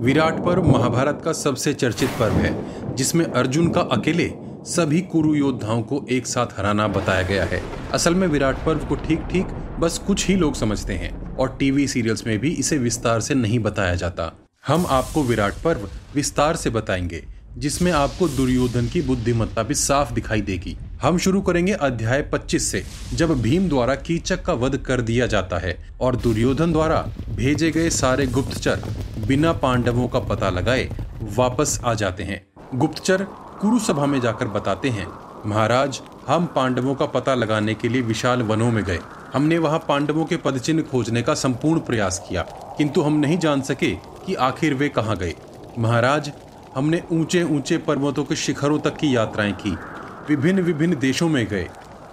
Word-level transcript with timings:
विराट 0.00 0.34
पर्व 0.44 0.62
महाभारत 0.62 1.22
का 1.24 1.32
सबसे 1.32 1.72
चर्चित 1.74 2.10
पर्व 2.10 2.32
है, 2.32 2.94
जिसमें 2.94 3.24
अर्जुन 3.24 3.68
का 3.68 3.80
अकेले 3.80 4.30
सभी 4.66 5.00
कुरु 5.00 5.34
योद्धाओं 5.34 5.82
को 5.82 6.04
एक 6.10 6.26
साथ 6.26 6.46
हराना 6.56 6.88
बताया 6.88 7.22
गया 7.22 7.44
है। 7.44 7.62
असल 7.92 8.14
में 8.14 8.26
विराट 8.26 8.56
पर्व 8.66 8.78
को 8.78 8.94
ठीक 8.94 9.20
ठीक 9.30 9.46
बस 9.80 9.98
कुछ 9.98 10.26
ही 10.28 10.36
लोग 10.36 10.54
समझते 10.54 10.94
हैं, 10.94 11.36
और 11.36 11.56
टीवी 11.60 11.88
सीरियल्स 11.88 12.26
में 12.26 12.38
भी 12.38 12.50
इसे 12.50 12.78
विस्तार 12.78 13.20
से 13.20 13.34
नहीं 13.34 13.58
बताया 13.58 13.94
जाता। 13.94 14.32
हम 14.66 14.86
आपको 14.86 15.22
विराट 15.22 15.54
पर्व 15.64 15.88
विस्तार 16.14 16.56
से 16.56 16.70
बताएँगे, 16.70 17.24
जिसमें 17.56 17.92
आपको 17.92 18.28
दुर्योधन 18.28 18.88
की 18.88 19.02
बुद्धिमत्ता 19.02 19.62
भी 19.62 19.74
साफ़ 19.74 20.12
दिखाई 20.12 20.40
देगी। 20.40 20.76
हम 21.02 21.18
शुरू 21.18 21.40
करेंगे 21.40 21.72
अध्याय 21.72 22.22
25 22.32 22.62
से, 22.62 22.82
जब 23.14 23.32
भीम 23.42 23.68
द्वारा 23.68 23.94
कीचक 23.96 24.42
का 24.44 24.52
वध 24.52 24.76
कर 24.76 25.00
दिया 25.00 25.26
जाता 25.26 25.58
है 25.58 25.76
और 26.00 26.16
दुर्योधन 26.16 26.72
द्वारा 26.72 26.96
भेजे 27.30 27.70
गए 27.70 27.90
सारे 27.90 28.26
गुप्तचर 28.26 28.82
बिना 29.26 29.52
पांडवों 29.54 30.06
का 30.08 30.20
पता 30.20 30.48
लगाए 30.50 30.88
वापस 31.36 31.78
आ 31.84 31.92
जाते 31.94 32.22
हैं। 32.22 32.40
गुप्तचर 32.74 33.22
कुरु 33.60 33.78
सभा 33.78 34.06
में 34.06 34.20
जाकर 34.20 34.48
बताते 34.48 34.88
हैं, 34.88 35.06
महाराज, 35.46 36.00
हम 36.28 36.46
पांडवों 36.46 36.94
का 36.94 37.06
पता 37.06 37.34
लगाने 37.34 37.74
के 37.74 37.88
लिए 37.88 38.02
विशाल 38.02 38.42
वनों 38.42 38.70
में 38.72 38.82
गए। 38.84 38.98
हमने 39.34 39.58
वहाँ 39.58 39.78
पांडवों 39.78 40.24
के 40.24 40.36
पदचिन्ह 40.36 40.82
खोजने 40.82 41.22
का 41.22 41.34
संपूर्ण 41.34 41.80
प्रयास 41.80 42.18
किया, 42.28 42.42
किंतु 42.78 43.02
हम 43.02 43.18
नहीं 43.18 43.38
जान 43.38 43.62
सके 43.62 43.90
कि 44.26 44.34
आखिर 44.34 44.74
वे 44.74 44.88
कहाँ 44.88 45.16
गए। 45.16 45.34
महाराज, 45.78 46.32
हमने 46.74 47.02
ऊँचे 47.12 47.42
ऊँचे 47.44 47.78
पर्वतों 47.78 48.24
के 48.24 48.36
शिखरों 48.36 48.78
तक 48.78 48.96
की 48.96 49.14
यात्राएँ 49.16 49.52
की 49.56 49.76
विभिन्न 50.28 50.60
विभिन्न 50.60 50.96
देशों 50.98 51.28
में 51.28 51.46
गए, 51.46 51.68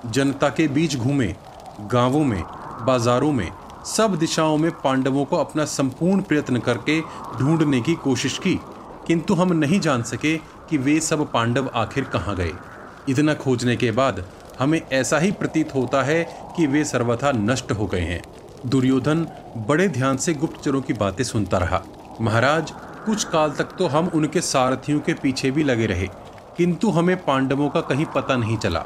जनता 0.05 0.49
के 0.49 0.67
बीच 0.67 0.95
घूमे, 0.95 1.35
गाँवों 1.81 2.23
में, 2.25 2.43
बाजारों 2.85 3.31
में, 3.31 3.51
सब 3.85 4.15
दिशाओं 4.15 4.57
में 4.57 4.71
पांडवों 4.71 5.25
को 5.25 5.35
अपना 5.35 5.65
संपूर्ण 5.65 6.21
प्रयत्न 6.21 6.59
करके 6.59 7.01
ढूँढने 7.39 7.81
की 7.81 7.95
कोशिश 7.95 8.37
की, 8.37 8.59
किंतु 9.07 9.33
हम 9.33 9.53
नहीं 9.53 9.79
जान 9.79 10.03
सके 10.03 10.37
कि 10.37 10.77
वे 10.77 10.99
सब 10.99 11.31
पांडव 11.31 11.69
आखिर 11.75 12.03
कहाँ 12.03 12.35
गए। 12.35 12.51
इतना 13.09 13.33
खोजने 13.33 13.75
के 13.75 13.91
बाद 13.91 14.25
हमें 14.59 14.81
ऐसा 14.91 15.17
ही 15.17 15.31
प्रतीत 15.31 15.75
होता 15.75 16.03
है 16.03 16.23
कि 16.57 16.67
वे 16.67 16.83
सर्वथा 16.83 17.31
नष्ट 17.31 17.71
हो 17.71 17.85
गए 17.85 18.01
हैं। 18.01 18.21
दुर्योधन 18.65 19.27
बड़े 19.67 19.87
ध्यान 19.87 20.17
से 20.17 20.33
गुप्तचरों 20.33 20.81
की 20.81 20.93
बातें 20.93 21.23
सुनता 21.23 21.57
रहा। 21.57 21.83
महाराज, 22.21 22.71
कुछ 23.05 23.23
काल 23.23 23.51
तक 23.51 23.75
तो 23.79 23.87
हम 23.87 24.07
उनके 24.07 24.41
सारथियों 24.41 24.99
के 24.99 25.13
पीछे 25.13 25.51
भी 25.51 25.63
लगे 25.63 25.85
रहे 25.85 26.07
किंतु 26.57 26.89
हमें 26.89 27.25
पांडवों 27.25 27.69
का 27.69 27.81
कहीं 27.81 28.05
पता 28.05 28.35
नहीं 28.35 28.57
चला। 28.57 28.85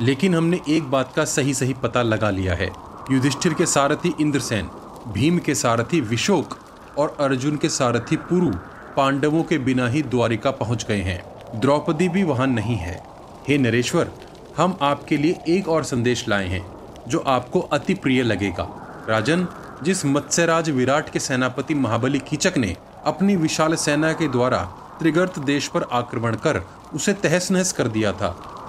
लेकिन 0.00 0.34
हमने 0.34 0.60
एक 0.68 0.90
बात 0.90 1.12
का 1.16 1.24
सही 1.24 1.54
सही 1.54 1.74
पता 1.74 2.02
लगा 2.02 2.30
लिया 2.30 2.54
है। 2.54 2.70
युधिष्ठिर 3.10 3.54
के 3.54 3.66
सारथी 3.66 4.14
इंद्रसेन, 4.20 4.70
भीम 5.08 5.38
के 5.38 5.54
सारथी 5.54 6.00
विशोक 6.00 6.58
और 6.98 7.16
अर्जुन 7.20 7.56
के 7.56 7.68
सारथी 7.68 8.16
पुरु 8.16 8.50
पांडवों 8.96 9.42
के 9.42 9.58
बिना 9.58 9.88
ही 9.88 10.02
द्वारिका 10.02 10.50
पहुँच 10.50 10.86
गए 10.86 11.00
हैं। 11.00 11.24
द्रौपदी 11.60 12.08
भी 12.08 12.22
वहाँ 12.22 12.46
नहीं 12.46 12.76
है। 12.76 13.02
हे 13.48 13.58
नरेश्वर, 13.58 14.10
हम 14.56 14.78
आपके 14.82 15.16
लिए 15.16 15.40
एक 15.48 15.68
और 15.68 15.84
संदेश 15.84 16.28
लाए 16.28 16.46
हैं, 16.46 16.66
जो 17.08 17.18
आपको 17.18 17.60
अति 17.60 17.94
प्रिय 17.94 18.22
लगेगा। 18.22 18.68
राजन, 19.08 19.48
जिस 19.82 20.06
मत्स्यराज 20.06 20.70
विराट 20.70 21.10
के 21.10 21.20
सेनापति 21.20 21.74
महाबली 21.74 22.18
कीचक 22.18 22.58
ने 22.58 22.76
अपनी 23.04 23.36
विशाल 23.36 23.74
सेना 23.74 24.12
के 24.12 24.28
द्वारा 24.28 24.72
त्रिगर्त 24.98 25.38
देश 25.38 25.68
पर 25.68 25.82
आक्रमण 25.92 26.34
कर 26.34 26.60
उसे 26.94 27.12
तहस 27.12 27.50
नहस 27.50 27.72
कर 27.72 27.88
दिया 27.88 28.12
था। 28.12 28.28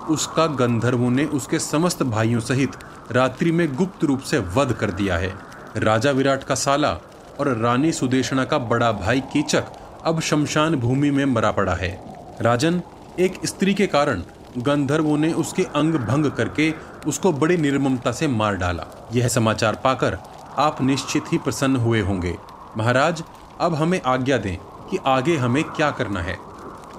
उसका 0.09 0.45
गंधर्वों 0.47 1.09
ने 1.09 1.25
उसके 1.25 1.59
समस्त 1.59 2.03
भाइयों 2.03 2.39
सहित 2.39 2.71
रात्रि 3.11 3.51
में 3.51 3.75
गुप्त 3.75 4.03
रूप 4.03 4.21
से 4.21 4.37
वध 4.37 4.73
कर 4.73 4.91
दिया 4.91 5.17
है। 5.17 5.33
राजा 5.77 6.11
विराट 6.11 6.43
का 6.43 6.55
साला 6.55 6.91
और 7.39 7.57
रानी 7.57 7.91
सुदेशना 7.91 8.45
का 8.45 8.57
बड़ा 8.57 8.91
भाई 8.91 9.21
कीचक 9.21 9.63
अब 10.05 10.19
शमशान 10.19 10.75
भूमि 10.75 11.11
में 11.11 11.25
मरा 11.25 11.51
पड़ा 11.51 11.73
है। 11.73 11.91
राजन, 12.41 12.81
एक 13.19 13.39
स्त्री 13.45 13.73
के 13.73 13.87
कारण 13.87 14.23
गंधर्वों 14.57 15.17
ने 15.17 15.33
उसके 15.33 15.63
अंग 15.63 15.93
भंग 15.93 16.31
करके 16.31 16.73
उसको 17.07 17.31
बड़ी 17.31 17.57
निर्ममता 17.57 18.11
से 18.11 18.27
मार 18.27 18.55
डाला। 18.55 19.09
यह 19.13 19.27
समाचार 19.27 19.75
पाकर 19.75 20.17
आप 20.57 20.81
निश्चित 20.81 21.23
ही 21.31 21.37
प्रसन्न 21.37 21.75
हुए 21.75 22.01
होंगे। 22.01 22.35
महाराज, 22.77 23.23
अब 23.61 23.75
हमें 23.75 24.01
आज्ञा 24.05 24.37
दें। 24.37 24.57
कि 24.89 24.97
आगे 25.05 25.35
हमें 25.37 25.63
क्या 25.65 25.89
करना 25.91 26.21
है। 26.21 26.37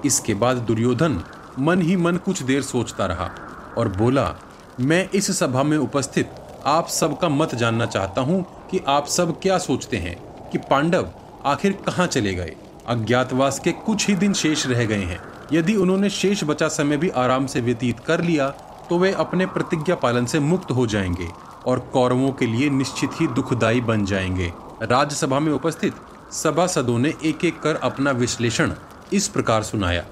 इसके 0.05 0.33
बाद 0.33 0.57
दुर्योधन 0.57 1.21
मन 1.59 1.81
ही 1.81 1.95
मन 1.95 2.17
कुछ 2.17 2.43
देर 2.43 2.61
सोचता 2.61 3.05
रहा 3.05 3.29
और 3.77 3.87
बोला, 3.87 4.35
मैं 4.79 5.09
इस 5.09 5.31
सभा 5.39 5.63
में 5.63 5.77
उपस्थित 5.77 6.35
आप 6.65 6.87
सबका 6.87 7.29
मत 7.29 7.55
जानना 7.55 7.85
चाहता 7.85 8.21
हूँ 8.21 8.45
कि 8.71 8.79
आप 8.87 9.07
सब 9.07 9.39
क्या 9.41 9.57
सोचते 9.57 9.97
हैं 9.97 10.15
कि 10.51 10.57
पांडव 10.69 11.09
आखिर 11.45 11.71
कहाँ 11.85 12.07
चले 12.07 12.33
गए। 12.33 12.55
अज्ञातवास 12.87 13.59
के 13.59 13.71
कुछ 13.71 14.07
ही 14.07 14.15
दिन 14.15 14.33
शेष 14.33 14.65
रह 14.67 14.85
गए 14.85 15.03
हैं। 15.03 15.19
यदि 15.53 15.75
उन्होंने 15.75 16.09
शेष 16.09 16.43
बचा 16.43 16.67
समय 16.67 16.97
भी 16.97 17.09
आराम 17.09 17.45
से 17.45 17.61
व्यतीत 17.61 17.99
कर 17.99 18.21
लिया 18.21 18.49
तो 18.89 18.97
वे 18.99 19.11
अपने 19.13 19.45
प्रतिज्ञा 19.45 19.95
पालन 19.95 20.25
से 20.25 20.39
मुक्त 20.39 20.71
हो 20.71 20.85
जाएँगे 20.87 21.27
और 21.67 21.79
कौरवों 21.93 22.31
के 22.31 22.45
लिए 22.45 22.69
निश्चित 22.69 23.09
ही 23.21 23.27
दुखदायी 23.27 23.81
बन 23.81 24.05
जाएँगे। 24.05 24.51
राज्यसभा 24.81 25.39
में 25.39 25.51
उपस्थित 25.53 25.95
सभासदों 26.31 26.99
ने 26.99 27.13
एक 27.25 27.45
एक 27.45 27.61
कर 27.61 27.75
अपना 27.75 28.11
विश्लेषण 28.11 28.73
इस 29.13 29.27
प्रकार 29.27 29.63
सुनाया। 29.63 30.05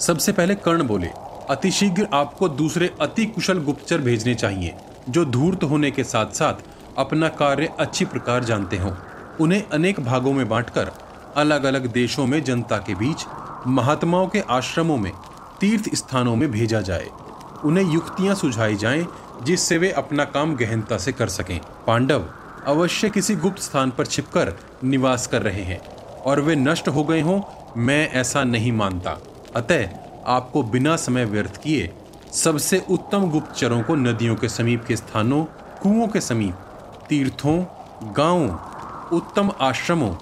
सबसे 0.00 0.32
पहले 0.32 0.54
कर्ण 0.54 0.82
बोले, 0.82 1.06
अतिशीघ्र 1.50 2.08
आपको 2.14 2.48
दूसरे 2.48 2.90
अति 3.00 3.26
कुशल 3.26 3.58
गुप्तचर 3.58 3.98
भेजने 3.98 4.34
चाहिए, 4.34 4.74
जो 5.08 5.24
धूर्त 5.24 5.64
होने 5.64 5.90
के 5.90 6.04
साथ 6.04 6.26
साथ 6.26 6.54
अपना 6.98 7.28
कार्य 7.28 7.68
अच्छी 7.78 8.04
प्रकार 8.04 8.44
जानते 8.44 8.76
हों। 8.78 8.92
उन्हें 9.40 9.68
अनेक 9.68 10.00
भागों 10.00 10.32
में 10.32 10.48
बांटकर 10.48 10.92
अलग 11.36 11.64
अलग 11.64 11.86
देशों 11.92 12.26
में 12.26 12.44
जनता 12.44 12.76
के 12.76 12.94
बीच, 12.94 13.26
महात्माओं 13.66 14.26
के 14.26 14.40
आश्रमों 14.40 14.96
में, 14.96 15.12
तीर्थ 15.60 15.94
स्थानों 15.94 16.36
में 16.36 16.50
भेजा 16.50 16.80
जाए। 16.80 17.08
उन्हें 17.64 17.92
युक्तियाँ 17.92 18.34
सुझाई 18.34 18.76
जाएँ, 18.76 19.06
जिससे 19.42 19.78
वे 19.78 19.90
अपना 19.90 20.24
काम 20.24 20.56
गहनता 20.56 20.98
से 20.98 21.12
कर 21.12 21.28
सकें। 21.28 21.60
पांडव 21.86 22.24
अवश्य 22.66 23.10
किसी 23.10 23.34
गुप्त 23.36 23.58
स्थान 23.58 23.90
पर 23.90 24.06
छिपकर 24.06 24.52
निवास 24.84 25.26
कर 25.26 25.42
रहे 25.42 25.62
हैं, 25.62 25.80
और 26.26 26.40
वे 26.40 26.56
नष्ट 26.56 26.88
हो 26.88 27.04
गए 27.04 27.20
हों, 27.20 27.40
मैं 27.76 28.10
ऐसा 28.12 28.44
नहीं 28.44 28.72
मानता। 28.72 29.18
अतः 29.56 29.88
आपको 30.26 30.62
बिना 30.62 30.96
समय 30.96 31.24
व्यर्थ 31.24 31.56
किए 31.56 31.92
सबसे 32.32 32.82
उत्तम 32.90 33.30
गुप्तचरों 33.30 33.82
को 33.82 33.94
नदियों 33.94 34.36
के 34.36 34.48
समीप 34.48 34.84
के 34.84 34.96
स्थानों, 34.96 35.44
कुओं 35.82 36.08
के 36.08 36.20
समीप, 36.20 36.54
तीर्थों, 37.08 37.64
गाँवों, 38.12 38.48
उत्तम 39.16 39.52
आश्रमों, 39.60 40.14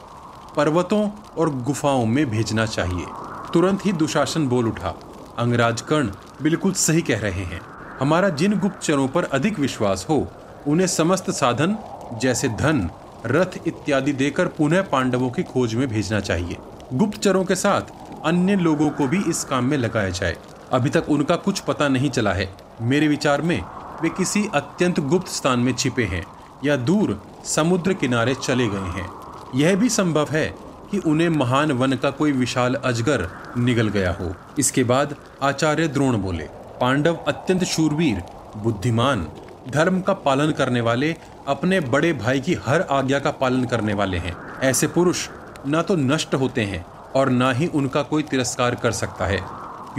पर्वतों 0.57 1.11
और 1.39 1.51
गुफाओं 1.51 2.07
में 2.07 2.31
भेजना 2.31 2.67
चाहिए। 2.67 3.07
तुरंत 3.53 3.87
ही 3.87 3.93
दुशासन 3.93 4.47
बोल 4.49 4.69
उठा। 4.69 4.95
अंगराज 5.39 5.81
कर्ण 5.81 6.11
बिल्कुल 6.43 6.73
सही 6.73 7.03
कह 7.03 7.21
रहे 7.21 7.45
हैं। 7.45 7.61
हमारा 8.01 8.29
जिन 8.29 8.59
गुप्तचरों 8.59 9.09
पर 9.09 9.25
अधिक 9.25 9.59
विश्वास 9.59 10.07
हो, 10.11 10.29
उन्हें 10.67 10.87
समस्त 10.87 11.31
साधन 11.31 11.77
जैसे 12.19 12.49
धन, 12.49 12.91
रथ 13.27 13.59
इत्यादि 13.67 14.13
देकर 14.13 14.47
पुनः 14.47 14.83
पांडवों 14.83 15.31
की 15.31 15.43
खोज 15.43 15.75
में 15.75 15.89
भेजना 15.89 16.21
चाहिए। 16.21 16.57
गुप्तचरों 16.95 17.45
के 17.45 17.55
साथ 17.55 17.81
अन्य 18.25 18.57
लोगों 18.57 18.91
को 18.91 19.07
भी 19.07 19.23
इस 19.29 19.45
काम 19.45 19.65
में 19.65 19.77
लगाया 19.79 20.09
जाए। 20.09 20.37
अभी 20.73 20.91
तक 20.91 21.07
उनका 21.09 21.37
कुछ 21.37 21.61
पता 21.61 21.89
नहीं 21.89 22.11
चला 22.11 22.33
है। 22.33 22.55
मेरे 22.81 23.09
विचार 23.09 23.43
में 23.43 23.63
वे 24.03 24.09
किसी 24.09 24.47
अत्यंत 24.55 25.01
गुप्त 25.01 25.29
स्थान 25.29 25.61
में 25.61 25.75
छिपे 25.75 26.05
हैं 26.05 26.25
या 26.65 26.77
दूर 26.77 27.23
समुद्र 27.45 27.95
किनारे 27.95 28.35
चले 28.35 28.69
गए 28.69 28.91
हैं। 28.97 29.09
यह 29.55 29.77
भी 29.77 29.89
संभव 29.89 30.29
है 30.31 30.55
कि 30.91 30.99
उन्हें 30.99 31.29
महान 31.29 31.73
वन 31.73 31.93
का 31.93 32.11
कोई 32.11 32.33
विशाल 32.33 32.75
अजगर 32.75 33.29
निगल 33.59 33.89
गया 33.89 34.13
हो। 34.13 34.35
इसके 34.59 34.85
बाद 34.85 35.17
आचार्य 35.43 35.89
द्रोण 35.89 36.17
बोले, 36.17 36.45
पांडव 36.81 37.15
अत्यंत 37.29 37.65
शूरवीर, 37.65 38.23
बुद्धिमान 38.57 39.27
धर्म 39.69 40.01
का 40.01 40.13
पालन 40.13 40.51
करने 40.51 40.81
वाले 40.81 41.15
अपने 41.49 41.81
बड़े 41.81 42.13
भाई 42.13 42.41
की 42.41 42.55
हर 42.67 42.81
आज्ञा 42.81 43.19
का 43.19 43.31
पालन 43.31 43.65
करने 43.65 43.95
वाले 43.95 44.19
हैं। 44.19 44.37
ऐसे 44.61 44.87
पुरुष 44.87 45.29
न 45.69 45.83
तो 45.83 45.97
नष्ट 45.97 46.35
होते 46.35 46.65
हैं 46.65 46.85
और 47.17 47.31
न 47.31 47.53
ही 47.53 47.67
उनका 47.67 48.03
कोई 48.03 48.23
तिरस्कार 48.23 48.75
कर 48.75 48.93
सकता 48.93 49.27
है। 49.27 49.41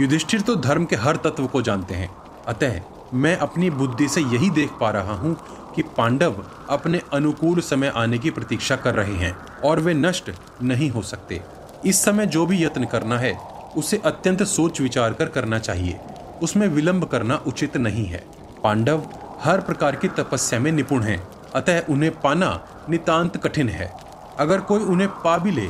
युधिष्ठिर 0.00 0.40
तो 0.40 0.56
धर्म 0.56 0.84
के 0.84 0.96
हर 0.96 1.16
तत्व 1.16 1.46
को 1.46 1.62
जानते 1.62 1.94
हैं। 1.94 2.10
अतः 2.46 2.80
मैं 3.14 3.36
अपनी 3.36 3.70
बुद्धि 3.70 4.08
से 4.08 4.20
यही 4.20 4.50
देख 4.50 4.70
पा 4.80 4.90
रहा 4.90 5.14
हूँ 5.14 5.36
कि 5.76 5.82
पांडव 5.96 6.44
अपने 6.70 7.00
अनुकूल 7.12 7.60
समय 7.60 7.92
आने 7.96 8.18
की 8.18 8.30
प्रतीक्षा 8.30 8.76
कर 8.76 8.94
रहे 8.94 9.14
हैं 9.14 9.36
और 9.64 9.80
वे 9.80 9.94
नष्ट 9.94 10.30
नहीं 10.62 10.90
हो 10.90 11.02
सकते। 11.02 11.40
इस 11.86 12.04
समय 12.04 12.26
जो 12.26 12.46
भी 12.46 12.64
यत्न 12.64 12.84
करना 12.84 13.18
है, 13.18 13.34
उसे 13.76 14.00
अत्यंत 14.04 14.42
सोच 14.42 14.80
विचार 14.80 15.12
कर 15.12 15.28
करना 15.28 15.58
चाहिए। 15.58 15.98
उसमें 16.42 16.66
विलंब 16.68 17.04
करना 17.04 17.36
उचित 17.46 17.76
नहीं 17.76 18.06
है। 18.06 18.24
पांडव 18.62 19.02
हर 19.44 19.60
प्रकार 19.60 19.96
की 19.96 20.08
तपस्या 20.08 20.58
में 20.60 20.70
निपुण 20.72 21.02
हैं, 21.02 21.26
अतः 21.54 21.92
उन्हें 21.92 22.20
पाना 22.20 22.48
नितांत 22.90 23.36
कठिन 23.36 23.68
है। 23.68 23.92
अगर 24.38 24.60
कोई 24.60 24.80
उन्हें 24.80 25.08
पा 25.08 25.36
भी 25.38 25.50
ले 25.50 25.68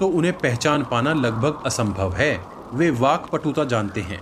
तो 0.00 0.08
उन्हें 0.08 0.32
पहचान 0.38 0.82
पाना 0.82 1.12
लगभग 1.12 1.62
असंभव 1.66 2.12
है, 2.12 2.38
वे 2.74 2.90
वाक 2.90 3.26
पटुता 3.32 3.64
जानते 3.64 4.00
हैं। 4.00 4.20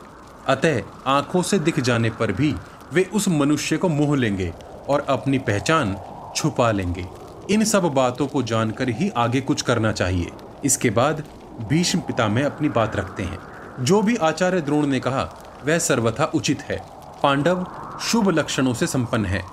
अतः 0.49 0.81
आँखों 1.07 1.43
से 1.43 1.59
दिख 1.59 1.81
जाने 1.81 2.11
पर 2.11 2.33
भी 2.33 2.55
वे 2.93 3.11
उस 3.15 3.29
मनुष्य 3.29 3.77
को 3.77 3.89
मोह 3.89 4.17
लेंगे 4.17 4.53
और 4.89 5.07
अपनी 5.09 5.39
पहचान 5.39 5.97
छुपा 6.37 6.71
लेंगे। 6.71 7.07
इन 7.51 7.65
सब 7.65 7.85
बातों 7.85 8.27
को 8.27 8.43
जानकर 8.43 8.89
ही 8.89 9.11
आगे 9.17 9.41
कुछ 9.41 9.63
करना 9.63 9.93
चाहिए। 9.93 10.31
इसके 10.65 10.91
बाद 10.91 11.23
भीष्म 11.69 11.99
पिता 11.99 12.29
में 12.29 12.43
अपनी 12.43 12.69
बात 12.69 12.97
रखते 12.97 13.23
हैं। 13.23 13.39
जो 13.81 14.03
भी 14.03 14.17
आचार्य 14.17 14.61
द्रोण 14.61 14.87
ने 14.87 15.01
कहा, 15.01 15.23
वह 15.65 15.79
सर्वथा 15.79 16.31
उचित 16.35 16.63
है। 16.63 16.79
पांडव 17.23 17.67
शुभ 18.01 18.29
लक्षणों 18.29 18.75
से 18.75 18.87
संपन्न 18.87 19.27
है। 19.27 19.45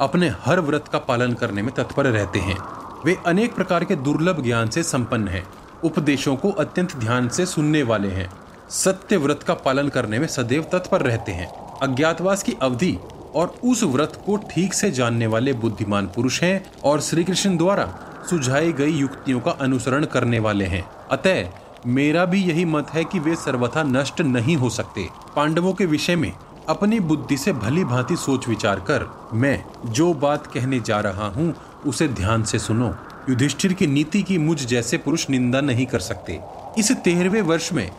अपने 0.00 0.28
हर 0.28 0.60
व्रत 0.60 0.88
का 0.88 0.98
पालन 0.98 1.32
करने 1.32 1.62
में 1.62 1.74
तत्पर 1.74 2.06
रहते 2.06 2.38
हैं। 2.38 2.56
वे 3.04 3.16
अनेक 3.26 3.54
प्रकार 3.54 3.84
के 3.84 3.96
दुर्लभ 3.96 4.42
ज्ञान 4.42 4.68
से 4.68 4.82
संपन्न 4.82 5.28
हैं। 5.28 5.46
उपदेशों 5.84 6.36
को 6.36 6.50
अत्यंत 6.50 6.96
ध्यान 6.96 7.28
से 7.28 7.46
सुनने 7.46 7.82
वाले 7.82 8.08
हैं। 8.08 8.30
सत्य 8.70 9.16
व्रत 9.16 9.42
का 9.42 9.54
पालन 9.54 9.88
करने 9.88 10.18
में 10.18 10.26
सदैव 10.26 10.62
तत्पर 10.62 11.00
रहते 11.02 11.32
हैं। 11.32 11.78
अज्ञातवास 11.78 12.42
की 12.42 12.56
अवधि 12.62 12.98
और 13.34 13.54
उस 13.64 13.82
व्रत 13.82 14.22
को 14.26 14.36
ठीक 14.36 14.74
से 14.74 14.90
जानने 14.90 15.26
वाले 15.26 15.52
बुद्धिमान 15.52 16.06
पुरुष 16.06 16.42
हैं 16.42 16.72
और 16.84 17.00
श्री 17.00 17.24
कृष्ण 17.24 17.56
द्वारा 17.56 17.98
सुझाई 18.30 18.72
गई 18.72 18.92
युक्तियों 18.92 19.40
का 19.40 19.50
अनुसरण 19.50 20.04
करने 20.04 20.38
वाले 20.38 20.64
हैं। 20.64 20.84
अतः 21.10 21.48
मेरा 21.86 22.24
भी 22.24 22.42
यही 22.44 22.64
मत 22.64 22.90
है 22.90 23.04
कि 23.04 23.18
वे 23.18 23.36
सर्वथा 23.36 23.82
नष्ट 23.82 24.20
नहीं 24.20 24.56
हो 24.56 24.70
सकते। 24.70 25.08
पांडवों 25.36 25.72
के 25.72 25.86
विषय 25.86 26.16
में 26.16 26.32
अपनी 26.70 26.98
बुद्धि 27.00 27.36
से 27.36 27.52
भली 27.52 27.84
भांति 27.84 28.16
सोच 28.16 28.46
विचार 28.48 28.80
कर 28.80 29.04
मैं 29.34 29.64
जो 29.86 30.12
बात 30.14 30.46
कहने 30.46 30.78
जा 30.80 30.98
रहा 31.00 31.26
हूँ, 31.26 31.54
उसे 31.86 32.08
ध्यान 32.08 32.42
से 32.42 32.58
सुनो। 32.58 32.94
युधिष्ठिर 33.28 33.72
की 33.72 33.86
नीति 33.86 34.22
की 34.22 34.38
मुझ 34.38 34.58
जैसे 34.66 34.98
पुरुष 34.98 35.28
निंदा 35.30 35.60
नहीं 35.60 35.86
कर 35.86 36.00
सकते। 36.00 36.38
इस 36.78 36.92
तेरहवें 37.04 37.40
वर्ष 37.42 37.72
में 37.72 37.90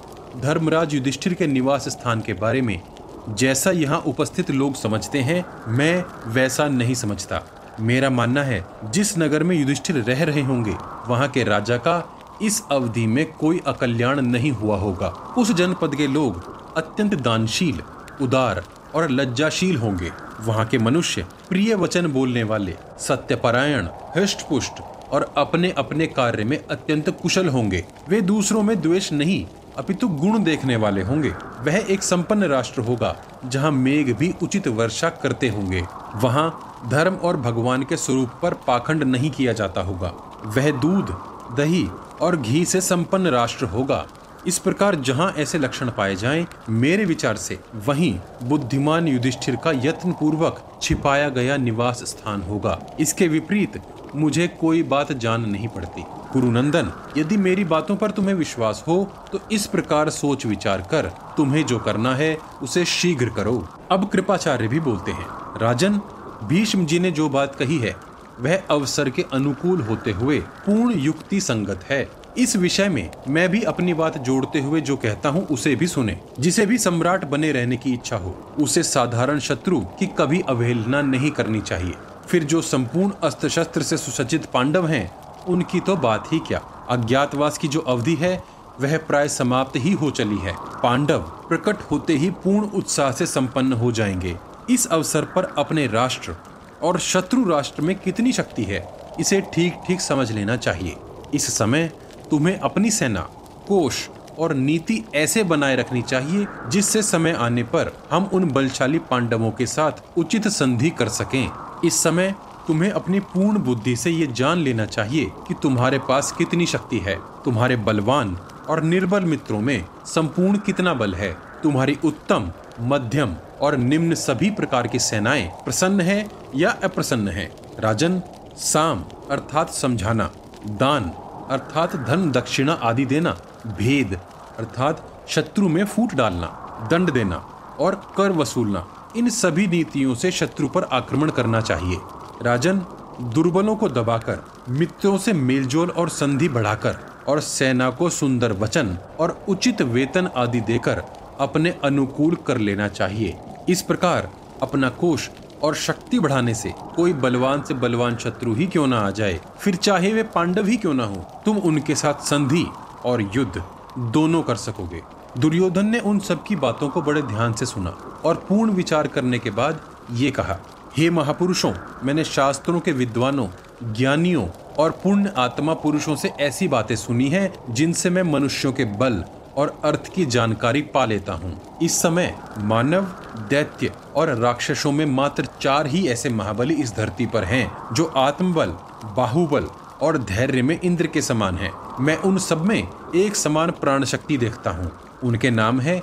धर्मराज 0.41 0.93
युधिष्ठिर 0.93 1.33
के 1.33 1.47
निवास 1.47 1.89
स्थान 1.89 2.21
के 2.21 2.33
बारे 2.33 2.61
में 2.61 2.81
जैसा 3.29 3.71
यहाँ 3.71 3.99
उपस्थित 3.99 4.51
लोग 4.51 4.75
समझते 4.75 5.19
हैं, 5.19 5.43
मैं 5.67 6.03
वैसा 6.27 6.67
नहीं 6.67 6.95
समझता। 6.95 7.41
मेरा 7.79 8.09
मानना 8.09 8.43
है, 8.43 8.65
जिस 8.93 9.17
नगर 9.17 9.43
में 9.43 9.55
युधिष्ठिर 9.55 10.03
रह 10.03 10.23
रहे 10.23 10.41
होंगे, 10.41 10.75
वहाँ 11.07 11.27
के 11.27 11.43
राजा 11.43 11.77
का 11.77 12.03
इस 12.41 12.63
अवधि 12.71 13.05
में 13.07 13.25
कोई 13.33 13.61
अकल्याण 13.67 14.21
नहीं 14.21 14.51
हुआ 14.51 14.77
होगा। 14.77 15.07
उस 15.37 15.51
जनपद 15.51 15.95
के 15.95 16.07
लोग 16.07 16.43
अत्यंत 16.77 17.13
दानशील 17.15 17.81
उदार 18.21 18.63
और 18.95 19.09
लज्जाशील 19.09 19.77
होंगे। 19.77 20.11
वहाँ 20.41 20.65
के 20.65 20.77
मनुष्य 20.77 21.25
प्रिय 21.49 21.75
वचन 21.75 22.07
बोलने 22.07 22.43
वाले, 22.43 22.75
सत्यपरायण 22.99 23.87
हृष्ट 24.15 24.47
पुष्ट 24.49 24.81
और 25.11 25.33
अपने 25.37 25.71
अपने 25.71 26.07
कार्य 26.07 26.43
में 26.43 26.57
अत्यंत 26.67 27.09
कुशल 27.21 27.47
होंगे। 27.47 27.85
वे 28.09 28.21
दूसरों 28.21 28.61
में 28.63 28.81
द्वेष 28.81 29.11
नहीं, 29.13 29.45
अपितु 29.77 30.07
गुण 30.07 30.43
देखने 30.43 30.75
वाले 30.75 31.01
होंगे। 31.01 31.29
वह 31.59 31.85
एक 31.89 32.03
संपन्न 32.03 32.43
राष्ट्र 32.43 32.81
होगा, 32.81 33.15
जहाँ 33.45 33.71
मेघ 33.71 34.17
भी 34.17 34.33
उचित 34.43 34.67
वर्षा 34.67 35.09
करते 35.09 35.49
होंगे। 35.49 35.83
वहाँ 36.15 36.49
धर्म 36.87 37.15
और 37.15 37.37
भगवान 37.37 37.83
के 37.83 37.97
स्वरूप 37.97 38.31
पर 38.41 38.53
पाखंड 38.67 39.03
नहीं 39.03 39.31
किया 39.31 39.53
जाता 39.53 39.81
होगा। 39.81 40.13
वह 40.45 40.71
दूध, 40.71 41.15
दही 41.57 41.87
और 42.21 42.35
घी 42.35 42.65
से 42.65 42.81
संपन्न 42.81 43.27
राष्ट्र 43.27 43.65
होगा। 43.65 44.05
इस 44.47 44.57
प्रकार 44.59 44.95
जहाँ 44.97 45.31
ऐसे 45.37 45.57
लक्षण 45.57 45.89
पाए 45.89 46.15
जाएँ, 46.15 46.45
मेरे 46.69 47.05
विचार 47.05 47.37
से 47.37 47.57
वहीं 47.87 48.13
बुद्धिमान 48.43 49.07
युधिष्ठिर 49.07 49.55
का 49.55 49.71
यत्न 49.75 50.11
पूर्वक 50.11 50.61
छिपाया 50.81 51.27
गया 51.29 51.57
निवास 51.57 52.03
स्थान 52.07 52.41
होगा। 52.41 52.79
इसके 52.99 53.27
विपरीत 53.27 53.81
मुझे 54.15 54.47
कोई 54.61 54.81
बात 54.83 55.11
जान 55.13 55.49
नहीं 55.49 55.67
पड़ती। 55.67 56.03
गुरुनंदन 56.33 56.91
यदि 57.17 57.37
मेरी 57.37 57.63
बातों 57.65 57.95
पर 57.95 58.11
तुम्हें 58.11 58.33
विश्वास 58.35 58.83
हो 58.87 59.03
तो 59.31 59.39
इस 59.51 59.65
प्रकार 59.67 60.09
सोच 60.09 60.45
विचार 60.45 60.81
कर 60.91 61.11
तुम्हें 61.37 61.65
जो 61.65 61.77
करना 61.79 62.15
है 62.15 62.35
उसे 62.63 62.85
शीघ्र 62.85 63.29
करो। 63.29 63.67
अब 63.91 64.09
कृपाचार्य 64.09 64.67
भी 64.67 64.79
बोलते 64.79 65.11
हैं 65.11 65.27
राजन 65.61 65.99
भीष्म 66.43 66.85
जी 66.85 66.99
ने 66.99 67.11
जो 67.11 67.29
बात 67.29 67.55
कही 67.55 67.77
है 67.77 67.95
वह 68.39 68.61
अवसर 68.71 69.09
के 69.09 69.25
अनुकूल 69.33 69.81
होते 69.81 70.11
हुए 70.11 70.39
पूर्ण 70.65 70.99
युक्ति 70.99 71.39
संगत 71.41 71.83
है। 71.89 72.07
इस 72.37 72.55
विषय 72.55 72.89
में 72.89 73.09
मैं 73.27 73.49
भी 73.49 73.61
अपनी 73.61 73.93
बात 73.93 74.17
जोड़ते 74.17 74.59
हुए 74.59 74.81
जो 74.81 74.97
कहता 74.97 75.29
हूँ, 75.29 75.47
उसे 75.47 75.75
भी 75.75 75.87
सुने। 75.87 76.19
जिसे 76.39 76.65
भी 76.65 76.77
सम्राट 76.77 77.25
बने 77.25 77.51
रहने 77.51 77.77
की 77.77 77.93
इच्छा 77.93 78.15
हो, 78.15 78.55
उसे 78.59 78.83
साधारण 78.83 79.39
शत्रु 79.39 79.79
की 79.79 80.07
कभी 80.07 80.41
अवहेलना 80.41 81.01
नहीं 81.01 81.31
करनी 81.31 81.61
चाहिए। 81.61 81.93
फिर 82.27 82.43
जो 82.43 82.61
संपूर्ण 82.61 83.11
अस्त्र 83.23 83.49
शस्त्र 83.49 83.83
से 83.83 83.97
सुसज्जित 83.97 84.45
पांडव 84.45 84.87
हैं, 84.87 85.11
उनकी 85.45 85.79
तो 85.79 85.95
बात 85.95 86.33
ही 86.33 86.39
क्या? 86.39 86.59
अज्ञातवास 86.89 87.57
की 87.57 87.67
जो 87.67 87.79
अवधि 87.79 88.15
है, 88.15 88.43
वह 88.81 88.97
प्राय 88.97 89.27
समाप्त 89.27 89.73
ही 89.75 89.91
हो 89.91 90.11
चली 90.11 90.37
है। 90.37 90.55
पांडव 90.83 91.19
प्रकट 91.19 91.81
होते 91.91 92.13
ही 92.13 92.29
पूर्ण 92.29 92.67
उत्साह 92.69 93.11
से 93.11 93.25
संपन्न 93.25 93.73
हो 93.73 93.91
जाएँगे। 93.91 94.37
इस 94.69 94.87
अवसर 94.87 95.21
पर 95.21 95.53
अपने 95.57 95.87
राष्ट्र 95.87 96.35
और 96.81 96.99
शत्रु 96.99 97.49
राष्ट्र 97.49 97.81
में 97.81 97.95
कितनी 97.95 98.31
शक्ति 98.31 98.63
है, 98.63 98.93
इसे 99.19 99.41
ठीक 99.41 99.73
ठीक 99.87 100.01
समझ 100.01 100.31
लेना 100.31 100.57
चाहिए। 100.57 100.95
इस 101.33 101.57
समय 101.57 101.91
तुम्हें 102.31 102.57
अपनी 102.59 102.91
सेना, 102.91 103.21
कोष 103.67 104.07
और 104.39 104.53
नीति 104.53 105.03
ऐसे 105.15 105.43
बनाए 105.43 105.75
रखनी 105.75 106.01
चाहिए 106.01 106.45
जिससे 106.69 107.01
समय 107.01 107.31
आने 107.31 107.63
पर 107.63 107.91
हम 108.11 108.29
उन 108.33 108.45
बलशाली 108.45 108.99
पांडवों 108.99 109.51
के 109.51 109.65
साथ 109.65 109.91
उचित 110.17 110.47
संधि 110.47 110.89
कर 110.89 111.09
सकें। 111.09 111.49
इस 111.85 112.01
समय 112.03 112.33
तुम्हें 112.67 112.91
अपनी 112.91 113.19
पूर्ण 113.19 113.59
बुद्धि 113.59 113.95
से 113.95 114.11
ये 114.11 114.27
जान 114.27 114.57
लेना 114.57 114.85
चाहिए 114.85 115.31
कि 115.47 115.53
तुम्हारे 115.63 115.99
पास 115.99 116.31
कितनी 116.31 116.65
शक्ति 116.65 116.97
है, 116.97 117.15
तुम्हारे 117.45 117.75
बलवान 117.75 118.35
और 118.69 118.83
निर्बल 118.83 119.23
मित्रों 119.23 119.59
में 119.61 119.85
संपूर्ण 120.05 120.57
कितना 120.57 120.93
बल 120.93 121.15
है, 121.15 121.35
तुम्हारी 121.63 121.97
उत्तम, 122.05 122.51
मध्यम 122.79 123.35
और 123.61 123.77
निम्न 123.77 124.15
सभी 124.15 124.49
प्रकार 124.49 124.87
की 124.87 124.99
सेनाएँ 124.99 125.49
प्रसन्न 125.65 126.01
है 126.01 126.29
या 126.55 126.69
अप्रसन्न 126.83 127.27
है। 127.27 127.51
राजन, 127.79 128.21
साम, 128.57 129.03
अर्थात 129.31 129.69
समझाना, 129.69 130.29
दान 130.67 131.11
अर्थात 131.51 131.95
धन 131.95 132.29
दक्षिणा 132.31 132.73
आदि 132.73 133.05
देना, 133.05 133.31
भेद, 133.67 134.13
अर्थात 134.59 135.03
शत्रु 135.27 135.69
में 135.69 135.83
फूट 135.85 136.13
डालना, 136.13 136.47
दंड 136.91 137.11
देना 137.11 137.35
और 137.79 137.95
कर 138.17 138.31
वसूलना, 138.31 138.85
इन 139.15 139.29
सभी 139.29 139.67
नीतियों 139.67 140.15
से 140.15 140.31
शत्रु 140.31 140.67
पर 140.67 140.83
आक्रमण 140.83 141.29
करना 141.29 141.61
चाहिए। 141.61 141.97
राजन, 142.41 142.81
दुर्बलों 143.21 143.75
को 143.75 143.89
दबाकर, 143.89 144.43
मित्रों 144.69 145.17
से 145.17 145.33
मेलजोल 145.33 145.89
और 145.89 146.09
संधि 146.09 146.49
बढ़ाकर 146.49 146.99
और 147.27 147.39
सेना 147.39 147.89
को 147.89 148.09
सुंदर 148.09 148.53
वचन 148.53 148.97
और 149.19 149.45
उचित 149.49 149.81
वेतन 149.81 150.29
आदि 150.35 150.61
देकर 150.61 151.03
अपने 151.39 151.75
अनुकूल 151.83 152.35
कर 152.47 152.57
लेना 152.57 152.87
चाहिए। 152.87 153.37
इस 153.69 153.81
प्रकार 153.81 154.29
अपना 154.61 154.89
कोष 154.89 155.29
और 155.63 155.75
शक्ति 155.75 156.19
बढ़ाने 156.19 156.53
से 156.53 156.73
कोई 156.95 157.13
बलवान 157.13 157.61
से 157.61 157.73
बलवान 157.73 158.15
शत्रु 158.15 158.53
ही 158.53 158.67
क्यों 158.67 158.87
ना 158.87 158.99
आ 158.99 159.09
जाए? 159.11 159.39
फिर 159.59 159.75
चाहे 159.75 160.13
वे 160.13 160.23
पांडव 160.23 160.65
ही 160.65 160.77
क्यों 160.77 160.93
ना 160.93 161.03
हो, 161.03 161.25
तुम 161.45 161.57
उनके 161.57 161.95
साथ 161.95 162.13
संधि 162.13 162.65
और 163.05 163.21
युद्ध 163.35 163.63
दोनों 164.11 164.43
कर 164.43 164.55
सकोगे। 164.55 165.01
दुर्योधन 165.37 165.85
ने 165.85 165.99
उन 165.99 166.19
सबकी 166.19 166.55
बातों 166.55 166.89
को 166.89 167.01
बड़े 167.01 167.21
ध्यान 167.21 167.53
से 167.53 167.65
सुना 167.65 167.89
और 168.25 168.45
पूर्ण 168.49 168.71
विचार 168.71 169.07
करने 169.07 169.39
के 169.39 169.49
बाद 169.49 169.79
ये 170.11 170.31
कहा, 170.31 170.57
हे 170.97 171.09
महापुरुषों, 171.09 171.73
मैंने 172.03 172.23
शास्त्रों 172.23 172.79
के 172.79 172.91
विद्वानों, 172.91 173.47
ज्ञानियों 173.93 174.47
और 174.79 174.91
पुण्य 174.91 175.33
आत्मा 175.37 175.73
पुरुषों 175.73 176.15
से 176.15 176.27
ऐसी 176.39 176.67
बातें 176.67 176.95
सुनी 176.95 177.29
हैं 177.29 177.53
जिनसे 177.69 178.09
मैं 178.09 178.23
मनुष्यों 178.23 178.73
के 178.73 178.85
बल 178.85 179.23
और 179.57 179.79
अर्थ 179.83 180.07
की 180.13 180.25
जानकारी 180.25 180.81
पा 180.93 181.05
लेता 181.05 181.33
हूँ। 181.33 181.79
इस 181.81 182.01
समय 182.01 182.33
मानव, 182.57 183.01
दैत्य 183.49 183.91
और 184.15 184.29
राक्षसों 184.35 184.91
में 184.91 185.05
मात्र 185.05 185.47
चार 185.61 185.87
ही 185.87 186.07
ऐसे 186.07 186.29
महाबली 186.29 186.73
इस 186.73 186.95
धरती 186.95 187.25
पर 187.25 187.43
हैं, 187.43 187.71
जो 187.93 188.05
आत्मबल, 188.05 188.75
बाहुबल 189.15 189.67
और 190.01 190.17
धैर्य 190.17 190.61
में 190.61 190.79
इंद्र 190.81 191.07
के 191.07 191.21
समान 191.21 191.57
हैं। 191.57 191.71
मैं 191.99 192.17
उन 192.17 192.37
सब 192.37 192.65
में 192.65 192.87
एक 193.15 193.35
समान 193.35 193.71
प्राण 193.71 194.03
शक्ति 194.03 194.37
देखता 194.37 194.71
हूँ। 194.71 194.91
उनके 195.23 195.49
नाम 195.49 195.79
है 195.79 196.01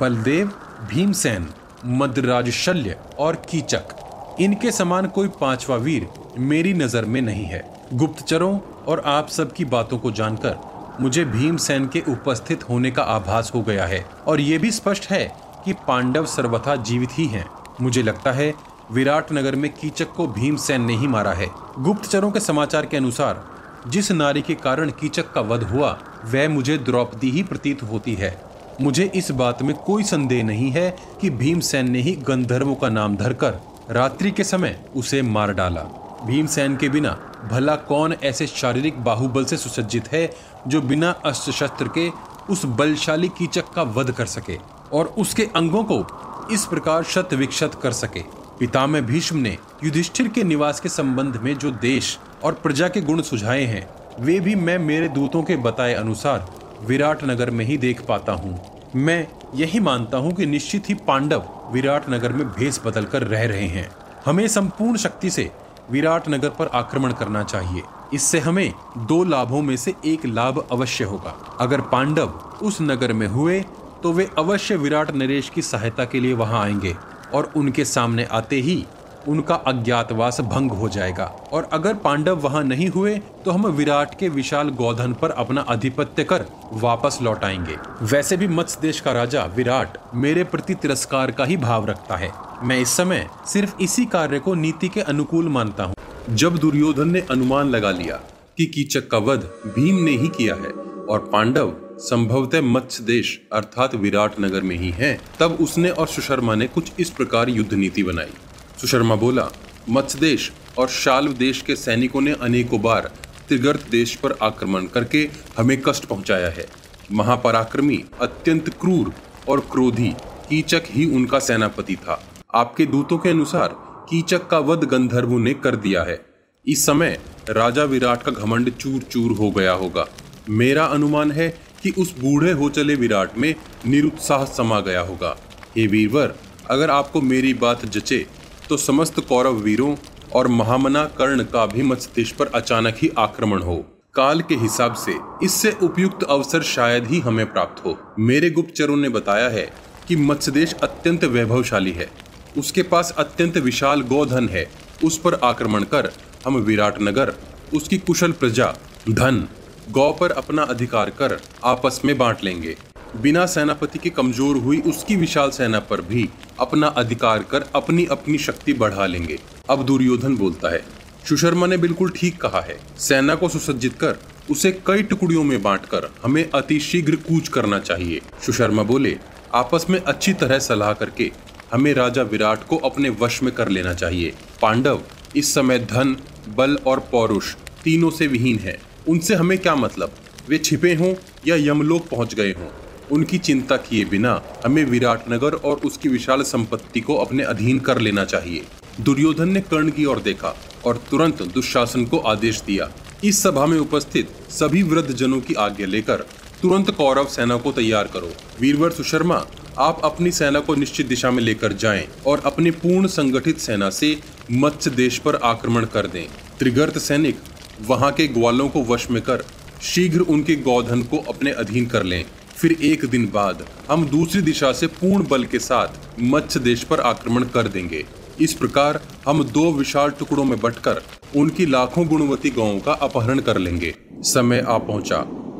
बलदेव, 0.00 0.52
भीमसेन 0.90 1.48
मदराज 1.86 2.50
शल्य 2.50 2.96
और 3.18 3.36
कीचक। 3.48 3.96
इनके 4.40 4.70
समान 4.70 5.06
कोई 5.06 5.28
पांचवा 5.40 5.76
वीर 5.76 6.08
मेरी 6.38 6.72
नज़र 6.74 7.04
में 7.04 7.20
नहीं 7.22 7.44
है। 7.44 7.64
गुप्तचरों 7.92 8.58
और 8.88 9.02
आप 9.06 9.28
सबकी 9.28 9.64
बातों 9.64 9.98
को 9.98 10.10
जानकर 10.10 10.69
मुझे 11.00 11.24
भीमसेन 11.24 11.86
के 11.86 12.02
उपस्थित 12.08 12.68
होने 12.68 12.90
का 12.90 13.02
आभास 13.02 13.52
हो 13.54 13.62
गया 13.62 13.86
है। 13.86 14.06
और 14.26 14.40
ये 14.40 14.58
भी 14.58 14.70
स्पष्ट 14.70 15.10
है 15.10 15.36
कि 15.64 15.72
पांडव 15.72 16.26
सर्वथा 16.26 16.76
जीवित 16.76 17.08
ही 17.12 17.26
हैं। 17.26 17.46
मुझे 17.80 18.02
लगता 18.02 18.32
है 18.32 18.54
विराट 18.92 19.32
नगर 19.32 19.56
में 19.56 19.72
कीचक 19.72 20.12
को 20.12 20.26
भीमसेन 20.26 20.82
ने 20.82 20.96
ही 20.96 21.06
मारा 21.06 21.32
है। 21.32 21.46
गुप्तचरों 21.78 22.30
के 22.30 22.40
समाचार 22.40 22.86
के 22.86 22.96
अनुसार, 22.96 23.44
जिस 23.88 24.12
नारी 24.12 24.42
के 24.42 24.54
कारण 24.54 24.90
कीचक 24.90 25.32
का 25.32 25.40
वध 25.40 25.62
हुआ, 25.62 25.98
वह 26.24 26.48
मुझे 26.48 26.78
द्रौपदी 26.78 27.30
ही 27.30 27.42
प्रतीत 27.42 27.82
होती 27.82 28.14
है। 28.14 28.42
मुझे 28.80 29.10
इस 29.14 29.30
बात 29.30 29.62
में 29.62 29.76
कोई 29.76 30.02
संदेह 30.02 30.44
नहीं 30.44 30.70
है 30.70 30.96
कि 31.20 31.30
भीमसेन 31.30 31.90
ने 31.90 32.00
ही 32.00 32.12
गंधर्वों 32.12 32.74
का 32.74 32.88
नाम 32.88 33.16
धरकर 33.16 33.60
रात्रि 33.90 34.30
के 34.30 34.44
समय 34.44 34.80
उसे 34.96 35.22
मार 35.22 35.52
डाला। 35.54 35.80
भीमसेन 36.26 36.76
के 36.76 36.88
बिना 36.88 37.18
भला 37.50 37.76
कौन 37.76 38.12
ऐसे 38.12 38.46
शारीरिक 38.46 39.04
बाहुबल 39.04 39.44
से 39.44 39.56
सुसज्जित 39.56 40.12
है 40.12 40.34
जो 40.68 40.80
बिना 40.80 41.10
अस्त्र 41.24 41.52
शस्त्र 41.52 41.88
के 41.88 42.08
उस 42.52 42.64
बलशाली 42.78 43.28
कीचक 43.28 43.68
का 43.68 43.82
वध 43.96 44.10
कर 44.10 44.26
सके 44.26 44.58
और 44.92 45.14
उसके 45.18 45.48
अंगों 45.56 45.82
को 45.84 46.04
इस 46.52 46.64
प्रकार 46.64 47.02
शत 47.04 47.34
विक्षत 47.34 47.78
कर 47.82 47.92
सके। 47.92 48.22
पितामह 48.58 49.00
भीष्म 49.00 49.38
ने 49.38 49.56
युधिष्ठिर 49.84 50.28
के 50.28 50.44
निवास 50.44 50.80
के 50.80 50.88
संबंध 50.88 51.36
में 51.36 51.54
जो 51.58 51.70
देश 51.70 52.18
और 52.44 52.52
प्रजा 52.52 52.88
के 52.88 53.00
गुण 53.00 53.22
सुझाए 53.22 53.64
हैं, 53.64 53.88
वे 54.20 54.38
भी 54.40 54.54
मैं 54.54 54.78
मेरे 54.78 55.08
दूतों 55.08 55.42
के 55.42 55.56
बताए 55.56 55.94
अनुसार 55.94 56.46
विराट 56.84 57.24
नगर 57.24 57.50
में 57.50 57.64
ही 57.64 57.76
देख 57.78 58.04
पाता 58.06 58.32
हूँ। 58.32 58.58
मैं 58.96 59.26
यही 59.54 59.80
मानता 59.80 60.18
हूँ 60.18 60.32
कि 60.32 60.46
निश्चित 60.46 60.88
ही 60.88 60.94
पांडव 61.06 61.48
विराट 61.72 62.08
नगर 62.10 62.32
में 62.32 62.46
भेस 62.48 62.80
बदल 62.86 63.04
कर 63.04 63.22
रह 63.22 63.44
रहे 63.44 63.66
हैं। 63.66 63.88
हमें 64.24 64.46
संपूर्ण 64.48 64.96
शक्ति 64.96 65.30
से 65.30 65.50
विराट 65.90 66.28
नगर 66.28 66.48
पर 66.48 66.66
आक्रमण 66.74 67.12
करना 67.12 67.42
चाहिए। 67.42 67.82
इससे 68.14 68.38
हमें 68.38 68.72
दो 68.98 69.22
लाभों 69.24 69.60
में 69.62 69.76
से 69.76 69.94
एक 70.04 70.26
लाभ 70.26 70.64
अवश्य 70.72 71.04
होगा। 71.04 71.34
अगर 71.60 71.80
पांडव 71.90 72.32
उस 72.62 72.80
नगर 72.80 73.12
में 73.12 73.26
हुए 73.28 73.60
तो 74.02 74.12
वे 74.12 74.28
अवश्य 74.38 74.76
विराट 74.76 75.10
नरेश 75.14 75.48
की 75.48 75.62
सहायता 75.62 76.04
के 76.04 76.20
लिए 76.20 76.32
वहाँ 76.34 76.62
आएँगे 76.62 76.94
और 77.34 77.52
उनके 77.56 77.84
सामने 77.84 78.24
आते 78.24 78.56
ही 78.60 78.84
उनका 79.28 79.54
अज्ञातवास 79.54 80.40
भंग 80.40 80.70
हो 80.70 80.88
जाएगा। 80.88 81.24
और 81.52 81.68
अगर 81.72 81.94
पांडव 81.94 82.38
वहाँ 82.38 82.62
नहीं 82.64 82.88
हुए 82.88 83.16
तो 83.44 83.50
हम 83.50 83.66
विराट 83.68 84.18
के 84.18 84.28
विशाल 84.28 84.68
गौधन 84.70 85.12
पर 85.12 85.30
अपना 85.32 85.64
आधिपत्य 85.68 86.24
कर 86.24 86.44
वापस 86.74 87.18
लौट 87.22 87.44
आएँगे। 87.44 87.76
वैसे 88.04 88.36
भी 88.36 88.48
मत्स्य 88.48 88.80
देश 88.82 89.00
का 89.00 89.12
राजा 89.12 89.44
विराट 89.56 89.98
मेरे 90.14 90.44
प्रति 90.44 90.74
तिरस्कार 90.74 91.30
का 91.30 91.44
ही 91.44 91.56
भाव 91.58 91.86
रखता 91.86 92.16
है। 92.16 92.32
मैं 92.62 92.78
इस 92.78 92.96
समय 92.96 93.28
सिर्फ़ 93.46 93.82
इसी 93.82 94.04
कार्य 94.06 94.38
को 94.38 94.54
नीति 94.54 94.88
के 94.88 95.00
अनुकूल 95.02 95.48
मानता 95.48 95.84
हूँ। 95.84 95.94
जब 96.30 96.56
दुर्योधन 96.58 97.08
ने 97.08 97.20
अनुमान 97.20 97.70
लगा 97.70 97.90
लिया 97.90 98.16
कि 98.58 98.64
कीचक 98.66 99.08
का 99.10 99.18
वध 99.18 99.44
भीम 99.66 99.96
ने 100.04 100.10
ही 100.10 100.28
किया 100.28 100.54
है 100.54 100.70
और 101.10 101.18
पांडव 101.32 101.72
संभवतः 102.00 102.60
मत्स्य 102.62 103.04
देश 103.04 103.40
अर्थात 103.52 103.94
विराट 103.94 104.38
नगर 104.40 104.62
में 104.62 104.76
ही 104.76 104.90
हैं, 104.90 105.20
तब 105.40 105.56
उसने 105.60 105.90
और 105.90 106.08
सुशर्मा 106.08 106.54
ने 106.54 106.66
कुछ 106.66 106.92
इस 107.00 107.10
प्रकार 107.10 107.48
युद्ध 107.48 107.72
नीति 107.74 108.02
बनाई। 108.02 108.32
सुशर्मा 108.80 109.14
बोला 109.14 109.48
मत्स्य 109.90 110.18
देश 110.18 110.50
और 110.78 110.88
शाल्व 110.88 111.32
देश 111.32 111.62
के 111.62 111.76
सैनिकों 111.76 112.20
ने 112.20 112.32
अनेकों 112.32 112.82
बार 112.82 113.10
त्रिगर्त 113.48 113.90
देश 113.90 114.14
पर 114.14 114.38
आक्रमण 114.42 114.86
करके 114.86 115.28
हमें 115.58 115.80
कष्ट 115.82 116.04
पहुँचाया 116.04 116.48
है। 116.48 116.66
महापराक्रमी 117.12 118.04
अत्यंत 118.20 118.68
क्रूर 118.80 119.12
और 119.48 119.60
क्रोधी 119.72 120.14
कीचक 120.48 120.82
ही 120.86 121.14
उनका 121.16 121.38
सेनापति 121.38 121.96
था। 121.96 122.22
आपके 122.54 122.86
दूतों 122.86 123.18
के 123.18 123.28
अनुसार 123.28 123.89
कीचक 124.10 124.46
का 124.46 124.58
वध 124.58 124.84
गंधर्वों 124.84 125.38
ने 125.38 125.52
कर 125.54 125.76
दिया 125.76 126.02
है। 126.02 126.18
इस 126.64 126.84
समय 126.86 127.18
राजा 127.48 127.82
विराट 127.84 128.22
का 128.22 128.30
घमंड 128.32 128.70
चूर 128.70 129.02
चूर 129.02 129.32
हो 129.32 129.50
गया 129.50 129.72
होगा। 129.72 130.06
मेरा 130.50 130.84
अनुमान 130.84 131.30
है 131.32 131.48
कि 131.82 131.90
उस 131.98 132.14
बूढ़े 132.18 132.52
हो 132.52 132.68
चले 132.68 132.94
विराट 132.94 133.36
में 133.38 133.54
निरुत्साह 133.86 134.44
समा 134.46 134.80
गया 134.80 135.00
होगा। 135.00 135.36
हे 135.76 135.86
वीरवर, 135.86 136.34
अगर 136.70 136.90
आपको 136.90 137.20
मेरी 137.20 137.52
बात 137.54 137.84
जचे 137.86 138.26
तो 138.68 138.76
समस्त 138.76 139.20
कौरव 139.20 139.56
वीरों 139.58 139.94
और 140.34 140.48
महामना 140.48 141.04
कर्ण 141.18 141.44
का 141.44 141.66
भी 141.66 141.82
मत्स्य 141.82 142.24
पर 142.38 142.46
अचानक 142.54 142.96
ही 142.96 143.10
आक्रमण 143.18 143.62
हो। 143.62 143.76
काल 144.14 144.40
के 144.40 144.54
हिसाब 144.54 144.94
से 144.94 145.14
इससे 145.42 145.70
उपयुक्त 145.82 146.22
अवसर 146.22 146.62
शायद 146.62 147.06
ही 147.06 147.20
हमें 147.20 147.44
प्राप्त 147.52 147.84
हो। 147.84 147.96
मेरे 148.18 148.50
गुप्तचरों 148.50 148.96
ने 148.96 149.08
बताया 149.08 149.48
है 149.48 149.70
कि 150.08 150.16
मत्स्य 150.16 150.66
अत्यंत 150.82 151.24
वैभवशाली 151.26 151.92
है। 151.92 152.08
उसके 152.56 152.82
पास 152.82 153.14
अत्यंत 153.18 153.56
विशाल 153.58 154.02
गोधन 154.02 154.48
है। 154.48 154.66
उस 155.04 155.18
पर 155.18 155.34
आक्रमण 155.44 155.84
कर 155.84 156.10
हम 156.46 156.56
विराट 156.58 157.00
नगर 157.02 157.32
उसकी 157.74 157.98
कुशल 157.98 158.32
प्रजा, 158.32 158.74
धन, 159.10 159.46
गौ 159.90 160.10
पर 160.12 160.30
अपना 160.32 160.62
अधिकार 160.64 161.10
कर 161.10 161.38
आपस 161.64 162.00
में 162.04 162.16
बांट 162.18 162.44
लेंगे। 162.44 162.76
बिना 163.16 163.44
सेनापति 163.46 163.98
के 163.98 164.10
कमज़ोर 164.10 164.56
हुई 164.56 164.80
उसकी 164.80 165.16
विशाल 165.16 165.50
सेना 165.50 165.78
पर 165.80 166.00
भी 166.00 166.28
अपना 166.60 166.86
अधिकार 166.96 167.42
कर 167.42 167.64
अपनी 167.74 168.04
अपनी 168.06 168.38
शक्ति 168.38 168.72
बढ़ा 168.74 169.06
लेंगे, 169.06 169.38
अब 169.70 169.84
दुर्योधन 169.86 170.36
बोलता 170.36 170.72
है। 170.72 170.82
सुशर्मा 171.28 171.66
ने 171.66 171.76
बिल्कुल 171.76 172.10
ठीक 172.10 172.40
कहा 172.40 172.60
है। 172.60 172.78
सेना 172.98 173.34
को 173.34 173.48
सुसज्जित 173.48 173.94
कर 173.94 174.18
उसे 174.50 174.70
कई 174.86 175.02
टुकड़ियों 175.02 175.42
में 175.44 175.62
बांटकर 175.62 176.08
हमें 176.22 176.44
अति 176.50 176.78
शीघ्र 176.80 177.16
कूच 177.18 177.48
करना 177.48 177.78
चाहिए। 177.80 178.20
सुशर्मा 178.46 178.82
बोले, 178.82 179.16
आपस 179.54 179.86
में 179.90 180.00
अच्छी 180.00 180.32
तरह 180.34 180.58
सलाह 180.60 180.92
करके 180.92 181.30
हमें 181.72 181.92
राजा 181.94 182.22
विराट 182.22 182.66
को 182.66 182.76
अपने 182.76 183.10
वश 183.10 183.42
में 183.42 183.54
कर 183.54 183.68
लेना 183.68 183.94
चाहिए। 183.94 184.32
पांडव, 184.62 185.00
इस 185.36 185.54
समय 185.54 185.78
धन, 185.78 186.16
बल 186.48 186.76
और 186.86 187.00
पौरुष 187.00 187.54
तीनों 187.84 188.10
से 188.10 188.26
विहीन 188.26 188.58
है। 188.58 188.78
उनसे 189.08 189.34
हमें 189.34 189.58
क्या 189.58 189.74
मतलब? 189.74 190.12
वे 190.48 190.58
छिपे 190.58 190.94
हों 190.94 191.14
या 191.46 191.56
यमलोक 191.56 192.08
पहुँच 192.08 192.34
गए 192.34 192.52
हों? 192.52 192.68
उनकी 193.12 193.38
चिंता 193.38 193.76
किए 193.76 194.04
बिना 194.04 194.42
हमें 194.64 194.84
विराटनगर 194.84 195.54
और 195.54 195.76
उसकी 195.76 196.08
विशाल 196.08 196.42
संपत्ति 196.42 197.00
को 197.00 197.14
अपने 197.14 197.42
अधीन 197.42 197.78
कर 197.78 197.98
लेना 197.98 198.24
चाहिए। 198.24 198.64
दुर्योधन 199.00 199.48
ने 199.48 199.60
कर्ण 199.60 199.90
की 199.90 200.04
ओर 200.04 200.20
देखा 200.20 200.54
और 200.84 200.96
तुरंत 201.10 201.42
दुशासन 201.42 202.04
को 202.04 202.18
आदेश 202.18 202.60
दिया 202.60 202.90
इस 203.24 203.42
सभा 203.42 203.66
में 203.66 203.78
उपस्थित 203.78 204.28
सभी 204.50 204.82
वृद्ध 204.82 205.12
जनों 205.12 205.40
की 205.40 205.54
आज्ञा 205.54 205.86
लेकर 205.86 206.26
तुरंत 206.62 206.90
कौरव 206.90 207.26
सेना 207.26 207.56
को 207.56 207.72
तैयार 207.72 208.04
करो। 208.04 208.32
वीरवर 208.60 208.90
सुशर्मा 208.90 209.46
आप 209.78 210.00
अपनी 210.04 210.30
सेना 210.30 210.60
को 210.60 210.74
निश्चित 210.74 211.06
दिशा 211.06 211.30
में 211.30 211.42
लेकर 211.42 211.72
जाएँ 211.72 212.08
और 212.26 212.42
अपनी 212.46 212.70
पूर्ण 212.70 213.06
संगठित 213.06 213.58
सेना 213.58 213.90
से 213.90 214.20
मत्स्य 214.52 214.90
देश 214.90 215.18
पर 215.18 215.36
आक्रमण 215.36 215.84
कर 215.84 216.06
दें। 216.06 216.26
त्रिगर्त 216.58 216.98
सैनिक, 216.98 217.38
वहाँ 217.86 218.12
के 218.12 218.28
ग्वालों 218.28 218.68
को 218.68 218.82
वश 218.82 219.10
में 219.10 219.22
कर, 219.22 219.44
शीघ्र 219.82 220.20
उनके 220.20 220.56
गौधन 220.56 221.02
को 221.02 221.16
अपने 221.18 221.50
अधीन 221.50 221.86
कर 221.86 222.02
लें। 222.02 222.24
फिर 222.56 222.72
एक 222.72 223.04
दिन 223.04 223.30
बाद, 223.34 223.66
हम 223.90 224.06
दूसरी 224.06 224.42
दिशा 224.42 224.72
से 224.72 224.86
पूर्ण 224.86 225.26
बल 225.28 225.44
के 225.44 225.58
साथ 225.58 225.88
मत्स्य 226.20 226.60
देश 226.60 226.84
पर 226.84 227.00
आक्रमण 227.00 227.44
कर 227.44 227.68
देंगे। 227.68 228.04
इस 228.40 228.52
प्रकार 228.54 229.00
हम 229.26 229.44
दो 229.44 229.72
विशाल 229.72 230.10
टुकड़ों 230.10 230.44
में 230.44 230.60
बटकर 230.60 231.02
उनकी 231.36 231.66
लाखों 231.66 232.06
गुणवती 232.08 232.50
गाँवों 232.50 232.80
का 232.80 232.92
अपहरण 232.92 233.38
कर 233.38 233.58
लेंगे। 233.58 233.94
समय 234.12 234.64
आ 234.68 234.78
पहुँचा 234.78 235.16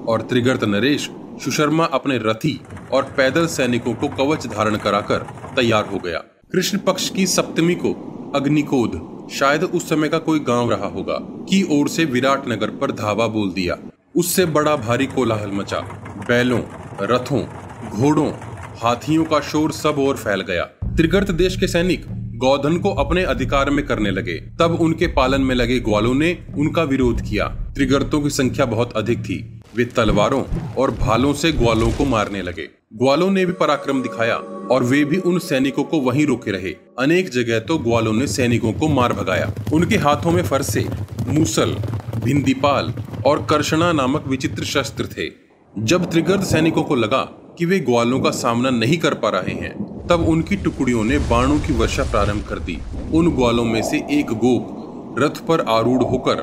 और 0.09 0.23
त्रिगर्त 0.23 0.65
नरेश 0.65 1.09
सुशर्मा 1.45 1.85
अपने 1.85 2.19
रथी 2.19 2.61
और 2.93 3.03
पैदल 3.03 3.47
सैनिकों 3.47 3.95
को 3.95 4.09
कवच 4.09 4.47
धारण 4.47 4.77
कराकर 4.77 5.19
तैयार 5.57 5.85
हो 5.85 5.99
गया। 5.99 6.19
कृष्ण 6.53 6.79
पक्ष 6.79 7.11
की 7.11 7.27
सप्तमी 7.27 7.75
को 7.75 7.93
अग्निकोद। 8.35 9.21
शायद 9.33 9.65
उस 9.65 9.89
समय 9.89 10.09
का 10.09 10.19
कोई 10.19 10.39
गाँव 10.39 10.71
रहा 10.71 10.87
होगा। 10.87 11.19
की 11.23 11.81
ओर 11.81 11.89
से 11.89 12.05
विराट 12.05 12.49
नगर 12.49 12.71
पर 12.71 12.93
धावा 12.93 13.27
बोल 13.27 13.51
दिया। 13.51 13.79
उससे 14.17 14.47
बड़ा 14.47 14.77
भारी 14.77 15.07
कोलाहल 15.07 15.51
मचा। 15.51 15.81
बैलों, 16.29 16.61
रथों, 17.03 17.45
घोड़ों, 17.91 18.33
हाथियों 18.79 19.25
का 19.25 19.41
शोर 19.41 19.73
सब 19.73 19.95
और 19.99 20.17
फैल 20.17 20.41
गया। 20.41 20.65
त्रिगर्त 20.85 21.31
देश 21.31 21.61
के 21.61 21.67
सैनिक 21.67 22.07
गौधन 22.37 22.77
को 22.77 22.91
अपने 22.91 23.23
अधिकार 23.23 23.71
में 23.71 23.87
करने 23.87 24.11
लगे। 24.11 24.35
तब 24.35 24.79
उनके 24.81 25.07
पालन 25.07 25.41
में 25.41 25.55
लगे 25.55 25.81
ग्वालों 25.81 26.15
ने 26.15 26.39
उनका 26.59 26.83
विरोध 26.83 27.21
किया। 27.21 27.45
त्रिगर्तों 27.75 28.21
की 28.21 28.31
संख्या 28.31 28.67
बहुत 28.67 28.93
अधिक 28.93 29.19
थी। 29.19 29.60
वे 29.77 29.85
तलवारों 29.85 30.43
और 30.79 30.91
भालों 30.91 31.33
से 31.33 31.53
ग्वालों 31.53 31.91
को 31.93 32.05
मारने 32.05 32.43
लगे। 32.43 32.69
ग्वालों 32.95 33.31
ने 33.31 33.47
भी 33.47 33.53
पराक्रम 33.53 34.03
दिखाया 34.03 34.37
और 34.71 34.83
वे 34.83 35.05
भी 35.05 35.17
उन 35.17 35.39
सैनिकों 35.39 35.85
को 35.85 36.01
वहीं 36.01 36.27
रोके 36.27 36.51
रहे। 36.51 36.75
अनेक 36.99 37.29
जगह 37.29 37.59
तो 37.59 37.79
ग्वालों 37.79 38.13
ने 38.13 38.27
सैनिकों 38.27 38.73
को 38.73 38.89
मार 38.89 39.13
भगाया। 39.13 39.53
उनके 39.73 39.97
हाथों 39.97 40.31
में 40.31 40.43
फरसे 40.43 40.87
मूसल, 41.29 41.77
भिंदीपाल 42.25 42.93
और 43.27 43.47
कर्षणा 43.51 43.93
नामक 43.93 44.27
विचित्र 44.27 44.65
शस्त्र 44.65 45.07
थे। 45.07 45.31
जब 45.79 46.11
त्रिगर्द 46.11 46.43
सैनिकों 46.43 46.83
को 46.83 46.95
लगा 46.95 47.23
कि 47.59 47.65
वे 47.65 47.81
ग्वालों 47.81 48.21
का 48.21 48.31
सामना 48.31 48.71
नहीं 48.71 48.99
कर 48.99 49.15
पा 49.15 49.29
रहे 49.29 49.55
हैं, 49.55 50.07
तब 50.07 50.29
उनकी 50.29 50.57
टुकड़ियों 50.57 51.05
ने 51.05 51.19
बाणों 51.19 51.59
की 51.59 51.73
वर्षा 51.73 52.05
प्रारंभ 52.05 52.45
कर 52.49 52.59
दी। 52.59 52.79
उन 53.15 53.31
ग्वालों 53.31 53.65
में 53.65 53.83
से 53.83 54.03
एक 54.11 54.27
गोप 54.27 55.15
रथ 55.19 55.47
पर 55.47 55.61
आरूढ़ 55.61 56.03
होकर 56.03 56.39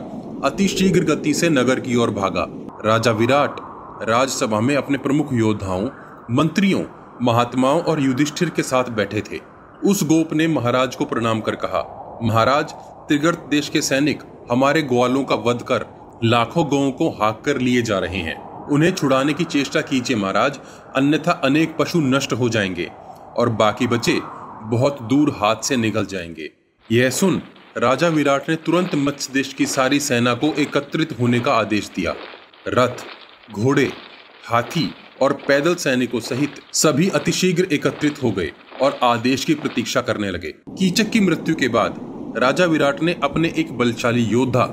अति 0.46 0.68
शीघ्र 0.68 1.04
गति 1.04 1.34
से 1.34 1.50
नगर 1.50 1.80
की 1.80 1.96
ओर 1.96 2.12
भागा। 2.12 2.48
राजा 2.86 3.12
विराट, 3.12 3.56
राजसभा 4.10 4.60
में 4.60 4.76
अपने 4.76 4.98
प्रमुख 4.98 5.34
योद्धाओं, 5.34 5.90
मंत्रियों, 6.32 6.84
महात्माओं 7.22 7.82
और 7.82 8.00
युधिष्ठिर 8.00 8.50
के 8.50 8.64
साथ 8.64 8.84
बैठे 8.84 9.22
थे। 9.22 9.40
उस 9.86 10.04
गोप 10.04 10.34
ने 10.34 10.48
महाराज 10.48 10.96
को 10.96 11.06
प्रणाम 11.06 11.42
कर 11.42 11.56
कहा, 11.56 12.20
महाराज, 12.24 12.72
त्रिगर्त 13.08 13.48
देश 13.50 13.70
के 13.70 13.82
सैनिक 13.82 14.24
हमारे 14.52 14.82
ग्वालों 14.82 15.24
का 15.24 15.36
वध 15.36 15.62
कर 15.62 15.86
लाखों 16.24 16.66
गौ 16.66 16.92
को 16.92 17.10
हाक 17.10 17.42
कर 17.46 17.58
लिए 17.58 17.82
जा 17.82 18.00
रहे 18.00 18.18
हैं। 18.18 18.68
उन्हें 18.68 18.92
छुड़ाने 18.92 19.34
की 19.34 19.44
चेष्टा 19.44 19.82
कीजिए 19.82 20.18
महाराज, 20.18 20.60
अन्यथा 20.96 21.32
अनेक 21.32 21.78
पशु 21.80 22.00
नष्ट 22.00 22.34
हो 22.34 22.50
जाएँगे 22.50 22.92
और 23.38 23.50
बाकी 23.50 23.88
बचे 23.88 24.20
बहुत 24.64 25.02
दूर 25.02 25.30
हाथ 25.30 25.56
से 25.56 25.78
निकल 25.78 26.06
जाएँगे। 26.06 26.52
यह 26.92 27.10
सुन 27.10 27.42
राजा 27.78 28.08
विराट 28.08 28.50
ने 28.50 28.56
तुरंत 28.56 28.96
मत्स्य 28.96 29.34
देश 29.34 29.54
की 29.54 29.66
सारी 29.66 30.00
सेना 30.00 30.34
को 30.34 30.48
एकत्रित 30.48 31.18
होने 31.20 31.40
का 31.40 31.54
आदेश 31.54 31.92
दिया। 31.96 32.16
रथ, 32.68 33.04
घोड़े, 33.54 33.92
हाथी 34.46 34.94
और 35.22 35.34
पैदल 35.34 35.76
सैनिकों 35.76 36.20
सहित 36.20 36.56
सभी 36.74 37.10
अतिशीघ्र 37.10 37.68
एकत्रित 37.72 38.24
हो 38.24 38.32
गए 38.32 38.52
और 38.82 39.00
आदेश 39.04 39.46
की 39.46 39.54
प्रतीक्षा 39.54 40.02
करने 40.02 40.32
लगे। 40.32 40.52
कीचक 40.70 41.10
की 41.10 41.20
मृत्यु 41.20 41.56
के 41.56 41.68
बाद 41.68 41.96
राजा 42.38 42.66
विराट 42.66 43.02
ने 43.04 43.16
अपने 43.24 43.54
एक 43.58 43.78
बलशाली 43.78 44.24
योद्धा 44.24 44.64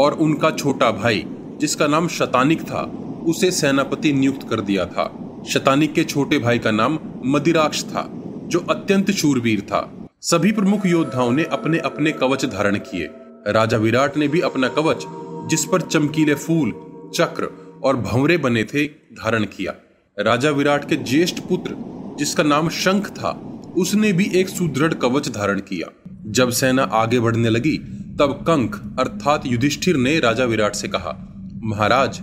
और 0.00 0.12
उनका 0.12 0.50
छोटा 0.50 0.90
भाई, 0.90 1.24
जिसका 1.60 1.86
नाम 1.86 2.08
शतानिक 2.08 2.62
था, 2.62 2.82
उसे 3.26 3.50
सेनापति 3.50 4.12
नियुक्त 4.12 4.48
कर 4.48 4.60
दिया 4.60 4.86
था। 4.86 5.10
शतानिक 5.48 5.92
के 5.92 6.04
छोटे 6.04 6.38
भाई 6.38 6.58
का 6.58 6.70
नाम 6.70 6.98
मदिराक्ष 7.26 7.82
था, 7.84 8.08
जो 8.44 8.58
अत्यंत 8.70 9.10
शूरवीर 9.10 9.60
था। 9.60 10.08
सभी 10.20 10.52
प्रमुख 10.52 10.86
योद्धाओं 10.86 11.30
ने 11.32 11.44
अपने 11.44 11.78
अपने 11.78 12.12
कवच 12.12 12.44
धारण 12.44 12.76
किए। 12.76 13.08
राजा 13.46 13.76
विराट 13.76 14.16
ने 14.16 14.28
भी 14.28 14.40
अपना 14.40 14.68
कवच, 14.68 15.04
जिस 15.50 15.64
पर 15.64 15.80
चमकीले 15.80 16.34
फूल 16.34 16.91
चक्र 17.14 17.48
और 17.84 17.96
भंवरे 17.96 18.36
बने 18.36 18.64
थे 18.64 18.86
धारण 18.86 19.44
किया। 19.44 19.74
राजा 20.18 20.50
विराट 20.50 20.88
के 20.88 20.96
ज्येष्ठ 20.96 21.40
पुत्र, 21.40 21.74
जिसका 22.18 22.42
नाम 22.42 22.68
शंख 22.68 23.08
था, 23.08 23.30
उसने 23.76 24.12
भी 24.12 24.30
एक 24.34 24.48
सुदृढ़ 24.48 24.94
कवच 24.94 25.28
धारण 25.28 25.60
किया। 25.60 25.88
जब 26.26 26.50
सेना 26.50 26.82
आगे 26.82 27.20
बढ़ने 27.20 27.50
लगी, 27.50 27.76
तब 28.18 28.38
कंक 28.42 28.96
अर्थात 28.98 29.42
युधिष्ठिर 29.46 29.96
ने 29.96 30.20
राजा 30.20 30.44
विराट 30.44 30.74
से 30.74 30.88
कहा, 30.88 31.28
महाराज, 31.64 32.20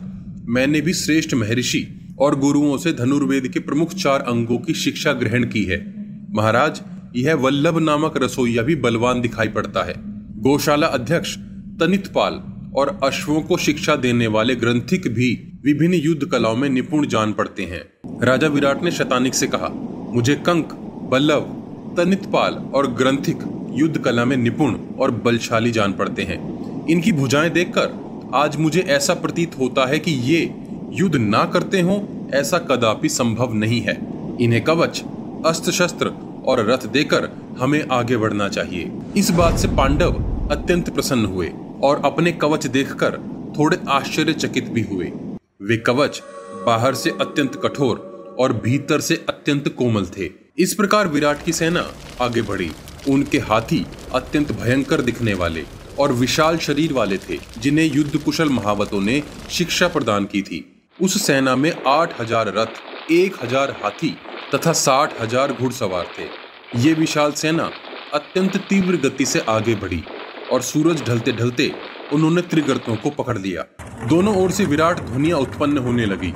मैंने 0.48 0.82
भी 0.82 0.94
श्रेष्ठ 0.94 1.34
महर्षि 1.34 2.16
और 2.20 2.40
गुरुओं 2.40 2.78
से 2.78 2.94
धनुर्वेद 2.94 3.48
के 3.48 3.60
प्रमुख 3.60 3.94
चार 3.94 4.20
अंगों 4.20 4.58
की 4.58 4.74
शिक्षा 4.74 5.14
ग्रहण 5.14 5.44
की 5.44 5.64
है। 5.64 5.96
महाराज, 6.32 6.82
यह 7.16 7.36
वल्लभ 7.36 7.78
नामक 7.80 8.18
रसोईया 8.18 8.64
भी 8.64 8.76
बलवान 8.76 9.22
दिखाई 9.22 9.48
पड़ता 9.48 9.84
है। 9.84 9.94
गौशाला 10.42 10.88
अध्यक्ष 10.88 11.38
तनितपाल 11.80 12.44
और 12.76 13.00
अश्वों 13.04 13.42
को 13.42 13.58
शिक्षा 13.58 13.96
देने 13.96 14.28
वाले 14.28 14.56
ग्रंथिक 14.56 15.08
भी 15.08 15.60
विभिन्न 15.66 15.94
युद्ध 15.94 16.28
कलाओं 16.28 16.56
में 16.56 16.70
निपुण 16.70 17.08
जान 17.08 17.34
पड़ते 17.34 17.64
हैं। 17.64 17.82
राजा 18.24 18.48
विराट 18.48 18.84
ने 18.84 18.92
शतानिक 18.92 19.34
से 19.34 19.48
कहा, 19.48 19.70
मुझे 20.14 20.36
कंक, 20.36 20.74
बल्लभ, 21.12 21.56
तनितपाल 21.98 22.54
और 22.54 22.88
ग्रंथिक 22.88 23.40
युद्ध 23.74 23.98
कला 23.98 24.26
में 24.26 24.38
निपुण 24.38 24.78
और 25.00 25.12
बलशाली 25.12 25.72
जान 25.72 25.94
पड़ते 25.94 26.22
हैं। 26.22 26.40
इनकी 26.88 27.12
भुजाएँ 27.12 27.50
देखकर 27.50 28.10
आज 28.34 28.56
मुझे 28.56 28.80
ऐसा 28.80 29.14
प्रतीत 29.14 29.60
होता 29.60 29.86
है 29.86 30.00
कि 30.00 30.12
ये 30.12 30.56
युद्ध 30.92 31.16
ना 31.16 31.46
करते 31.46 31.82
हो, 31.82 32.08
ऐसा 32.34 32.58
कदापि 32.58 33.10
संभव 33.10 33.54
नहीं 33.54 33.82
है। 33.82 33.98
इन्हें 34.42 34.64
कवच 34.64 35.04
अस्त्र 35.46 35.72
शस्त्र 35.72 36.08
और 36.46 36.70
रथ 36.70 36.88
देकर 36.88 37.30
हमें 37.60 37.88
आगे 37.92 38.18
बढ़ना 38.18 38.50
चाहिए। 38.50 38.92
इस 39.18 39.30
बात 39.30 39.58
से 39.58 39.68
पांडव 39.68 40.14
अत्यंत 40.52 40.90
प्रसन्न 40.90 41.26
हुए। 41.26 41.52
और 41.84 42.02
अपने 42.06 42.32
कवच 42.34 42.68
देखकर 42.68 43.18
थोड़े 43.58 43.78
आश्चर्यचकित 43.90 44.68
भी 44.70 44.82
हुए। 44.84 45.12
वे 45.62 45.78
कवच 45.78 46.22
बाहर 46.66 46.96
से 46.96 47.10
अत्यंत 47.22 47.56
कठोर 47.64 48.36
और 48.40 48.54
भीतर 48.64 49.00
से 49.00 49.16
अत्यंत 49.30 49.68
कोमल 49.70 50.06
थे। 50.18 50.30
इस 50.58 50.74
प्रकार 50.74 51.08
विराट 51.08 51.44
की 51.46 51.54
सेना 51.54 51.86
आगे 52.22 52.42
बढ़ी। 52.42 52.72
उनके 53.10 53.38
हाथी 53.40 53.86
अत्यंत 54.14 54.52
भयंकर 54.52 55.02
दिखने 55.02 55.34
वाले 55.34 55.64
और 56.00 56.14
विशाल 56.14 56.58
शरीर 56.58 56.94
वाले 56.94 57.18
थे, 57.20 57.38
जिन्हें 57.58 57.86
युद्ध 57.86 58.18
कुशल 58.18 58.50
महावतों 58.50 59.02
ने 59.02 59.22
शिक्षा 59.50 59.88
प्रदान 59.88 60.26
की 60.26 60.42
थी। 60.42 60.66
उस 61.00 61.22
सेना 61.22 61.56
में 61.56 61.72
आठ 61.88 62.20
हज़ार 62.22 62.54
रथ, 62.58 63.12
एक 63.12 63.44
हज़ार 63.44 63.72
हाथी 63.84 64.16
तथा 64.56 64.74
साठ 64.76 65.22
हज़ार 65.22 65.54
घुड़सवार 65.54 66.08
थे। 66.18 66.28
ये 66.80 66.94
विशाल 66.94 67.32
सेना 67.34 67.70
अत्यंत 68.14 68.58
तीव्र 68.70 68.98
गति 69.00 69.26
से 69.26 69.40
आगे 69.50 69.76
बढ़ी। 69.76 70.04
और 70.52 70.62
सूरज 70.62 71.02
ढलते 71.08 71.32
ढलते 71.32 71.72
उन्होंने 72.14 72.42
त्रिगर्तों 72.42 72.96
को 72.96 73.10
पकड़ 73.10 73.38
लिया। 73.38 73.64
दोनों 74.08 74.36
ओर 74.36 74.52
से 74.52 74.66
विराट 74.66 75.00
ध्वनिया 75.00 75.38
उत्पन्न 75.38 75.78
होने 75.78 76.06
लगी 76.06 76.34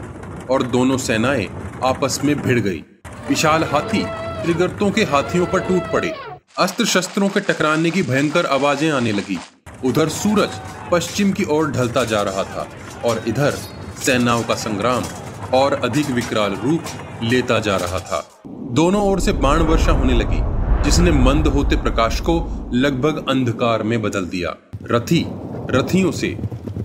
और 0.49 0.63
दोनों 0.63 0.97
सेनाएँ 0.97 1.47
आपस 1.83 2.19
में 2.23 2.35
भिड़ 2.41 2.59
गई। 2.59 2.83
विशाल 3.29 3.63
हाथी 3.63 4.03
त्रिगर्तों 4.43 4.91
के 4.91 5.03
हाथियों 5.03 5.45
पर 5.45 5.59
टूट 5.59 5.91
पड़े। 5.91 6.13
अस्त्र 6.59 6.85
शस्त्रों 6.85 7.29
के 7.29 7.39
टकराने 7.39 7.91
की 7.91 8.01
भयंकर 8.03 8.45
आवाज़ें 8.45 8.89
आने 8.91 9.11
लगी। 9.11 9.37
उधर 9.85 10.09
सूरज 10.11 10.59
पश्चिम 10.91 11.31
की 11.31 11.43
ओर 11.43 11.71
ढलता 11.71 12.03
जा 12.03 12.21
रहा 12.21 12.43
था 12.43 12.67
और 13.05 13.23
इधर 13.27 13.57
सेनाओं 14.03 14.43
का 14.43 14.55
संग्राम 14.55 15.03
और 15.53 15.73
अधिक 15.73 16.09
विकराल 16.11 16.55
रूप 16.55 16.83
लेता 17.23 17.59
जा 17.59 17.75
रहा 17.77 17.99
था। 17.99 18.27
दोनों 18.47 19.01
ओर 19.01 19.19
से 19.19 19.31
बाण 19.33 19.61
वर्षा 19.61 19.91
होने 19.91 20.13
लगी। 20.13 20.52
जिसने 20.85 21.11
मंद 21.11 21.47
होते 21.47 21.75
प्रकाश 21.75 22.19
को 22.19 22.35
लगभग 22.73 23.25
अंधकार 23.29 23.83
में 23.83 24.01
बदल 24.01 24.25
दिया। 24.25 24.55
रथी, 24.91 25.25
रथियों 25.69 26.11
से, 26.11 26.37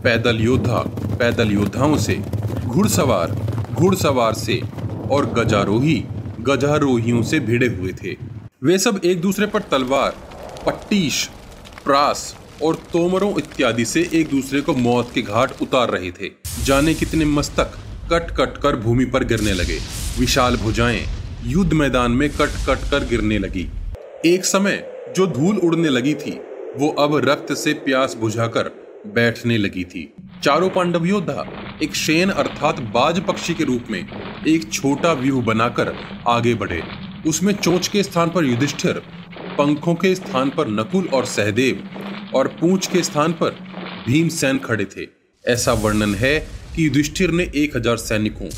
पैदल 0.04 0.36
योद्धा, 0.36 0.82
पैदल 1.18 1.52
योद्धाओं 1.52 1.96
से, 1.96 2.14
घुड़सवार 2.64 3.36
घुड़सवार 3.72 4.34
से 4.34 4.60
और 5.10 5.26
गजारोही, 5.26 6.04
गजारोहियों 6.40 7.22
से 7.22 7.40
भिड़े 7.40 7.66
हुए 7.66 7.92
थे। 7.92 8.16
वे 8.64 8.78
सब 8.78 9.00
एक 9.04 9.20
दूसरे 9.20 9.46
पर 9.46 9.62
तलवार, 9.62 10.14
पट्टीश, 10.66 11.30
प्रास 11.84 12.34
और 12.62 12.74
तोमरों 12.92 13.30
इत्यादि 13.38 13.84
से 13.84 14.08
एक 14.12 14.30
दूसरे 14.30 14.61
को 14.61 14.74
मौत 14.74 15.11
के 15.14 15.22
घाट 15.22 15.52
उतार 15.62 15.90
रहे 15.90 16.11
थे। 16.11 16.30
जाने 16.64 16.94
कितने 16.94 17.24
मस्तक 17.24 17.78
कट 18.12 18.30
कट 18.30 18.56
कर 18.56 18.76
भूमि 18.76 19.04
पर 19.04 19.24
गिरने 19.24 19.52
लगे। 19.52 19.78
विशाल 20.18 20.56
भुजाएँ 20.56 21.04
युद्ध 21.44 21.72
मैदान 21.72 22.12
में 22.12 22.30
कट 22.30 22.56
कट 22.66 22.90
कर 22.90 23.04
गिरने 23.04 23.38
लगी। 23.38 23.68
एक 24.26 24.44
समय 24.44 24.83
जो 25.16 25.26
धूल 25.26 25.59
उड़ने 25.59 25.88
लगी 25.88 26.12
थी, 26.14 26.31
वो 26.76 26.88
अब 26.98 27.14
रक्त 27.24 27.52
से 27.54 27.72
प्यास 27.74 28.14
बुझाकर 28.20 28.70
बैठने 29.07 29.59
लगी 29.59 29.83
थी। 29.85 30.02
चारों 30.42 30.70
पांडव 30.70 31.04
योद्धा 31.07 31.44
एक 31.83 31.94
शेन 31.94 32.31
अर्थात 32.31 32.81
बाज 32.94 33.20
पक्षी 33.26 33.54
के 33.54 33.64
रूप 33.64 33.90
में 33.90 33.98
एक 34.48 34.68
छोटा 34.72 35.12
व्यूह 35.12 35.44
बनाकर 35.44 35.92
आगे 36.28 36.54
बढ़े। 36.54 36.83
उसमें 37.26 37.52
चोंच 37.54 37.88
के 37.88 38.02
स्थान 38.02 38.31
पर 38.31 38.44
युधिष्ठिर, 38.44 39.00
पंखों 39.59 39.94
के 39.94 40.14
स्थान 40.14 40.50
पर 40.50 40.68
नकुल 40.70 41.07
और 41.09 41.26
सहदेव 41.26 41.83
और 42.35 42.48
पूंछ 42.61 42.87
के 42.87 43.02
स्थान 43.02 43.33
पर 43.33 43.57
भीमसेन 44.07 44.59
खड़े 44.59 44.85
थे। 44.87 45.07
ऐसा 45.44 45.72
वर्णन 45.74 46.14
है 46.14 46.38
कि 46.74 46.87
युधिष्ठिर 46.87 47.31
ने 47.31 47.50
एक 47.54 47.76
हज़ार 47.76 47.96
सैनिकों, 47.98 48.48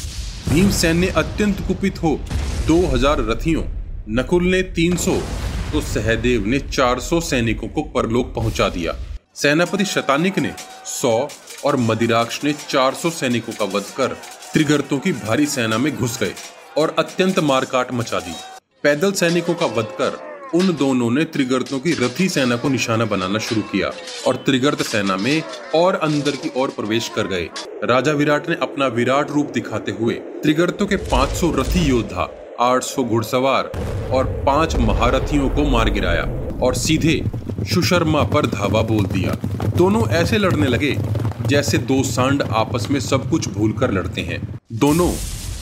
भीमसेन 0.49 0.97
ने 0.97 1.09
अत्यंत 1.17 1.61
कुपित 1.69 2.03
हो 2.03 2.19
दो 2.67 2.81
हज़ार 2.87 3.25
रथियों, 3.31 3.65
नकुल 4.11 4.45
ने 4.47 4.63
तीन 4.73 4.97
सौ 4.97 5.21
तो 5.73 5.81
सहदेव 5.81 6.47
ने 6.47 6.59
400 6.61 7.21
सैनिकों 7.21 7.69
को 7.69 7.83
परलोक 7.93 8.35
पहुँचा 8.35 8.69
दिया। 8.69 8.95
सेनापति 9.35 9.85
शतानिक 9.85 10.39
ने 10.39 10.53
100 10.87 11.29
और 11.65 11.77
मदिराक्ष 11.77 12.43
ने 12.45 12.53
400 12.69 13.11
सैनिकों 13.11 13.53
का 13.53 13.65
वध 13.77 13.93
कर 13.97 14.17
त्रिगर्तों 14.53 14.99
की 14.99 15.13
भारी 15.13 15.47
सेना 15.47 15.79
में 15.79 15.95
घुस 15.97 16.19
गए 16.21 16.35
और 16.79 16.95
अत्यंत 16.99 17.39
मारकाट 17.41 17.93
मचा 17.93 18.21
दी। 18.21 18.35
पैदल 18.83 19.13
सैनिकों 19.13 19.55
का 19.55 19.67
वध 19.67 19.95
कर 20.01 20.19
उन 20.55 20.75
दोनों 20.77 21.11
ने 21.11 21.25
त्रिगर्तों 21.25 21.79
की 21.81 21.93
रथी 21.95 22.29
सेना 22.29 22.57
को 22.57 22.69
निशाना 22.69 23.05
बनाना 23.05 23.39
शुरू 23.39 23.63
किया 23.63 23.91
और 24.27 24.37
त्रिगर्त 24.37 24.83
सेना 24.83 25.17
में 25.17 25.43
और 25.75 25.95
अंदर 25.95 26.37
की 26.37 26.51
ओर 26.57 26.71
प्रवेश 26.71 27.11
कर 27.17 27.27
गए। 27.27 27.49
राजा 27.85 28.13
विराट 28.13 28.49
ने 28.49 28.57
अपना 28.63 28.87
विराट 28.87 29.31
रूप 29.31 29.51
दिखाते 29.51 29.93
हुए 29.93 30.15
त्रिगर्तों 30.15 30.87
के 30.87 30.97
500 31.09 31.53
रथी 31.57 31.85
योद्धा 31.89 32.25
800 32.63 33.03
घुड़सवार 33.05 33.71
और 34.13 34.25
पाँच 34.47 34.75
महारथियों 34.77 35.49
को 35.51 35.65
मार 35.65 35.91
गिराया 35.91 36.23
और 36.63 36.75
सीधे 36.75 37.23
सुशर्मा 37.73 38.23
पर 38.25 38.47
धावा 38.47 38.83
बोल 38.83 39.07
दिया। 39.07 39.35
दोनों 39.77 40.07
ऐसे 40.09 40.39
लड़ने 40.39 40.67
लगे 40.67 40.95
जैसे 41.47 41.79
दो 41.79 42.03
सांड 42.03 42.43
आपस 42.43 42.89
में 42.91 43.01
सब 43.01 43.29
कुछ 43.31 43.49
भूलकर 43.49 43.91
लड़ते 43.91 44.21
हैं। 44.21 44.41
दोनों 44.75 45.11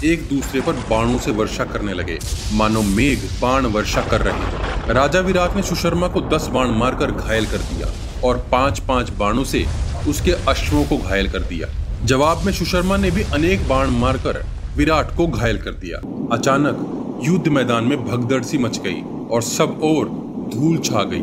एक 0.04 0.28
दूसरे 0.28 0.60
पर 0.60 0.72
बाणों 0.90 1.18
से 1.18 1.30
वर्षा 1.32 1.64
करने 1.64 1.94
लगे। 1.94 2.18
मानो 2.52 2.82
मेघ 2.82 3.18
बाण 3.42 3.66
वर्षा 3.66 4.00
कर 4.00 4.20
रहे 4.20 4.92
राजा 4.94 5.20
विराट 5.20 5.56
ने 5.56 5.62
सुशर्मा 5.62 6.08
को 6.08 6.20
दस 6.28 6.46
बाण 6.46 6.70
मारकर 6.74 7.10
घायल 7.10 7.46
कर 7.46 7.58
दिया 7.72 7.92
और 8.24 8.46
पाँच 8.52 8.78
पाँच 8.80 9.10
बाणों 9.10 9.44
से 9.44 9.64
उसके 10.08 10.32
अश्वों 10.48 10.84
को 10.84 10.98
घायल 10.98 11.30
कर 11.30 11.42
दिया। 11.44 11.68
जवाब 12.04 12.44
में 12.44 12.52
सुशर्मा 12.52 12.96
ने 12.96 13.10
भी 13.10 13.22
अनेक 13.34 13.68
बाण 13.68 13.90
मारकर 13.90 14.44
विराट 14.78 15.16
को 15.16 15.26
घायल 15.26 15.58
कर 15.58 15.72
दिया। 15.74 15.98
अचानक 16.32 17.20
युद्ध 17.24 17.48
मैदान 17.48 17.84
में 17.84 18.04
भगदड़ 18.04 18.42
सी 18.42 18.58
मच 18.58 18.78
गई 18.78 19.00
और 19.30 19.42
सब 19.42 19.80
ओर 19.82 20.08
धूल 20.54 20.78
छा 20.78 21.02
गई। 21.02 21.20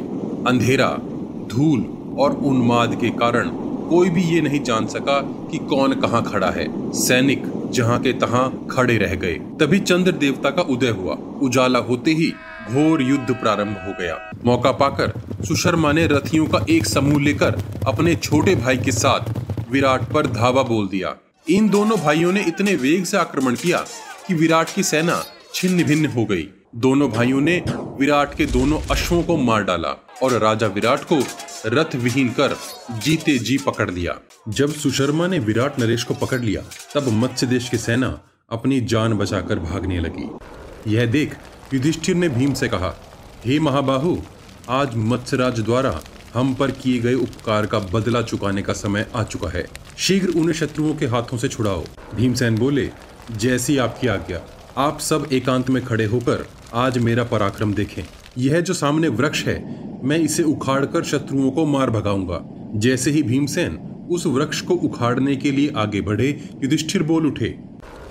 अंधेरा, 0.47 0.87
धूल 1.49 1.85
और 2.19 2.31
उन्माद 2.45 2.95
के 3.01 3.09
कारण 3.09 3.49
कोई 3.89 4.09
भी 4.09 4.23
ये 4.23 4.41
नहीं 4.41 4.63
जान 4.63 4.87
सका 4.87 5.19
कि 5.51 5.57
कौन 5.57 5.93
कहाँ 5.93 6.23
खड़ा 6.23 6.49
है। 6.49 6.67
सैनिक 6.93 7.43
जहाँ 7.71 7.99
के 7.99 8.13
तहाँ 8.13 8.67
खड़े 8.71 8.97
रह 8.97 9.15
गए। 9.15 9.33
तभी 9.59 9.79
चंद्र 9.79 10.11
देवता 10.11 10.49
का 10.49 10.61
उदय 10.61 10.89
हुआ। 10.89 11.17
उजाला 11.41 11.79
होते 11.79 12.11
ही 12.11 12.31
घोर 12.71 13.01
युद्ध 13.01 13.33
प्रारंभ 13.33 13.77
हो 13.87 13.93
गया। 13.99 14.17
मौका 14.45 14.71
पाकर 14.71 15.13
सुशर्मा 15.45 15.91
ने 15.91 16.07
रथियों 16.07 16.45
का 16.45 16.65
एक 16.69 16.85
समूह 16.85 17.21
लेकर 17.21 17.61
अपने 17.87 18.15
छोटे 18.15 18.55
भाई 18.55 18.77
के 18.77 18.91
साथ 18.91 19.33
विराट 19.71 20.11
पर 20.11 20.27
धावा 20.27 20.63
बोल 20.63 20.87
दिया। 20.87 21.15
इन 21.49 21.67
दोनों 21.69 21.97
भाइयों 21.97 22.31
ने 22.31 22.43
इतने 22.43 22.75
वेग 22.75 23.03
से 23.05 23.17
आक्रमण 23.17 23.55
किया 23.55 23.77
कि 24.27 24.33
विराट 24.33 24.73
की 24.75 24.83
सेना 24.83 25.23
छिन्न 25.53 25.83
भिन्न 25.83 26.05
हो 26.05 26.25
गई। 26.25 26.47
दोनों 26.75 27.09
भाइयों 27.11 27.41
ने 27.41 27.57
विराट 27.99 28.33
के 28.35 28.45
दोनों 28.45 28.79
अश्वों 28.91 29.21
को 29.23 29.37
मार 29.37 29.63
डाला 29.63 29.89
और 30.23 30.31
राजा 30.31 30.67
विराट 30.67 31.03
को 31.03 31.19
रथ 31.65 31.95
विहीन 31.95 32.29
कर 32.29 32.55
जीते 33.03 33.37
जी 33.37 33.57
पकड़ 33.57 33.89
लिया। 33.91 34.17
जब 34.49 34.73
सुशर्मा 34.73 35.27
ने 35.27 35.39
विराट 35.39 35.79
नरेश 35.79 36.03
को 36.03 36.13
पकड़ 36.13 36.41
लिया, 36.41 36.61
तब 36.93 37.09
मत्स्य 37.13 37.47
देश 37.47 37.69
की 37.69 37.77
सेना 37.77 38.19
अपनी 38.51 38.81
जान 38.81 39.13
बचाकर 39.13 39.59
भागने 39.59 39.99
लगी। 39.99 40.29
यह 40.95 41.05
देख 41.05 41.35
युधिष्ठिर 41.73 42.15
ने 42.15 42.29
भीम 42.29 42.53
से 42.53 42.67
कहा, 42.67 42.93
हे 43.45 43.59
महाबाहु, 43.59 44.17
आज 44.69 44.95
मत्स्यराज 44.95 45.59
द्वारा 45.59 45.99
हम 46.35 46.53
पर 46.53 46.71
किए 46.71 46.99
गए 46.99 47.13
उपकार 47.13 47.65
का 47.65 47.79
बदला 47.79 48.21
चुकाने 48.21 48.61
का 48.61 48.73
समय 48.73 49.05
आ 49.15 49.23
चुका 49.23 49.49
है। 49.49 49.65
शीघ्र 49.97 50.29
उन्हें 50.29 50.53
शत्रुओं 50.53 50.95
के 50.95 51.05
हाथों 51.05 51.37
से 51.37 51.47
छुड़ाओ। 51.47 51.83
भीमसेन 52.15 52.55
बोले, 52.55 52.89
जैसी 53.31 53.77
आपकी 53.77 54.07
आज्ञा। 54.07 54.41
आप 54.77 54.99
सब 54.99 55.27
एकांत 55.31 55.69
में 55.69 55.85
खड़े 55.85 56.05
होकर 56.05 56.45
आज 56.73 56.97
मेरा 56.97 57.23
पराक्रम 57.23 57.73
देखें। 57.73 58.03
यह 58.37 58.59
जो 58.59 58.73
सामने 58.73 59.07
वृक्ष 59.07 59.43
है, 59.43 59.57
मैं 60.03 60.17
इसे 60.17 60.43
उखाड़कर 60.43 61.03
शत्रुओं 61.03 61.51
को 61.51 61.65
मार 61.65 61.89
भगाऊँगा। 61.89 62.41
जैसे 62.75 63.11
ही 63.11 63.23
भीमसेन 63.23 63.77
उस 64.11 64.25
वृक्ष 64.25 64.61
को 64.61 64.73
उखाड़ने 64.73 65.35
के 65.35 65.51
लिए 65.51 65.71
आगे 65.77 66.01
बढ़े, 66.01 66.29
युधिष्ठिर 66.63 67.03
बोल 67.03 67.27
उठे, 67.27 67.47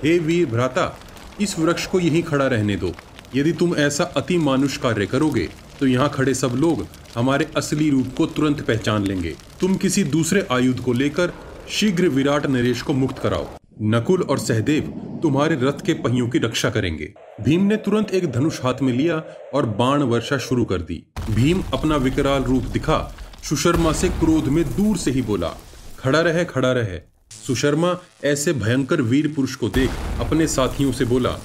हे 0.04 0.18
वीर 0.18 0.46
भ्राता, 0.46 0.98
इस 1.40 1.58
वृक्ष 1.58 1.86
को 1.86 2.00
यहीं 2.00 2.22
खड़ा 2.22 2.46
रहने 2.46 2.76
दो। 2.76 2.92
यदि 3.36 3.52
तुम 3.52 3.74
ऐसा 3.76 4.04
अति 4.04 4.38
मानुष 4.38 4.76
कार्य 4.76 5.06
करोगे 5.06 5.48
तो 5.84 5.88
यहाँ 5.88 6.08
खड़े 6.08 6.32
सब 6.34 6.52
लोग 6.56 6.86
हमारे 7.14 7.46
असली 7.56 7.88
रूप 7.90 8.14
को 8.16 8.26
तुरंत 8.26 8.60
पहचान 8.60 9.06
लेंगे। 9.06 9.34
तुम 9.60 9.74
किसी 9.76 10.04
दूसरे 10.04 10.46
आयुध 10.50 10.78
को 10.80 10.92
लेकर 10.92 11.32
शीघ्र 11.70 12.08
विराट 12.08 12.46
नरेश 12.46 12.82
को 12.82 12.92
मुक्त 12.92 13.18
कराओ। 13.18 13.46
नकुल 13.84 14.22
और 14.22 14.38
सहदेव 14.38 14.88
तुम्हारे 15.22 15.58
रथ 15.62 15.84
के 15.86 15.94
पहियों 15.96 16.28
की 16.28 16.38
रक्षा 16.38 16.70
करेंगे। 16.70 17.12
भीम 17.40 17.66
ने 17.66 17.76
तुरंत 17.78 18.14
एक 18.14 18.30
धनुष 18.32 18.60
हाथ 18.62 18.80
में 18.82 18.92
लिया 18.92 19.22
और 19.54 19.66
बाण 19.74 20.02
वर्षा 20.04 20.38
शुरू 20.38 20.64
कर 20.64 20.82
दी। 20.82 21.02
भीम 21.30 21.62
अपना 21.74 21.96
विकराल 21.98 22.44
रूप 22.44 22.72
दिखा, 22.72 22.98
सुशर्मा 23.42 23.92
से 23.92 24.08
क्रोध 24.10 24.48
में 24.48 24.64
दूर 24.66 24.96
से 24.96 25.10
ही 25.10 25.22
बोला, 25.22 25.54
खड़ा 25.98 26.20
रहे 26.20 26.44
खड़ा 26.46 26.72
रहे। 26.72 26.98
सुशर्मा 27.36 27.96
ऐसे 28.24 28.52
भयंकर 28.54 29.02
वीर 29.02 29.32
पुरुष 29.36 29.54
को 29.54 29.68
देख 29.70 30.20
अपने 30.20 30.46
साथियों 30.48 30.92
से 30.92 31.04
बोला, 31.04 31.38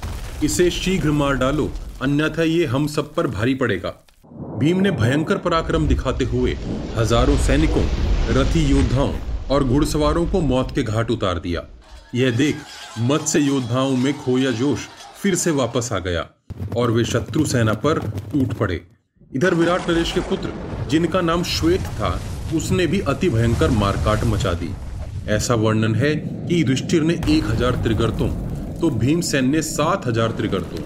इसे 0.44 0.70
शीघ्र 0.72 1.10
मार 1.12 1.34
डालो, 1.36 1.70
अन्यथा 2.02 2.42
ये 2.42 2.64
हम 2.66 2.86
सब 2.86 3.14
पर 3.14 3.26
भारी 3.26 3.54
पड़ेगा। 3.54 3.94
भीम 4.30 4.80
ने 4.80 4.90
भयंकर 4.92 5.38
पराक्रम 5.38 5.86
दिखाते 5.88 6.24
हुए 6.24 6.56
हज़ारों 6.96 7.36
सैनिकों, 7.38 7.82
रथी 8.30 8.64
योद्धाओं 8.66 9.12
और 9.50 9.64
घुड़सवारों 9.64 10.26
को 10.26 10.40
मौत 10.42 10.74
के 10.74 10.82
घाट 10.82 11.10
उतार 11.10 11.38
दिया। 11.38 11.62
यह 12.14 12.36
देख 12.36 12.56
मत्स्य 13.00 13.40
योद्धाओं 13.40 13.96
में 13.96 14.12
खोया 14.14 14.50
जोश 14.50 14.86
फिर 15.22 15.34
से 15.34 15.50
वापस 15.52 15.92
आ 15.92 15.98
गया 15.98 16.26
और 16.76 16.90
वे 16.90 17.04
शत्रु 17.04 17.44
सेना 17.46 17.74
पर 17.76 17.98
टूट 18.32 18.52
पड़े। 18.54 18.80
इधर 19.30 19.54
विराट 19.54 19.88
नरेश 19.90 20.12
के 20.12 20.20
पुत्र, 20.20 20.52
जिनका 20.90 21.20
नाम 21.20 21.42
श्वेत 21.46 21.80
था, 21.80 22.20
उसने 22.54 22.86
भी 22.86 23.00
अति 23.08 23.28
भयंकर 23.28 23.70
मारकाट 23.72 24.24
मचा 24.26 24.52
दी। 24.54 24.70
ऐसा 25.28 25.54
वर्णन 25.56 25.94
है 25.94 26.14
कि 26.14 26.60
युधिष्ठिर 26.60 27.02
ने 27.02 27.14
एक 27.28 27.44
हज़ार 27.46 27.82
त्रिगर्तों 27.82 28.28
तो 28.80 28.90
भीमसेन 28.90 29.50
ने 29.50 29.62
सात 29.64 30.06
हज़ार 30.06 30.30
त्रिगर्तों, 30.32 30.82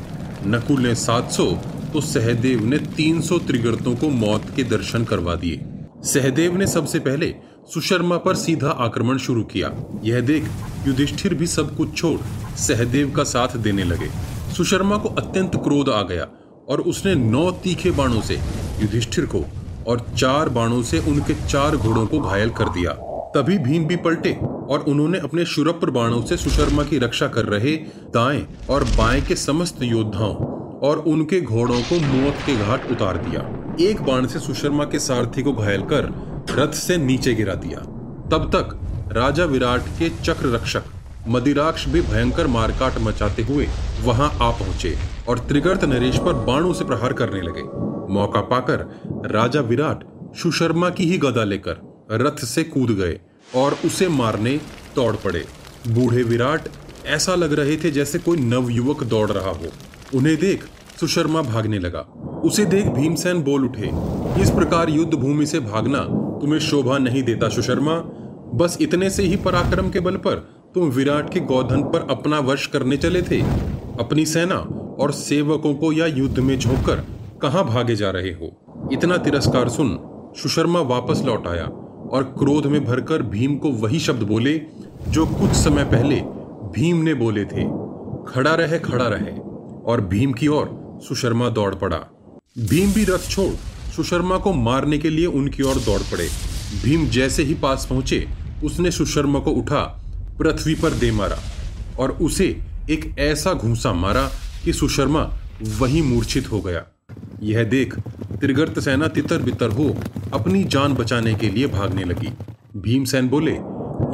नकुल 0.46 0.82
ने 0.82 0.94
सात 0.96 1.30
सौ 1.32 1.46
तो 1.94 2.00
सहदेव 2.00 2.64
ने 2.64 2.78
तीन 2.78 3.20
सौ 3.20 3.38
त्रिगर्तों 3.38 3.94
को 3.96 4.08
मौत 4.08 4.50
के 4.56 4.62
दर्शन 4.64 5.04
करवा 5.04 5.34
दिए। 5.34 5.60
सहदेव 6.04 6.56
ने 6.56 6.66
सबसे 6.66 6.98
पहले 6.98 7.34
सुशर्मा 7.74 8.16
पर 8.16 8.34
सीधा 8.34 8.70
आक्रमण 8.70 9.18
शुरू 9.18 9.42
किया। 9.42 9.70
यह 10.04 10.20
देख 10.20 10.48
युधिष्ठिर 10.86 11.34
भी 11.34 11.46
सब 11.46 11.76
कुछ 11.76 11.96
छोड़ 11.96 12.18
सहदेव 12.56 13.10
का 13.10 13.24
साथ 13.24 13.56
देने 13.56 13.84
लगे। 13.84 14.08
सुशर्मा 14.56 14.96
को 14.96 15.08
अत्यंत 15.08 15.56
क्रोध 15.56 15.88
आ 15.88 16.02
गया 16.02 16.26
और 16.68 16.80
उसने 16.80 17.14
नौ 17.14 17.50
तीखे 17.64 17.90
बाणों 17.90 18.20
से 18.20 18.34
युधिष्ठिर 18.80 19.26
को 19.26 19.44
और 19.86 20.06
चार 20.16 20.48
बाणों 20.48 20.82
से 20.82 20.98
उनके 20.98 21.34
चार 21.46 21.76
घोड़ों 21.76 22.06
को 22.06 22.20
घायल 22.20 22.50
कर 22.50 22.68
दिया। 22.68 22.92
तभी 23.36 23.58
भीम 23.58 23.84
भी 23.84 23.96
पलटे 23.96 24.32
और 24.42 24.84
उन्होंने 24.88 25.18
अपने 25.18 25.44
शुरप्र 25.44 25.90
बाणों 25.90 26.22
से 26.22 26.36
सुशर्मा 26.36 26.82
की 26.82 26.98
रक्षा 26.98 27.28
कर 27.28 27.44
रहे 27.44 27.76
दाएँ 28.10 28.46
और 28.70 28.84
बाएँ 28.84 29.22
के 29.22 29.36
समस्त 29.36 29.82
योद्धाओं 29.82 30.62
और 30.84 30.98
उनके 31.08 31.40
घोड़ों 31.40 31.80
को 31.82 31.98
मौत 32.02 32.38
के 32.46 32.56
घाट 32.56 32.90
उतार 32.90 33.16
दिया। 33.18 33.42
एक 33.80 34.02
बाण 34.02 34.26
से 34.26 34.38
सुशर्मा 34.38 34.84
के 34.84 34.98
सारथी 34.98 35.42
को 35.42 35.52
घायल 35.52 35.82
कर 35.92 36.08
रथ 36.50 36.72
से 36.76 36.96
नीचे 36.96 37.34
गिरा 37.34 37.54
दिया। 37.60 37.78
तब 38.30 38.50
तक 38.54 38.78
राजा 39.12 39.44
विराट 39.44 39.88
के 39.98 40.08
चक्र 40.22 40.54
रक्षक 40.54 40.84
मदिराक्ष 41.28 41.86
भी 41.88 42.00
भयंकर 42.02 42.46
मारकाट 42.46 42.98
मचाते 43.00 43.42
हुए 43.42 43.66
वहाँ 44.04 44.28
आ 44.42 44.50
पहुँचे 44.50 44.96
और 45.28 45.38
त्रिगर्त 45.38 45.84
नरेश 45.84 46.18
पर 46.18 46.32
बाणों 46.46 46.72
से 46.72 46.84
प्रहार 46.84 47.12
करने 47.12 47.40
लगे। 47.40 47.62
मौका 48.14 48.40
पाकर 48.50 48.86
राजा 49.32 49.60
विराट 49.62 50.04
सुशर्मा 50.36 50.90
की 50.90 51.04
ही 51.04 51.18
गदा 51.18 51.44
लेकर 51.44 51.80
रथ 52.12 52.44
से 52.44 52.64
कूद 52.64 52.90
गए 52.90 53.18
और 53.56 53.76
उसे 53.84 54.08
मारने 54.10 54.56
दौड़ 54.96 55.14
पड़े। 55.16 55.44
बूढ़े 55.88 56.22
विराट 56.22 56.68
ऐसा 57.06 57.34
लग 57.34 57.52
रहे 57.52 57.76
थे 57.76 57.90
जैसे 57.90 58.18
कोई 58.18 58.38
नवयुवक 58.38 59.02
दौड़ 59.04 59.30
रहा 59.30 59.50
हो। 59.50 59.72
उन्हें 60.14 60.36
देख 60.36 60.64
सुशर्मा 61.00 61.42
भागने 61.42 61.78
लगा। 61.78 62.00
उसे 62.44 62.64
देख 62.64 62.86
भीमसेन 62.86 63.42
बोल 63.42 63.64
उठे, 63.64 63.90
इस 64.42 64.50
प्रकार 64.50 64.90
युद्ध 64.90 65.14
भूमि 65.14 65.46
से 65.46 65.60
भागना 65.60 66.00
तुम्हें 66.40 66.58
शोभा 66.60 66.98
नहीं 66.98 67.22
देता 67.22 67.48
सुशर्मा। 67.48 67.94
बस 68.54 68.78
इतने 68.80 69.10
से 69.10 69.22
ही 69.22 69.36
पराक्रम 69.36 69.90
के 69.90 70.00
बल 70.00 70.16
पर 70.16 70.34
तुम 70.74 70.88
विराट 70.88 71.32
के 71.32 71.40
गौधन 71.40 71.82
पर 71.82 72.06
अपना 72.10 72.38
वश 72.38 72.66
करने 72.66 72.96
चले 72.96 73.22
थे। 73.22 73.40
अपनी 74.00 74.26
सेना 74.26 74.56
और 75.00 75.12
सेवकों 75.12 75.74
को 75.74 75.92
या 75.92 76.06
युद्ध 76.06 76.38
में 76.38 76.58
झोंककर 76.58 77.04
कहाँ 77.42 77.64
भागे 77.64 77.96
जा 77.96 78.10
रहे 78.10 78.30
हो? 78.30 78.50
इतना 78.92 79.16
तिरस्कार 79.16 79.68
सुन 79.68 79.98
सुशर्मा 80.36 80.80
वापस 80.80 81.22
लौट 81.24 81.46
आया 81.46 81.64
और 82.12 82.22
क्रोध 82.38 82.66
में 82.66 82.84
भरकर 82.84 83.22
भीम 83.22 83.56
को 83.56 83.70
वही 83.70 83.98
शब्द 83.98 84.22
बोले, 84.22 84.60
जो 85.08 85.26
कुछ 85.26 85.50
समय 85.50 85.84
पहले 85.84 86.20
भीम 86.74 86.96
ने 86.96 87.14
बोले 87.14 87.44
थे, 87.44 87.64
खड़ा 88.28 88.54
रहे 88.54 88.78
खड़ा 88.78 89.08
रहे। 89.08 89.32
और 89.86 90.00
भीम 90.00 90.32
की 90.32 90.48
ओर 90.48 90.83
सुशर्मा 91.00 91.48
दौड़ 91.48 91.74
पड़ा। 91.74 91.98
भीम 92.60 92.92
भी 92.92 93.04
रथ 93.04 93.28
छोड़, 93.30 93.54
सुशर्मा 93.96 94.38
को 94.38 94.52
मारने 94.52 94.98
के 94.98 95.10
लिए 95.10 95.26
उनकी 95.26 95.62
ओर 95.62 95.76
दौड़ 95.76 96.00
पड़े। 96.02 96.28
भीम 96.84 97.06
जैसे 97.06 97.42
ही 97.42 97.54
पास 97.54 97.86
पहुँचे, 97.90 98.26
उसने 98.64 98.90
सुशर्मा 98.90 99.38
को 99.38 99.50
उठा, 99.50 99.82
पृथ्वी 100.38 100.74
पर 100.74 100.90
दे 100.90 101.10
मारा 101.12 101.38
और 101.98 102.10
उसे 102.22 102.46
एक 102.90 103.14
ऐसा 103.18 103.52
घूसा 103.52 103.92
मारा 103.92 104.28
कि 104.64 104.72
सुशर्मा 104.72 105.22
वही 105.80 106.02
मूर्छित 106.02 106.50
हो 106.52 106.60
गया। 106.60 106.84
यह 107.42 107.64
देख 107.64 107.98
त्रिगर्त 108.40 108.78
सेना 108.80 109.06
तितर 109.08 109.42
बितर 109.42 109.70
हो 109.70 109.94
अपनी 110.34 110.64
जान 110.64 110.94
बचाने 110.94 111.34
के 111.34 111.48
लिए 111.48 111.66
भागने 111.66 112.04
लगी। 112.04 112.32
भीमसेन 112.76 113.28
बोले, 113.28 113.52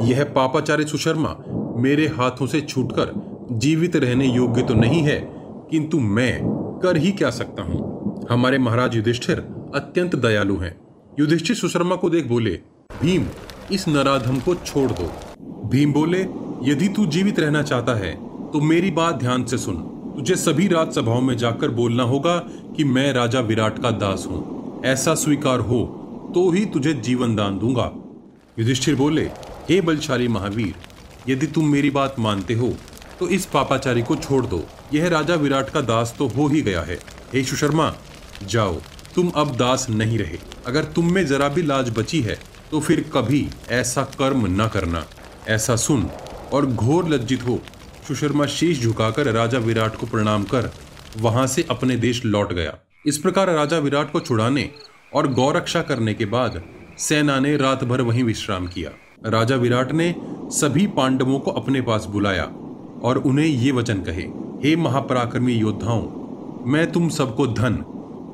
यह 0.07 0.23
पापाचार्य 0.35 0.85
सुशर्मा 0.85 1.35
मेरे 1.77 2.07
हाथों 2.07 2.47
से 2.47 2.61
छूटकर 2.61 3.13
जीवित 3.51 3.95
रहने 3.95 4.27
योग्य 4.27 4.61
तो 4.61 4.73
नहीं 4.73 5.01
है, 5.01 5.19
किंतु 5.71 5.99
मैं 5.99 6.60
कर 6.83 6.97
ही 6.97 7.11
क्या 7.11 7.29
सकता 7.31 7.63
हूँ? 7.63 8.27
हमारे 8.29 8.57
महाराज 8.57 8.95
युधिष्ठिर 8.95 9.39
अत्यंत 9.75 10.15
दयालु 10.17 10.57
हैं। 10.57 10.75
युधिष्ठिर 11.19 11.55
सुशर्मा 11.55 11.95
को 11.95 12.09
देख 12.09 12.27
बोले, 12.27 12.51
भीम, 13.01 13.25
इस 13.71 13.87
नराधम 13.87 14.39
को 14.39 14.55
छोड़ 14.55 14.91
दो। 14.91 15.11
भीम 15.69 15.93
बोले, 15.93 16.21
यदि 16.63 16.87
तू 16.87 17.05
जीवित 17.07 17.39
रहना 17.39 17.61
चाहता 17.63 17.95
है 17.95 18.13
तो 18.51 18.61
मेरी 18.61 18.91
बात 18.91 19.15
ध्यान 19.15 19.43
से 19.45 19.57
सुन। 19.57 19.75
तुझे 20.15 20.35
सभी 20.35 20.67
राज 20.67 20.91
सभाओं 20.91 21.21
में 21.21 21.35
जाकर 21.37 21.71
बोलना 21.71 22.03
होगा 22.03 22.37
कि 22.75 22.83
मैं 22.85 23.11
राजा 23.13 23.39
विराट 23.41 23.79
का 23.79 23.91
दास 23.93 24.25
हूँ। 24.29 24.81
ऐसा 24.85 25.13
स्वीकार 25.15 25.59
हो 25.61 25.83
तो 26.35 26.49
ही 26.51 26.65
तुझे 26.65 26.93
जीवन 26.95 27.35
दान 27.35 27.57
दूँगा। 27.59 27.91
युधिष्ठिर 28.59 28.95
बोले, 28.95 29.23
हे 29.69 29.79
बलशाली 29.81 30.27
महावीर, 30.27 30.73
यदि 31.29 31.47
तुम 31.47 31.71
मेरी 31.71 31.89
बात 31.91 32.15
मानते 32.19 32.53
हो 32.53 32.73
तो 33.19 33.27
इस 33.29 33.45
पापाचारी 33.45 34.01
को 34.01 34.15
छोड़ 34.17 34.45
दो। 34.45 34.63
यह 34.93 35.07
राजा 35.07 35.35
विराट 35.35 35.69
का 35.69 35.81
दास 35.81 36.13
तो 36.17 36.27
हो 36.27 36.47
ही 36.47 36.61
गया 36.61 36.81
है। 36.81 36.99
हे 37.33 37.43
सुशर्मा, 37.43 37.93
जाओ, 38.43 38.73
तुम 39.15 39.29
अब 39.35 39.55
दास 39.57 39.87
नहीं 39.89 40.17
रहे। 40.17 40.37
अगर 40.67 40.83
तुम 40.85 41.11
में 41.13 41.25
जरा 41.25 41.47
भी 41.49 41.61
लाज 41.61 41.89
बची 41.89 42.21
है 42.21 42.37
तो 42.71 42.79
फिर 42.79 42.99
कभी 43.13 43.47
ऐसा 43.71 44.03
कर्म 44.19 44.45
न 44.61 44.67
करना। 44.67 45.05
ऐसा 45.47 45.75
सुन 45.75 46.09
और 46.53 46.65
घोर 46.65 47.09
लज्जित 47.09 47.41
हो। 47.43 47.59
सुशर्मा 48.07 48.45
शीश 48.47 48.81
झुकाकर 48.81 49.31
राजा 49.31 49.57
विराट 49.57 49.95
को 49.95 50.07
प्रणाम 50.07 50.43
कर 50.43 50.71
वहाँ 51.17 51.45
से 51.47 51.65
अपने 51.69 51.95
देश 51.97 52.23
लौट 52.25 52.53
गया। 52.53 52.77
इस 53.05 53.17
प्रकार 53.17 53.49
राजा 53.49 53.77
विराट 53.77 54.11
को 54.11 54.19
छुड़ाने 54.19 54.69
और 55.13 55.27
गौरक्षा 55.33 55.81
करने 55.81 56.13
के 56.13 56.25
बाद 56.25 56.61
सेना 56.99 57.39
ने 57.39 57.55
रात 57.57 57.83
भर 57.83 58.01
वहीं 58.01 58.23
विश्राम 58.23 58.67
किया। 58.67 58.91
राजा 59.29 59.55
विराट 59.55 59.91
ने 59.91 60.13
सभी 60.51 60.85
पांडवों 60.87 61.39
को 61.39 61.51
अपने 61.51 61.81
पास 61.81 62.05
बुलाया। 62.05 62.43
और 63.03 63.17
उन्हें 63.17 63.45
ये 63.45 63.71
वचन 63.71 63.97
कहे, 63.97 64.23
हे 64.63 64.75
महापराक्रमी 64.75 65.53
योद्धाओं, 65.53 66.03
मैं 66.71 66.91
तुम 66.91 67.09
सबको 67.09 67.47
धन 67.47 67.85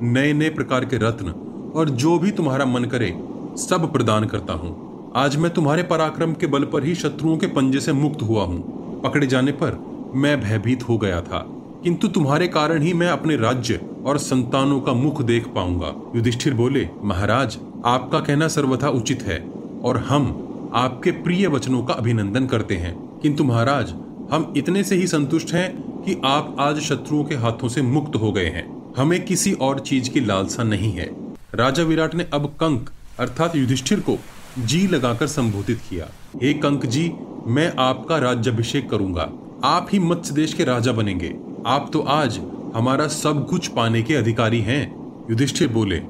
नए 0.02 0.34
नए 0.34 0.50
प्रकार 0.50 0.86
के 0.86 0.98
रत्न 0.98 1.30
और 1.76 1.90
जो 1.90 2.20
भी 2.20 2.32
तुम्हारा 2.32 2.66
मन 2.66 2.84
करे, 2.84 3.20
सब 3.56 3.94
प्रदान 3.94 4.26
करता 4.26 4.54
हूँ। 4.54 4.88
आज 5.16 5.38
मैं 5.38 5.54
तुम्हारे 5.54 5.84
पराक्रम 5.84 6.34
के 6.34 6.48
बल 6.48 6.64
पर 6.64 6.84
ही 6.84 6.96
शत्रुओं 6.96 7.38
के 7.38 7.48
पंजे 7.48 7.80
से 7.80 7.94
मुक्त 7.94 8.22
हुआ 8.22 8.44
हूँ। 8.44 9.02
पकड़े 9.02 9.28
जाने 9.28 9.52
पर 9.52 9.86
मैं 10.16 10.42
भयभीत 10.42 10.90
हो 10.90 10.98
गया 10.98 11.22
था। 11.22 11.46
किंतु 11.84 12.08
तुम्हारे 12.08 12.48
कारण 12.48 12.82
ही 12.82 12.94
मैं 12.94 13.08
अपने 13.08 13.36
राज्य 13.36 13.82
और 14.06 14.18
संतानों 14.18 14.80
का 14.80 14.94
मुख 14.94 15.22
देख 15.22 15.48
पाऊँगा। 15.48 15.94
युधिष्ठिर 16.16 16.54
बोले, 16.54 16.90
महाराज, 17.04 17.58
आपका 17.86 18.20
कहना 18.20 18.48
सर्वथा 18.48 18.90
उचित 18.90 19.24
है 19.24 19.52
और 19.84 19.98
हम 19.98 20.44
आपके 20.74 21.12
प्रिय 21.12 21.48
वचनों 21.48 21.84
का 21.84 21.94
अभिनंदन 21.94 22.46
करते 22.46 22.76
हैं। 22.76 23.20
किंतु 23.20 23.44
महाराज 23.44 23.94
हम 24.32 24.54
इतने 24.58 24.84
से 24.84 24.96
ही 24.96 25.08
संतुष्ट 25.08 25.54
हैं 25.54 25.82
कि 26.04 26.22
आप 26.26 26.56
आज 26.60 26.80
शत्रुओं 26.80 27.24
के 27.24 27.36
हाथों 27.36 27.68
से 27.68 27.82
मुक्त 27.82 28.16
हो 28.16 28.32
गए 28.32 28.46
हैं। 28.46 28.94
हमें 28.98 29.26
किसी 29.26 29.54
और 29.54 29.80
चीज़ 29.80 30.10
की 30.10 30.20
लालसा 30.20 30.64
नहीं 30.64 30.92
है। 30.92 31.36
राजा 31.56 31.84
विराट 31.84 32.16
ने 32.16 32.26
अब 32.34 32.46
कंक, 32.46 32.90
अर्थात 33.20 33.56
युधिष्ठिर 33.56 34.00
को, 34.00 34.18
जी 34.60 34.88
लगाकर 34.88 35.28
संबोधित 35.28 35.80
किया। 35.90 36.08
हे 36.44 36.54
कंक 36.54 36.86
जी, 36.86 37.12
मैं 37.48 37.74
आपका 37.80 38.18
राज्यभिषेक 38.18 38.90
करूँगा। 38.90 39.32
आप 39.64 39.88
ही 39.94 40.00
मत्स्य 40.00 40.34
देश 40.34 40.54
के 40.54 40.64
राजा 40.64 40.92
बनेंगे। 40.92 41.36
आप 41.68 41.90
तो 41.94 42.00
आज 42.00 42.42
हमारा 42.76 43.08
सब 43.08 43.48
कुछ 43.50 43.68
पाने 43.68 44.02
के 44.02 44.14
अधिकारी 44.14 44.62
हैं, 44.62 44.96
युधिष्ठिर 45.30 45.68
बोले। 45.68 46.02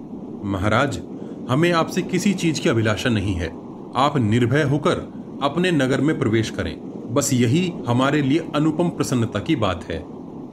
महाराज, 0.43 0.99
हमें 1.49 1.71
आपसे 1.71 2.01
किसी 2.01 2.33
चीज़ 2.33 2.61
की 2.61 2.69
अभिलाषा 2.69 3.09
नहीं 3.09 3.33
है। 3.33 3.47
आप 3.95 4.13
निर्भय 4.17 4.63
होकर 4.63 5.13
अपने 5.43 5.71
नगर 5.71 6.01
में 6.01 6.19
प्रवेश 6.19 6.49
करें। 6.49 6.86
बस 7.11 7.29
यही 7.33 7.71
हमारे 7.87 8.21
लिए 8.21 8.47
अनुपम 8.55 8.89
प्रसन्नता 8.89 9.39
की 9.39 9.55
बात 9.55 9.83
है। 9.83 9.99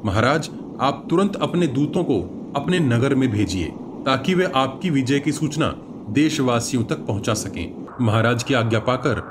महाराज, 0.04 0.48
आप 0.80 1.06
तुरंत 1.10 1.36
अपने 1.36 1.66
दूतों 1.66 2.04
को 2.04 2.20
अपने 2.56 2.78
नगर 2.78 3.14
में 3.14 3.30
भेजिए, 3.30 3.68
ताकि 4.06 4.34
वे 4.34 4.44
आपकी 4.54 4.90
विजय 4.90 5.18
की 5.18 5.32
सूचना 5.32 5.74
देशवासियों 6.10 6.84
तक 6.84 7.06
पहुँचा 7.06 7.34
सकें। 7.34 7.86
महाराज 8.00 8.42
की 8.42 8.54
आज्ञा 8.54 8.80
पाकर 8.80 9.22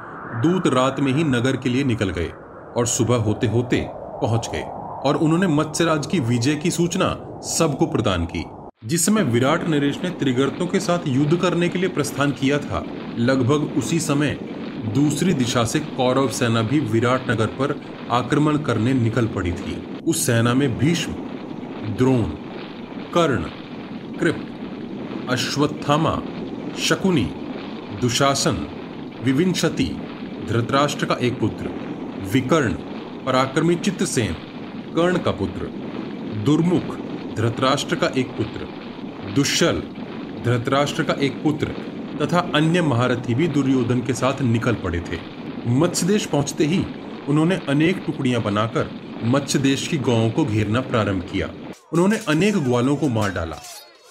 दूत 0.44 0.68
रात 0.68 1.00
में 1.00 1.12
ही 1.14 1.24
नगर 1.24 1.58
के 1.58 1.70
लिए 1.70 1.84
निकल 1.84 2.10
गए 2.10 2.32
और 2.78 2.88
सुबह 2.88 3.16
होते 3.16 3.48
होते 3.48 3.86
पहुँच 3.92 4.50
गए 4.52 4.64
और 5.06 5.16
उन्होंने 5.16 5.48
मत्स्यराज 5.48 6.08
की 6.08 6.20
विजय 6.20 6.56
की 6.56 6.72
सूचना 6.72 7.16
सबको 7.44 7.86
प्रदान 7.86 8.26
की 8.26 8.44
जिस 8.86 9.06
समय 9.06 9.24
विराट 9.24 9.68
नरेश 9.70 10.00
ने 10.04 10.10
त्रिगर्तों 10.10 10.68
के 10.68 10.80
साथ 10.80 11.08
युद्ध 11.08 11.38
करने 11.38 11.70
के 11.70 11.80
लिए 11.80 11.90
प्रस्थान 11.90 12.32
किया 12.32 12.58
था। 12.58 12.84
लगभग 13.18 13.78
उसी 13.78 14.00
समय 14.00 14.38
दूसरी 14.84 15.34
दिशा 15.34 15.64
से 15.64 15.80
कौरव 15.80 16.30
सेना 16.30 16.62
भी 16.62 16.80
विराट 16.80 17.30
नगर 17.30 17.46
पर 17.46 17.82
आक्रमण 18.12 18.58
करने 18.58 18.94
निकल 18.94 19.28
पड़ी 19.28 19.52
थी। 19.52 19.76
उस 20.08 20.26
सेना 20.26 20.54
में 20.54 20.78
भीष्म, 20.78 21.14
द्रोण, 21.98 22.24
कर्ण, 23.14 23.44
कृप, 24.20 24.46
अश्वत्थामा, 25.30 26.22
शकुनी, 26.80 27.26
दुशासन, 28.02 28.68
विविंशति, 29.24 29.90
धृतराष्ट्र 30.50 31.06
का 31.06 31.16
एक 31.16 31.40
पुत्र, 31.40 31.70
विकर्ण, 32.34 32.74
पराक्रमी 33.26 33.76
चित्तसेन, 33.76 34.34
कर्ण 34.96 35.18
का 35.18 35.32
पुत्र, 35.32 35.72
दुर्मुख, 36.44 36.96
धृतराष्ट्र 37.36 37.96
का 37.96 38.08
एक 38.08 38.28
पुत्र 38.28 38.68
दुष्यल 39.36 39.82
धृतराष्ट्र 40.46 41.04
का 41.04 41.14
एक 41.14 41.44
पुत्र 41.44 41.68
तथा 42.18 42.40
अन्य 42.56 42.82
महारथी 42.82 43.36
भी 43.36 43.48
दुर्योधन 43.50 44.02
के 44.02 44.14
साथ 44.14 44.42
निकल 44.44 44.76
पड़े 44.84 45.00
थे। 45.02 45.20
मत्स्य 45.72 46.06
देश 46.06 46.26
पहुँचते 46.26 46.66
ही 46.66 46.84
उन्होंने 47.30 47.60
अनेक 47.70 48.04
टुकड़ियाँ 48.06 48.42
बनाकर 48.42 48.90
मत्स्य 49.26 49.60
देश 49.60 49.88
की 49.88 49.98
गाँवों 50.00 50.30
को 50.30 50.46
घेरना 50.46 50.82
प्रारंभ 50.82 51.24
किया। 51.32 51.50
उन्होंने 51.94 52.18
अनेक 52.28 52.58
ग्वालों 52.60 52.96
को 52.96 53.08
मार 53.10 53.32
डाला 53.32 53.58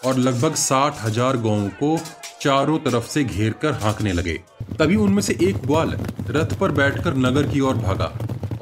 और 0.06 0.18
लगभग 0.18 0.54
साठ 0.54 1.02
हज़ार 1.02 1.36
गाँवों 1.38 1.68
को 1.80 1.96
चारों 2.40 2.78
तरफ़ 2.78 3.08
से 3.08 3.24
घेर 3.24 3.52
कर 3.52 3.72
हाँकने 3.72 4.12
लगे। 4.12 4.34
तभी 4.78 4.96
उनमें 4.96 5.22
से 5.22 5.36
एक 5.42 5.56
ग्वाल 5.56 5.96
रथ 6.28 6.58
पर 6.58 6.72
बैठकर 6.72 7.16
नगर 7.16 7.50
की 7.50 7.60
ओर 7.60 7.74
भागा 7.76 8.12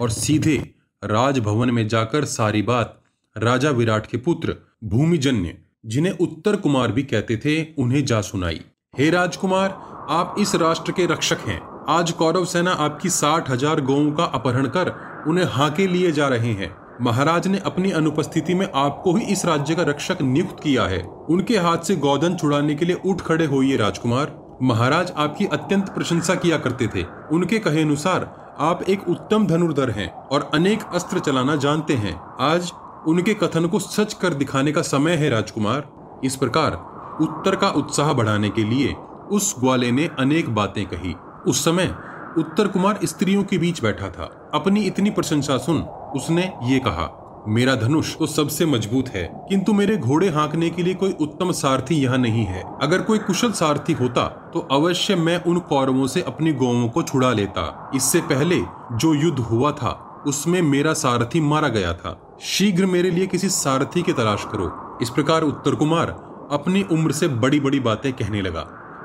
और 0.01 0.11
सीधे 0.11 0.57
राजभवन 1.03 1.71
में 1.71 1.87
जाकर 1.89 2.25
सारी 2.27 2.63
बात 2.63 3.01
राजा 3.37 3.71
विराट 3.71 4.07
के 4.07 4.17
पुत्र 4.19 4.55
भूमिजन्य, 4.85 5.57
जिन्हें 5.87 6.13
उत्तर 6.13 6.57
कुमार 6.57 6.93
भी 6.93 7.03
कहते 7.03 7.37
थे, 7.37 7.63
उन्हें 7.75 8.05
जा 8.05 8.21
सुनाई। 8.21 8.61
हे 8.95 9.09
राजकुमार, 9.11 9.71
आप 10.11 10.35
इस 10.39 10.55
राष्ट्र 10.55 10.93
के 10.93 11.05
रक्षक 11.07 11.39
हैं। 11.47 11.61
आज 11.89 12.11
कौरव 12.13 12.45
सेना 12.45 12.71
आपकी 12.77 13.11
साठ 13.11 13.51
हज़ार 13.51 13.81
गौं 13.81 14.11
का 14.13 14.25
अपहरण 14.25 14.67
कर 14.67 14.89
उन्हें 15.29 15.45
हाके 15.51 15.87
लिए 15.87 16.11
जा 16.13 16.29
रहे 16.29 16.53
हैं। 16.53 16.71
महाराज 17.01 17.47
ने 17.49 17.59
अपनी 17.59 17.91
अनुपस्थिति 17.91 18.55
में 18.55 18.67
आपको 18.75 19.15
ही 19.17 19.25
इस 19.25 19.45
राज्य 19.45 19.75
का 19.75 19.83
रक्षक 19.83 20.23
नियुक्त 20.23 20.63
किया 20.63 20.87
है। 20.87 21.01
उनके 21.31 21.57
हाथ 21.59 21.79
से 21.79 21.97
गौधन 21.99 22.37
छुड़ाने 22.37 22.75
के 22.75 22.85
लिए 22.85 23.01
उठ 23.05 23.21
खड़े 23.21 23.47
होइए 23.47 23.77
राजकुमार। 23.77 24.37
महाराज 24.63 25.13
आपकी 25.17 25.47
अत्यंत 25.49 25.89
प्रशंसा 25.89 26.35
किया 26.35 26.59
करते 26.59 26.89
थे। 26.89 27.07
उनके 27.33 27.59
कहे 27.59 27.83
अनुसार 27.83 28.31
आप 28.61 28.83
एक 28.83 29.09
उत्तम 29.09 29.47
धनुर्धर 29.47 29.91
हैं 29.91 30.13
और 30.13 30.51
अनेक 30.55 30.85
अस्त्र 30.85 31.19
चलाना 31.21 31.57
जानते 31.59 31.95
हैं। 31.97 32.21
आज 32.43 32.73
उनके 33.07 33.35
कथन 33.37 33.67
को 33.67 33.79
सच 33.81 34.15
कर 34.15 34.35
दिखाने 34.35 34.73
का 34.73 34.83
समय 34.85 35.17
है 35.17 35.31
राजकुमार। 35.31 35.89
इस 36.25 36.37
प्रकार 36.37 36.83
उत्तर 37.21 37.57
का 37.57 37.69
उत्साह 37.71 38.13
बढ़ाने 38.13 38.51
के 38.51 38.65
लिए 38.65 38.95
उस 39.31 39.55
ग्वाले 39.61 39.91
ने 39.93 40.09
अनेक 40.19 40.55
बातें 40.55 40.85
कही। 40.87 41.15
उस 41.47 41.65
समय 41.65 41.95
उत्तर 42.39 42.69
कुमार 42.69 42.99
स्त्रियों 43.05 43.45
के 43.45 43.59
बीच 43.59 43.83
बैठा 43.83 44.09
था। 44.09 44.31
अपनी 44.55 44.83
इतनी 44.83 45.11
प्रशंसा 45.11 45.57
सुन 45.59 45.81
उसने 46.17 46.43
ये 46.65 46.79
कहा, 46.79 47.09
मेरा 47.49 47.75
धनुष 47.77 48.17
तो 48.17 48.27
सबसे 48.27 48.67
मज़बूत 48.67 49.09
है, 49.09 49.25
किंतु 49.49 49.73
मेरे 49.73 49.97
घोड़े 49.97 50.29
हाँकने 50.29 50.69
के 50.71 50.83
लिए 50.83 50.95
कोई 50.95 51.13
उत्तम 51.21 51.53
सारथी 51.53 51.95
यहाँ 51.95 52.19
नहीं 52.19 52.45
है। 52.45 52.65
अगर 52.83 53.03
कोई 53.03 53.19
कुशल 53.21 53.53
सारथी 53.53 53.93
होता 53.93 54.27
तो 54.55 54.67
अवश्य 54.73 55.15
मैं 55.17 55.43
उन 55.45 55.59
कौरवों 55.69 56.07
से 56.07 56.23
अपनी 56.23 56.53
गौवों 56.55 56.89
को 56.89 57.03
छुड़ा 57.03 57.33
लेता। 57.33 57.91
इससे 57.95 58.21
पहले 58.23 58.61
जो 58.95 59.15
युद्ध 59.15 59.39
हुआ 59.41 59.73
था, 59.73 59.91
उसमें 60.27 60.61
मेरा 60.63 60.93
सारथी 60.95 61.41
मारा 61.43 61.69
गया 61.69 61.93
था। 61.95 62.19
शीघ्र 62.43 62.87
मेरे 62.87 63.11
लिए 63.11 63.27
किसी 63.27 63.49
सारथी 63.51 64.03
की 64.03 64.13
तलाश 64.13 64.45
करो। 64.45 64.99
इस 65.03 65.11
प्रकार 65.11 65.43
उत्तर 65.43 65.75
कुमार 65.75 66.17
अपनी 66.51 66.83
उम्र 66.83 67.13
से 67.13 67.29
बड़ी 67.29 67.61
बड़ी 67.61 67.81
बातें 67.81 68.13
कहने 68.13 68.41
लगा। 68.43 68.61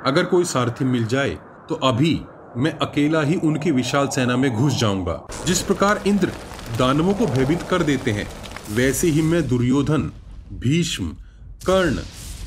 अगर 0.06 0.26
कोई 0.26 0.46
सारथी 0.46 0.86
मिल 0.86 1.06
जाए 1.06 1.38
तो 1.70 1.76
अभी 1.84 2.20
मैं 2.58 2.72
अकेला 2.80 3.22
ही 3.22 3.36
उनकी 3.36 3.72
विशाल 3.72 4.08
सेना 4.08 4.38
में 4.38 4.52
घुस 4.52 4.74
जाऊँगा। 4.74 5.22
जिस 5.46 5.62
प्रकार 5.62 6.02
इंद्र 6.08 6.32
दानवों 6.80 7.14
को 7.14 7.26
भयभीत 7.28 7.62
कर 7.62 7.84
देते 7.84 8.12
हैं, 8.12 8.28
वैसे 8.72 9.08
ही 9.08 9.22
मैं 9.22 9.48
दुर्योधन, 9.48 10.12
भीष्म, 10.54 11.08
कर्ण, 11.68 12.00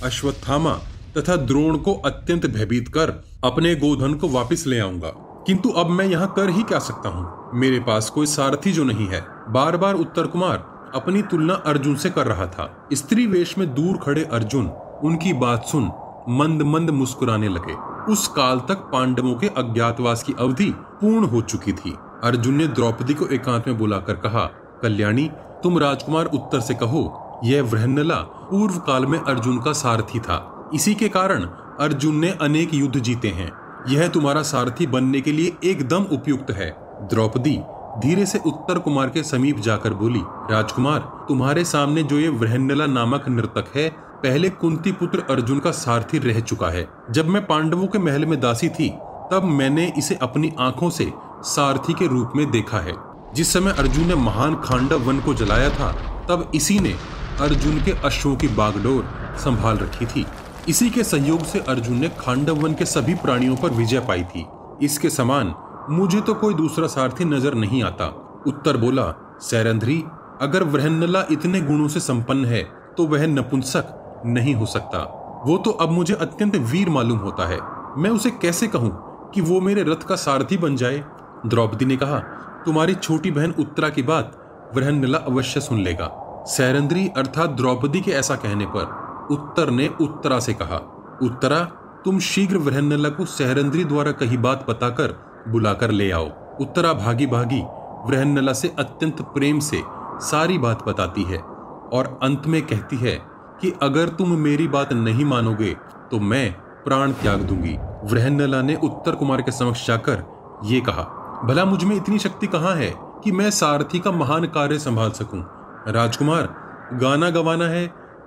अश्वत्थामा 0.04 0.72
तथा 1.18 1.36
द्रोण 1.36 1.76
को 1.78 1.94
अत्यंत 1.94 2.46
भयभीत 2.46 2.88
कर 2.88 3.12
अपने 3.44 3.74
गोधन 3.74 4.14
को 4.14 4.28
वापस 4.28 4.64
ले 4.66 4.78
आऊँगा। 4.78 5.12
किंतु 5.46 5.68
अब 5.70 5.90
मैं 5.90 6.06
यहाँ 6.06 6.32
कर 6.36 6.50
ही 6.50 6.62
क्या 6.62 6.78
सकता 6.78 7.08
हूँ? 7.08 7.50
मेरे 7.54 7.78
पास 7.80 8.10
कोई 8.10 8.26
सारथी 8.26 8.72
जो 8.72 8.84
नहीं 8.84 9.06
है। 9.06 9.24
बार 9.50 9.76
बार 9.76 9.94
उत्तर 9.94 10.26
कुमार 10.26 10.90
अपनी 10.94 11.22
तुलना 11.22 11.54
अर्जुन 11.66 11.94
से 11.94 12.10
कर 12.10 12.26
रहा 12.26 12.46
था। 12.46 12.88
स्त्री 12.92 13.26
वेश 13.26 13.56
में 13.58 13.74
दूर 13.74 13.96
खड़े 13.96 14.24
अर्जुन 14.24 14.70
उनकी 15.04 15.32
बात 15.32 15.64
सुन 15.64 15.90
मंद 16.28 16.62
मंद 16.62 16.90
मुस्कुराने 16.90 17.48
लगे। 17.48 17.74
उस 18.12 18.28
काल 18.28 18.58
तक 18.58 18.76
पांडवों 18.92 19.34
के 19.34 19.46
अज्ञातवास 19.46 20.22
की 20.22 20.34
अवधि 20.40 20.70
पूर्ण 20.70 21.26
हो 21.26 21.40
चुकी 21.40 21.72
थी। 21.72 21.94
अर्जुन 22.24 22.54
ने 22.54 22.66
द्रौपदी 22.66 23.14
को 23.14 23.26
एकांत 23.26 23.68
में 23.68 23.78
बुलाकर 23.78 24.14
कहा, 24.14 24.44
कल्याणी, 24.82 25.30
तुम 25.62 25.78
राजकुमार 25.78 26.24
उत्तर 26.24 26.60
से 26.60 26.74
कहो, 26.74 27.40
यह 27.44 27.62
वृहनला 27.62 28.16
पूर्व 28.50 28.74
काल 28.76 29.06
में 29.06 29.18
अर्जुन 29.18 29.58
का 29.58 29.72
सारथी 29.72 30.18
था। 30.18 30.70
इसी 30.74 30.94
के 30.94 31.08
कारण 31.08 31.44
अर्जुन 31.80 32.16
ने 32.16 32.30
अनेक 32.30 32.74
युद्ध 32.74 32.98
जीते 32.98 33.28
हैं। 33.28 33.50
यह 33.88 34.08
तुम्हारा 34.08 34.42
सारथी 34.42 34.86
बनने 34.86 35.20
के 35.20 35.32
लिए 35.32 35.56
एकदम 35.64 36.02
उपयुक्त 36.02 36.50
है। 36.50 36.76
द्रौपदी 37.02 37.60
धीरे 37.98 38.26
से 38.26 38.40
उत्तर 38.46 38.78
कुमार 38.78 39.08
के 39.08 39.22
समीप 39.22 39.58
जाकर 39.58 39.94
बोली, 39.94 40.20
राजकुमार, 40.50 40.98
तुम्हारे 41.28 41.64
सामने 41.64 42.02
जो 42.02 42.18
ये 42.18 42.28
वृहनला 42.28 42.86
नामक 42.86 43.28
नर्तक 43.28 43.76
है 43.76 44.07
पहले 44.22 44.48
कुंती 44.50 44.92
पुत्र 44.92 45.22
अर्जुन 45.30 45.58
का 45.58 45.70
सारथी 45.70 46.18
रह 46.18 46.40
चुका 46.40 46.68
है। 46.68 46.86
जब 47.10 47.26
मैं 47.26 47.44
पांडवों 47.46 47.86
के 47.86 47.98
महल 47.98 48.24
में 48.26 48.38
दासी 48.40 48.68
थी, 48.68 48.88
तब 49.32 49.42
मैंने 49.44 49.86
इसे 49.98 50.14
अपनी 50.14 50.52
आँखों 50.58 50.88
से 50.90 51.10
सारथी 51.44 51.94
के 51.94 52.06
रूप 52.06 52.32
में 52.36 52.50
देखा 52.50 52.78
है। 52.78 52.94
जिस 53.34 53.52
समय 53.52 53.72
अर्जुन 53.72 54.06
ने 54.06 54.14
महान 54.14 54.54
खांडव 54.54 55.02
वन 55.02 55.20
को 55.20 55.34
जलाया 55.34 55.68
था, 55.70 55.90
तब 56.28 56.50
इसी 56.54 56.78
ने 56.78 56.94
अर्जुन 57.40 57.80
के 57.80 57.92
अश्वों 58.04 58.34
की 58.36 58.48
बागडोर 58.48 59.04
संभाल 59.44 59.78
रखी 59.78 60.06
थी। 60.06 60.24
इसी 60.68 60.90
के 60.90 61.04
सहयोग 61.04 61.44
से 61.44 61.58
अर्जुन 61.58 61.98
ने 61.98 62.08
खांडव 62.18 62.54
वन 62.54 62.74
के 62.74 62.84
सभी 62.84 63.14
प्राणियों 63.14 63.56
पर 63.56 63.70
विजय 63.70 64.00
पाई 64.00 64.24
थी। 64.24 64.46
इसके 64.82 65.10
समान, 65.10 65.54
मुझे 65.90 66.20
तो 66.20 66.34
कोई 66.34 66.54
दूसरा 66.54 66.86
सारथी 66.86 67.24
नज़र 67.24 67.54
नहीं 67.54 67.82
आता। 67.82 68.06
उत्तर 68.46 68.76
बोला, 68.76 69.12
सैरंध्री, 69.40 70.02
अगर 70.40 70.62
वृहनला 70.64 71.24
इतने 71.30 71.60
गुणों 71.60 71.88
से 71.88 72.00
संपन्न 72.00 72.44
है 72.44 72.62
तो 72.96 73.06
वह 73.06 73.26
नपुंसक 73.26 73.94
नहीं 74.26 74.54
हो 74.54 74.66
सकता। 74.66 74.98
वो 75.46 75.56
तो 75.58 75.70
अब 75.70 75.90
मुझे 75.90 76.14
अत्यंत 76.14 76.56
वीर 76.56 76.88
मालूम 76.88 77.18
होता 77.18 77.46
है। 77.48 77.58
मैं 77.96 78.10
उसे 78.10 78.30
कैसे 78.30 78.66
कहूँ 78.66 78.90
कि 79.34 79.40
वो 79.40 79.60
मेरे 79.60 79.82
रथ 79.82 80.06
का 80.08 80.16
सारथी 80.16 80.56
बन 80.56 80.76
जाए? 80.76 81.04
द्रौपदी 81.46 81.84
ने 81.84 81.96
कहा, 81.96 82.18
तुम्हारी 82.64 82.94
छोटी 82.94 83.30
बहन 83.30 83.54
उत्तरा 83.58 83.88
की 83.88 84.02
बात 84.02 84.70
वृहनला 84.76 85.18
अवश्य 85.18 85.60
सुन 85.60 85.80
लेगा। 85.80 86.10
सैरंद्री 86.46 87.08
अर्थात 87.16 87.50
द्रौपदी 87.50 88.00
के 88.00 88.10
ऐसा 88.10 88.36
कहने 88.36 88.66
पर 88.66 89.26
उत्तर 89.30 89.70
ने 89.70 89.88
उत्तरा 90.00 90.38
से 90.38 90.54
कहा, 90.54 90.76
उत्तरा, 91.22 91.60
तुम 92.04 92.18
शीघ्र 92.18 92.56
वृहनला 92.56 93.08
को 93.08 93.24
सहरंद्री 93.24 93.84
द्वारा 93.84 94.12
कही 94.12 94.36
बात 94.36 94.66
बताकर 94.70 95.14
बुलाकर 95.48 95.90
ले 95.90 96.10
आओ। 96.10 96.28
उत्तरा 96.60 96.92
भागी 96.92 97.26
भागी 97.26 97.62
वृहनला 98.06 98.52
से 98.52 98.74
अत्यंत 98.78 99.22
प्रेम 99.22 99.58
से 99.60 99.82
सारी 100.20 100.58
बात 100.58 100.86
बताती 100.86 101.22
है 101.22 101.38
और 101.38 102.18
अंत 102.22 102.46
में 102.46 102.60
कहती 102.62 102.96
है 102.96 103.16
कि 103.60 103.72
अगर 103.82 104.08
तुम 104.08 104.32
मेरी 104.38 104.68
बात 104.68 104.92
नहीं 104.92 105.24
मानोगे 105.24 105.74
तो 106.10 106.18
मैं 106.20 106.50
प्राण 106.84 107.12
त्याग 107.12 107.40
दूँगी। 107.42 107.76
वृहनला 108.04 108.60
ने 108.62 108.74
उत्तर 108.76 109.14
कुमार 109.14 109.42
के 109.42 109.52
समक्ष 109.52 109.86
जाकर 109.86 110.24
ये 110.64 110.80
कहा, 110.80 111.02
भला 111.44 111.64
मुझमें 111.64 111.94
इतनी 111.96 112.18
शक्ति 112.18 112.46
कहाँ 112.46 112.74
है 112.76 112.92
कि 113.24 113.32
मैं 113.32 113.50
सारथी 113.50 113.98
का 113.98 114.10
महान 114.12 114.46
कार्य 114.48 114.78
संभाल 114.78 115.10
सकूँ? 115.12 115.42
राजकुमार, 115.88 116.48
गाना 116.94 117.30
गवाना 117.30 117.66
है, 117.66 117.84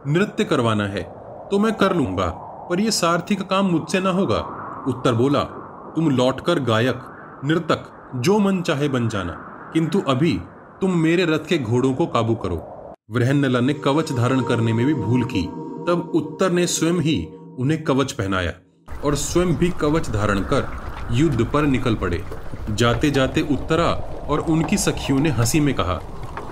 नृत्य 0.08 0.44
करवाना 0.44 0.86
है 0.86 1.04
तो 1.52 1.60
मैं 1.60 1.74
कर 1.76 1.96
लूँगा, 1.96 2.28
पर 2.70 2.80
यह 2.80 2.90
सारथी 2.92 3.36
का 3.36 3.46
काम 3.46 3.66
मुझसे 3.66 4.00
ना 4.00 4.10
होगा। 4.12 4.40
उत्तर 4.88 5.14
बोला, 5.14 5.44
तुम 5.96 6.10
लौटकर 6.10 6.60
गायक 6.64 7.02
नृतक 7.46 7.92
जो 8.18 8.38
मन 8.40 8.62
चाहे 8.62 8.88
बन 8.90 9.08
जाना, 9.10 9.32
किंतु 9.74 10.02
अभी 10.08 10.34
तुम 10.82 10.98
मेरे 10.98 11.26
रथ 11.26 11.48
के 11.48 11.58
घोड़ों 11.58 11.94
को 11.94 12.06
काबू 12.08 12.36
करो। 12.36 12.58
वृहनला 13.12 13.60
ने 13.60 13.74
कवच 13.74 14.12
धारण 14.14 14.42
करने 14.42 14.74
में 14.74 14.86
भी 14.86 14.94
भूल 14.94 15.24
की। 15.24 15.42
तब 15.88 16.12
उत्तर 16.16 16.52
ने 16.52 16.66
स्वयं 16.68 17.00
ही 17.00 17.16
उन्हें 17.60 17.84
कवच 17.84 18.12
पहनाया 18.12 18.52
और 19.06 19.16
स्वयं 19.16 19.56
भी 19.56 19.70
कवच 19.70 20.10
धारण 20.10 20.40
कर 20.40 20.68
युद्ध 21.12 21.46
पर 21.46 21.64
निकल 21.64 21.96
पड़े। 21.96 22.24
जाते 22.70 23.12
जाते 23.12 23.42
उत्तरा 23.42 23.88
और 24.30 24.40
उनकी 24.40 24.78
सखियों 24.78 25.20
ने 25.20 25.30
हँसी 25.30 25.60
में 25.60 25.74
कहा, 25.74 26.00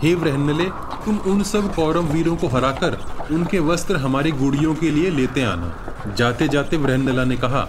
हे 0.04 0.14
व्रहनले 0.16 0.66
तुम 1.06 1.18
उन 1.18 1.44
सब 1.44 1.74
कौरव 1.76 2.12
वीरों 2.14 2.36
को 2.36 2.48
हराकर 2.48 2.98
उनके 3.32 3.60
वस्त्र 3.60 3.96
हमारी 3.96 4.32
गुड़ियों 4.32 4.74
के 4.76 4.90
लिए 4.92 5.10
लेते 5.10 5.44
आना। 5.44 6.14
जाते 6.18 6.48
जाते 6.48 6.78
व्रहनला 6.78 7.24
ने 7.24 7.38
कहा, 7.38 7.68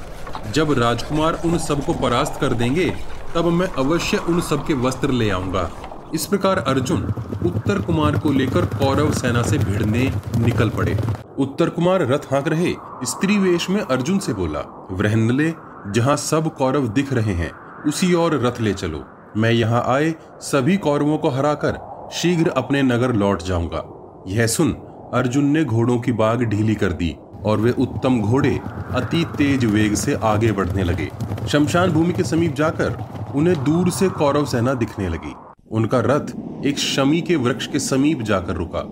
जब 0.54 0.72
राजकुमार 0.72 1.40
उन 1.44 1.58
सबको 1.58 1.94
परास्त 1.94 2.40
कर 2.40 2.54
देंगे, 2.54 2.92
तब 3.34 3.44
मैं 3.44 3.68
अवश्य 3.78 4.16
उन 4.16 4.40
सबके 4.40 4.74
वस्त्र 4.74 5.10
ले 5.10 5.30
आऊँगा। 5.30 5.70
इस 6.14 6.24
प्रकार 6.26 6.58
अर्जुन 6.58 7.02
उत्तर 7.46 7.80
कुमार 7.82 8.18
को 8.18 8.30
लेकर 8.32 8.64
कौरव 8.68 9.12
सेना 9.12 9.42
से 9.42 9.58
भिड़ने 9.58 10.10
निकल 10.38 10.68
पड़े। 10.68 10.96
उत्तर 11.38 11.68
कुमार 11.68 12.02
रथ 12.06 12.32
हाँक 12.32 12.48
रहे। 12.48 12.72
स्त्री 13.04 13.36
वेश 13.38 13.68
में 13.70 13.80
अर्जुन 13.80 14.18
से 14.18 14.32
बोला 14.32 14.60
व्रहनले 14.92 15.52
जहाँ 15.88 16.16
सब 16.18 16.48
कौरव 16.56 16.88
दिख 16.88 17.12
रहे 17.12 17.34
हैं, 17.34 17.50
उसी 17.88 18.12
और 18.14 18.34
रथ 18.42 18.60
ले 18.60 18.72
चलो। 18.74 19.04
मैं 19.36 19.50
यहाँ 19.52 19.82
आए 19.88 20.14
सभी 20.42 20.76
कौरवों 20.78 21.18
को 21.18 21.30
हराकर 21.30 21.78
शीघ्र 22.12 22.50
अपने 22.56 22.82
नगर 22.82 23.12
लौट 23.14 23.42
जाऊँगा। 23.42 23.82
यह 24.28 24.46
सुन 24.46 24.72
अर्जुन 25.14 25.44
ने 25.46 25.64
घोड़ों 25.64 25.98
की 25.98 26.12
बाग 26.12 26.42
ढीली 26.44 26.74
कर 26.74 26.92
दी 26.92 27.14
और 27.44 27.58
वे 27.58 27.70
उत्तम 27.78 28.20
घोड़े 28.20 28.58
अति 28.94 29.24
तेज 29.38 29.64
वेग 29.64 29.94
से 29.94 30.14
आगे 30.24 30.50
बढ़ने 30.52 30.84
लगे। 30.84 31.08
शमशान 31.48 31.92
भूमि 31.92 32.12
के 32.12 32.24
समीप 32.24 32.54
जाकर 32.54 32.98
उन्हें 33.34 33.62
दूर 33.64 33.90
से 33.90 34.08
कौरव 34.10 34.44
सेना 34.46 34.74
दिखने 34.74 35.08
लगी। 35.08 35.34
उनका 35.70 36.00
रथ 36.00 36.32
एक 36.66 36.78
शमी 36.78 37.20
के 37.20 37.36
वृक्ष 37.36 37.66
के 37.66 37.78
समीप 37.78 38.22
जाकर 38.22 38.54
रुका। 38.54 38.82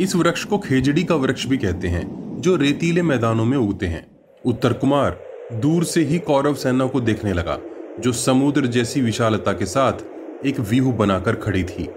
इस 0.00 0.16
वृक्ष 0.16 0.44
को 0.44 0.58
खेजड़ी 0.58 1.04
का 1.04 1.14
वृक्ष 1.14 1.46
भी 1.46 1.56
कहते 1.56 1.88
हैं, 1.88 2.40
जो 2.40 2.56
रेतीले 2.56 3.02
मैदानों 3.02 3.44
में 3.44 3.58
उगते 3.58 3.86
हैं। 3.86 4.06
उत्तर 4.44 4.72
कुमार 4.72 5.18
दूर 5.52 5.84
से 5.84 6.04
ही 6.04 6.18
कौरव 6.18 6.54
सेना 6.54 6.86
को 6.86 7.00
देखने 7.00 7.32
लगा, 7.32 7.58
जो 8.00 8.12
समुद्र 8.12 8.66
जैसी 8.66 9.00
विशालता 9.00 9.52
के 9.52 9.66
साथ 9.66 9.92
एक 10.46 10.60
व्यूह 10.60 10.92
बनाकर 10.92 11.34
खड़ी 11.34 11.64
थी। 11.64 11.88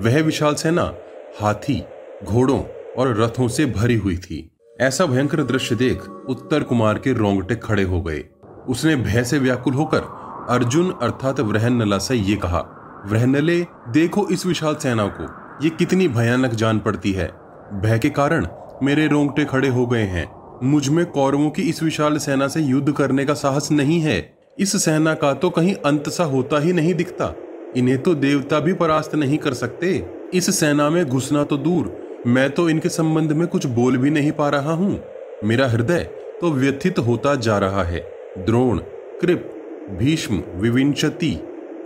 वह 0.00 0.22
विशाल 0.22 0.54
सेना 0.54 0.94
हाथी, 1.40 1.82
घोड़ों 2.24 2.60
और 2.98 3.20
रथों 3.22 3.48
से 3.48 3.66
भरी 3.66 3.96
हुई 3.96 4.16
थी। 4.16 4.50
ऐसा 4.80 5.06
भयंकर 5.06 5.42
दृश्य 5.42 5.74
देख 5.74 6.08
उत्तर 6.08 6.62
कुमार 6.62 6.98
के 6.98 7.12
रोंगटे 7.12 7.56
खड़े 7.56 7.82
हो 7.82 8.02
गए। 8.02 8.24
उसने 8.68 8.96
भय 8.96 9.24
से 9.24 9.38
व्याकुल 9.38 9.74
होकर 9.74 10.00
अर्जुन 10.48 10.90
अर्थात 11.02 11.40
वृहन 11.40 11.52
व्रहनला 11.52 11.98
से 11.98 12.14
ये 12.14 12.36
कहा 12.36 12.75
व्रहनले 13.06 13.60
देखो 13.88 14.28
इस 14.28 14.46
विशाल 14.46 14.74
सेना 14.74 15.06
को। 15.06 15.24
ये 15.64 15.70
कितनी 15.70 16.08
भयानक 16.08 16.50
जान 16.50 16.78
पड़ती 16.78 17.12
है। 17.12 17.26
भय 17.74 17.98
के 17.98 18.10
कारण 18.10 18.46
मेरे 18.82 19.06
रोंगटे 19.06 19.44
खड़े 19.44 19.68
हो 19.68 19.86
गए 19.86 20.02
हैं। 20.02 20.26
मुझमें 20.62 21.04
कौरवों 21.06 21.50
की 21.50 21.62
इस 21.62 21.82
विशाल 21.82 22.16
सेना 22.16 22.48
से 22.48 22.60
युद्ध 22.60 22.92
करने 22.92 23.24
का 23.24 23.34
साहस 23.34 23.70
नहीं 23.72 24.00
है। 24.00 24.18
इस 24.58 24.84
सेना 24.84 25.14
का 25.14 25.32
तो 25.34 25.50
कहीं 25.50 25.74
अंत 25.74 26.08
सा 26.08 26.24
होता 26.24 26.60
ही 26.60 26.72
नहीं 26.72 26.94
दिखता। 26.94 27.32
इन्हें 27.76 28.02
तो 28.02 28.14
देवता 28.14 28.60
भी 28.60 28.72
परास्त 28.72 29.14
नहीं 29.14 29.38
कर 29.38 29.54
सकते। 29.54 30.06
इस 30.34 30.60
सेना 30.60 30.90
में 30.90 31.04
घुसना 31.06 31.44
तो 31.44 31.56
दूर। 31.56 32.22
मैं 32.26 32.50
तो 32.50 32.68
इनके 32.70 32.88
संबंध 32.88 33.32
में 33.32 33.46
कुछ 33.48 33.66
बोल 33.66 33.96
भी 33.96 34.10
नहीं 34.10 34.32
पा 34.32 34.48
रहा 34.48 34.72
हूँ। 34.72 35.00
मेरा 35.44 35.68
हृदय 35.68 36.10
तो 36.40 36.50
व्यथित 36.50 36.98
होता 36.98 37.34
जा 37.34 37.58
रहा 37.58 37.82
है। 37.84 38.00
द्रोण, 38.38 38.78
कृप, 39.20 39.52
भीष्म, 39.90 40.42
विविंशति 40.54 41.38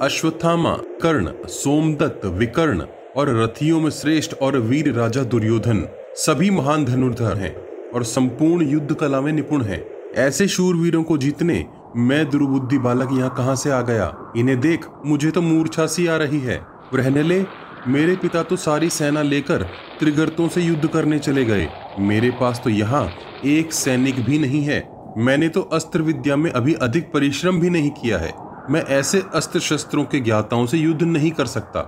अश्वत्थामा, 0.02 0.72
कर्ण, 1.02 1.30
सोमदत्त, 1.46 2.24
विकर्ण 2.26 2.84
और 3.16 3.28
रथियों 3.42 3.80
में 3.80 3.90
श्रेष्ठ 3.90 4.34
और 4.34 4.56
वीर 4.58 4.92
राजा 4.94 5.22
दुर्योधन 5.22 5.82
सभी 6.16 6.50
महान 6.50 6.84
धनुर्धर 6.84 7.36
हैं 7.36 7.54
और 7.90 8.04
संपूर्ण 8.04 8.68
युद्ध 8.68 8.94
कला 8.94 9.20
में 9.20 9.32
निपुण 9.32 9.62
हैं। 9.62 9.82
ऐसे 10.16 10.48
शूर 10.48 10.76
वीरों 10.76 11.02
को 11.02 11.18
जीतने 11.18 11.64
मैं 11.96 12.30
दुर्बुद्धि 12.30 12.78
बालक 12.78 13.08
यहाँ 13.12 13.34
कहाँ 13.36 13.56
से 13.56 13.70
आ 13.70 13.80
गया? 13.82 14.32
इन्हें 14.36 14.60
देख 14.60 14.86
मुझे 15.06 15.30
तो 15.30 15.42
मूर्छा 15.42 15.86
सी 15.86 16.06
आ 16.06 16.16
रही 16.16 16.40
है। 16.40 16.60
रहने 16.94 17.22
ले, 17.22 17.44
मेरे 17.88 18.16
पिता 18.16 18.42
तो 18.42 18.56
सारी 18.56 18.90
सेना 18.90 19.22
लेकर 19.22 19.62
त्रिगर्तों 19.98 20.48
से 20.48 20.62
युद्ध 20.62 20.86
करने 20.86 21.18
चले 21.18 21.44
गए। 21.44 21.68
मेरे 21.98 22.30
पास 22.30 22.60
तो 22.64 22.70
यहाँ 22.70 23.08
एक 23.46 23.72
सैनिक 23.72 24.24
भी 24.24 24.38
नहीं 24.38 24.62
है। 24.62 24.84
मैंने 25.18 25.48
तो 25.48 25.60
अस्त्र 25.72 26.02
विद्या 26.02 26.36
में 26.36 26.50
अभी 26.50 26.74
अधिक 26.74 27.12
परिश्रम 27.12 27.60
भी 27.60 27.70
नहीं 27.70 27.90
किया 27.92 28.18
है। 28.18 28.49
मैं 28.70 28.84
ऐसे 28.84 29.22
अस्त्र 29.34 29.60
शस्त्रों 29.60 30.04
के 30.04 30.20
ज्ञाताओं 30.20 30.66
से 30.66 30.78
युद्ध 30.78 31.02
नहीं 31.02 31.30
कर 31.30 31.46
सकता। 31.46 31.80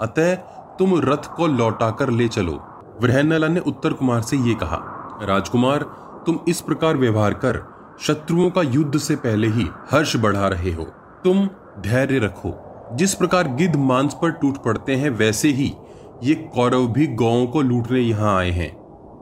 अतः 0.00 0.34
तुम 0.76 1.00
रथ 1.00 1.36
को 1.36 1.46
लौटाकर 1.46 2.10
ले 2.10 2.28
चलो। 2.28 2.62
वृहनला 3.02 3.48
ने 3.48 3.60
उत्तर 3.60 3.92
कुमार 3.92 4.22
से 4.22 4.36
ये 4.36 4.54
कहा, 4.54 4.76
राजकुमार, 5.22 5.78
तुम 6.26 6.38
इस 6.48 6.60
प्रकार 6.60 6.96
व्यवहार 6.96 7.34
कर, 7.34 7.62
शत्रुओं 8.00 8.50
का 8.50 8.62
युद्ध 8.62 8.98
से 8.98 9.16
पहले 9.16 9.48
ही 9.48 9.68
हर्ष 9.90 10.16
बढ़ा 10.16 10.48
रहे 10.48 10.72
हो। 10.72 10.84
तुम 11.24 11.46
धैर्य 11.82 12.18
रखो। 12.18 12.54
जिस 12.92 13.14
प्रकार 13.14 13.48
गिद्ध 13.48 13.76
मांस 13.76 14.14
पर 14.14 14.30
टूट 14.30 14.56
पड़ते 14.56 14.96
हैं, 14.96 15.10
वैसे 15.10 15.48
ही 15.48 15.74
ये 16.22 16.34
कौरव 16.34 16.86
भी 16.86 17.06
गौ 17.06 17.46
को 17.46 17.62
लूटने 17.62 18.00
यहाँ 18.00 18.38
आए 18.38 18.50
हैं। 18.50 18.76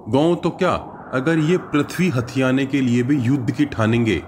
गौ 0.09 0.35
तो 0.35 0.51
क्या, 0.51 0.72
अगर 1.12 1.38
ये 1.38 1.57
पृथ्वी 1.57 2.09
हथियाने 2.09 2.66
के 2.66 2.81
लिए 2.81 3.03
भी 3.03 3.18
युद्ध 3.18 3.51
की 3.51 3.64
ठानेंगे, 3.64 4.22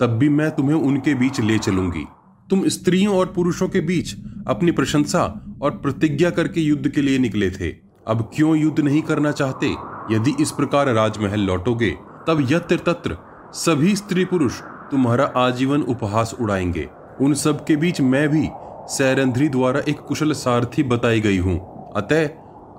तब 0.00 0.06
भी 0.06 0.28
मैं 0.28 0.50
तुम्हें 0.50 0.76
उनके 0.76 1.14
बीच 1.14 1.40
ले 1.40 1.58
चलूँगी। 1.58 2.06
तुम 2.50 2.68
स्त्रियों 2.68 3.16
और 3.16 3.26
पुरुषों 3.26 3.68
के 3.68 3.80
बीच 3.80 4.14
अपनी 4.46 4.70
प्रशंसा 4.70 5.22
और 5.62 5.70
प्रतिज्ञा 5.70 6.30
करके 6.30 6.60
युद्ध 6.60 6.88
के 6.88 7.02
लिए 7.02 7.18
निकले 7.18 7.50
थे। 7.50 7.68
अब 8.08 8.30
क्यों 8.34 8.56
युद्ध 8.56 8.80
नहीं 8.80 9.02
करना 9.02 9.32
चाहते? 9.32 9.66
यदि 10.10 10.34
इस 10.40 10.50
प्रकार 10.50 10.88
राजमहल 10.88 11.40
लौटोगे, 11.40 11.90
तब 12.26 12.46
यत्र 12.50 12.76
तत्र 12.76 13.16
सभी 13.52 13.96
स्त्री 13.96 14.24
पुरुष 14.24 14.60
तुम्हारा 14.90 15.24
आजीवन 15.36 15.82
उपहास 15.82 16.34
उड़ाएँगे। 16.40 16.88
उन 17.20 17.34
सब 17.34 17.64
के 17.64 17.76
बीच 17.76 18.00
मैं 18.00 18.28
भी 18.28 18.48
सैरंध्री 18.88 19.48
द्वारा 19.48 19.80
एक 19.80 20.00
कुशल 20.00 20.32
सारथी 20.32 20.82
बताई 20.82 21.20
गई 21.20 21.38
हूँ। 21.38 21.58
अतः 21.96 22.26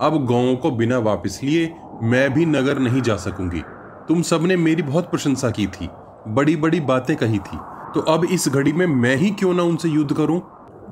अब 0.01 0.25
गाँवों 0.25 0.55
को 0.55 0.71
बिना 0.71 0.97
वापस 0.97 1.39
लिए 1.43 1.73
मैं 2.03 2.33
भी 2.33 2.45
नगर 2.45 2.79
नहीं 2.79 3.01
जा 3.01 3.15
सकूँगी। 3.17 3.61
तुम 4.07 4.21
सबने 4.21 4.55
मेरी 4.55 4.81
बहुत 4.81 5.11
प्रशंसा 5.11 5.49
की 5.49 5.67
थी 5.67 5.89
बड़ी 6.27 6.55
बड़ी 6.55 6.79
बातें 6.79 7.15
कही 7.15 7.39
थी। 7.39 7.57
तो 7.95 8.01
अब 8.01 8.25
इस 8.25 8.47
घड़ी 8.49 8.71
में 8.73 8.85
मैं 8.87 9.15
ही 9.15 9.29
क्यों 9.31 9.53
ना 9.53 9.63
उनसे 9.63 9.89
युद्ध 9.89 10.13
करूँ? 10.13 10.41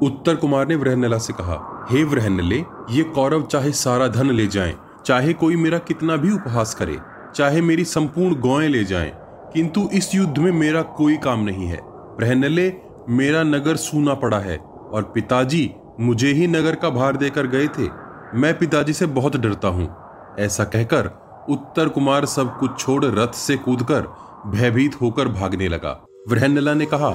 उत्तर 0.02 0.36
कुमार 0.36 0.68
ने 0.68 0.76
व्रहनला 0.76 1.18
से 1.18 1.34
कहा 1.34 1.88
हे 1.92 2.04
व्रहनले 2.04 2.58
ये 2.92 3.04
कौरव 3.06 3.42
चाहे 3.44 3.72
सारा 3.74 4.08
धन 4.08 4.32
ले 4.32 4.48
जाएँ, 4.48 4.76
चाहे 5.06 5.34
कोई 5.34 5.56
मेरा 5.56 5.78
कितना 5.78 6.16
भी 6.16 6.32
उपहास 6.32 6.74
करे 6.74 6.98
चाहे 7.36 7.62
मेरी 7.62 7.86
संपूर्ण 7.86 8.36
गौएँ 8.36 8.68
ले 8.70 8.84
जाएँ, 8.84 9.12
किंतु 9.54 9.88
इस 9.94 10.14
युद्ध 10.16 10.38
में 10.38 10.52
मेरा 10.52 10.82
कोई 10.98 11.18
काम 11.18 11.44
नहीं 11.44 11.68
है। 11.68 11.80
व्रहनले 12.18 12.72
मेरा 13.10 13.44
नगर 13.44 13.76
सूना 13.78 14.14
पड़ा 14.14 14.40
है 14.40 14.58
और 14.58 15.12
पिताजी 15.16 15.70
मुझे 16.00 16.32
ही 16.34 16.48
नगर 16.48 16.76
का 16.76 16.90
भार 16.90 17.18
देकर 17.18 17.48
गए 17.48 17.68
थे। 17.70 17.90
मैं 18.34 18.58
पिताजी 18.60 18.94
से 18.94 19.06
बहुत 19.08 19.38
डरता 19.38 19.68
हूँ। 19.68 19.90
ऐसा 20.40 20.64
कहकर 20.66 21.10
उत्तर 21.50 21.90
कुमार 21.90 22.26
सब 22.26 22.58
कुछ 22.60 22.80
छोड़ 22.80 23.04
रथ 23.06 23.34
से 23.36 23.58
कूदकर 23.58 24.08
भयभीत 24.48 25.02
होकर 25.02 25.28
भागने 25.30 25.68
लगा। 25.68 26.00
वृहनला 26.20 26.74
ने 26.74 26.86
कहा, 26.86 27.10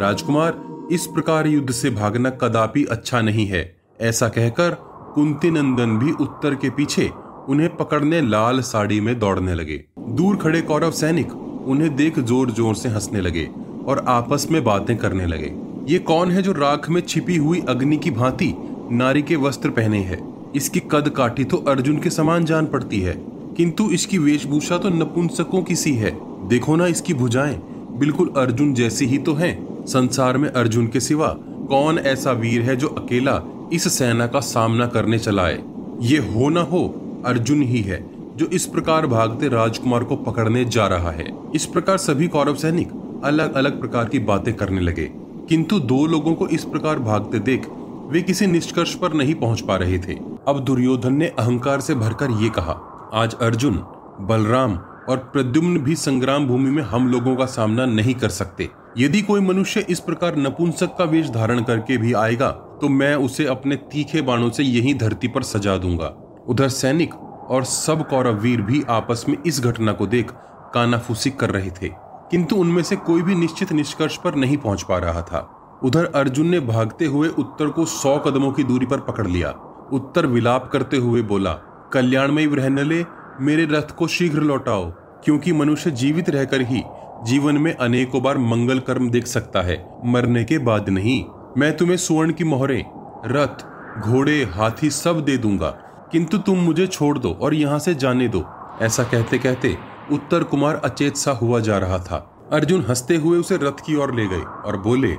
राजकुमार, 0.00 0.60
इस 0.92 1.06
प्रकार 1.06 1.46
युद्ध 1.46 1.70
से 1.70 1.90
भागना 1.90 2.30
कदापि 2.40 2.84
अच्छा 2.84 3.20
नहीं 3.20 3.46
है। 3.46 3.62
ऐसा 4.00 4.28
कहकर 4.28 4.76
कुंती 5.14 5.50
नंदन 5.50 5.96
भी 5.98 6.12
उत्तर 6.14 6.54
के 6.54 6.70
पीछे 6.70 7.10
उन्हें 7.48 7.76
पकड़ने 7.76 8.20
लाल 8.20 8.60
साड़ी 8.62 9.00
में 9.00 9.18
दौड़ने 9.18 9.54
लगे। 9.54 9.84
दूर 10.10 10.36
खड़े 10.36 10.60
कौरव 10.62 10.90
सैनिक 10.92 11.32
उन्हें 11.34 11.94
देख 11.96 12.18
ज़ोर 12.20 12.50
ज़ोर 12.50 12.74
से 12.74 12.88
हंसने 12.88 13.20
लगे 13.20 13.48
और 13.86 14.04
आपस 14.08 14.46
में 14.50 14.62
बातें 14.64 14.96
करने 14.96 15.26
लगे। 15.26 15.52
ये 15.86 15.98
कौन 16.00 16.30
है 16.30 16.42
जो 16.42 16.52
राख 16.52 16.88
में 16.90 17.00
छिपी 17.00 17.36
हुई 17.36 17.62
अग्नि 17.68 17.96
की 17.96 18.10
भांति 18.12 18.54
नारी 18.92 19.22
के 19.22 19.36
वस्त्र 19.38 19.70
पहने 19.70 19.98
है? 20.00 20.20
इसकी 20.56 20.80
कद 20.90 21.08
काटी 21.08 21.44
तो 21.44 21.56
अर्जुन 21.68 21.98
के 21.98 22.10
समान 22.10 22.44
जान 22.44 22.66
पड़ती 22.66 23.00
है, 23.00 23.14
किंतु 23.56 23.90
इसकी 23.90 24.18
वेशभूषा 24.18 24.78
तो 24.78 24.88
नपुंसकों 24.90 25.62
की 25.62 25.76
सी 25.76 25.94
है। 25.94 26.18
देखो 26.48 26.76
ना 26.76 26.86
इसकी 26.86 27.14
भुजाएँ 27.14 27.60
बिल्कुल 28.00 28.32
अर्जुन 28.36 28.74
जैसी 28.74 29.06
ही 29.06 29.18
तो 29.18 29.34
हैं। 29.34 29.84
संसार 29.86 30.36
में 30.38 30.48
अर्जुन 30.48 30.86
के 30.86 31.00
सिवा 31.00 31.26
कौन 31.68 31.98
ऐसा 31.98 32.32
वीर 32.32 32.62
है 32.62 32.76
जो 32.76 32.88
अकेला 32.88 33.40
इस 33.72 33.98
सेना 33.98 34.26
का 34.26 34.40
सामना 34.40 34.86
करने 34.86 35.18
चलाए? 35.18 35.62
ये 36.00 36.18
हो 36.18 36.48
ना 36.48 36.60
हो, 36.60 36.82
अर्जुन 37.26 37.62
ही 37.62 37.80
है, 37.80 38.10
जो 38.36 38.46
इस 38.46 38.66
प्रकार 38.66 39.06
भागते 39.06 39.48
राजकुमार 39.48 40.04
को 40.04 40.16
पकड़ने 40.16 40.64
जा 40.64 40.86
रहा 40.86 41.10
है। 41.10 41.32
इस 41.54 41.66
प्रकार 41.66 41.98
सभी 41.98 42.28
कौरव 42.28 42.54
सैनिक 42.54 43.20
अलग 43.24 43.54
अलग 43.54 43.80
प्रकार 43.80 44.04
की 44.04 44.18
बातें 44.18 44.54
करने 44.54 44.80
लगे। 44.80 45.10
किंतु 45.48 45.80
दो 45.80 46.06
लोगों 46.06 46.34
को 46.34 46.48
इस 46.48 46.64
प्रकार 46.64 46.98
भागते 46.98 47.38
देख 47.38 47.66
वे 48.08 48.22
किसी 48.22 48.46
निष्कर्ष 48.46 48.94
पर 48.94 49.12
नहीं 49.12 49.34
पहुँच 49.34 49.60
पा 49.60 49.76
रहे 49.76 49.98
थे। 49.98 50.18
अब 50.48 50.58
दुर्योधन 50.58 51.14
ने 51.14 51.26
अहंकार 51.26 51.80
से 51.80 51.94
भरकर 51.94 52.30
ये 52.30 52.48
कहा, 52.48 52.72
आज 53.14 53.34
अर्जुन, 53.34 53.74
बलराम 54.20 54.78
और 55.10 55.18
प्रद्युम्न 55.32 55.78
भी 55.78 55.94
संग्राम 55.96 56.46
भूमि 56.46 56.70
में 56.70 56.82
हम 56.82 57.08
लोगों 57.08 57.34
का 57.36 57.46
सामना 57.48 57.86
नहीं 57.86 58.14
कर 58.14 58.28
सकते। 58.30 58.68
यदि 58.98 59.22
कोई 59.22 59.40
मनुष्य 59.40 59.84
इस 59.90 60.00
प्रकार 60.00 60.36
नपुंसक 60.38 60.96
का 60.98 61.04
वेश 61.06 61.30
धारण 61.30 61.62
करके 61.62 61.96
भी 61.96 62.12
आएगा 62.14 62.50
तो 62.80 62.88
मैं 62.90 63.14
उसे 63.16 63.46
अपने 63.46 63.76
तीखे 63.90 64.22
बाणों 64.22 64.50
से 64.50 64.62
यही 64.62 64.94
धरती 64.96 65.28
पर 65.28 65.42
सजा 65.44 65.76
दूँगा। 65.78 66.06
उधर 66.48 66.68
सैनिक 66.70 67.14
और 67.50 67.64
सब 67.64 68.06
कौरव 68.08 68.40
वीर 68.40 68.60
भी 68.62 68.82
आपस 68.90 69.24
में 69.28 69.36
इस 69.46 69.60
घटना 69.60 69.92
को 69.92 70.06
देख 70.06 70.30
कानाफूसी 70.74 71.30
कर 71.32 71.50
रहे 71.50 71.70
थे, 71.72 71.88
किंतु 72.30 72.56
उनमें 72.56 72.82
से 72.82 72.96
कोई 72.98 73.22
भी 73.22 73.34
निश्चित 73.34 73.72
निष्कर्ष 73.72 74.16
पर 74.16 74.34
नहीं 74.34 74.56
पहुँच 74.56 74.82
पा 74.82 74.98
रहा 74.98 75.22
था। 75.22 75.48
उधर 75.84 76.04
अर्जुन 76.14 76.48
ने 76.48 76.60
भागते 76.62 77.06
हुए 77.06 77.28
उत्तर 77.28 77.68
को 77.68 77.84
सौ 77.86 78.16
कदमों 78.18 78.52
की 78.52 78.64
दूरी 78.64 78.86
पर 78.86 79.00
पकड़ 79.02 79.26
लिया। 79.26 79.50
उत्तर 79.92 80.26
विलाप 80.26 80.68
करते 80.72 80.96
हुए 80.96 81.22
बोला, 81.24 81.52
कल्याणमयी 81.92 82.48
ब्रहनले 82.48 83.04
मेरे 83.40 83.64
रथ 83.70 83.94
को 83.96 84.06
शीघ्र 84.08 84.40
लौटाओ। 84.40 84.90
क्योंकि 85.24 85.52
मनुष्य 85.52 85.90
जीवित 85.90 86.30
रहकर 86.30 86.60
ही 86.60 86.82
जीवन 87.24 87.58
में 87.58 87.74
अनेकों 87.74 88.22
बार 88.22 88.38
मंगल 88.38 88.78
कर्म 88.78 89.10
देख 89.10 89.26
सकता 89.26 89.62
है। 89.62 89.84
मरने 90.04 90.44
के 90.44 90.58
बाद 90.58 90.88
नहीं, 90.88 91.24
मैं 91.58 91.76
तुम्हें 91.76 91.96
सुवर्ण 91.96 92.32
की 92.32 92.44
मोहरे, 92.44 92.84
रथ, 93.26 93.64
घोड़े, 94.02 94.44
हाथी 94.44 94.90
सब 94.90 95.24
दे 95.24 95.36
दूँगा। 95.36 95.70
किंतु 96.12 96.38
तुम 96.38 96.58
मुझे 96.58 96.86
छोड़ 96.86 97.18
दो 97.18 97.32
और 97.32 97.54
यहाँ 97.54 97.78
से 97.78 97.94
जाने 97.94 98.28
दो। 98.28 98.44
ऐसा 98.82 99.02
कहते 99.02 99.38
कहते 99.38 99.76
उत्तर 100.12 100.42
कुमार 100.42 100.74
अचेत 100.74 101.16
सा 101.16 101.32
हुआ 101.32 101.60
जा 101.60 101.78
रहा 101.78 101.98
था। 101.98 102.48
अर्जुन 102.52 102.84
हँसते 102.88 103.16
हुए 103.16 103.38
उसे 103.38 103.56
रथ 103.56 103.80
की 103.86 103.96
ओर 103.96 104.14
ले 104.14 104.26
गए 104.26 104.40
और 104.40 104.76
बोले, 104.76 105.12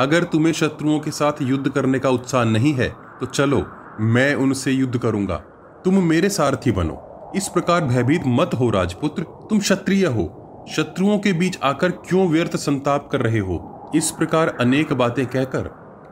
अगर 0.00 0.24
तुम्हें 0.24 0.52
शत्रुओं 0.52 1.00
के 1.00 1.10
साथ 1.10 1.32
युद्ध 1.42 1.68
करने 1.68 1.98
का 1.98 2.10
उत्साह 2.10 2.44
नहीं 2.44 2.74
है 2.74 2.88
तो 3.20 3.26
चलो, 3.26 3.66
मैं 4.00 4.34
उनसे 4.34 4.72
युद्ध 4.72 4.98
करूँगा। 4.98 5.36
तुम 5.84 6.02
मेरे 6.02 6.28
सारथी 6.28 6.72
बनो। 6.72 7.04
इस 7.36 7.48
प्रकार 7.48 7.84
भयभीत 7.84 8.22
मत 8.26 8.50
हो, 8.54 8.70
राजपुत्र। 8.70 9.22
तुम 9.22 9.58
क्षत्रिय 9.58 10.06
हो। 10.06 10.44
शत्रुओं 10.76 11.18
के 11.18 11.32
बीच 11.32 11.58
आकर 11.62 11.90
क्यों 11.90 12.28
व्यर्थ 12.28 12.56
संताप 12.56 13.08
कर 13.12 13.20
रहे 13.20 13.38
हो? 13.38 13.90
इस 13.94 14.10
प्रकार 14.10 14.56
अनेक 14.60 14.92
बातें 14.92 15.26
कहकर 15.26 15.60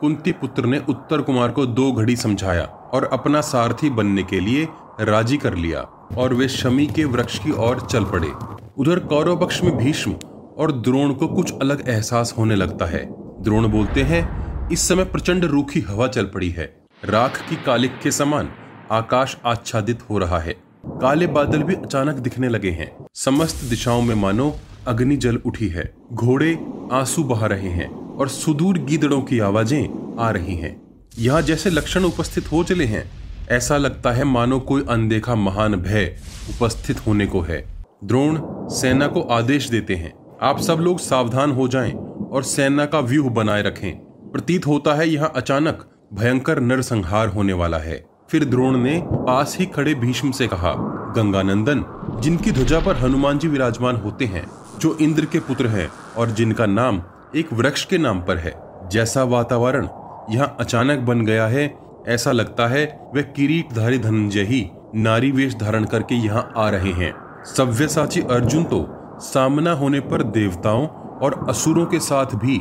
कुंती 0.01 0.31
पुत्र 0.31 0.65
ने 0.65 0.81
उत्तर 0.89 1.21
कुमार 1.21 1.51
को 1.51 1.65
दो 1.65 1.91
घड़ी 1.91 2.15
समझाया 2.15 2.63
और 2.63 3.09
अपना 3.13 3.41
सारथी 3.41 3.89
बनने 3.89 4.23
के 4.23 4.39
लिए 4.39 4.67
राज़ी 5.01 5.37
कर 5.37 5.55
लिया 5.55 5.79
और 6.17 6.33
वे 6.33 6.47
शमी 6.47 6.87
के 6.87 7.05
वृक्ष 7.05 7.39
की 7.39 7.51
ओर 7.51 7.81
चल 7.81 8.03
पड़े। 8.03 8.31
उधर 8.77 8.99
कौरव 8.99 9.39
पक्ष 9.39 9.63
में 9.63 9.77
भीष्म 9.77 10.15
और 10.57 10.71
द्रोण 10.71 11.13
को 11.13 11.27
कुछ 11.27 11.53
अलग 11.61 11.83
एहसास 11.87 12.35
होने 12.37 12.55
लगता 12.55 12.85
है। 12.85 13.05
द्रोण 13.43 13.67
बोलते 13.67 14.03
हैं, 14.03 14.29
इस 14.69 14.87
समय 14.87 15.03
प्रचंड 15.03 15.45
रूखी 15.45 15.79
हवा 15.79 16.07
चल 16.07 16.25
पड़ी 16.25 16.49
है। 16.49 16.85
राख 17.05 17.49
की 17.49 17.55
कालिक 17.55 17.99
के 17.99 18.11
समान 18.11 18.49
आकाश 18.91 19.37
आच्छादित 19.45 19.99
हो 20.09 20.17
रहा 20.17 20.39
है। 20.39 20.66
काले 20.91 21.27
बादल 21.27 21.63
भी 21.63 21.75
अचानक 21.75 22.15
दिखने 22.17 22.49
लगे 22.49 22.71
हैं। 22.71 22.91
समस्त 23.15 23.63
दिशाओं 23.69 24.01
में 24.01 24.15
मानो 24.15 24.53
अग्नि 24.87 25.17
जल 25.17 25.39
उठी 25.45 25.67
है। 25.67 25.91
घोड़े 26.13 26.57
आँसू 26.91 27.23
बहा 27.23 27.47
रहे 27.47 27.69
हैं 27.69 27.89
और 28.15 28.29
सुदूर 28.29 28.77
गीदड़ों 28.79 29.21
की 29.21 29.39
आवाज़ें 29.39 30.15
आ 30.19 30.29
रही 30.31 30.55
हैं। 30.55 30.75
यहाँ 31.19 31.41
जैसे 31.41 31.69
लक्षण 31.69 32.03
उपस्थित 32.03 32.51
हो 32.51 32.63
चले 32.63 32.85
हैं, 32.85 33.03
ऐसा 33.49 33.77
लगता 33.77 34.11
है 34.11 34.23
मानो 34.23 34.59
कोई 34.59 34.85
अनदेखा 34.89 35.35
महान 35.35 35.75
भय 35.75 36.05
उपस्थित 36.49 37.05
होने 37.07 37.25
को 37.25 37.41
है। 37.41 37.61
द्रोण, 38.03 38.39
सेना 38.71 39.07
को 39.07 39.21
आदेश 39.21 39.69
देते 39.69 39.95
हैं, 39.95 40.13
आप 40.41 40.59
सब 40.59 40.79
लोग 40.79 40.99
सावधान 40.99 41.51
हो 41.51 41.67
जाएँ 41.67 41.93
और 41.93 42.43
सेना 42.45 42.85
का 42.85 42.99
व्यूह 43.01 43.29
बनाए 43.29 43.61
रखें। 43.61 43.91
प्रतीत 44.31 44.67
होता 44.67 44.93
है 44.93 45.09
यहाँ 45.09 45.31
अचानक 45.35 45.87
भयंकर 46.13 46.59
नरसंहार 46.59 47.27
होने 47.27 47.53
वाला 47.53 47.77
है। 47.77 48.05
फिर 48.29 48.45
द्रोण 48.45 48.77
ने 48.77 49.01
पास 49.05 49.55
ही 49.59 49.65
खड़े 49.65 49.93
भीष्म 49.95 50.31
से 50.31 50.47
कहा, 50.47 50.73
गंगानंदन, 51.15 51.83
जिनकी 52.21 52.51
ध्वजा 52.51 52.79
पर 52.79 52.95
हनुमान 52.95 53.37
जी 53.39 53.47
विराजमान 53.47 53.95
होते 53.95 54.25
हैं, 54.25 54.45
जो 54.79 54.95
इंद्र 55.01 55.25
के 55.25 55.39
पुत्र 55.39 55.67
हैं 55.67 55.89
और 56.17 56.29
जिनका 56.29 56.65
नाम 56.65 57.01
एक 57.35 57.53
वृक्ष 57.53 57.85
के 57.85 57.97
नाम 57.97 58.19
पर 58.21 58.37
है, 58.37 58.53
जैसा 58.91 59.23
वातावरण 59.23 59.87
यहाँ 60.29 60.55
अचानक 60.59 60.99
बन 60.99 61.21
गया 61.21 61.45
है, 61.47 61.73
ऐसा 62.07 62.31
लगता 62.31 62.67
है 62.67 62.85
वे 63.13 63.23
किरीटधारी 63.35 63.99
धनंजय 63.99 64.43
ही 64.43 64.65
नारी 64.95 65.31
वेश 65.31 65.55
धारण 65.55 65.85
करके 65.85 66.15
यहाँ 66.15 66.51
आ 66.57 66.69
रहे 66.69 66.91
हैं। 66.93 67.13
सव्यसाची 67.45 68.21
अर्जुन 68.21 68.63
तो 68.63 68.85
सामना 69.21 69.71
होने 69.71 69.99
पर 69.99 70.23
देवताओं 70.23 70.87
और 71.17 71.45
असुरों 71.49 71.85
के 71.85 71.99
साथ 71.99 72.35
भी 72.35 72.59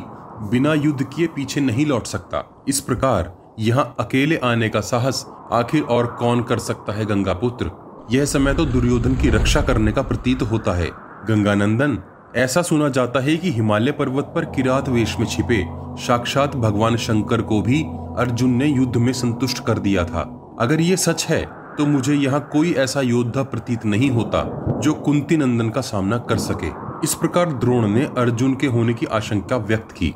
बिना 0.50 0.74
युद्ध 0.74 1.02
किए 1.04 1.26
पीछे 1.26 1.60
नहीं 1.60 1.86
लौट 1.86 2.06
सकता। 2.06 2.44
इस 2.68 2.80
प्रकार 2.80 3.34
यहाँ 3.58 3.94
अकेले 4.00 4.36
आने 4.36 4.68
का 4.68 4.80
साहस 4.80 5.24
आखिर 5.52 5.82
और 5.82 6.06
कौन 6.18 6.42
कर 6.42 6.58
सकता 6.58 6.92
है 6.92 7.04
गंगा 7.04 7.32
पुत्र 7.34 7.70
यह 8.10 8.24
समय 8.24 8.54
तो 8.54 8.64
दुर्योधन 8.64 9.14
की 9.14 9.30
रक्षा 9.30 9.60
करने 9.60 9.92
का 9.92 10.02
प्रतीत 10.02 10.42
होता 10.42 10.72
है। 10.72 10.88
गंगानंदन, 11.28 11.98
ऐसा 12.36 12.62
सुना 12.62 12.88
जाता 12.88 13.20
है 13.20 13.36
कि 13.36 13.50
हिमालय 13.50 13.92
पर्वत 13.92 14.32
पर 14.34 14.44
किरात 14.46 14.88
वेश 14.88 15.16
में 15.20 15.26
छिपे, 15.26 15.64
साक्षात 15.98 16.56
भगवान 16.56 16.96
शंकर 16.96 17.42
को 17.42 17.60
भी 17.62 17.82
अर्जुन 18.18 18.50
ने 18.50 18.66
युद्ध 18.66 18.96
में 18.96 19.12
संतुष्ट 19.12 19.64
कर 19.66 19.78
दिया 19.78 20.04
था। 20.04 20.22
अगर 20.60 20.80
ये 20.80 20.96
सच 20.96 21.24
है 21.24 21.44
तो 21.78 21.86
मुझे 21.86 22.14
यहाँ 22.14 22.40
कोई 22.52 22.72
ऐसा 22.74 23.00
योद्धा 23.00 23.42
प्रतीत 23.44 23.84
नहीं 23.84 24.10
होता, 24.10 24.44
जो 24.82 24.92
कुंती 24.94 25.36
नंदन 25.36 25.70
का 25.70 25.80
सामना 25.82 26.18
कर 26.20 26.38
सके। 26.40 26.70
इस 27.04 27.14
प्रकार 27.14 27.52
द्रोण 27.54 27.88
ने 27.88 28.04
अर्जुन 28.18 28.54
के 28.54 28.66
होने 28.66 28.94
की 28.94 29.06
आशंका 29.06 29.56
व्यक्त 29.56 29.92
की। 29.92 30.14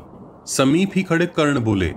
समीप 0.48 0.92
ही 0.96 1.02
खड़े 1.02 1.26
कर्ण 1.28 1.60
बोले, 1.60 1.92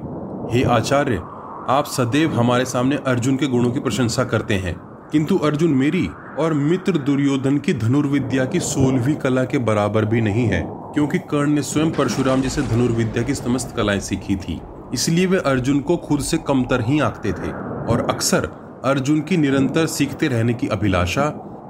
हे 0.50 0.64
आचार्य 0.70 1.22
आप 1.70 1.86
सदैव 1.86 2.34
हमारे 2.34 2.66
सामने 2.66 2.95
अर्जुन 2.95 3.36
के 3.38 3.47
गुणों 3.47 3.72
की 3.72 3.80
प्रशंसा 3.80 4.24
करते 4.24 4.53
हैं। 4.53 4.76
किंतु 5.11 5.38
अर्जुन 5.38 5.70
मेरी 5.70 6.09
और 6.39 6.53
मित्र 6.53 6.91
दुर्योधन 6.91 7.57
की 7.57 7.74
धनुर्विद्या 7.74 8.45
की 8.45 8.59
सोलहवीं 8.59 9.16
कला 9.16 9.43
के 9.43 9.57
बराबर 9.57 10.05
भी 10.05 10.22
नहीं 10.22 10.45
है, 10.45 10.61
क्योंकि 10.70 11.20
कर्ण 11.20 11.49
ने 11.49 11.61
स्वयं 11.61 11.91
परशुराम 11.91 12.41
जी 12.41 12.49
से 12.49 12.61
धनुर्विद्या 12.61 13.24
की 13.24 13.36
समस्त 13.36 13.76
कलाएँ 13.78 13.99
सीखी 13.99 14.36
थी। 14.36 14.61
इसलिए 14.93 15.26
वे 15.26 15.38
अर्जुन 15.38 15.80
को 15.80 15.97
खुद 15.97 16.20
से 16.20 16.38
कमतर 16.38 16.82
ही 16.82 16.99
आंकते 16.99 17.32
थे 17.32 17.51
और 17.91 18.07
अक्सर 18.09 18.45
अर्जुन 18.86 19.22
की 19.22 19.38
निरंतर 19.38 19.86
सीखते 19.86 20.28
रहने 20.28 20.53
की 20.53 20.68
अभिलाषा 20.68 21.24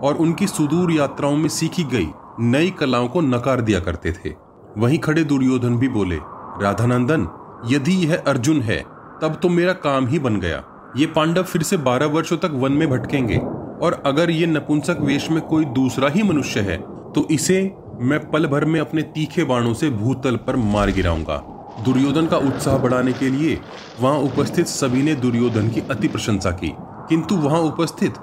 और 0.04 0.16
उनकी 0.16 0.48
सुदूर 0.48 0.92
यात्राओं 0.92 1.38
में 1.38 1.50
सीखी 1.50 1.84
गई 1.84 2.08
नई 2.40 2.70
कलाओं 2.70 3.08
को 3.08 3.22
नकार 3.22 3.62
दिया 3.62 3.80
करते 3.80 4.12
थे। 4.12 4.34
वहीं 4.78 5.00
खड़े 5.00 5.24
दुर्योधन 5.24 5.78
भी 5.78 5.88
बोले, 5.88 6.18
राधानंदन, 6.64 7.28
यदि 7.68 7.94
यह 7.94 8.24
अर्जुन 8.28 8.62
है 8.62 8.93
तब 9.24 9.40
तो 9.42 9.50
मेरा 9.50 9.74
काम 9.74 10.08
ही 10.08 10.20
बन 10.20 10.40
गया। 10.40 10.64
ये 10.98 11.06
पांडव 11.06 11.44
फिर 11.44 11.64
से 11.64 11.78
बारह 11.80 12.06
वर्षों 12.06 12.38
तक 12.38 12.52
वन 12.54 12.72
में 12.72 12.90
भटकेंगे। 12.90 13.38
और 13.82 14.02
अगर 14.06 14.30
ये 14.32 14.46
नपुंसक 14.46 14.98
वेश 15.02 15.30
में 15.32 15.42
कोई 15.42 15.66
दूसरा 15.66 16.10
ही 16.10 16.24
मनुष्य 16.24 16.60
है 16.62 16.78
तो 17.14 17.28
इसे 17.32 17.62
मैं 18.02 18.20
पल 18.30 18.48
भर 18.48 18.66
में 18.66 18.80
अपने 18.80 19.02
तीखे 19.14 19.44
बाणों 19.44 19.74
से 19.74 19.90
भूतल 19.90 20.36
पर 20.38 20.56
मार 20.56 20.92
गिराऊँगा। 20.92 21.38
दुर्योधन 21.86 22.28
का 22.28 22.38
उत्साह 22.38 22.78
बढ़ाने 22.78 23.14
के 23.14 23.30
लिए 23.30 23.60
वहाँ 24.02 24.18
उपस्थित 24.20 24.68
सभी 24.68 25.02
ने 25.02 25.16
दुर्योधन 25.16 25.70
की 25.70 25.82
अति 25.92 26.08
प्रशंसा 26.08 26.52
की। 26.54 26.74
किंतु 27.10 27.36
वहाँ 27.38 27.60
उपस्थित 27.62 28.14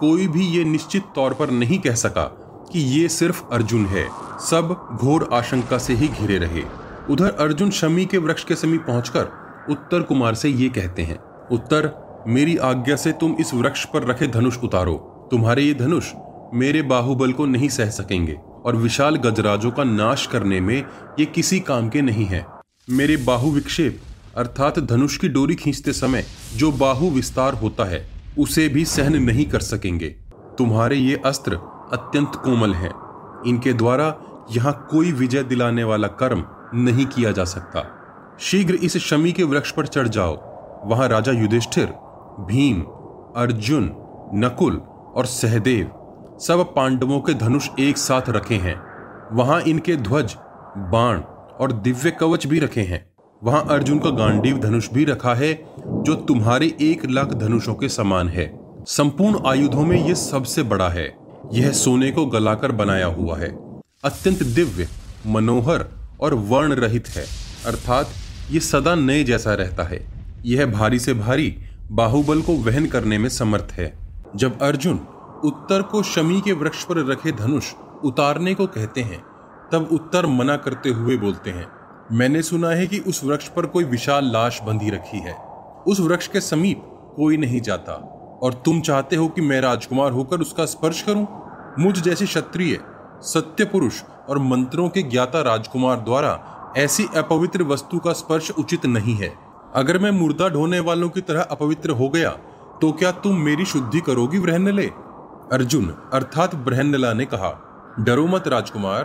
कोई 0.00 0.26
भी 0.28 0.46
ये 0.48 0.64
निश्चित 0.64 1.04
तौर 1.14 1.34
पर 1.34 1.50
नहीं 1.50 1.78
कह 1.78 1.94
सका 1.96 2.24
कि 2.72 2.80
ये 2.90 3.08
सिर्फ़ 3.08 3.42
अर्जुन 3.52 3.86
है। 3.86 4.06
सब 4.40 4.76
घोर 4.94 5.28
आशंका 5.32 5.78
से 5.78 5.94
ही 5.94 6.08
घिरे 6.08 6.38
रहे। 6.38 6.62
उधर 7.10 7.36
अर्जुन 7.40 7.70
शमी 7.70 8.04
के 8.06 8.18
वृक्ष 8.18 8.44
के 8.44 8.54
समीप 8.54 8.84
पहुंचकर 8.86 9.28
उत्तर 9.70 10.02
कुमार 10.02 10.34
से 10.34 10.48
ये 10.48 10.68
कहते 10.68 11.02
हैं, 11.02 11.18
उत्तर, 11.52 11.90
मेरी 12.28 12.56
आज्ञा 12.56 12.96
से 12.96 13.12
तुम 13.12 13.36
इस 13.40 13.54
वृक्ष 13.54 13.84
पर 13.84 14.06
रखे 14.06 14.26
धनुष 14.26 14.58
उतारो। 14.58 14.94
तुम्हारे 15.30 15.62
ये 15.62 15.74
धनुष 15.74 16.12
मेरे 16.54 16.82
बाहुबल 16.82 17.32
को 17.32 17.46
नहीं 17.46 17.68
सह 17.68 17.90
सकेंगे 17.90 18.36
और 18.64 18.76
विशाल 18.76 19.16
गजराजों 19.16 19.70
का 19.70 19.84
नाश 19.84 20.26
करने 20.26 20.60
में 20.60 20.76
ये 21.20 21.24
किसी 21.24 21.60
काम 21.60 21.88
के 21.88 22.02
नहीं 22.02 22.24
है। 22.24 22.44
मेरे 22.90 23.16
बाहु 23.16 23.50
विक्षेप, 23.50 24.00
अर्थात 24.36 24.78
धनुष 24.78 25.16
की 25.16 25.28
डोरी 25.28 25.54
खींचते 25.54 25.92
समय 25.92 26.24
जो 26.56 26.72
बाहु 26.72 27.10
विस्तार 27.10 27.54
होता 27.54 27.84
है, 27.84 28.06
उसे 28.38 28.68
भी 28.68 28.84
सहन 28.84 29.16
नहीं 29.16 29.44
कर 29.44 29.60
सकेंगे। 29.60 30.08
तुम्हारे 30.58 30.96
ये 30.96 31.20
अस्त्र 31.24 31.54
अत्यंत 31.92 32.32
कोमल 32.34 32.74
हैं। 32.74 32.90
इनके 33.46 33.72
द्वारा 33.72 34.14
यहाँ 34.50 34.88
कोई 34.90 35.12
विजय 35.12 35.42
दिलाने 35.42 35.84
वाला 35.84 36.08
कर्म 36.08 36.44
नहीं 36.74 37.06
किया 37.06 37.32
जा 37.32 37.44
सकता। 37.44 37.80
शीघ्र 38.40 38.74
इस 38.74 38.96
शमी 38.96 39.32
के 39.32 39.42
वृक्ष 39.42 39.70
पर 39.70 39.86
चढ़ 39.86 40.08
जाओ। 40.08 40.36
वहाँ 40.88 41.08
राजा 41.08 41.32
युधिष्ठिर, 41.32 41.86
भीम, 42.40 42.80
अर्जुन, 43.36 43.84
नकुल 44.34 44.76
और 45.14 45.26
सहदेव 45.26 45.90
सब 46.40 46.74
पांडवों 46.76 47.20
के 47.20 47.34
धनुष 47.34 47.68
एक 47.80 47.98
साथ 47.98 48.22
रखे 48.28 48.54
हैं। 48.54 48.82
वहाँ 49.32 49.60
इनके 49.60 49.96
ध्वज, 49.96 50.36
बाण 50.76 51.20
और 51.60 51.72
दिव्य 51.72 52.10
कवच 52.10 52.46
भी 52.46 52.58
रखे 52.58 52.80
हैं। 52.80 53.10
वहाँ 53.44 53.66
अर्जुन 53.70 53.98
का 53.98 54.10
गांडीव 54.10 54.58
धनुष 54.58 54.90
भी 54.92 55.04
रखा 55.04 55.34
है, 55.34 55.66
जो 55.86 56.14
तुम्हारे 56.14 56.76
एक 56.80 57.06
लाख 57.06 57.28
धनुषों 57.34 57.74
के 57.74 57.88
समान 57.88 58.28
है। 58.28 58.60
संपूर्ण 58.84 59.46
आयुधों 59.46 59.82
में 59.82 60.06
यह 60.06 60.14
सबसे 60.14 60.62
बड़ा 60.62 60.88
है। 60.88 61.16
यह 61.52 61.72
सोने 61.72 62.10
को 62.10 62.26
गलाकर 62.26 62.72
बनाया 62.72 63.06
हुआ 63.06 63.38
है। 63.38 63.80
अत्यंत 64.04 64.42
दिव्य, 64.42 64.88
मनोहर 65.26 65.86
और 66.20 66.34
वर्ण 66.34 66.72
रहित 66.72 67.08
है। 67.08 67.24
अर्थात 67.66 68.06
ये 68.50 68.60
सदा 68.60 68.94
नए 68.94 69.24
जैसा 69.24 69.54
रहता 69.54 69.82
है। 69.82 70.00
यह 70.44 70.66
भारी 70.66 70.98
से 70.98 71.14
भारी 71.14 71.56
बाहुबल 71.90 72.40
को 72.42 72.52
वहन 72.52 72.86
करने 72.86 73.18
में 73.18 73.28
समर्थ 73.28 73.72
है। 73.72 73.92
जब 74.36 74.62
अर्जुन 74.62 74.96
उत्तर 75.44 75.82
को 75.82 76.02
शमी 76.02 76.40
के 76.40 76.52
वृक्ष 76.52 76.84
पर 76.84 77.04
रखे 77.06 77.32
धनुष 77.32 77.72
उतारने 78.04 78.54
को 78.54 78.66
कहते 78.66 79.00
हैं, 79.00 79.22
तब 79.72 79.88
उत्तर 79.92 80.26
मना 80.26 80.56
करते 80.56 80.88
हुए 80.88 81.16
बोलते 81.16 81.50
हैं, 81.50 81.66
मैंने 82.12 82.42
सुना 82.42 82.68
है 82.68 82.86
कि 82.86 82.98
उस 82.98 83.24
वृक्ष 83.24 83.48
पर 83.48 83.66
कोई 83.66 83.84
विशाल 83.84 84.32
लाश 84.32 84.60
बंधी 84.62 84.90
रखी 84.90 85.18
है। 85.18 85.34
उस 85.86 86.00
वृक्ष 86.00 86.26
के 86.26 86.40
समीप 86.40 86.82
कोई 87.16 87.36
नहीं 87.36 87.60
जाता, 87.60 87.92
और 88.42 88.62
तुम 88.64 88.80
चाहते 88.80 89.16
हो 89.16 89.28
कि 89.28 89.40
मैं 89.40 89.60
राजकुमार 89.60 90.12
होकर 90.12 90.40
उसका 90.40 90.64
स्पर्श 90.64 91.02
करूँ? 91.02 91.26
मुझ 91.78 92.00
जैसे 92.02 92.26
क्षत्रिय, 92.26 92.78
सत्य 93.22 93.64
पुरुष 93.64 94.02
और 94.28 94.38
मंत्रों 94.38 94.88
के 94.88 95.02
ज्ञाता 95.02 95.40
राजकुमार 95.42 96.00
द्वारा 96.00 96.54
ऐसी 96.78 97.06
अपवित्र 97.16 97.62
वस्तु 97.62 97.98
का 97.98 98.12
स्पर्श 98.12 98.50
उचित 98.50 98.86
नहीं 98.86 99.14
है। 99.14 99.32
अगर 99.74 99.98
मैं 99.98 100.10
मुर्दा 100.10 100.48
ढोने 100.48 100.80
वालों 100.80 101.08
की 101.08 101.20
तरह 101.20 101.42
अपवित्र 101.42 101.90
हो 101.90 102.08
गया 102.08 102.30
तो 102.80 102.90
क्या 102.92 103.10
तुम 103.12 103.36
मेरी 103.36 103.64
शुद्धि 103.64 104.00
करोगी 104.00 104.38
ब्रहनले 104.38 104.86
अर्जुन, 105.52 105.86
अर्थात 106.12 106.54
ब्रहनला 106.54 107.12
ने 107.12 107.24
कहा, 107.24 107.50
डरो 108.00 108.26
मत 108.26 108.48
राजकुमार, 108.48 109.02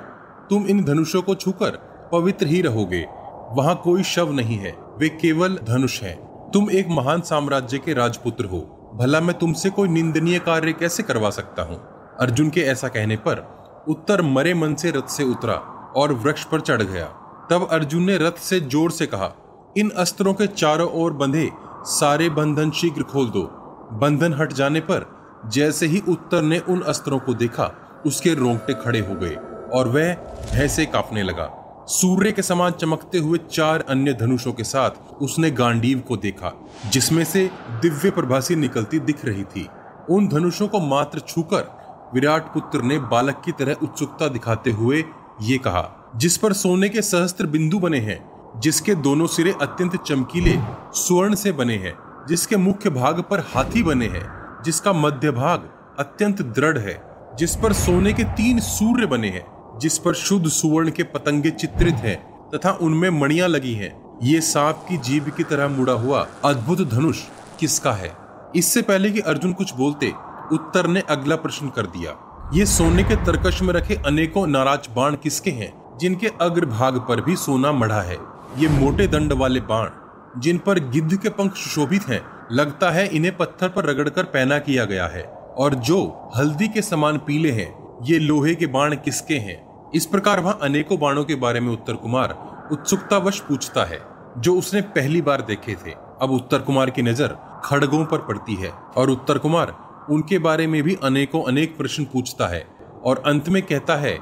तुम 0.49 0.65
इन 0.65 0.84
धनुषों 0.84 1.21
को 1.21 1.36
छूकर 1.36 1.78
पवित्र 2.11 2.47
ही 2.47 2.61
रहोगे। 2.61 3.05
वहाँ 3.51 3.76
कोई 3.84 4.03
शव 4.03 4.32
नहीं 4.32 4.57
है, 4.57 4.76
वे 4.97 5.09
केवल 5.11 5.57
धनुष 5.63 6.01
हैं। 6.03 6.15
तुम 6.51 6.69
एक 6.71 6.88
महान 6.89 7.21
साम्राज्य 7.21 7.78
के 7.78 7.93
राजपुत्र 7.93 8.45
हो। 8.45 8.59
भला 8.95 9.21
मैं 9.21 9.38
तुमसे 9.38 9.69
कोई 9.69 9.89
निंदनीय 9.89 10.39
कार्य 10.39 10.74
कैसे 10.74 11.03
करवा 11.03 11.30
सकता 11.30 11.63
हूँ? 11.63 11.82
अर्जुन 12.19 12.49
के 12.49 12.61
ऐसा 12.61 12.88
कहने 12.88 13.15
पर 13.17 13.45
उत्तर 13.88 14.21
मरे 14.21 14.53
मन 14.53 14.76
से 14.76 14.91
रथ 14.91 15.07
से 15.07 15.24
उतरा 15.24 15.53
और 15.95 16.13
वृक्ष 16.13 16.43
पर 16.43 16.61
चढ़ 16.61 16.82
गया। 16.82 17.05
तब 17.50 17.68
अर्जुन 17.72 18.04
ने 18.04 18.18
रथ 18.18 18.38
से 18.39 18.60
ज़ोर 18.60 18.91
से 18.91 19.06
कहा, 19.06 19.32
इन 19.78 19.89
अस्त्रों 19.89 20.34
के 20.34 20.48
चारों 20.48 20.89
ओर 20.94 21.14
बंधे, 21.14 21.50
सारे 21.86 22.30
बंधन 22.30 22.72
शीघ्र 22.72 23.04
खोल 23.04 23.30
दो। 23.30 23.41
बंधन 23.94 24.34
हट 24.34 24.54
जाने 24.54 24.80
पर, 24.80 25.06
जैसे 25.46 25.86
ही 25.86 26.02
उत्तर 26.10 26.41
ने 26.41 26.60
उन 26.60 26.82
अस्त्रों 26.82 27.20
को 27.20 27.34
देखा, 27.34 27.72
उसके 28.06 28.34
रोंगटे 28.34 28.74
खड़े 28.74 29.00
हो 29.00 29.16
गए, 29.16 29.36
और 29.74 29.88
वह 29.88 30.14
भय 30.54 30.68
से 30.68 30.86
कांपने 30.86 31.24
लगा। 31.24 31.50
सूर्य 31.89 32.32
के 32.32 32.41
समान 32.41 32.72
चमकते 32.72 33.18
हुए 33.18 33.39
चार 33.52 33.84
अन्य 33.89 34.14
धनुषों 34.14 34.54
के 34.54 34.64
साथ 34.64 35.22
उसने 35.22 35.52
गांडीव 35.52 36.00
को 36.00 36.18
देखा, 36.18 36.52
जिसमें 36.89 37.24
से 37.24 37.50
दिव्य 37.82 38.10
प्रभासी 38.10 38.56
निकलती 38.56 39.00
दिख 39.00 39.26
रही 39.26 39.44
थी। 39.46 39.68
उन 40.10 40.28
धनुषों 40.28 40.68
को 40.68 40.80
मात्र 40.80 41.20
छूकर, 41.20 41.68
विराट 42.14 42.54
पुत्र 42.54 42.82
ने 42.82 43.00
बालक 43.00 43.41
की 43.46 43.52
तरह 43.52 43.84
उत्सुकता 43.84 44.28
दिखाते 44.28 44.72
हुए 44.72 45.04
ये 45.41 45.58
कहा 45.58 45.82
जिस 46.16 46.38
पर 46.38 46.53
सोने 46.53 46.89
के 46.89 47.01
सहस्त्र 47.01 47.45
बिंदु 47.45 47.80
बने 47.80 47.99
हैं, 47.99 48.32
जिसके 48.59 48.95
दोनों 48.95 49.28
सिरे 49.28 49.55
अत्यंत 49.61 50.03
चमकीले, 50.03 50.59
स्वर्ण 50.93 51.36
से 51.36 51.51
बने 51.51 51.76
हैं, 51.76 51.97
जिसके 52.28 52.57
मुख्य 52.57 52.89
भाग 52.89 53.22
पर 53.22 53.39
हाथी 53.39 53.84
बने 53.84 54.07
हैं, 54.07 54.30
जिसका 54.66 54.93
मध्य 54.93 55.32
भाग 55.32 55.70
अत्यंत 55.99 56.41
दृढ़ 56.41 56.78
है, 56.78 57.03
जिस 57.39 57.55
पर 57.55 57.74
सोने 57.74 58.14
के 58.14 58.24
तीन 58.24 58.59
सूर्य 58.59 59.05
बने 59.05 59.30
हैं, 59.30 59.45
जिस 59.80 59.97
पर 59.97 60.14
शुद्ध 60.14 60.47
सुवर्ण 60.47 60.91
के 60.91 61.03
पतंगे 61.03 61.51
चित्रित 61.51 61.95
हैं, 61.95 62.49
तथा 62.49 62.72
उनमें 62.72 63.09
मणियाँ 63.09 63.47
लगी 63.47 63.74
हैं। 63.74 64.20
ये 64.24 64.41
सांप 64.41 64.86
की 64.89 64.97
जीभ 64.97 65.30
की 65.38 65.43
तरह 65.43 65.68
मुड़ा 65.68 65.93
हुआ 65.93 66.28
अद्भुत 66.45 66.89
धनुष 66.89 67.20
किसका 67.59 67.91
है? 67.91 68.18
इससे 68.55 68.82
पहले 68.82 69.11
कि 69.11 69.20
अर्जुन 69.20 69.53
कुछ 69.53 69.76
बोलते, 69.76 70.14
उत्तर 70.51 70.88
ने 70.88 70.99
अगला 70.99 71.36
प्रश्न 71.36 71.70
कर 71.70 71.86
दिया। 71.86 72.18
ये 72.53 72.66
सोने 72.66 73.03
के 73.03 73.16
तरकश 73.16 73.61
में 73.61 73.74
रखे 73.74 73.95
अनेकों 74.05 74.47
नाराज़ 74.47 74.95
बाण 74.95 75.16
किसके 75.16 75.51
हैं? 75.51 75.83
जिनके 76.00 76.28
अग्रभाग 76.41 77.00
पर 77.00 77.22
भी 77.22 77.36
सोना 77.36 77.72
मढ़ा 77.72 78.02
है। 78.02 78.18
ये 78.58 78.68
मोटे 78.70 79.08
दंड 79.08 79.34
वाले 79.34 79.60
बाण, 79.62 79.89
जिन 80.39 80.58
पर 80.58 80.80
गिद्ध 80.89 81.18
के 81.18 81.30
पंख 81.30 81.56
सुशोभित 81.56 82.08
हैं, 82.10 82.22
लगता 82.52 82.89
है 82.91 83.08
इन्हें 83.08 83.36
पत्थर 83.38 83.70
पर 83.70 83.86
रगड़कर 83.86 84.24
पहना 84.24 84.58
किया 84.60 84.86
गया 84.86 85.08
है। 85.08 85.24
और 85.58 85.76
जो 85.76 86.32
हल्दी 86.36 86.68
के 86.68 86.82
समान 86.82 87.18
पीले 87.18 87.52
हैं, 87.52 87.74
ये 88.04 88.20
लोहे 88.20 88.56
के 88.56 88.68
बाण 88.68 88.96
किसके 88.96 89.36
हैं? 89.36 89.62
इस 89.96 90.06
प्रकार 90.06 90.39
वहाँ 90.39 90.58
अनेकों 90.62 91.00
बाणों 91.00 91.24
के 91.24 91.36
बारे 91.36 91.60
में 91.60 91.72
उत्तर 91.74 91.94
कुमार 91.94 92.38
उत्सुकतावश 92.72 93.39
पूछता 93.39 93.84
है, 93.84 94.00
जो 94.38 94.56
उसने 94.56 94.82
पहली 94.82 95.22
बार 95.22 95.41
देखे 95.41 95.76
थे। 95.76 95.91
अब 96.22 96.32
उत्तर 96.32 96.60
कुमार 96.60 96.89
की 96.89 97.02
नज़र 97.02 97.36
खड़गों 97.64 98.04
पर 98.06 98.18
पड़ती 98.18 98.56
है 98.56 98.70
और 98.98 99.10
उत्तर 99.10 99.38
कुमार 99.38 99.76
उनके 100.10 100.38
बारे 100.39 100.68
में 100.68 100.82
भी 100.84 100.98
अनेकों 101.04 101.44
अनेक 101.44 101.78
प्रश्न 101.78 102.04
पूछता 102.04 102.48
है 102.48 102.66
और 103.04 103.24
अंत 103.26 103.50
में 103.50 103.62
कहता 103.62 103.96
है 103.96 104.18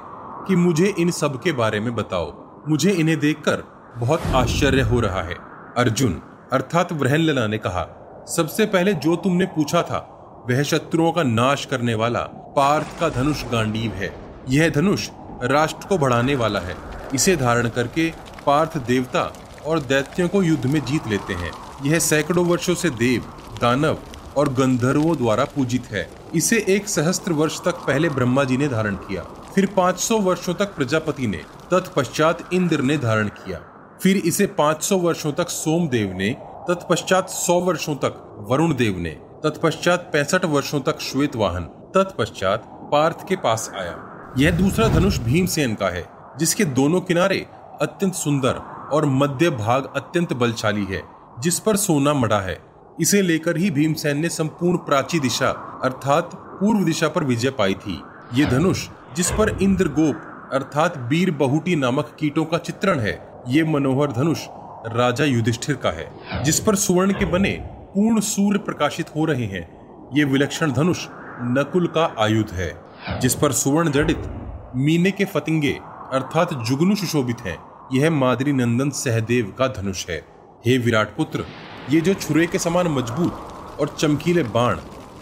कि 0.48 0.56
मुझे 0.56 0.96
इन 1.00 1.12
सब 1.12 1.42
के 1.42 1.52
बारे 1.52 1.80
में 1.80 1.96
बताओ। 1.96 2.52
मुझे 2.68 2.92
इन्हें 2.92 3.20
देखकर 3.20 3.64
बहुत 3.98 4.22
आश्चर्य 4.28 4.82
हो 4.82 5.00
रहा 5.00 5.22
है। 5.22 5.36
अर्जुन, 5.78 6.22
अर्थात 6.54 6.94
व्रहनलना 6.94 7.48
ने 7.48 7.58
कहा, 7.58 7.88
सबसे 8.36 8.66
पहले 8.66 8.94
जो 8.94 9.16
तुमने 9.16 9.46
पूछा 9.46 9.82
था, 9.82 10.18
वह 10.50 10.64
शत्रुओं 10.64 11.12
का 11.12 11.24
नाश 11.24 11.66
करने 11.66 11.94
वाला 11.94 12.20
पार्थ 12.58 13.00
का 13.00 13.10
धनुष 13.10 13.44
गांडीव 13.44 13.92
है। 13.92 14.16
यह 14.50 14.70
धनुष 14.70 15.10
राष्ट्र 15.44 15.88
को 15.88 15.98
बढ़ाने 15.98 16.36
वाला 16.36 16.60
है। 16.60 16.76
इसे 17.16 17.36
धारण 17.36 17.70
करके 17.70 18.14
पार्थ 18.46 18.78
देवता 18.78 19.34
और 19.66 19.80
दैत्यों 19.80 20.28
को 20.28 20.44
युद्ध 20.44 20.66
में 20.66 20.86
जीत 20.86 21.08
लेते 21.08 21.34
हैं। 21.34 21.52
यह 21.84 22.00
सैकड़ों 22.00 22.46
वर्षों 22.46 22.76
से 22.76 22.90
देव, 22.90 23.22
दानव 23.62 23.98
और 24.38 24.54
गंधर्वों 24.54 25.18
द्वारा 25.18 25.46
पूजित 25.46 25.86
है। 25.86 26.10
इसे 26.36 26.66
एक 26.70 26.90
सहस्त्र 26.90 27.34
वर्ष 27.34 27.60
तक 27.66 27.76
पहले 27.76 28.10
ब्रह्मा 28.10 28.44
जी 28.44 28.58
ने 28.58 28.68
धारण 28.68 28.96
किया। 28.96 29.26
फिर 29.56 29.66
500 29.66 30.20
वर्षों 30.20 30.54
तक 30.54 30.76
प्रजापति 30.76 31.28
ने 31.28 31.38
तत्पश्चात 31.72 32.54
इंद्र 32.54 32.82
ने 32.82 32.98
धारण 32.98 33.28
किया। 33.28 33.60
फिर 34.02 34.18
इसे 34.18 34.48
500 34.48 34.98
वर्षों 34.98 35.32
तक 35.32 35.50
सोमदेव 35.50 36.14
ने, 36.14 36.30
तत्पश्चात 36.68 37.30
100 37.30 37.60
वर्षों 37.60 37.96
तक 37.96 38.46
वरुण 38.50 38.76
देव 38.76 38.98
ने, 38.98 39.10
तत्पश्चात 39.44 40.10
पैंसठ 40.14 40.46
वर्षों 40.46 40.80
तक 40.80 41.00
श्वेत 41.00 41.36
वाहन 41.36 41.64
तत्पश्चात 41.64 42.64
पार्थ 42.92 43.28
के 43.28 43.36
पास 43.36 43.72
आया। 43.76 44.34
यह 44.38 44.52
दूसरा 44.52 44.88
धनुष 44.88 45.20
भीमसेन 45.20 45.76
का 45.76 45.90
है, 45.90 46.10
जिसके 46.40 46.66
दोनों 46.66 47.02
किनारे 47.02 47.46
अत्यंत 47.82 48.14
सुंदर 48.14 48.54
और 48.94 49.06
मध्य 49.06 49.50
भाग 49.50 49.94
अत्यंत 49.96 50.34
बलशाली 50.34 50.86
है, 50.86 51.04
जिस 51.40 51.60
पर 51.60 51.76
सोना 51.76 52.14
मड़ा 52.14 52.40
है। 52.40 52.60
इसे 53.00 53.22
लेकर 53.22 53.58
ही 53.58 53.72
भीमसेन 53.72 54.18
ने 54.18 54.30
संपूर्ण 54.30 54.78
प्राची 54.78 55.20
दिशा, 55.20 55.50
अर्थात 55.84 56.32
पूर्व 56.36 56.86
दिशा 56.86 57.08
पर 57.08 57.24
विजय 57.24 57.50
पाई 57.50 57.74
थी। 57.74 58.02
ये 58.34 58.46
धनुष 58.46 58.88
जिस 59.16 59.32
पर 59.32 59.50
इंद्र 59.62 59.88
गोप 59.88 60.50
अर्थात 60.54 60.98
बीर 60.98 61.32
बहुटी 61.32 61.76
नामक 61.76 62.16
कीटों 62.20 62.46
का 62.46 62.58
चित्रण 62.58 63.00
है, 63.00 63.44
ये 63.48 63.64
मनोहर 63.64 64.12
धनुष 64.12 64.46
राजा 64.88 65.26
युधिष्ठिर 65.26 65.76
का 65.76 65.92
है। 65.92 66.44
जिस 66.44 66.60
पर 66.60 66.76
सुवर्ण 66.76 67.14
के 67.14 67.26
बने 67.26 67.52
पूर्ण 67.96 68.20
सूर्य 68.20 68.60
प्रकाशित 68.60 69.10
हो 69.16 69.26
रहे 69.26 69.46
हैं, 69.46 69.68
ये 70.14 70.24
विलक्षण 70.24 70.72
धनुष 70.72 71.06
नकुल 71.42 71.88
का 71.88 72.06
आयुध 72.20 72.50
है। 72.50 72.74
जिस 73.22 73.36
पर 73.36 73.52
सुवर्ण 73.52 73.92
जड़ित 73.92 74.30
मीने 74.76 75.12
के 75.12 75.26
फतिंगे 75.26 75.80
अर्थात 76.14 76.54
जुगनू 76.54 76.96
सुशोभित 76.96 77.42
हैं, 77.42 77.58
यह 77.94 78.10
मादरी 78.12 78.54
नंदन 78.54 78.90
सहदेव 78.90 79.54
का 79.60 79.68
धनुष 79.68 80.06
है। 80.10 80.18
हे 80.66 80.78
विराट 80.78 81.16
पुत्र, 81.16 81.46
ये 81.90 82.02
जो 82.02 82.14
छुरे 82.14 82.48
के 82.48 82.60
समान 82.60 82.88
मज़बूत 82.88 83.78
और 83.80 83.96
चमकीले 84.00 84.44
बाण 84.44 84.78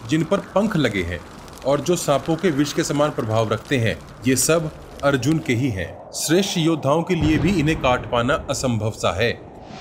जिन 0.08 0.24
पर 0.24 0.38
पंख 0.54 0.76
लगे 0.76 1.02
हैं 1.02 1.20
और 1.66 1.80
जो 1.80 1.96
सांपों 1.96 2.36
के 2.36 2.50
विष 2.50 2.72
के 2.72 2.84
समान 2.84 3.10
प्रभाव 3.10 3.52
रखते 3.52 3.78
हैं, 3.78 3.98
ये 4.26 4.36
सब 4.36 4.70
अर्जुन 5.04 5.38
के 5.38 5.54
ही 5.54 5.68
हैं। 5.68 6.12
श्रेष्ठ 6.12 6.58
योद्धाओं 6.58 7.02
के 7.02 7.14
लिए 7.14 7.38
भी 7.38 7.60
इन्हें 7.60 7.80
काट 7.80 8.10
पाना 8.10 8.34
असंभव 8.50 8.90
सा 8.90 9.16
है। 9.16 9.30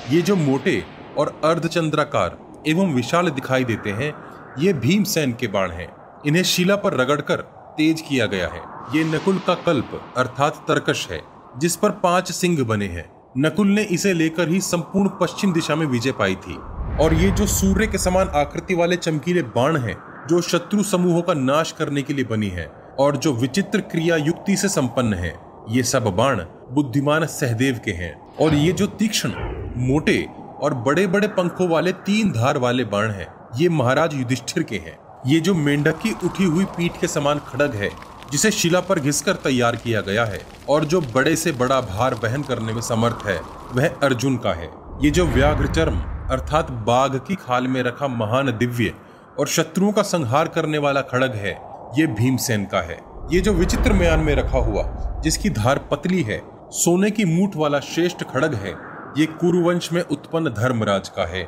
ये 0.10 0.22
जो 0.22 0.36
मोटे 0.36 0.84
और 1.18 1.42
अर्धचंद्राकार 1.44 2.38
एवं 2.68 2.94
विशाल 2.94 3.30
दिखाई 3.30 3.64
देते 3.64 3.90
हैं, 3.90 4.14
ये 4.60 4.74
भीमसेन 4.74 5.34
के 5.34 5.48
बाण 5.48 5.72
हैं। 5.72 5.96
इन्हें 6.28 6.44
शिला 6.44 6.76
पर 6.76 6.94
रगड़कर 6.94 7.36
तेज 7.78 8.02
किया 8.02 8.26
गया 8.26 8.48
है। 8.48 8.62
ये 8.98 9.04
नकुल 9.04 9.40
का 9.48 9.54
कल्प, 9.54 10.14
अर्थात 10.18 10.56
तरकश 10.56 11.08
है, 11.12 11.22
जिस 11.58 11.76
पर 11.76 11.92
पाँच 11.92 12.32
सिंह 12.32 12.64
बने 12.64 12.88
हैं। 12.88 13.12
नकुल 13.38 13.68
ने 13.68 13.82
इसे 13.82 14.14
लेकर 14.14 14.50
ही 14.50 14.62
संपूर्ण 14.62 15.10
पश्चिम 15.10 15.54
दिशा 15.54 15.76
में 15.76 15.86
विजय 15.86 16.12
पाई 16.12 16.36
थी। 16.36 16.56
और 17.00 17.14
ये 17.14 17.32
जो 17.32 17.48
सूर्य 17.48 17.88
के 17.88 17.98
समान 17.98 18.28
आकृति 18.28 18.74
वाले 18.74 18.96
चमकीले 18.96 19.42
बाण 19.42 19.78
हैं 19.78 20.09
जो 20.30 20.42
शत्रु 20.42 20.84
समूहों 20.84 21.22
का 21.22 21.34
नाश 21.34 21.72
करने 21.72 22.02
के 22.02 22.14
लिए 22.14 22.26
बनी 22.26 22.48
है 22.48 22.66
और 23.00 23.16
जो 23.18 23.34
विचित्र 23.34 23.82
क्रिया 23.82 24.16
युक्ति 24.16 24.56
से 24.58 24.70
संपन्न 24.70 25.14
है, 25.14 25.34
ये 25.70 25.84
सब 25.84 26.04
बाण 26.16 26.44
बुद्धिमान 26.72 27.26
सहदेव 27.26 27.80
के 27.86 27.92
हैं। 27.92 28.14
और 28.38 28.54
ये 28.54 28.72
जो 28.72 28.88
तीक्ष्ण, 28.88 29.30
मोटे 29.78 30.28
और 30.62 30.74
बड़े 30.74 31.08
बड़े 31.08 31.28
पंखों 31.28 31.68
वाले 31.70 31.92
तीन 32.06 32.32
धार 32.32 32.58
वाले 32.58 32.84
बाण 32.84 33.12
हैं, 33.12 33.28
ये 33.58 33.70
महाराज 33.70 34.14
युधिष्ठिर 34.14 34.64
के 34.64 34.78
हैं। 34.78 34.98
ये 35.28 35.40
जो 35.40 35.54
मेंढक 35.54 36.00
की 36.00 36.12
उठी 36.24 36.44
हुई 36.44 36.66
पीठ 36.78 37.00
के 37.02 37.08
समान 37.08 37.40
खड़ग 37.48 37.76
है, 37.76 37.90
जिसे 38.32 38.52
शिला 38.52 38.80
पर 38.80 39.00
घिसकर 39.00 39.34
तैयार 39.34 39.76
किया 39.76 40.02
गया 40.02 40.26
है, 40.26 40.42
और 40.70 40.86
जो 40.86 41.02
बड़े 41.16 41.36
से 41.36 41.52
बड़ा 41.52 41.82
भार 41.82 42.14
वहन 42.14 42.44
करने 42.44 42.74
में 42.74 42.82
समर्थ 42.82 43.28
है, 43.28 43.40
वह 43.74 43.88
अर्जुन 44.04 44.38
का 44.38 44.54
है। 44.54 44.70
ये 45.04 45.10
जो 45.10 45.26
व्याघ्र 45.26 45.68
चर्म 45.68 46.00
अर्थात 46.32 46.72
बाघ 46.72 47.16
की 47.18 47.36
खाल 47.36 47.68
में 47.68 47.84
रखा 47.84 48.08
महान 48.08 48.58
दिव्य 48.58 48.94
और 49.40 49.48
शत्रुओं 49.48 49.92
का 49.92 50.02
संहार 50.02 50.48
करने 50.48 50.78
वाला 50.78 51.02
खड़ग 51.02 51.34
है, 51.34 51.52
ये 51.98 52.08
भीमसेन 52.08 52.66
का 52.66 52.82
है। 52.82 53.00
ये 53.32 53.40
जो 53.40 53.54
विचित्र 53.54 53.94
म्यान 53.94 54.20
में 54.20 54.36
रखा 54.36 54.58
हुआ, 54.58 54.84
जिसकी 55.24 55.50
धार 55.50 55.80
पतली 55.92 56.22
है, 56.22 56.42
सोने 56.72 57.12
की 57.12 57.26
मूठ 57.26 57.56
वाला 57.56 57.80
श्रेष्ठ 57.80 58.24
खड़ग 58.24 58.54
है, 58.54 58.74
ये 59.18 59.26
कुरुवंश 59.26 59.92
में 59.94 60.02
उत्पन्न 60.02 60.50
धर्मराज 60.50 61.10
का 61.10 61.26
है। 61.26 61.48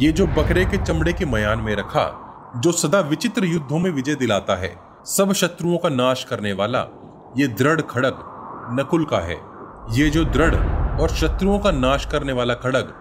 ये 0.00 0.12
जो 0.12 0.26
बकरे 0.26 0.64
के 0.64 0.76
चमड़े 0.76 1.12
के 1.12 1.26
मयान 1.26 1.58
में 1.58 1.74
रखा, 1.76 2.06
जो 2.56 2.72
सदा 2.72 3.00
विचित्र 3.00 3.44
युद्धों 3.44 3.78
में 3.78 3.90
विजय 3.90 4.14
दिलाता 4.14 4.56
है, 4.56 4.74
सब 5.06 5.32
शत्रुओं 5.32 5.78
का 5.78 5.88
नाश 5.88 6.24
करने 6.24 6.52
वाला, 6.52 6.86
ये 7.36 7.48
दृढ़ 7.48 7.80
खड़ग, 7.80 8.18
नकुल 8.80 9.04
का 9.04 9.18
है। 9.18 9.36
ये 9.92 10.10
जो 10.10 10.24
दृढ़ 10.24 10.54
और 11.00 11.08
शत्रुओं 11.08 11.58
का 11.58 11.70
नाश 11.70 12.06
करने 12.06 12.32
वाला 12.32 12.54
खड़ग, 12.54 12.92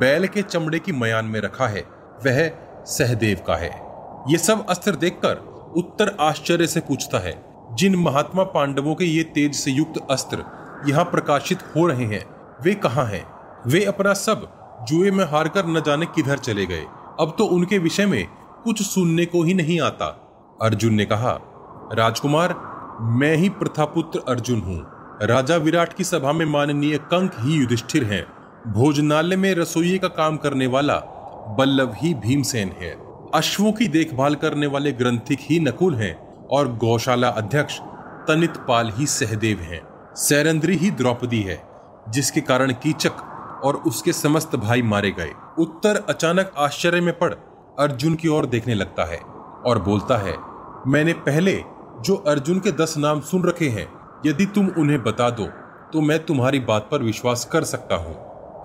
बैल 0.00 0.26
के 0.26 0.42
चमड़े 0.42 0.78
की 0.78 0.92
मयान 0.92 1.24
में 1.24 1.40
रखा 1.40 1.66
है, 1.66 1.80
वह 2.26 2.48
सहदेव 2.86 3.38
का 3.46 3.56
है। 3.56 3.70
ये 4.28 4.38
सब 4.38 4.66
अस्त्र 4.66 4.94
देखकर 4.94 5.36
उत्तर 5.76 6.16
आश्चर्य 6.20 6.66
से 6.66 6.80
पूछता 6.80 7.18
है, 7.18 7.34
जिन 7.74 7.96
महात्मा 7.96 8.42
पांडवों 8.44 8.94
के 8.94 9.04
ये 9.04 9.22
तेज 9.24 9.54
से 9.54 9.70
युक्त 9.70 10.06
अस्त्र 10.10 10.44
यहाँ 10.88 11.04
प्रकाशित 11.04 11.62
हो 11.76 11.86
रहे 11.86 12.04
हैं, 12.04 12.24
वे 12.62 12.74
कहाँ 12.74 13.04
हैं? 13.04 13.24
वे 13.66 13.84
अपना 13.84 14.12
सब 14.14 14.48
जुए 14.88 15.10
में 15.10 15.24
हार 15.24 15.48
कर 15.48 15.66
न 15.66 15.82
जाने 15.86 16.06
किधर 16.06 16.38
चले 16.38 16.66
गए। 16.66 16.84
अब 17.20 17.34
तो 17.38 17.44
उनके 17.46 17.78
विषय 17.78 18.06
में 18.06 18.26
कुछ 18.64 18.82
सुनने 18.82 19.24
को 19.26 19.42
ही 19.42 19.54
नहीं 19.54 19.80
आता। 19.80 20.06
अर्जुन 20.62 20.94
ने 20.94 21.04
कहा, 21.04 21.38
राजकुमार, 21.92 22.54
मैं 23.00 23.34
ही 23.36 23.48
प्रथापुत्र 23.48 24.22
अर्जुन 24.28 24.60
हूँ। 24.60 24.78
राजा 25.22 25.56
विराट 25.56 25.92
की 25.92 26.04
सभा 26.04 26.32
में 26.32 26.46
माननीय 26.46 26.98
कंक 27.04 27.32
ही 27.38 27.54
युधिष्ठिर 27.54 28.04
हैं। 28.04 28.24
भोजनालय 28.72 29.36
में 29.36 29.54
रसोई 29.54 29.98
का 29.98 30.08
काम 30.08 30.36
करने 30.36 30.66
वाला 30.66 30.96
बल्लभ 31.48 31.94
ही 31.96 32.12
भीमसेन 32.16 32.72
है। 32.80 32.90
अश्वों 33.34 33.72
की 33.72 33.88
देखभाल 33.88 34.34
करने 34.34 34.66
वाले 34.66 34.92
ग्रंथिक 34.92 35.38
ही 35.40 35.58
नकुल 35.60 35.94
हैं 35.94 36.14
और 36.48 36.72
गौशाला 36.76 37.28
अध्यक्ष 37.30 37.78
तनित 38.28 38.56
पाल 38.68 38.90
ही 38.90 39.06
सहदेव 39.06 39.60
हैं। 39.62 39.80
सैरंद्री 40.18 40.76
ही 40.76 40.90
द्रौपदी 40.92 41.40
है, 41.40 41.60
जिसके 42.08 42.40
कारण 42.40 42.72
कीचक 42.82 43.22
और 43.64 43.76
उसके 43.86 44.12
समस्त 44.12 44.56
भाई 44.56 44.82
मारे 44.82 45.10
गए। 45.10 45.30
उत्तर 45.58 46.04
अचानक 46.08 46.52
आश्चर्य 46.58 47.00
में 47.00 47.18
पड़, 47.18 47.32
अर्जुन 47.78 48.14
की 48.14 48.28
ओर 48.28 48.46
देखने 48.46 48.74
लगता 48.74 49.04
है 49.04 49.18
और 49.66 49.82
बोलता 49.82 50.16
है, 50.18 50.36
मैंने 50.86 51.12
पहले 51.22 51.60
जो 51.98 52.14
अर्जुन 52.28 52.58
के 52.60 52.72
दस 52.74 52.94
नाम 52.98 53.20
सुन 53.20 53.44
रखे 53.44 53.68
हैं, 53.68 53.86
यदि 54.26 54.46
तुम 54.46 54.68
उन्हें 54.78 55.02
बता 55.02 55.30
दो 55.30 55.46
तो 55.92 56.00
मैं 56.00 56.18
तुम्हारी 56.26 56.60
बात 56.62 56.88
पर 56.90 57.02
विश्वास 57.02 57.44
कर 57.44 57.64
सकता 57.64 57.96
हूँ। 57.96 58.14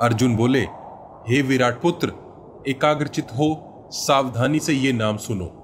अर्जुन 0.01 0.35
बोले, 0.35 0.61
हे 1.27 1.41
विराट 1.41 1.81
पुत्र 1.81 2.11
एकाग्रचित 2.67 3.27
हो, 3.31 3.67
सावधानी 3.91 4.59
से 4.59 4.73
ये 4.73 4.93
नाम 4.93 5.17
सुनो। 5.17 5.57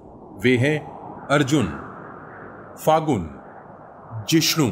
वे 0.43 0.58
हैं 0.58 0.80
अर्जुन, 1.28 1.66
फागुन, 2.86 3.30
जिष्णु, 4.30 4.72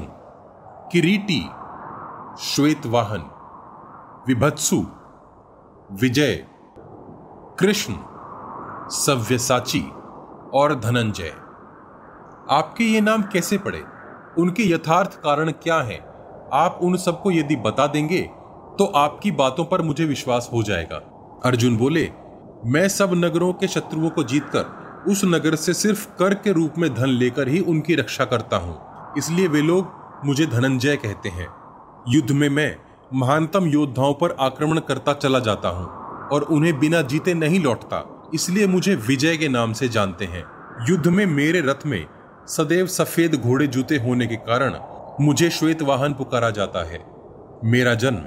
किरीटी, 0.91 1.49
श्वेतवाहन, 2.39 3.29
विभत्सु, 4.27 4.85
विजय, 5.91 6.47
कृष्ण, 7.59 7.93
सव्यसाची 8.89 9.89
और 10.53 10.79
धनंजय। 10.79 11.33
आपके 12.49 12.83
ये 12.83 13.01
नाम 13.01 13.21
कैसे 13.21 13.57
पड़े? 13.57 13.83
उनके 14.37 14.73
यथार्थ 14.73 15.21
कारण 15.21 15.51
क्या 15.51 15.81
हैं? 15.81 16.05
आप 16.53 16.79
उन 16.81 16.97
सबको 16.97 17.31
यदि 17.31 17.55
बता 17.55 17.87
देंगे 17.87 18.21
तो 18.79 18.85
आपकी 18.85 19.31
बातों 19.31 19.65
पर 19.65 19.81
मुझे 19.81 20.05
विश्वास 20.05 20.49
हो 20.53 20.63
जाएगा। 20.63 21.14
अर्जुन 21.45 21.77
बोले, 21.77 22.09
मैं 22.65 22.87
सब 22.87 23.11
नगरों 23.13 23.53
के 23.53 23.67
शत्रुओं 23.67 24.09
को 24.09 24.23
जीतकर, 24.23 24.63
उस 25.11 25.21
नगर 25.25 25.55
से 25.55 25.73
सिर्फ़ 25.73 26.07
कर 26.19 26.33
के 26.33 26.51
रूप 26.51 26.73
में 26.77 26.93
धन 26.95 27.09
लेकर 27.09 27.47
ही 27.47 27.59
उनकी 27.59 27.95
रक्षा 27.95 28.25
करता 28.25 28.57
हूँ। 28.57 28.77
इसलिए 29.17 29.47
वे 29.47 29.61
लोग 29.61 29.91
मुझे 30.25 30.45
धनंजय 30.45 30.95
कहते 30.95 31.29
हैं। 31.29 31.47
युद्ध 32.07 32.31
में 32.31 32.49
मैं 32.49 32.75
महानतम 33.13 33.65
योद्धाओं 33.65 34.13
पर 34.13 34.35
आक्रमण 34.39 34.79
करता 34.79 35.13
चला 35.13 35.39
जाता 35.39 35.69
हूँ 35.69 35.85
और 36.27 36.41
उन्हें 36.41 36.79
बिना 36.79 37.01
जीते 37.01 37.33
नहीं 37.33 37.59
लौटता। 37.59 38.31
इसलिए 38.33 38.67
मुझे 38.67 38.95
विजय 38.95 39.37
के 39.37 39.47
नाम 39.47 39.73
से 39.73 39.89
जानते 39.89 40.25
हैं। 40.25 40.43
युद्ध 40.89 41.07
में 41.07 41.25
मेरे 41.25 41.61
रथ 41.61 41.85
में 41.85 42.05
सदैव 42.47 42.87
सफ़ेद 42.87 43.35
घोड़े 43.35 43.67
जूते 43.67 43.97
होने 43.97 44.27
के 44.27 44.35
कारण 44.35 44.79
मुझे 45.21 45.49
श्वेत 45.49 45.81
वाहन 45.81 46.13
पुकारा 46.13 46.49
जाता 46.49 46.85
है। 46.85 47.05
मेरा 47.63 47.93
जन्म 47.95 48.23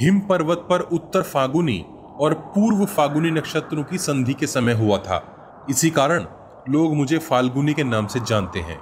हिम 0.00 0.20
पर्वत 0.20 0.66
पर 0.70 0.80
उत्तर 0.80 1.22
फागुनी 1.22 1.84
और 2.20 2.34
पूर्व 2.34 2.84
फागुनी 2.84 3.30
नक्षत्रों 3.30 3.82
की 3.82 3.98
संधि 3.98 4.34
के 4.34 4.46
समय 4.46 4.72
हुआ 4.72 4.98
था। 4.98 5.66
इसी 5.70 5.90
कारण 5.90 6.26
लोग 6.68 6.96
मुझे 6.96 7.18
फाल्गुनी 7.18 7.74
के 7.74 7.84
नाम 7.84 8.06
से 8.06 8.20
जानते 8.20 8.60
हैं। 8.60 8.78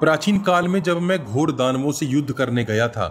प्राचीन 0.00 0.38
काल 0.38 0.68
में 0.68 0.82
जब 0.82 1.00
मैं 1.00 1.24
घोर 1.24 1.52
दानवों 1.52 1.92
से 1.92 2.06
युद्ध 2.06 2.32
करने 2.32 2.64
गया 2.64 2.88
था, 2.88 3.08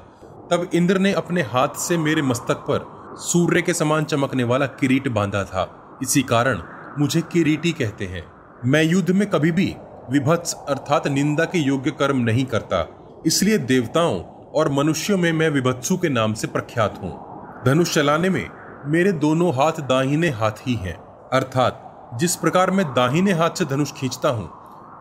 तब 0.51 0.69
इंद्र 0.73 0.99
ने 0.99 1.13
अपने 1.13 1.41
हाथ 1.41 1.67
से 1.67 1.97
मेरे 1.97 2.21
मस्तक 2.21 2.55
पर 2.69 2.85
सूर्य 3.19 3.61
के 3.61 3.73
समान 3.73 4.03
चमकने 4.03 4.43
वाला 4.43 4.65
किरीट 4.65 5.07
बांधा 5.07 5.43
था। 5.43 5.97
इसी 6.01 6.21
कारण 6.21 6.61
मुझे 6.99 7.21
किरीटी 7.21 7.71
कहते 7.71 8.05
हैं। 8.05 8.23
मैं 8.65 8.83
युद्ध 8.83 9.11
में 9.11 9.29
कभी 9.29 9.51
भी 9.51 9.75
विभत्स 10.11 10.53
अर्थात 10.69 11.07
निंदा 11.07 11.45
के 11.45 11.59
योग्य 11.59 11.91
कर्म 11.91 12.17
नहीं 12.17 12.45
करता। 12.45 12.87
इसलिए 13.25 13.57
देवताओं 13.57 14.21
और 14.55 14.71
मनुष्यों 14.71 15.17
में 15.17 15.31
मैं 15.33 15.49
विभत्सु 15.49 15.97
के 15.97 16.09
नाम 16.09 16.33
से 16.33 16.47
प्रख्यात 16.47 16.99
हूँ। 17.03 17.63
धनुष 17.65 17.93
चलाने 17.93 18.29
में 18.29 18.49
मेरे 18.87 19.11
दोनों 19.11 19.53
हाथ 19.53 19.71
दाहिने 19.71 20.29
हाथ 20.29 20.51
ही 20.51 20.73
हैं। 20.73 20.97
अर्थात, 21.33 22.09
जिस 22.19 22.35
प्रकार 22.35 22.71
मैं 22.71 22.85
दाहिने 22.85 23.33
हाथ 23.33 23.49
से 23.49 23.65
धनुष 23.65 23.91
खींचता 23.91 24.29
हूँ, 24.29 24.51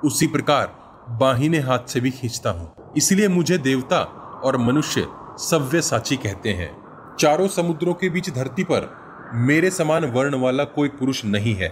उसी 0.05 0.27
प्रकार 0.27 0.75
बाहिने 1.09 1.59
हाथ 1.59 1.79
से 1.89 2.01
भी 2.01 2.11
खींचता 2.11 2.51
हूँ। 2.51 2.75
इसलिए 2.97 3.29
मुझे 3.29 3.59
देवता 3.59 4.01
और 4.45 4.57
मनुष्य 4.57 5.07
सव्य 5.39 5.81
साची 5.81 6.17
कहते 6.17 6.51
हैं। 6.51 6.77
चारों 7.21 7.49
समुद्रों 7.49 7.95
के 7.95 8.09
बीच 8.09 8.31
धरती 8.31 8.65
पर 8.65 8.97
मेरे 9.35 9.71
समान 9.71 10.05
वर्ण 10.05 10.41
वाला 10.41 10.65
कोई 10.65 10.89
पुरुष 10.89 11.25
नहीं 11.25 11.55
है, 11.55 11.69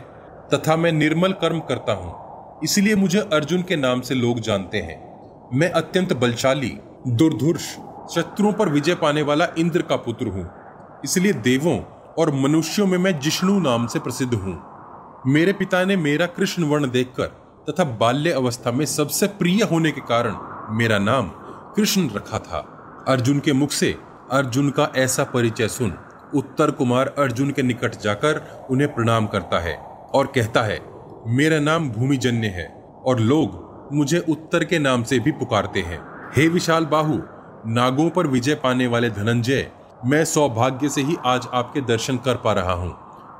तथा 0.55 0.77
मैं 0.77 0.93
निर्मल 0.93 1.33
कर्म 1.33 1.61
करता 1.61 1.93
हूँ। 1.93 2.15
इसलिए 2.65 2.95
मुझे 2.95 3.21
अर्जुन 3.21 3.63
के 3.63 3.77
नाम 3.77 4.01
से 4.01 4.15
लोग 4.15 4.41
जानते 4.41 4.79
हैं। 4.79 5.13
मैं 5.55 5.71
अत्यंत 5.71 6.13
बलशाली, 6.13 6.79
दुर्धुर्ष, 7.09 7.77
शत्रुओं 8.15 8.53
पर 8.53 8.69
विजय 8.69 8.95
पाने 8.95 9.23
वाला 9.23 9.47
इंद्र 9.59 9.83
का 9.83 9.97
पुत्र 9.97 10.27
हूँ। 10.27 10.51
इसलिए 11.05 11.33
देवों 11.33 11.92
और 12.19 12.31
मनुष्यों 12.35 12.87
में 12.87 12.99
मैं 12.99 13.19
जिष्णु 13.21 13.59
नाम 13.61 13.87
से 13.87 13.99
प्रसिद्ध 13.99 14.33
हूँ। 14.35 14.61
मेरे 15.27 15.53
पिता 15.53 15.85
ने 15.85 15.97
मेरा 15.97 16.27
कृष्ण 16.27 16.65
वर्ण 16.65 16.91
देखकर 16.91 17.27
तथा 17.69 17.85
बाल्य 17.99 18.31
अवस्था 18.31 18.71
में 18.73 18.85
सबसे 18.87 19.27
प्रिय 19.27 19.63
होने 19.63 19.91
के 19.93 20.01
कारण 20.01 20.37
मेरा 20.77 20.99
नाम 20.99 21.29
कृष्ण 21.77 22.09
रखा 22.11 22.39
था। 22.39 22.59
अर्जुन 23.09 23.39
के 23.39 23.53
मुख 23.53 23.71
से 23.71 23.95
अर्जुन 24.33 24.71
का 24.71 24.91
ऐसा 24.97 25.25
परिचय 25.25 25.69
सुन 25.69 25.93
उत्तर 26.35 26.71
कुमार 26.71 27.15
अर्जुन 27.19 27.51
के 27.51 27.63
निकट 27.63 28.01
जाकर 28.01 28.41
उन्हें 28.71 28.93
प्रणाम 28.95 29.27
करता 29.27 29.59
है 29.61 29.75
और 30.15 30.27
कहता 30.27 30.63
है, 30.63 30.81
मेरा 31.27 31.59
नाम 31.61 31.91
भूमिजन्य 31.91 32.49
है 32.49 32.67
और 33.07 33.21
लोग 33.21 33.91
मुझे 33.93 34.19
उत्तर 34.29 34.65
के 34.65 34.79
नाम 34.79 35.03
से 35.03 35.19
भी 35.19 35.33
पुकारते 35.33 35.81
हैं। 35.81 35.99
हे 36.37 36.47
विशाल 36.49 36.85
बाहु, 36.87 37.19
नागों 37.67 38.09
पर 38.11 38.27
विजय 38.27 38.55
पाने 38.55 38.87
वाले 38.87 39.11
धनंजय 39.11 39.71
मैं 40.05 40.25
सौभाग्य 40.25 40.89
से 40.89 41.03
ही 41.03 41.17
आज 41.25 41.47
आपके 41.55 41.81
दर्शन 41.81 42.17
कर 42.17 42.37
पा 42.37 42.53
रहा 42.53 42.73
हूँ 42.73 42.91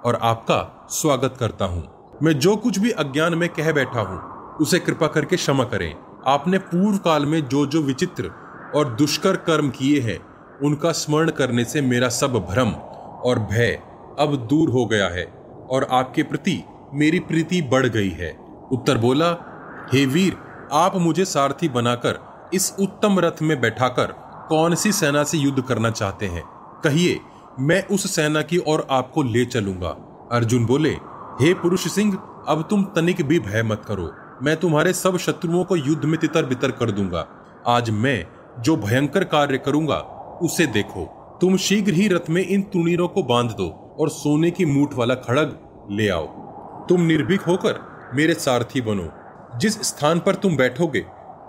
और 0.05 0.19
आपका 0.23 0.87
स्वागत 0.91 1.37
करता 1.41 1.65
हूँ। 1.65 1.83
मैं 2.23 2.33
जो 2.39 2.55
कुछ 2.57 2.79
भी 2.79 2.91
अज्ञान 2.91 3.35
में 3.35 3.49
कह 3.49 3.73
बैठा 3.73 4.01
हूँ, 4.01 4.19
उसे 4.57 4.79
कृपा 4.79 5.07
करके 5.07 5.37
क्षमा 5.37 5.65
करें। 5.65 5.95
आपने 6.27 6.59
पूर्व 6.59 6.99
काल 6.99 7.27
में 7.27 7.41
जो 7.49 7.65
जो 7.67 7.83
विचित्र 7.83 8.31
और 8.75 8.95
दुष्कर 8.95 9.37
कर्म 9.37 9.71
किए 9.71 10.01
हैं, 10.01 10.19
उनका 10.65 10.93
स्मरण 10.93 11.31
करने 11.31 11.65
से 11.65 11.81
मेरा 11.81 12.09
सब 12.09 12.39
भ्रम 12.51 12.71
और 13.25 13.39
भय 13.51 13.79
अब 14.19 14.37
दूर 14.51 14.71
हो 14.71 14.87
गया 14.87 15.09
है 15.09 15.25
और 15.71 15.89
आपके 15.91 16.23
प्रति 16.23 16.63
मेरी 16.95 17.21
प्रीति 17.21 17.63
बढ़ 17.63 17.87
गई 17.87 18.11
है। 18.11 18.33
उत्तर 18.73 18.99
बोला, 18.99 19.31
हे 19.93 20.07
वीर, 20.07 20.37
आप 20.73 20.97
मुझे 20.97 21.25
सारथी 21.25 21.69
बनाकर 21.69 22.25
इस 22.55 22.75
उत्तम 22.81 23.19
रथ 23.19 23.43
में 23.43 23.61
बैठाकर 23.61 24.21
कौन 24.49 24.75
सी 24.75 24.93
सेना 24.93 25.23
से 25.25 25.39
युद्ध 25.39 25.63
करना 25.63 25.91
चाहते 25.91 26.27
हैं? 26.27 26.43
कहिए, 26.85 27.21
मैं 27.61 27.87
उस 27.87 28.17
सेना 28.17 28.43
की 28.43 28.59
ओर 28.59 28.87
आपको 28.91 29.23
ले 29.23 29.45
चलूँगा। 29.45 29.89
अर्जुन 30.33 30.67
बोले, 30.67 30.91
हे 31.41 31.55
पुरुष 31.55 31.89
सिंह, 31.89 32.19
अब 32.49 32.67
तुम 32.71 32.85
तनिक 32.85 33.23
भी 33.23 33.39
भय 33.39 33.63
मत 33.63 33.83
करो। 33.89 34.13
मैं 34.43 34.57
तुम्हारे 34.57 34.93
सब 34.93 35.19
शत्रुओं 35.19 35.65
को 35.65 35.77
युद्ध 35.77 36.05
में 36.05 36.21
तितर 36.21 36.47
बितर 36.47 36.71
कर 36.71 36.91
दूँगा। 36.91 37.29
आज 37.67 37.91
मैं 37.91 38.27
जो 38.63 38.77
भयंकर 38.77 39.25
कार्य 39.25 39.59
करूँगा, 39.59 39.97
उसे 40.43 40.67
देखो। 40.67 41.19
तुम 41.41 41.57
शीघ्र 41.57 41.93
ही 41.93 42.09
रथ 42.09 42.31
में 42.31 42.47
इन 42.47 42.63
तुणीरों 42.63 43.09
को 43.09 43.23
बाँध 43.23 43.51
दो 43.51 43.97
और 44.01 44.09
सोने 44.09 44.51
की 44.51 44.65
मूठ 44.65 44.95
वाला 44.95 45.15
खड़ग 45.15 45.59
ले 45.91 46.09
आओ। 46.09 46.27
तुम 46.89 47.01
निर्भीक 47.01 47.41
होकर 47.41 47.81
मेरे 48.15 48.35
सारथी 48.35 48.81
बनो। 48.81 49.09
जिस 49.59 49.83
स्थान 49.83 50.19
पर 50.19 50.35
तुम 50.35 50.57
बैठोगे, 50.57 51.07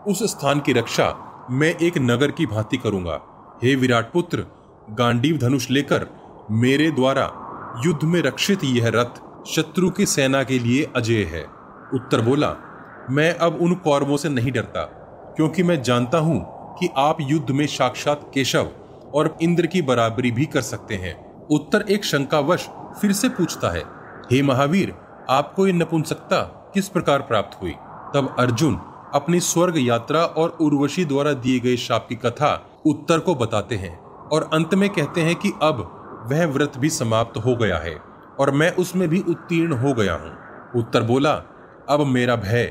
उस 0.07 0.23
स्थान 0.23 0.59
की 0.59 0.73
रक्षा 0.73 1.15
मैं 1.51 1.75
एक 1.75 1.97
नगर 1.97 2.31
की 2.31 2.45
भांति 2.45 2.77
करूँगा। 2.77 3.21
हे 3.63 3.75
विराट 3.75 4.11
पुत्र 4.11 4.45
गांडीव 4.89 5.37
धनुष 5.37 5.69
लेकर 5.69 6.07
मेरे 6.51 6.91
द्वारा 6.91 7.31
युद्ध 7.85 8.03
में 8.03 8.21
रक्षित 8.21 8.63
यह 8.63 8.91
रथ 8.95 9.21
शत्रु 9.47 9.89
की 9.89 10.05
सेना 10.05 10.43
के 10.43 10.59
लिए 10.59 10.91
अजय 10.95 11.23
है। 11.23 11.43
उत्तर 11.93 12.21
बोला, 12.21 12.55
मैं 13.09 13.33
अब 13.35 13.57
उन 13.61 13.73
कौरवों 13.75 14.17
से 14.17 14.29
नहीं 14.29 14.51
डरता, 14.51 14.81
क्योंकि 15.35 15.63
मैं 15.63 15.81
जानता 15.83 16.17
हूँ 16.17 16.39
कि 16.79 16.89
आप 16.97 17.17
युद्ध 17.21 17.51
में 17.51 17.65
साक्षात 17.67 18.31
केशव 18.33 18.69
और 19.13 19.37
इंद्र 19.41 19.65
की 19.65 19.81
बराबरी 19.81 20.31
भी 20.31 20.45
कर 20.45 20.61
सकते 20.61 20.95
हैं। 20.95 21.15
उत्तर 21.47 21.85
एक 21.89 22.05
शंकावश 22.05 22.69
फिर 23.01 23.11
से 23.11 23.29
पूछता 23.29 23.69
है, 23.69 23.83
हे 24.31 24.41
महावीर, 24.41 24.93
आपको 25.29 25.67
ये 25.67 25.73
नपुंसकता 25.73 26.41
किस 26.73 26.89
प्रकार 26.89 27.21
प्राप्त 27.21 27.61
हुई? 27.61 27.73
तब 28.15 28.35
अर्जुन 28.39 28.79
अपनी 29.13 29.39
स्वर्ग 29.39 29.77
यात्रा 29.77 30.19
और 30.19 30.57
उर्वशी 30.61 31.05
द्वारा 31.05 31.33
दिए 31.33 31.59
गए 31.59 31.75
शाप 31.77 32.05
की 32.09 32.15
कथा 32.15 32.81
उत्तर 32.85 33.19
को 33.19 33.35
बताते 33.35 33.75
हैं। 33.75 34.02
और 34.33 34.49
अंत 34.53 34.73
में 34.73 34.89
कहते 34.89 35.21
हैं 35.21 35.35
कि 35.35 35.51
अब 35.61 36.27
वह 36.31 36.45
व्रत 36.45 36.73
भी 36.77 36.89
समाप्त 36.89 37.37
हो 37.37 37.55
गया 37.55 37.77
है 37.77 37.95
और 38.39 38.51
मैं 38.51 38.71
उसमें 38.71 39.09
भी 39.09 39.19
उत्तीर्ण 39.19 39.73
हो 39.73 39.93
गया 39.93 40.13
हूँ। 40.13 40.31
उत्तर 40.75 41.03
बोला, 41.03 41.33
अब 41.89 42.05
मेरा 42.07 42.35
भय 42.35 42.63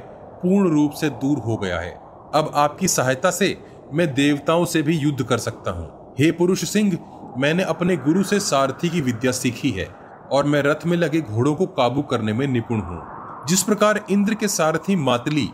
पूर्ण 0.42 0.70
रूप 0.70 0.92
से 0.92 1.10
दूर 1.10 1.38
हो 1.38 1.56
गया 1.56 1.78
है। 1.80 1.90
अब 2.34 2.52
आपकी 2.54 2.88
सहायता 2.88 3.30
से 3.30 3.56
मैं 3.92 4.14
देवताओं 4.14 4.64
से 4.64 4.82
भी 4.82 4.96
युद्ध 4.96 5.22
कर 5.22 5.38
सकता 5.38 5.70
हूँ। 5.70 6.14
हे 6.18 6.30
पुरुष 6.32 6.64
सिंह, 6.64 6.98
मैंने 7.38 7.62
अपने 7.62 7.96
गुरु 7.96 8.22
से 8.22 8.40
सारथी 8.40 8.88
की 8.88 9.00
विद्या 9.00 9.32
सीखी 9.32 9.70
है 9.70 9.88
और 10.32 10.44
मैं 10.44 10.62
रथ 10.62 10.86
में 10.86 10.96
लगे 10.96 11.20
घोड़ों 11.20 11.54
को 11.54 11.66
काबू 11.66 12.02
करने 12.02 12.32
में 12.32 12.46
निपुण 12.46 12.80
हूँ। 12.80 13.02
जिस 13.48 13.62
प्रकार 13.62 14.04
इंद्र 14.10 14.34
के 14.34 14.48
सारथी 14.48 14.96
मातली 14.96 15.48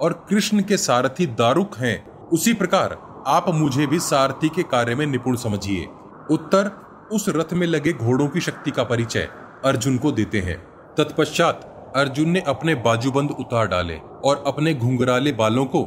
और 0.00 0.26
कृष्ण 0.28 0.62
के 0.62 0.76
सारथी 0.76 1.26
दारुक 1.26 1.76
हैं, 1.76 2.28
उसी 2.28 2.54
प्रकार 2.54 2.96
आप 3.26 3.44
मुझे 3.48 3.86
भी 3.86 3.98
सारथी 3.98 4.48
के 4.48 4.62
कार्य 4.62 4.94
में 4.94 5.06
निपुण 5.06 5.36
समझिए। 5.36 5.86
उत्तर, 6.30 6.70
उस 7.12 7.28
रथ 7.28 7.52
में 7.52 7.66
लगे 7.66 7.92
घोड़ों 7.92 8.28
की 8.28 8.40
शक्ति 8.40 8.70
का 8.70 8.84
परिचय 8.84 9.28
अर्जुन 9.64 9.96
को 9.98 10.12
देते 10.12 10.40
हैं। 10.40 10.56
तत्पश्चात 10.96 11.92
अर्जुन 11.96 12.28
ने 12.28 12.40
अपने 12.40 12.74
बाजूबंद 12.74 13.30
उतार 13.30 13.66
डाले 13.66 13.96
और 14.24 14.44
अपने 14.46 14.74
घुंघराले 14.74 15.32
बालों 15.32 15.64
को 15.66 15.80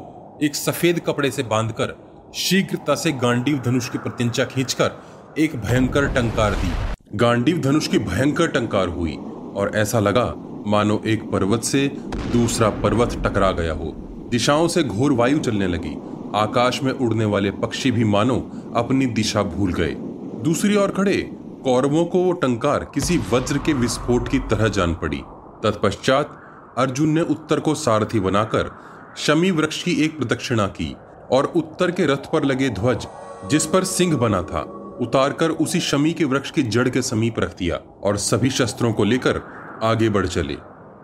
एक 0.43 0.55
सफ़ेद 0.55 0.99
कपड़े 0.99 1.31
से 1.31 1.43
बांधकर 1.43 1.95
शीघ्रता 2.35 2.95
से 2.95 3.11
गांडीव 3.11 3.61
धनुष 3.65 3.89
की 3.89 3.97
प्रत्यंचा 3.97 4.45
खींचकर 4.45 4.91
एक 5.37 5.55
भयंकर 5.55 6.07
टंकार 6.07 6.53
दी। 6.53 6.71
गांडीव 7.15 7.61
धनुष 7.61 7.87
की 7.87 7.99
भयंकर 7.99 8.47
टंकार 8.47 8.87
हुई 8.87 9.15
और 9.55 9.71
ऐसा 9.75 9.99
लगा, 9.99 10.33
मानो 10.67 11.01
एक 11.05 11.31
पर्वत 11.31 11.63
से 11.63 11.87
दूसरा 12.33 12.69
पर्वत 12.69 13.21
टकरा 13.25 13.51
गया 13.51 13.73
हो। 13.73 13.93
दिशाओं 14.31 14.67
से 14.67 14.83
घोर 14.83 15.13
वायु 15.13 15.39
चलने 15.39 15.67
लगी 15.67 15.97
आकाश 16.35 16.83
में 16.83 16.91
उड़ने 16.91 17.25
वाले 17.25 17.51
पक्षी 17.51 17.91
भी 17.91 18.03
मानो 18.03 18.39
अपनी 18.75 19.05
दिशा 19.05 19.43
भूल 19.43 19.73
गए। 19.73 19.95
दूसरी 20.43 20.75
ओर 20.75 20.91
खड़े, 20.91 21.17
कौरवों 21.63 22.05
को 22.05 22.23
वो 22.23 22.31
टंकार 22.31 22.91
किसी 22.93 23.17
वज्र 23.33 23.57
के 23.57 23.73
विस्फोट 23.73 24.27
की 24.27 24.39
तरह 24.39 24.67
जान 24.67 24.93
पड़ी। 24.93 25.21
तत्पश्चात 25.63 26.41
अर्जुन 26.77 27.09
ने 27.09 27.21
उत्तर 27.21 27.59
को 27.59 27.75
सारथी 27.75 28.19
बनाकर 28.19 28.71
शमी 29.17 29.51
वृक्ष 29.51 29.83
की 29.83 29.91
एक 30.03 30.17
प्रदक्षिणा 30.17 30.67
की 30.67 30.95
और 31.31 31.45
उत्तर 31.55 31.91
के 31.91 32.05
रथ 32.05 32.31
पर 32.33 32.43
लगे 32.43 32.69
ध्वज, 32.69 33.07
जिस 33.51 33.65
पर 33.65 33.83
सिंह 33.83 34.15
बना 34.17 34.41
था, 34.41 34.61
उतारकर 35.01 35.49
उसी 35.49 35.79
शमी 35.79 36.13
के 36.13 36.25
वृक्ष 36.25 36.51
की 36.51 36.63
जड़ 36.63 36.89
के 36.89 37.01
समीप 37.01 37.39
रख 37.39 37.57
दिया 37.57 37.79
और 38.03 38.17
सभी 38.17 38.49
शस्त्रों 38.49 38.93
को 38.93 39.03
लेकर 39.03 39.41
आगे 39.83 40.09
बढ़ 40.09 40.27
चले। 40.27 40.53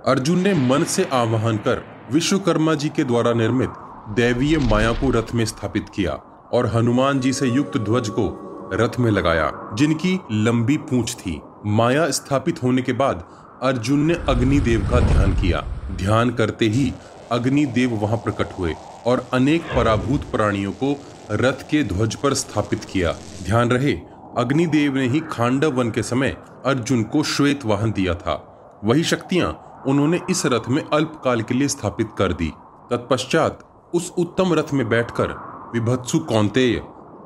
अर्जुन 0.08 0.40
ने 0.40 0.54
मन 0.54 0.84
से 0.84 1.04
आह्वान 1.14 1.58
कर 1.58 1.84
विश्वकर्मा 2.12 2.74
जी 2.74 2.90
के 2.90 3.04
द्वारा 3.04 3.34
निर्मित 3.34 3.70
दैवीय 4.10 4.58
माया 4.58 4.92
को 4.92 5.10
रथ 5.10 5.34
में 5.36 5.46
स्थापित 5.46 5.90
किया 5.90 6.12
और 6.54 6.66
हनुमान 6.68 7.20
जी 7.20 7.34
से 7.34 7.48
युक्त 7.48 7.78
ध्वज 7.78 8.10
को 8.10 8.26
रथ 8.74 9.00
में 9.00 9.12
लगाया, 9.12 9.52
जिनकी 9.74 10.20
लंबी 10.32 10.78
पूंछ 10.78 11.14
थी। 11.16 11.42
माया 11.66 12.10
स्थापित 12.12 12.64
होने 12.64 12.82
के 12.82 12.94
बाद 12.94 13.24
अर्जुन 13.62 14.00
ने 14.00 14.14
अग्निदेव 14.30 14.88
का 14.92 15.00
ध्यान 15.00 15.34
किया। 15.34 15.64
ध्यान 15.92 16.30
करते 16.30 16.66
ही 16.66 16.94
अग्निदेव 17.32 17.94
वहाँ 17.94 18.18
प्रकट 18.18 18.60
हुए 18.60 18.76
और 19.06 19.26
अनेक 19.34 19.62
पराभूत 19.76 20.24
प्राणियों 20.24 20.72
को 20.72 20.96
रथ 21.32 21.70
के 21.70 21.84
ध्वज 21.84 22.16
पर 22.16 22.34
स्थापित 22.34 22.84
किया। 22.84 23.16
ध्यान 23.44 23.70
रहे, 23.70 23.94
अग्निदेव 24.38 24.96
ने 24.96 25.08
ही 25.08 25.20
खांडव 25.20 25.72
वन 25.72 25.92
के 25.92 26.04
समय 26.04 26.38
अर्जुन 26.66 27.04
को 27.04 27.24
श्वेत 27.24 27.66
वाहन 27.66 27.92
दिया 27.92 28.14
था। 28.14 28.82
वही 28.84 29.04
शक्तियाँ 29.04 29.84
उन्होंने 29.88 30.20
इस 30.30 30.46
रथ 30.46 30.70
में 30.70 30.84
अल्पकाल 30.84 31.42
के 31.42 31.54
लिए 31.54 31.68
स्थापित 31.68 32.10
कर 32.18 32.34
दी। 32.34 32.52
तत्पश्चात 32.90 33.60
उस 33.94 34.12
उत्तम 34.18 34.54
रथ 34.54 34.74
में 34.74 34.88
बैठकर 34.90 35.34
विभत्सु 35.74 36.20
कौंतेय 36.20 36.76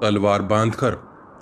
तलवार 0.01 0.41
बांधकर, 0.41 0.91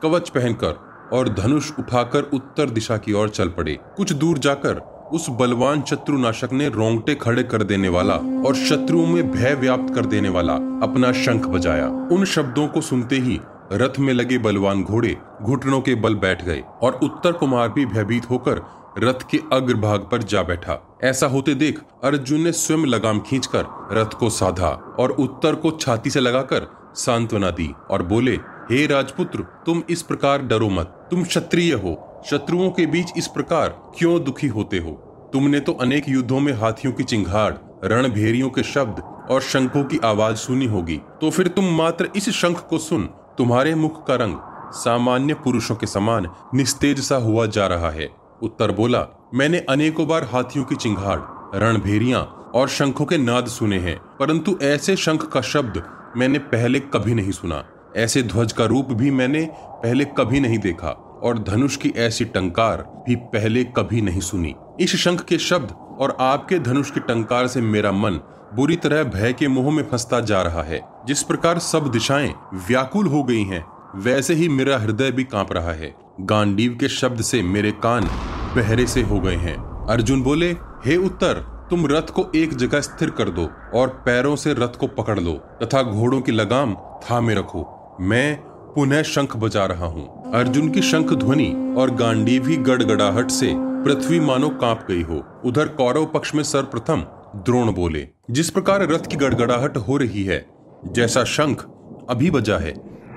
कवच 0.03 0.29
पहनकर 0.29 1.09
और 1.13 1.29
धनुष 1.29 1.71
उठाकर 1.79 2.29
उत्तर 2.33 2.69
दिशा 2.69 2.97
की 2.97 3.13
ओर 3.13 3.29
चल 3.29 3.49
पड़े। 3.49 3.77
कुछ 3.97 4.13
दूर 4.13 4.37
जाकर 4.37 4.79
उस 5.13 5.25
बलवान 5.29 5.81
शत्रुनाशक 5.81 6.53
ने 6.53 6.69
रोंगटे 6.69 7.15
खड़े 7.15 7.43
कर 7.43 7.63
देने 7.63 7.89
वाला 7.89 8.15
और 8.47 8.55
शत्रुओं 8.55 9.05
में 9.07 9.31
भय 9.31 9.53
व्याप्त 9.53 9.93
कर 9.95 10.05
देने 10.05 10.29
वाला 10.29 10.53
अपना 10.83 11.11
शंख 11.15 11.45
बजाया। 11.47 11.87
उन 12.11 12.25
शब्दों 12.25 12.67
को 12.67 12.81
सुनते 12.81 13.15
ही 13.17 13.39
रथ 13.71 13.99
में 13.99 14.13
लगे 14.13 14.37
बलवान 14.37 14.83
घोड़े 14.83 15.17
घुटनों 15.41 15.81
के 15.81 15.95
बल 15.95 16.15
बैठ 16.15 16.43
गए 16.45 16.63
और 16.81 16.99
उत्तर 17.03 17.31
कुमार 17.31 17.69
भी 17.69 17.85
भयभीत 17.85 18.29
होकर 18.29 18.61
रथ 18.99 19.29
के 19.31 19.39
अग्रभाग 19.53 20.07
पर 20.11 20.23
जा 20.23 20.43
बैठा। 20.43 20.94
ऐसा 21.05 21.27
होते 21.27 21.55
देख 21.55 21.79
अर्जुन 22.03 22.41
ने 22.41 22.51
स्वयं 22.51 22.85
लगाम 22.85 23.19
खींचकर 23.19 23.65
रथ 23.91 24.13
को 24.13 24.29
साधा 24.29 24.95
और 24.99 25.11
उत्तर 25.11 25.55
को 25.55 25.71
छाती 25.71 26.09
से 26.09 26.19
लगाकर 26.19 26.93
सांत्वना 26.95 27.49
दी 27.51 27.73
और 27.89 28.03
बोले, 28.03 28.31
हे 28.71 28.87
राजपुत्र, 28.87 29.39
तुम 29.65 29.83
इस 29.89 30.01
प्रकार 30.01 30.41
डरो 30.41 30.69
मत। 30.69 31.07
तुम 31.11 31.23
क्षत्रिय 31.23 31.73
हो। 31.73 32.23
शत्रुओं 32.29 32.69
के 32.71 32.85
बीच 32.85 33.07
इस 33.17 33.27
प्रकार 33.27 33.69
क्यों 33.97 34.23
दुखी 34.23 34.47
होते 34.47 34.77
हो? 34.77 34.91
तुमने 35.33 35.59
तो 35.59 35.71
अनेक 35.71 36.09
युद्धों 36.09 36.39
में 36.39 36.53
हाथियों 36.53 36.93
की 36.93 37.03
चिंगाड़, 37.03 37.53
रणभेरियों 37.83 38.49
के 38.49 38.63
शब्द 38.63 39.03
और 39.31 39.41
शंखों 39.41 39.83
की 39.83 39.99
आवाज़ 40.03 40.35
सुनी 40.35 40.65
होगी। 40.65 41.01
तो 41.21 41.29
फिर 41.29 41.47
तुम 41.47 41.65
मात्र 41.65 42.09
इस 42.15 42.29
शंख 42.29 42.67
को 42.69 42.77
सुन। 42.77 43.03
तुम्हारे 43.37 43.75
मुख 43.75 44.07
का 44.07 44.15
रंग 44.15 44.37
सामान्य 44.73 45.33
पुरुषों 45.33 45.75
के 45.75 45.87
समान 45.87 46.27
निस्तेज 46.53 46.99
सा 46.99 47.15
हुआ 47.15 47.45
जा 47.45 47.67
रहा 47.67 47.89
है। 47.89 48.24
उत्तर 48.45 48.71
बोला 48.71 49.05
मैंने 49.33 49.59
अनेकों 49.69 50.07
बार 50.07 50.23
हाथियों 50.23 50.65
की 50.65 50.75
चिंगाड़ 50.75 51.19
रणभेरिया 51.59 52.19
और 52.55 52.67
शंखों 52.69 53.05
के 53.05 53.17
नाद 53.17 53.47
सुने 53.47 53.79
हैं 53.79 53.97
परंतु 54.19 54.57
ऐसे 54.63 54.95
शंख 54.95 55.27
का 55.27 55.41
शब्द 55.41 55.81
मैंने 56.17 56.39
पहले 56.39 56.79
कभी 56.79 57.13
नहीं 57.13 57.31
सुना। 57.31 57.63
ऐसे 57.97 58.21
ध्वज 58.23 58.53
का 58.53 58.65
रूप 58.65 58.91
भी 58.91 59.11
मैंने 59.11 59.47
पहले 59.83 60.05
कभी 60.17 60.39
नहीं 60.39 60.57
देखा 60.59 60.89
और 61.23 61.39
धनुष 61.39 61.75
की 61.77 61.89
ऐसी 61.97 62.25
टंकार 62.25 62.81
भी 63.07 63.15
पहले 63.15 63.63
कभी 63.77 64.01
नहीं 64.01 64.19
सुनी। 64.19 64.53
इस 64.79 64.95
शंख 64.95 65.23
के 65.23 65.37
शब्द 65.39 65.71
और 65.99 66.15
आपके 66.19 66.59
धनुष 66.59 66.91
की 66.91 66.99
टंकार 66.99 67.47
से 67.47 67.61
मेरा 67.61 67.91
मन 67.91 68.19
बुरी 68.53 68.75
तरह 68.75 69.03
भय 69.03 69.33
के 69.33 69.47
मुँह 69.47 69.71
में 69.71 69.83
फंसता 69.83 70.19
जा 70.19 70.41
रहा 70.41 70.63
है। 70.63 70.81
जिस 71.07 71.23
प्रकार 71.23 71.59
सब 71.59 71.91
दिशाएँ 71.91 72.33
व्याकुल 72.67 73.07
हो 73.07 73.23
गई 73.23 73.43
हैं, 73.43 73.65
वैसे 73.95 74.33
ही 74.33 74.49
मेरा 74.49 74.77
हृदय 74.77 75.11
भी 75.11 75.23
काँप 75.23 75.53
रहा 75.53 75.73
है। 75.73 75.93
गांडीव 76.21 76.77
के 76.79 76.89
शब्द 76.89 77.21
से 77.21 77.41
मेरे 77.43 77.71
कान 77.83 78.09
बहरे 78.55 78.85
से 78.87 79.01
हो 79.01 79.19
गए 79.19 79.35
हैं। 79.35 79.57
अर्जुन 79.87 80.21
बोले, 80.23 80.49
हे 80.85 80.95
उत्तर, 80.97 81.33
तुम 81.69 81.85
रथ 81.87 82.09
को 82.09 82.25
एक 82.35 82.53
जगह 82.53 82.81
स्थिर 82.81 83.09
कर 83.09 83.29
दो 83.29 83.49
और 83.73 83.87
पैरों 84.05 84.35
से 84.35 84.53
रथ 84.53 84.77
को 84.79 84.87
पकड़ 84.87 85.19
लो 85.19 85.33
तथा 85.63 85.81
घोड़ों 85.83 86.21
की 86.21 86.31
लगाम 86.31 86.75
थामे 87.03 87.35
रखो। 87.35 87.65
मैं 88.01 88.35
पुनः 88.75 89.01
शंख 89.03 89.35
बजा 89.37 89.65
रहा 89.65 89.85
हूँ। 89.85 90.31
अर्जुन 90.33 90.69
की 90.69 90.81
शंख 90.81 91.13
ध्वनि 91.13 91.75
और 91.77 91.91
गांडी 91.91 92.39
भी 92.39 92.57
गड़गड़ाहट 92.57 93.31
से 93.31 93.53
पृथ्वी 93.55 94.19
मानो 94.19 94.49
काँप 94.61 94.85
गई 94.89 95.01
हो। 95.01 95.23
उधर 95.45 95.67
कौरव 95.67 96.05
पक्ष 96.05 96.33
में 96.35 96.43
सर्वप्रथम 96.43 97.05
द्रोण 97.35 97.71
बोले, 97.73 98.07
जिस 98.31 98.49
प्रकार 98.49 98.87
रथ 98.87 99.07
की 99.07 99.15
गड़गड़ाहट 99.15 99.77
हो 99.77 99.97
रही 99.97 100.23
है, 100.23 100.45
जैसा 100.85 101.23
शंख 101.23 101.65
अभी 102.09 102.31
बजा 102.31 102.57
है 102.57 102.73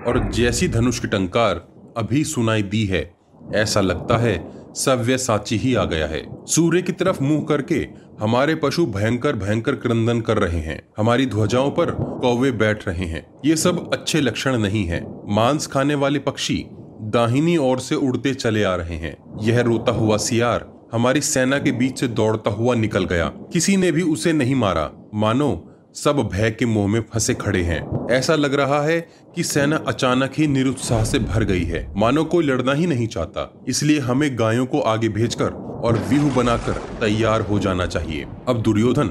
और 0.07 0.19
जैसी 0.31 0.69
धनुष 0.69 0.99
की 0.99 1.09
टंकार 1.09 1.67
अभी 1.97 2.25
सुनाई 2.25 2.63
दी 2.63 2.85
है, 2.85 3.11
ऐसा 3.55 3.81
लगता 3.81 4.17
है 4.17 4.37
सव्य 4.75 5.19
साची 5.19 5.57
ही 5.57 5.75
आ 5.75 5.85
गया 5.85 6.07
है। 6.07 6.47
सूर्य 6.47 6.83
की 6.83 6.93
तरफ़ 6.93 7.23
मुँह 7.23 7.47
करके 7.49 7.89
हमारे 8.21 8.55
पशु 8.55 8.87
भयंकर 8.87 9.37
भयंकर 9.37 9.75
क्रंदन 9.75 10.21
कर 10.21 10.39
रहे 10.39 10.61
हैं। 10.61 10.89
हमारी 10.99 11.27
ध्वजाओं 11.27 11.71
पर 11.71 11.91
कौवे 11.91 12.51
बैठ 12.51 12.89
रहे 12.89 13.05
हैं। 13.05 13.27
ये 13.45 13.57
सब 13.57 13.93
अच्छे 13.93 14.21
लक्षण 14.21 14.59
नहीं 14.59 14.85
है। 14.85 15.07
मांस 15.29 15.67
खाने 15.67 15.95
वाले 15.95 16.19
पक्षी 16.19 16.67
दाहिनी 17.01 17.57
ओर 17.57 17.81
से 17.81 17.95
उड़ते 17.95 18.35
चले 18.35 18.63
आ 18.63 18.75
रहे 18.75 18.97
हैं। 18.97 19.17
यह 19.43 19.61
रोता 19.61 19.93
हुआ 19.93 20.17
सियार 20.17 20.79
हमारी 20.93 21.21
सेना 21.21 21.59
के 21.59 21.73
बीच 21.73 22.01
से 22.01 22.09
दौड़ता 22.09 22.51
हुआ 22.51 22.75
निकल 22.75 23.05
गया। 23.05 23.29
किसी 23.29 23.77
ने 23.77 23.93
भी 23.93 24.03
उसे 24.03 24.33
नहीं 24.33 24.55
मारा। 24.55 24.91
मानो 25.15 25.68
सब 25.99 26.19
भय 26.33 26.51
के 26.51 26.67
मुँह 26.67 26.87
में 26.87 27.01
फंसे 27.13 27.35
खड़े 27.35 27.63
हैं। 27.63 28.09
ऐसा 28.11 28.35
लग 28.35 28.55
रहा 28.55 28.81
है 28.83 29.01
कि 29.35 29.43
सेना 29.43 29.77
अचानक 29.89 30.33
ही 30.39 30.47
निरुत्साह 30.47 31.05
से 31.05 31.19
भर 31.19 31.45
गई 31.45 31.65
है। 31.65 31.87
मानो 31.97 32.25
कोई 32.25 32.45
लड़ना 32.45 32.73
ही 32.73 32.87
नहीं 32.87 33.07
चाहता। 33.07 33.51
इसलिए 33.69 33.99
हमें 33.99 34.29
गायों 34.39 34.67
को 34.67 34.81
आगे 34.81 35.09
भेजकर 35.09 35.51
और 35.85 35.99
व्यूह 36.09 36.35
बनाकर 36.35 36.81
तैयार 37.01 37.41
हो 37.41 37.59
जाना 37.59 37.87
चाहिए। 37.87 38.27
अब 38.49 38.63
दुर्योधन 38.63 39.09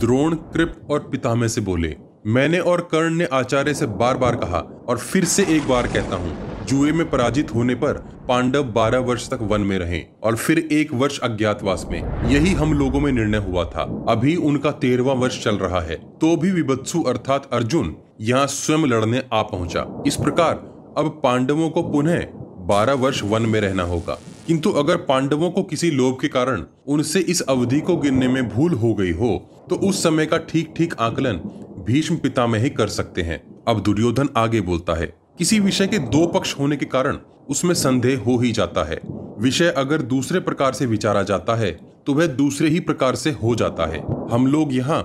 द्रोण, 0.00 0.34
कृप 0.34 0.86
और 0.90 1.08
पितामह 1.10 1.48
से 1.48 1.60
बोले, 1.60 1.94
मैंने 2.26 2.58
और 2.60 2.88
कर्ण 2.92 3.14
ने 3.14 3.24
आचार्य 3.32 3.74
से 3.74 3.86
बार 3.86 4.16
बार 4.16 4.36
कहा 4.36 4.58
और 4.88 4.98
फिर 4.98 5.24
से 5.24 5.46
एक 5.48 5.68
बार 5.68 5.86
कहता 5.86 6.16
हूँ 6.16 6.36
जुए 6.68 6.92
में 6.92 7.08
पराजित 7.10 7.54
होने 7.54 7.74
पर 7.74 7.92
पांडव 8.28 8.64
बारह 8.72 8.98
वर्ष 9.00 9.28
तक 9.30 9.42
वन 9.42 9.60
में 9.60 9.78
रहे 9.78 10.00
और 10.22 10.36
फिर 10.36 10.58
एक 10.58 10.92
वर्ष 10.94 11.18
अज्ञातवास 11.20 11.86
में। 11.90 12.00
यही 12.30 12.52
हम 12.54 12.72
लोगों 12.72 13.00
में 13.00 13.10
निर्णय 13.12 13.38
हुआ 13.38 13.64
था। 13.66 13.82
अभी 14.08 14.34
उनका 14.36 14.70
तेरहवा 14.72 15.12
वर्ष 15.14 15.42
चल 15.44 15.56
रहा 15.56 15.80
है। 15.80 15.96
तो 16.20 16.36
भी 16.36 16.50
विभत्सु 16.52 17.02
अर्थात 17.04 17.48
अर्जुन 17.52 17.94
यहाँ 18.20 18.46
स्वयं 18.46 18.86
लड़ने 18.86 19.22
आ 19.32 19.42
पहुँचा। 19.44 19.86
इस 20.06 20.16
प्रकार 20.16 20.54
अब 20.98 21.20
पांडवों 21.24 21.70
को 21.70 21.82
पुनः 21.82 22.24
बारह 22.66 22.94
वर्ष 22.96 23.22
वन 23.24 23.42
में 23.42 23.60
रहना 23.60 23.82
होगा। 23.82 24.18
किंतु 24.46 24.70
अगर 24.72 24.96
पांडवों 25.04 25.50
को 25.50 25.62
किसी 25.62 25.90
लोभ 25.90 26.18
के 26.20 26.28
कारण 26.28 26.64
उनसे 26.86 27.20
इस 27.20 27.40
अवधि 27.40 27.80
को 27.80 27.96
गिनने 27.96 28.28
में 28.28 28.48
भूल 28.48 28.72
हो 28.74 28.92
गई 28.94 29.12
हो 29.12 29.36
तो 29.70 29.76
उस 29.88 30.02
समय 30.02 30.26
का 30.26 30.38
ठीक 30.48 30.72
ठीक 30.76 30.94
आकलन 31.00 31.40
भीष्म 31.86 32.16
पिता 32.16 32.46
में 32.46 32.58
ही 32.58 32.70
कर 32.70 32.88
सकते 32.88 33.22
हैं। 33.22 33.42
अब 33.68 33.82
दुर्योधन 33.82 34.28
आगे 34.36 34.60
बोलता 34.60 34.94
है 34.94 35.12
किसी 35.38 35.58
विषय 35.60 35.86
के 35.86 35.98
दो 35.98 36.26
पक्ष 36.26 36.54
होने 36.58 36.76
के 36.76 36.86
कारण 36.86 37.18
उसमें 37.48 37.74
संदेह 37.74 38.20
हो 38.20 38.36
ही 38.38 38.50
जाता 38.52 38.82
है। 38.84 38.98
विषय 39.38 39.68
अगर 39.68 40.02
दूसरे 40.02 40.40
प्रकार 40.40 40.72
से 40.72 40.86
विचारा 40.86 41.22
जाता 41.22 41.54
है 41.54 41.70
तो 42.06 42.14
वह 42.14 42.26
दूसरे 42.26 42.68
ही 42.68 42.80
प्रकार 42.80 43.14
से 43.14 43.30
हो 43.32 43.54
जाता 43.54 43.86
है। 43.86 44.00
हम 44.30 44.46
लोग 44.46 44.74
यहाँ 44.74 45.00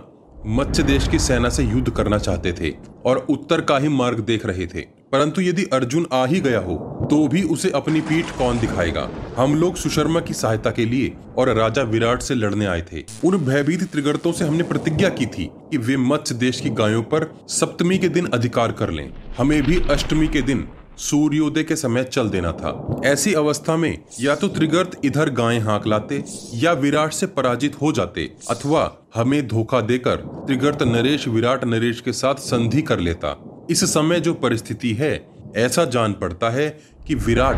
मत्स्य 0.48 0.84
देश 0.84 1.08
की 1.08 1.20
सेना 1.20 1.50
से 1.50 1.64
युद्ध 1.64 1.90
करना 1.90 2.18
चाहते 2.18 2.54
थे 2.54 2.74
और 3.06 3.26
उत्तर 3.30 3.62
का 3.62 3.78
ही 3.78 3.90
मार्ग 3.90 4.20
देख 4.20 4.46
रहे 4.46 4.68
थे। 4.68 4.86
परंतु 5.14 5.41
यदि 5.41 5.64
अर्जुन 5.74 6.07
आ 6.14 6.26
ही 6.26 6.39
गया 6.39 6.59
हो 6.59 6.76
तो 7.11 7.28
भी 7.28 7.41
उसे 7.43 7.70
अपनी 7.72 8.01
पीठ 8.01 8.30
कौन 8.38 8.59
दिखाएगा? 8.59 9.09
हम 9.38 9.55
लोग 9.55 9.76
सुशर्मा 9.76 10.20
की 10.20 10.34
सहायता 10.34 10.72
के 10.72 10.86
लिए 10.86 11.11
और 11.38 11.49
राजा 11.53 11.82
विराट 11.84 12.22
से 12.22 12.36
लड़ने 12.36 12.66
आए 12.66 12.82
थे। 12.91 13.03
उन 13.26 13.38
भयभीत 13.38 13.84
त्रिगर्तों 13.84 14.32
से 14.32 14.45
हमने 14.45 14.64
प्रतिज्ञा 14.64 15.09
की 15.09 15.26
थी 15.26 15.49
कि 15.72 15.78
वे 15.78 15.97
मत्स्य 15.97 16.36
देश 16.36 16.61
की 16.61 16.70
गायों 16.72 17.03
पर 17.03 17.30
सप्तमी 17.49 17.97
के 17.97 18.09
दिन 18.09 18.28
अधिकार 18.34 18.72
कर 18.72 18.91
लें। 18.91 19.11
हमें 19.38 19.61
भी 19.64 19.80
अष्टमी 19.91 20.28
के 20.28 20.41
दिन 20.41 20.68
सूर्योदय 20.99 21.64
के 21.64 21.76
समय 21.76 22.03
चल 22.03 22.30
देना 22.30 22.51
था। 22.51 23.01
ऐसी 23.05 23.34
अवस्था 23.34 23.78
में 23.78 23.97
या 24.22 24.36
तो 24.36 24.47
त्रिगर्त 24.47 24.99
इधर 25.05 25.30
गायें 25.34 25.59
हाँक 25.59 25.88
लाते 25.88 26.24
या 26.55 26.74
विराट 26.74 27.14
से 27.14 27.28
पराजित 27.28 27.82
हो 27.82 27.91
जाते, 27.91 28.30
अथवा 28.49 28.91
हमें 29.16 29.47
धोखा 29.47 29.82
देकर 29.84 30.16
त्रिगर्त 30.45 30.84
नरेश 30.84 31.28
विराट 31.28 31.66
नरेश 31.66 32.01
के 32.01 32.14
साथ 32.14 32.36
संधि 32.41 32.82
कर 32.82 32.99
लेता। 32.99 33.39
इस 33.70 33.84
समय 33.84 34.20
जो 34.20 34.34
परिस्थिति 34.34 34.93
है, 34.93 35.28
ऐसा 35.57 35.86
जान 35.86 36.14
पड़ता 36.14 36.49
है 36.49 36.80
कि 37.07 37.16
विराट 37.16 37.57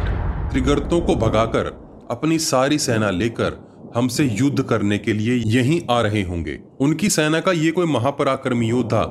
त्रिगर्तों 0.52 1.02
को 1.02 1.16
भगाकर 1.16 1.66
अपनी 2.12 2.40
सारी 2.40 2.80
सेना 2.80 3.10
लेकर 3.10 3.66
हमसे 3.96 4.24
युद्ध 4.24 4.64
करने 4.64 4.98
के 4.98 5.14
लिए 5.14 5.44
यहीं 5.46 5.82
आ 5.90 6.02
रहे 6.02 6.22
होंगे। 6.22 6.60
उनकी 6.80 7.10
सेना 7.10 7.40
का 7.40 7.52
ये 7.52 7.72
कोई 7.72 7.86
महापराक्रमी 7.86 8.68
योद्धा, 8.68 9.02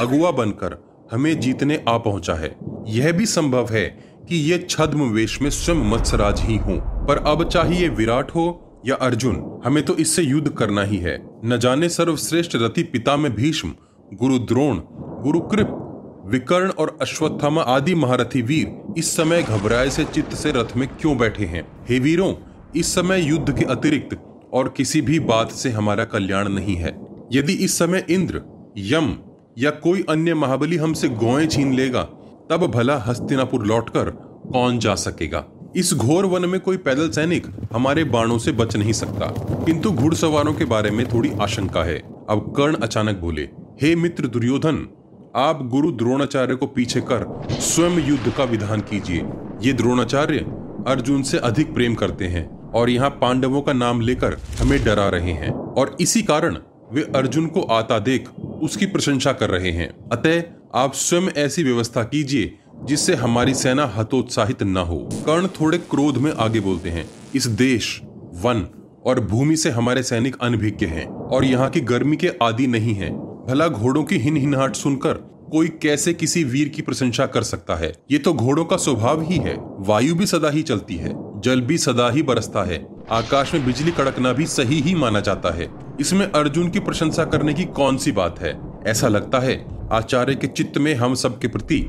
अगुआ 0.00 0.30
बनकर 0.30 0.84
हमें 1.12 1.40
जीतने 1.40 1.84
आ 1.88 1.98
पहुँचा 1.98 2.34
है। 2.34 2.56
यह 2.88 3.12
भी 3.12 3.26
संभव 3.26 3.68
है 3.70 3.84
कि 4.28 4.36
ये 4.36 4.66
छद्म 4.70 5.02
वेश 5.02 5.42
में 5.42 5.50
स्वयं 5.50 5.90
मत्सराज 5.90 6.40
ही 6.40 6.56
हों। 6.56 7.06
पर 7.06 7.16
अब 7.16 7.48
चाहिए 7.48 7.88
विराट 7.88 8.30
हो 8.30 8.60
या 8.86 8.94
अर्जुन, 8.94 9.62
हमें 9.64 9.84
तो 9.84 9.96
इससे 9.96 10.22
युद्ध 10.22 10.48
करना 10.48 10.82
ही 10.82 10.96
है। 10.96 11.30
न 11.44 11.58
जाने 11.58 11.88
सर्वश्रेष्ठ 11.88 12.52
रति 12.54 12.82
पिता 12.82 13.16
में 13.16 13.34
भीष्म, 13.34 13.72
गुरु 14.14 14.38
द्रोण, 14.38 14.80
गुरु 15.22 15.40
कृप 15.40 15.80
विकर्ण 16.26 16.68
और 16.68 16.98
अश्वत्थामा 17.02 17.62
आदि 17.62 17.94
महारथी 17.94 18.42
वीर 18.42 18.94
इस 18.98 19.16
समय 19.16 19.42
घबराए 19.42 19.90
से 19.90 20.04
चित्त 20.04 20.34
से 20.34 20.52
रथ 20.52 20.76
में 20.76 20.88
क्यों 20.88 21.18
बैठे 21.18 21.44
हैं? 21.44 21.66
हे 21.88 21.98
वीरों, 21.98 22.34
इस 22.76 22.94
समय 22.94 23.22
युद्ध 23.22 23.58
के 23.58 23.64
अतिरिक्त 23.64 24.18
और 24.52 24.74
किसी 24.76 25.00
भी 25.00 25.20
बात 25.20 25.52
से 25.52 25.70
हमारा 25.70 26.04
कल्याण 26.04 26.48
नहीं 26.48 26.76
है। 26.76 27.06
यदि 27.32 27.52
इस 27.52 27.78
समय 27.78 28.06
इंद्र, 28.10 28.42
यम 28.78 29.18
या 29.58 29.70
कोई 29.70 30.04
अन्य 30.08 30.34
महाबली 30.34 30.76
हमसे 30.76 31.08
गोए 31.08 31.46
छीन 31.46 31.72
लेगा, 31.72 32.02
तब 32.50 32.66
भला 32.66 32.98
हस्तिनापुर 32.98 33.66
लौटकर 33.66 34.10
कौन 34.52 34.78
जा 34.78 34.94
सकेगा? 34.94 35.44
इस 35.76 35.94
घोर 35.94 36.26
वन 36.26 36.48
में 36.48 36.60
कोई 36.60 36.76
पैदल 36.76 37.10
सैनिक 37.10 37.46
हमारे 37.72 38.04
बाणों 38.04 38.38
से 38.38 38.52
बच 38.52 38.76
नहीं 38.76 38.92
सकता। 38.92 39.26
किंतु 39.64 39.90
घुड़सवारों 39.90 40.54
के 40.54 40.64
बारे 40.64 40.90
में 40.90 41.06
थोड़ी 41.08 41.30
आशंका 41.40 41.84
है। 41.84 41.98
अब 42.30 42.54
कर्ण 42.56 42.74
अचानक 42.74 43.16
बोले, 43.16 43.42
हे 43.82 43.96
मित्र 43.96 44.26
दुर्योधन 44.26 44.88
आप 45.36 45.66
गुरु 45.66 45.90
द्रोणाचार्य 45.92 46.54
को 46.54 46.66
पीछे 46.66 47.00
कर 47.00 47.24
स्वयं 47.50 48.06
युद्ध 48.06 48.32
का 48.32 48.44
विधान 48.44 48.80
कीजिए। 48.80 49.24
ये 49.62 49.72
द्रोणाचार्य 49.72 50.38
अर्जुन 50.86 51.22
से 51.22 51.38
अधिक 51.38 51.74
प्रेम 51.74 51.94
करते 51.94 52.24
हैं 52.24 52.70
और 52.70 52.90
यहाँ 52.90 53.10
पांडवों 53.10 53.62
का 53.62 53.72
नाम 53.72 54.00
लेकर 54.00 54.36
हमें 54.60 54.84
डरा 54.84 55.08
रहे 55.08 55.32
हैं। 55.32 55.50
और 55.50 55.96
इसी 56.00 56.22
कारण 56.22 56.58
वे 56.92 57.02
अर्जुन 57.16 57.46
को 57.46 57.60
आता 57.60 57.98
देख 57.98 58.28
उसकी 58.62 58.86
प्रशंसा 58.86 59.32
कर 59.32 59.50
रहे 59.50 59.70
हैं। 59.70 59.88
अतः 60.12 60.42
आप 60.74 60.94
स्वयं 60.94 61.28
ऐसी 61.36 61.62
व्यवस्था 61.62 62.02
कीजिए 62.04 62.58
जिससे 62.84 63.14
हमारी 63.14 63.54
सेना 63.54 63.92
हतोत्साहित 63.96 64.62
न 64.62 64.76
हो। 64.76 65.08
कर्ण 65.26 65.48
थोड़े 65.60 65.78
क्रोध 65.78 66.16
में 66.16 66.32
आगे 66.32 66.60
बोलते 66.60 66.90
हैं, 66.90 67.08
इस 67.34 67.46
देश, 67.46 68.00
वन 68.34 68.66
और 69.06 69.20
भूमि 69.20 69.56
से 69.56 69.70
हमारे 69.70 70.02
सैनिक 70.02 70.36
अनभिज्ञ 70.42 70.86
हैं 70.86 71.06
और 71.06 71.44
यहाँ 71.44 71.70
की 71.70 71.80
गर्मी 71.80 72.16
के 72.16 72.30
आदि 72.42 72.66
नहीं 72.66 72.94
हैं। 72.94 73.33
भला 73.48 73.66
घोड़ों 73.68 74.02
की 74.04 74.16
हिन 74.18 74.36
हिनहाट 74.36 74.76
सुनकर 74.76 75.14
कोई 75.52 75.68
कैसे 75.82 76.12
किसी 76.14 76.44
वीर 76.44 76.68
की 76.68 76.82
प्रशंसा 76.82 77.26
कर 77.26 77.42
सकता 77.42 77.74
है? 77.74 77.92
ये 78.10 78.18
तो 78.18 78.32
घोड़ों 78.32 78.64
का 78.64 78.76
स्वभाव 78.76 79.20
ही 79.22 79.36
है। 79.36 79.56
वायु 79.80 80.14
भी 80.14 80.26
सदा 80.26 80.50
ही 80.50 80.62
चलती 80.62 80.96
है, 80.96 81.12
जल 81.40 81.60
भी 81.60 81.78
सदा 81.78 82.08
ही 82.10 82.22
बरसता 82.22 82.62
है, 82.64 82.86
आकाश 83.10 83.54
में 83.54 83.64
बिजली 83.66 83.90
कड़कना 83.90 84.32
भी 84.32 84.46
सही 84.46 84.80
ही 84.80 84.94
माना 84.94 85.20
जाता 85.20 85.54
है। 85.54 85.68
इसमें 86.00 86.26
अर्जुन 86.26 86.70
की 86.70 86.80
प्रशंसा 86.80 87.24
करने 87.24 87.54
की 87.54 87.64
कौन 87.64 87.96
सी 87.96 88.12
बात 88.12 88.38
है? 88.38 88.58
ऐसा 88.86 89.08
लगता 89.08 89.38
है, 89.38 89.64
आचार्य 89.92 90.34
के 90.34 90.46
चित्त 90.46 90.78
में 90.78 90.94
हम 90.94 91.14
सब 91.14 91.38
के 91.38 91.48
प्रति 91.48 91.80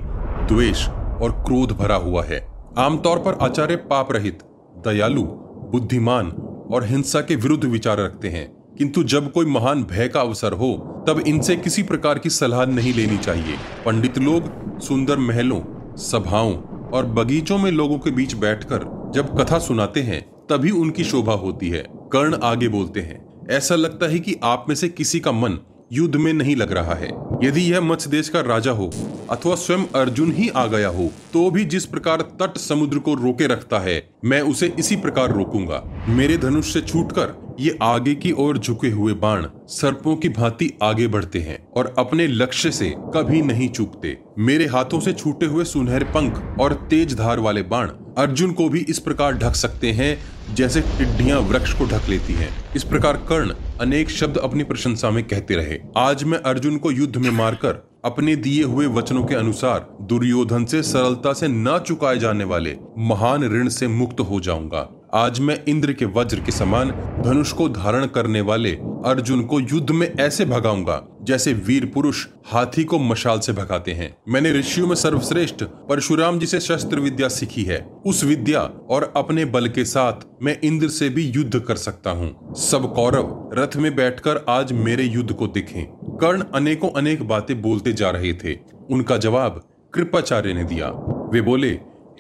द्वेष 0.50 0.88
और 0.88 1.32
क्रोध 1.48 1.72
भरा 1.72 1.96
हुआ 1.96 2.24
है। 2.24 2.46
आमतौर 2.78 3.20
पर 3.20 3.38
आचार्य 3.42 3.76
पाप 3.76 4.12
रहित, 4.12 4.40
दयालु, 4.88 5.24
बुद्धिमान 5.72 6.32
और 6.72 6.86
हिंसा 6.86 7.22
के 7.22 7.36
विरुद्ध 7.36 7.66
विचार 7.66 7.98
रखते 7.98 8.28
हैं। 8.28 8.65
किंतु 8.78 9.04
जब 9.04 9.32
कोई 9.32 9.46
महान 9.46 9.84
भय 9.84 10.08
का 10.08 10.22
अवसर 10.22 10.54
हो, 10.54 10.74
तब 11.08 11.24
इनसे 11.28 11.56
किसी 11.56 11.84
प्रकार 11.84 12.20
की 12.20 12.30
सलाह 12.30 12.66
नहीं 12.66 12.94
लेनी 12.94 13.18
चाहिए। 13.18 13.58
पंडित 13.86 14.18
लोग, 14.18 14.80
सुंदर 14.80 15.18
महलों, 15.20 15.62
सभाओं 16.02 16.56
और 16.90 17.06
बगीचों 17.06 17.58
में 17.58 17.72
लोगों 17.72 18.00
के 18.00 18.12
बीच 18.12 18.34
बैठकर 18.36 19.12
जब 19.16 19.38
कथा 19.40 19.60
सुनाते 19.60 20.02
हैं, 20.02 20.22
तभी 20.50 20.72
उनकी 20.72 21.04
शोभा 21.04 21.34
होती 21.36 21.70
है। 21.70 21.86
कर्ण 22.14 22.38
आगे 22.44 22.68
बोलते 22.68 23.00
हैं, 23.00 23.24
ऐसा 23.50 23.76
लगता 23.76 24.06
है 24.06 24.20
कि 24.20 24.36
आप 24.44 24.66
में 24.70 24.76
से 24.76 24.90
किसी 24.90 25.20
का 25.20 25.32
मन 25.32 25.58
युद्ध 25.92 26.16
में 26.16 26.32
नहीं 26.34 26.56
लग 26.56 26.72
रहा 26.72 26.94
है। 26.94 27.10
यदि 27.44 27.62
यह 27.62 27.82
मत्स्य 27.82 28.10
देश 28.10 28.30
का 28.30 28.42
राजा 28.42 28.72
हो 28.72 28.92
अथवा 29.30 29.56
स्वयं 29.56 29.86
अर्जुन 29.96 30.32
ही 30.32 30.48
आ 30.50 30.66
गया 30.66 30.88
हो 30.88 31.10
तो 31.34 31.50
भी 31.52 31.66
जिस 31.66 31.86
प्रकार 31.86 32.22
तट 32.42 32.58
समुद्र 32.58 33.00
को 33.00 33.14
रोके 33.14 33.48
रखता 33.48 33.80
है, 33.80 33.98
मैं 34.26 34.42
उसे 34.42 34.74
इसी 34.80 34.96
प्रकार 34.96 35.32
रोकूँगा। 35.32 35.84
मेरे 36.10 36.38
धनुष 36.38 36.74
से 36.74 36.82
छूटकर 36.82 37.34
ये 37.60 37.78
आगे 37.82 38.14
की 38.16 38.32
ओर 38.32 38.58
झुके 38.58 38.90
हुए 38.90 39.14
बाण 39.14 39.46
सर्पों 39.70 40.16
की 40.16 40.30
भांति 40.30 40.72
आगे 40.84 41.08
बढ़ते 41.08 41.40
हैं 41.40 41.58
और 41.72 41.94
अपने 42.00 42.28
लक्ष्य 42.28 42.72
से 42.72 42.90
कभी 43.16 43.42
नहीं 43.42 43.70
चूकते। 43.70 44.18
मेरे 44.40 44.66
हाथों 44.66 45.00
से 45.00 45.14
छूटे 45.14 45.46
हुए 45.46 45.66
सुनहरे 45.66 46.06
पंख 46.06 46.60
और 46.60 46.74
तेज 46.90 47.16
धार 47.16 47.40
वाले 47.40 47.62
बाण 47.64 47.90
अर्जुन 48.18 48.52
को 48.52 48.68
भी 48.70 48.80
इस 48.80 49.00
प्रकार 49.00 49.34
ढक 49.34 49.56
सकते 49.56 49.92
हैं 49.92 50.18
जैसे 50.56 50.82
टिड्डियाँ 50.98 51.40
वृक्ष 51.42 51.74
को 51.74 51.86
ढक 51.86 52.10
लेती 52.10 52.34
हैं। 52.34 52.50
इस 52.76 52.84
प्रकार 52.84 53.18
कर्ण 53.30 53.54
अनेक 53.82 54.10
शब्द 54.10 54.38
अपनी 54.38 54.64
प्रशंसा 54.64 55.10
में 55.10 55.24
कहते 55.24 55.56
रहे। 55.56 55.80
आज 55.98 56.24
मैं 56.24 56.40
अर्जुन 56.44 56.78
को 56.78 56.92
युद्ध 56.92 57.16
में 57.18 57.30
मारकर 57.30 57.84
अपने 58.06 58.36
दिए 58.36 58.64
हुए 58.64 58.88
वचनों 58.88 59.24
के 59.24 59.36
अनुसार 59.36 59.88
दुर्योधन 60.02 60.66
से 60.66 60.82
सरलता 60.84 61.34
से 61.34 61.48
न 61.48 61.78
चुकाए 61.88 62.18
जाने 62.18 62.44
वाले 62.44 62.76
महान 62.98 63.44
ऋण 63.54 63.70
से 63.70 63.88
मुक्त 63.88 64.20
हो 64.20 64.40
जाऊँगा। 64.40 64.90
आज 65.16 65.40
मैं 65.40 65.58
इंद्र 65.68 65.94
के 65.94 66.06
वज्र 66.06 66.40
के 66.40 66.52
समान 66.52 66.90
धनुष 67.26 67.52
को 67.52 67.68
धारण 67.70 68.06
करने 68.06 68.40
वाले 68.42 68.72
अर्जुन 69.06 69.44
को 69.44 69.60
युद्ध 69.60 69.92
में 69.92 70.08
ऐसे 70.20 70.46
भगाऊँगा, 70.46 71.02
जैसे 71.22 71.54
वीर 71.54 71.86
पुरुष 71.86 72.26
हाथी 72.46 72.84
को 72.84 73.00
मशाल 73.00 73.40
से 73.40 73.54
भगाते 73.54 73.92
हैं। 73.92 74.16
मैंने 74.30 74.52
ऋषियों 74.52 74.88
में 74.88 74.96
सर्वश्रेष्ठ 74.96 75.64
परशुराम 75.90 76.40
जी 76.40 76.46
से 76.46 76.60
शस्त्र 76.60 77.00
विद्या 77.00 77.28
सीखी 77.28 77.64
है। 77.64 77.80
उस 78.06 78.24
विद्या 78.24 78.62
और 78.90 79.14
अपने 79.18 79.46
बल 79.46 79.68
के 79.68 79.86
साथ 79.86 80.26
मैं 80.44 80.58
इंद्र 80.64 80.88
से 80.88 81.10
भी 81.10 81.24
युद्ध 81.30 81.60
कर 81.60 81.76
सकता 81.76 82.12
हूँ। 82.12 82.56
सब 82.56 82.94
कौरव 82.94 83.50
रथ 83.54 83.78
में 83.78 83.96
बैठकर 83.96 84.44
आज 84.50 84.74
मेरे 84.74 85.04
युद्ध 85.04 85.32
को 85.34 85.48
देखें। 85.48 85.84
कर्ण 86.18 86.44
अनेकों 86.56 86.90
अनेक 86.90 87.28
बातें 87.28 87.62
बोलते 87.62 87.94
जा 87.94 88.10
रहे 88.10 88.34
थे। 88.34 88.58
उनका 88.92 89.18
जवाब 89.18 89.64
कृपाचार्य 89.94 90.54
ने 90.54 90.64
दिया। 90.64 90.90
वे 91.32 91.42
बोले, 91.42 91.72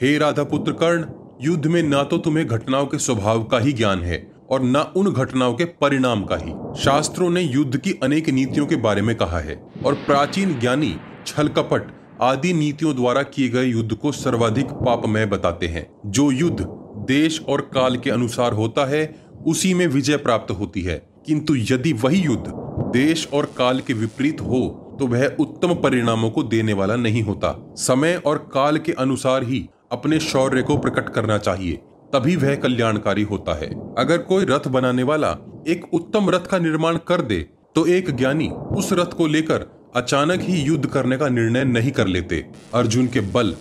हे 0.02 0.18
राधा 0.18 0.44
पुत्र 0.44 0.72
कर्ण 0.72 1.06
युद्ध 1.46 1.66
में 1.68 1.82
ना 1.84 2.04
तो 2.04 2.18
तुम्हें 2.18 2.46
घटनाओं 2.48 2.86
के 2.86 2.98
स्वभाव 2.98 3.44
का 3.44 3.58
ही 3.60 3.72
ज्ञान 3.74 4.00
है 4.00 4.18
और 4.50 4.64
न 4.64 4.78
उन 4.96 5.12
घटनाओं 5.12 5.54
के 5.54 5.66
परिणाम 5.82 6.24
का 6.24 6.36
ही। 6.36 6.54
शास्त्रों 6.84 7.30
ने 7.30 7.42
युद्ध 7.42 7.78
की 7.78 7.92
अनेक 8.04 8.30
नीतियों 8.30 8.66
के 8.66 8.76
बारे 8.76 9.02
में 9.02 9.16
कहा 9.16 9.40
है 9.40 9.56
और 9.86 9.94
प्राचीन 10.06 10.60
ज्ञानी 10.60 10.96
छल 11.28 11.48
कपट 11.48 11.92
आदि 12.22 12.54
नीतियों 12.54 12.96
द्वारा 12.96 13.24
किए 13.24 13.50
गए 13.50 13.66
युद्ध 13.66 13.94
को 13.94 14.12
सर्वाधिक 14.12 14.72
पापमय 14.86 15.26
बताते 15.26 15.68
हैं। 15.68 15.86
जो 16.06 16.30
युद्ध 16.32 16.66
देश 17.08 17.42
और 17.42 17.62
काल 17.74 17.98
के 17.98 18.10
अनुसार 18.10 18.54
होता 18.54 18.86
है, 18.86 19.04
उसी 19.46 19.74
में 19.74 19.86
विजय 19.88 20.18
प्राप्त 20.18 20.52
होती 20.52 20.82
है। 20.82 20.98
किंतु 21.26 21.56
यदि 21.56 21.94
वही 21.94 22.22
युद्ध 22.22 22.54
देश 22.94 23.28
और 23.34 23.46
काल 23.58 23.80
के 23.80 23.94
विपरीत 23.94 24.42
हो 24.42 24.82
तो 25.00 25.08
वह 25.08 25.26
उत्तम 25.40 25.74
परिणामों 25.74 26.30
को 26.30 26.44
देने 26.44 26.74
वाला 26.74 26.96
नहीं 26.96 27.22
होता। 27.24 27.56
समय 27.78 28.22
और 28.26 28.38
काल 28.54 28.78
के 28.78 28.92
अनुसार 28.92 29.44
ही 29.44 29.68
अपने 29.96 30.20
शौर्य 30.22 30.62
को 30.62 30.78
प्रकट 30.78 31.10
करना 31.10 31.38
चाहिए, 31.38 31.74
तभी 32.14 32.36
वह 32.36 32.56
कल्याणकारी 32.56 33.24
होता 33.24 33.54
है। 33.56 33.68
अगर 33.98 34.18
कोई 34.24 34.46
रथ 34.46 34.68
बनाने 34.70 35.04
वाला 35.04 35.30
एक 35.68 35.94
उत्तम 35.94 36.30
रथ 36.30 36.48
का 36.48 36.60
निर्माण 36.60 36.98
कर 37.08 37.22
दे 37.22 37.46
तो 37.76 37.86
एक 37.88 38.10
ज्ञानी 38.12 38.48
उस 38.78 38.90
रथ 38.94 39.14
को 39.14 39.28
लेकर 39.28 39.66
अचानक 39.96 40.42
ही 40.42 40.62
युद्ध 40.62 40.86
करने 40.86 41.18
का 41.18 41.28
निर्णय 41.30 41.64
नहीं 41.64 41.92
कर 41.92 42.08
लेते। 42.08 42.46
अर्जुन 42.74 43.08
के 43.08 43.20
बल 43.32 43.54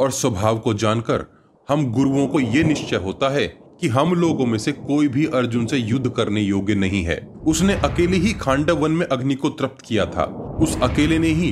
और 0.00 0.10
स्वभाव 0.10 0.58
को 0.58 0.74
जानकर 0.74 1.24
हम 1.68 1.90
गुरुओं 1.92 2.26
को 2.26 2.40
ये 2.40 2.62
निश्चय 2.64 2.96
होता 2.96 3.28
है 3.28 3.46
कि 3.80 3.88
हम 3.88 4.14
लोगों 4.14 4.46
में 4.46 4.58
से 4.58 4.72
कोई 4.72 5.08
भी 5.08 5.26
अर्जुन 5.26 5.66
से 5.66 5.78
युद्ध 5.78 6.10
करने 6.10 6.40
योग्य 6.40 6.74
नहीं 6.74 7.02
है। 7.04 7.18
उसने 7.46 7.74
अकेले 7.80 8.16
ही 8.16 8.32
खांडव 8.32 8.78
वन 8.78 8.90
में 8.90 9.06
अग्नि 9.06 9.34
को 9.34 9.48
तृप्त 9.50 9.84
किया 9.86 10.06
था। 10.06 10.24
उस 10.62 10.76
अकेले 10.82 11.18
ने 11.18 11.28
ही 11.30 11.50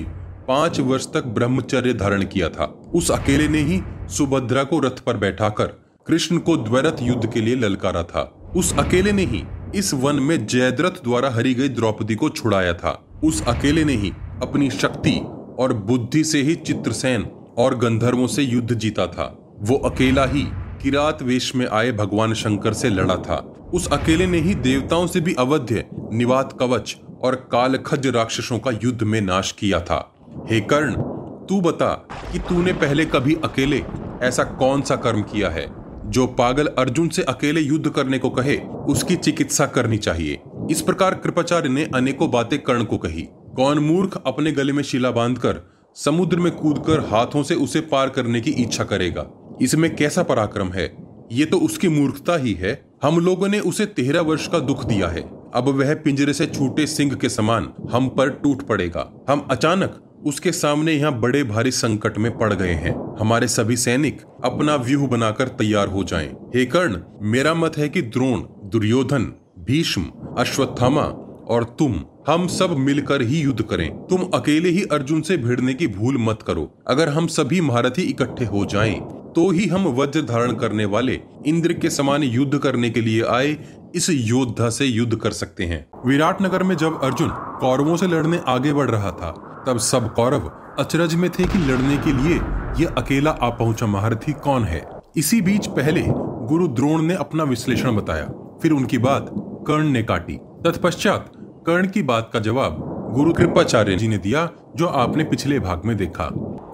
पाँच 0.48 0.80
वर्ष 0.80 1.06
तक 1.06 1.26
ब्रह्मचर्य 1.28 1.92
धारण 1.94 2.24
किया 2.24 2.48
था। 2.48 2.66
उस 2.94 3.10
अकेले 3.10 3.48
ने 3.48 3.58
ही 3.58 3.80
सुभद्रा 4.08 4.62
को 4.64 4.78
रथ 4.78 5.00
पर 5.00 5.16
बैठाकर 5.16 5.66
कृष्ण 6.06 6.38
को 6.38 6.56
द्वैरथ 6.56 7.02
युद्ध 7.02 7.32
के 7.32 7.40
लिए 7.40 7.56
ललकारा 7.56 8.02
था। 8.02 8.22
उस 8.56 8.78
अकेले 8.78 9.12
ने 9.12 9.24
ही 9.24 9.42
इस 9.74 9.94
वन 9.94 10.14
में 10.14 10.46
जयद्रथ 10.46 11.02
द्वारा 11.04 11.30
हरी 11.30 11.54
गई 11.54 11.68
द्रौपदी 11.68 12.14
को 12.14 12.28
छुड़ाया 12.28 12.72
था। 12.74 13.04
उस 13.24 13.42
अकेले 13.48 13.84
ने 13.84 13.92
ही 13.92 14.12
अपनी 14.42 14.70
शक्ति 14.70 15.16
और 15.58 15.72
बुद्धि 15.72 16.24
से 16.24 16.42
ही 16.42 16.54
चित्रसेन 16.54 17.26
और 17.58 17.74
गंधर्वों 17.78 18.26
से 18.26 18.42
युद्ध 18.42 18.74
जीता 18.74 19.06
था। 19.06 19.56
वो 19.60 19.76
अकेला 19.76 20.24
ही 20.24 20.42
किरात 20.82 21.22
वेश 21.22 21.54
में 21.54 21.66
आए 21.66 21.92
भगवान 21.92 22.34
शंकर 22.34 22.72
से 22.72 22.88
लड़ा 22.88 23.16
था। 23.16 23.36
उस 23.74 23.88
अकेले 23.92 24.26
ने 24.26 24.40
ही 24.40 24.54
देवताओं 24.54 25.06
से 25.06 25.20
भी 25.20 25.34
अवध्य 25.34 25.84
निवात 26.12 26.56
कवच 26.60 26.96
और 27.22 27.34
कालखज 27.52 28.06
राक्षसों 28.06 28.58
का 28.58 28.70
युद्ध 28.70 29.02
में 29.02 29.20
नाश 29.20 29.52
किया 29.52 29.80
था। 29.80 30.14
हे 30.50 30.60
कर्ण 30.60 31.17
तू 31.48 31.60
बता 31.60 31.92
कि 32.32 32.38
तूने 32.38 32.72
पहले 32.72 33.04
कभी 33.04 33.34
अकेले 33.44 33.82
ऐसा 34.22 34.44
कौन 34.44 34.82
सा 34.82 34.96
कर्म 34.96 35.22
किया 35.22 35.50
है, 35.50 35.66
जो 36.06 36.26
पागल 36.26 36.66
अर्जुन 36.66 37.08
से 37.08 37.22
अकेले 37.22 37.60
युद्ध 37.60 37.90
करने 37.90 38.18
को 38.18 38.30
कहे, 38.30 38.56
उसकी 38.88 39.16
चिकित्सा 39.16 39.66
करनी 39.66 39.98
चाहिए। 39.98 40.38
इस 40.70 40.82
प्रकार 40.82 41.14
कृपाचार्य 41.14 41.68
ने 41.68 41.84
अनेकों 41.94 42.30
बातें 42.30 42.58
कर्ण 42.58 42.84
को 42.84 42.98
कही। 42.98 43.22
कौन 43.56 43.78
मूर्ख 43.78 44.22
अपने 44.26 44.52
गले 44.52 44.72
में 44.72 44.82
शिला 44.82 45.10
बांधकर, 45.10 45.60
समुद्र 45.96 46.36
में 46.36 46.52
कूदकर 46.52 47.00
हाथों 47.00 47.42
से 47.42 47.54
उसे 47.54 47.80
पार 47.80 48.08
करने 48.08 48.40
की 48.40 48.50
इच्छा 48.50 48.84
करेगा? 48.84 49.26
इसमें 49.62 49.94
कैसा 49.96 50.22
पराक्रम 50.22 50.68
है? 50.68 50.96
ये 51.32 51.44
तो 51.44 51.58
उसकी 51.58 51.88
मूर्खता 51.88 52.36
ही 52.36 52.52
है। 52.52 52.90
हम 53.02 53.18
लोगों 53.18 53.48
ने 53.48 53.60
उसे 53.60 53.86
तेरह 53.86 54.20
वर्ष 54.20 54.46
का 54.48 54.58
दुख 54.58 54.84
दिया 54.84 55.08
है। 55.08 55.22
अब 55.54 55.68
वह 55.68 55.94
पिंजरे 55.94 56.32
से 56.32 56.46
छूटे 56.46 56.86
सिंह 56.86 57.14
के 57.14 57.28
समान 57.28 57.72
हम 57.90 58.08
पर 58.08 58.30
टूट 58.30 58.62
पड़ेगा। 58.62 59.10
हम 59.28 59.46
अचानक 59.50 60.00
उसके 60.28 60.52
सामने 60.52 60.92
यहाँ 60.92 61.12
बड़े 61.20 61.42
भारी 61.44 61.70
संकट 61.70 62.18
में 62.18 62.36
पड़ 62.38 62.52
गए 62.54 62.72
हैं। 62.74 62.94
हमारे 63.20 63.48
सभी 63.48 63.76
सैनिक 63.76 64.20
अपना 64.44 64.74
व्यूह 64.76 65.06
बनाकर 65.08 65.48
तैयार 65.48 65.88
हो 65.88 66.04
जाएँ। 66.04 66.28
हे 66.54 66.64
कर्ण 66.66 66.98
मेरा 67.22 67.54
मत 67.54 67.78
है 67.78 67.88
कि 67.88 68.02
द्रोण 68.02 68.42
दुर्योधन 68.70 69.24
भीष्म 69.58 70.02
अश्वत्थामा 70.38 71.02
और 71.48 71.64
तुम 71.78 71.94
हम 72.26 72.46
सब 72.48 72.76
मिलकर 72.78 73.22
ही 73.22 73.40
युद्ध 73.40 73.62
करें। 73.62 73.88
तुम 74.06 74.22
अकेले 74.34 74.68
ही 74.68 74.82
अर्जुन 74.92 75.20
से 75.20 75.36
भिड़ने 75.36 75.74
की 75.74 75.86
भूल 75.86 76.18
मत 76.18 76.42
करो। 76.42 76.70
अगर 76.88 77.08
हम 77.08 77.26
सभी 77.26 77.60
महारथी 77.60 78.02
इकट्ठे 78.02 78.44
हो 78.44 78.64
जाएँ, 78.64 79.00
तो 79.34 79.50
ही 79.50 79.66
हम 79.66 79.88
वज्र 79.96 80.22
धारण 80.22 80.52
करने 80.52 80.84
वाले 80.84 81.20
इंद्र 81.46 81.72
के 81.72 81.90
समान 81.90 82.22
युद्ध 82.22 82.58
करने 82.58 82.90
के 82.90 83.00
लिए 83.00 83.22
आए 83.30 83.56
इस 83.94 84.10
योद्धा 84.10 84.70
से 84.70 84.84
युद्ध 84.84 85.16
कर 85.16 85.30
सकते 85.32 85.64
हैं। 85.64 85.84
विराट 86.06 86.42
नगर 86.42 86.62
में 86.62 86.76
जब 86.76 87.02
अर्जुन 87.02 87.28
कौरवों 87.60 87.96
से 87.96 88.06
लड़ने 88.06 88.40
आगे 88.48 88.72
बढ़ 88.72 88.90
रहा 88.90 89.10
था 89.10 89.34
तब 89.68 89.78
सब 89.78 90.14
कौरव 90.14 90.50
अचरज 90.78 91.14
में 91.14 91.30
थे 91.30 91.44
कि 91.44 91.58
लड़ने 91.58 91.96
के 91.96 92.12
लिए 92.12 92.40
ये 92.80 92.84
अकेला 92.98 93.30
आ 93.30 93.48
पहुँचा 93.50 93.86
महारथी 93.86 94.32
कौन 94.32 94.64
है? 94.64 94.82
इसी 95.16 95.40
बीच 95.40 95.66
पहले 95.66 96.04
गुरु 96.46 96.68
द्रोण 96.68 97.02
ने 97.02 97.14
अपना 97.14 97.44
विश्लेषण 97.44 97.96
बताया। 97.96 98.24
फिर 98.62 98.72
उनकी 98.72 98.98
बात 98.98 99.30
कर्ण 99.66 99.84
ने 99.84 100.02
काटी। 100.02 100.38
तत्पश्चात 100.64 101.32
कर्ण 101.66 101.88
की 101.88 102.02
बात 102.02 102.30
का 102.32 102.40
जवाब 102.40 102.84
गुरु 103.14 103.32
कृपाचार्य 103.32 103.96
जी 103.96 104.08
ने 104.08 104.18
दिया, 104.18 104.48
जो 104.76 104.86
आपने 104.86 105.24
पिछले 105.24 105.58
भाग 105.58 105.82
में 105.84 105.96
देखा। 105.96 106.24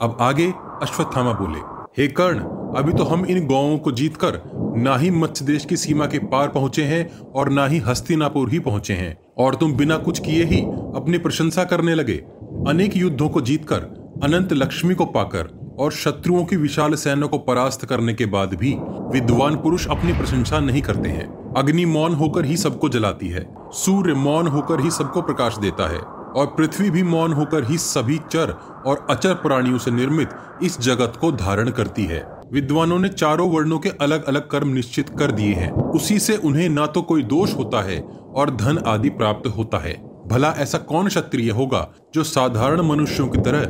अब 0.02 0.16
आगे 0.20 0.52
अश्वत्थामा 0.82 1.32
बोले, 1.32 1.58
हे 2.02 2.08
कर्ण, 2.08 2.38
अभी 2.78 2.92
तो 2.92 3.04
हम 3.04 3.24
इन 3.26 3.46
गाँवों 3.46 3.78
को 3.78 3.92
जीतकर 3.92 4.40
ना 4.76 4.96
ही 4.96 5.10
मत्स्य 5.10 5.44
देश 5.44 5.64
की 5.64 5.76
सीमा 5.76 6.06
के 6.06 6.18
पार 6.18 6.48
पहुँचे 6.48 6.82
हैं 6.82 7.18
और 7.34 7.48
ना 7.48 7.66
ही 7.66 7.78
हस्तिनापुर 7.78 8.50
ही 8.50 8.58
पहुँचे 8.58 8.94
हैं। 8.94 9.16
और 9.38 9.54
तुम 9.54 9.72
बिना 9.72 9.96
कुछ 9.96 10.18
किए 10.18 10.44
ही 10.44 10.60
अपनी 10.96 11.18
प्रशंसा 11.18 11.64
करने 11.64 11.94
लगे। 11.94 12.24
अनेक 12.68 12.96
युद्धों 12.96 13.28
को 13.28 13.40
जीतकर, 13.40 13.80
अनंत 14.22 14.52
लक्ष्मी 14.52 14.94
को 14.94 15.04
पाकर 15.06 15.48
और 15.78 15.92
शत्रुओं 15.92 16.44
की 16.44 16.56
विशाल 16.56 16.94
सेना 16.94 17.26
को 17.26 17.38
परास्त 17.38 17.84
करने 17.84 18.14
के 18.14 18.26
बाद 18.26 18.54
भी 18.54 18.72
विद्वान 19.12 19.56
पुरुष 19.56 19.86
अपनी 19.86 20.12
प्रशंसा 20.12 20.60
नहीं 20.60 20.82
करते 20.82 21.08
हैं। 21.08 21.26
अग्नि 21.54 21.84
मौन 21.84 22.14
होकर 22.14 22.44
ही 22.44 22.56
सबको 22.56 22.88
जलाती 22.88 23.28
है, 23.28 23.46
सूर्य 23.72 24.14
मौन 24.14 24.46
होकर 24.46 24.80
ही 24.80 24.90
सबको 24.90 25.22
प्रकाश 25.22 25.58
देता 25.58 25.88
है 25.88 25.98
और 25.98 26.46
पृथ्वी 26.46 26.90
भी 26.90 27.02
मौन 27.02 27.32
होकर 27.32 27.64
ही 27.64 27.78
सभी 27.78 28.18
चर 28.30 28.54
और 28.86 29.06
अचर 29.10 29.34
प्राणियों 29.34 29.78
से 29.78 29.90
निर्मित 29.90 30.30
इस 30.62 30.80
जगत 30.80 31.18
को 31.20 31.32
धारण 31.32 31.70
करती 31.70 32.04
है। 32.04 32.24
विद्वानों 32.52 32.98
ने 32.98 33.08
चारों 33.08 33.50
वर्णों 33.50 33.78
के 33.78 33.88
अलग 34.00 34.24
अलग 34.24 34.48
कर्म 34.48 34.68
निश्चित 34.68 35.08
कर 35.08 35.30
दिए 35.30 35.54
हैं। 35.54 35.70
उसी 35.72 36.18
से 36.18 36.36
उन्हें 36.36 36.68
ना 36.68 36.86
तो 36.86 37.02
कोई 37.02 37.22
दोष 37.22 37.54
होता 37.56 37.82
है 37.82 38.00
और 38.34 38.56
धन 38.56 38.82
आदि 38.86 39.08
प्राप्त 39.10 39.46
होता 39.46 39.78
है। 39.78 40.13
भला 40.26 40.50
ऐसा 40.50 40.78
कौन 40.78 41.08
क्षत्रिय 41.08 41.50
होगा 41.50 41.88
जो 42.14 42.24
साधारण 42.24 42.80
मनुष्यों 42.80 43.28
की 43.28 43.38
तरह 43.38 43.60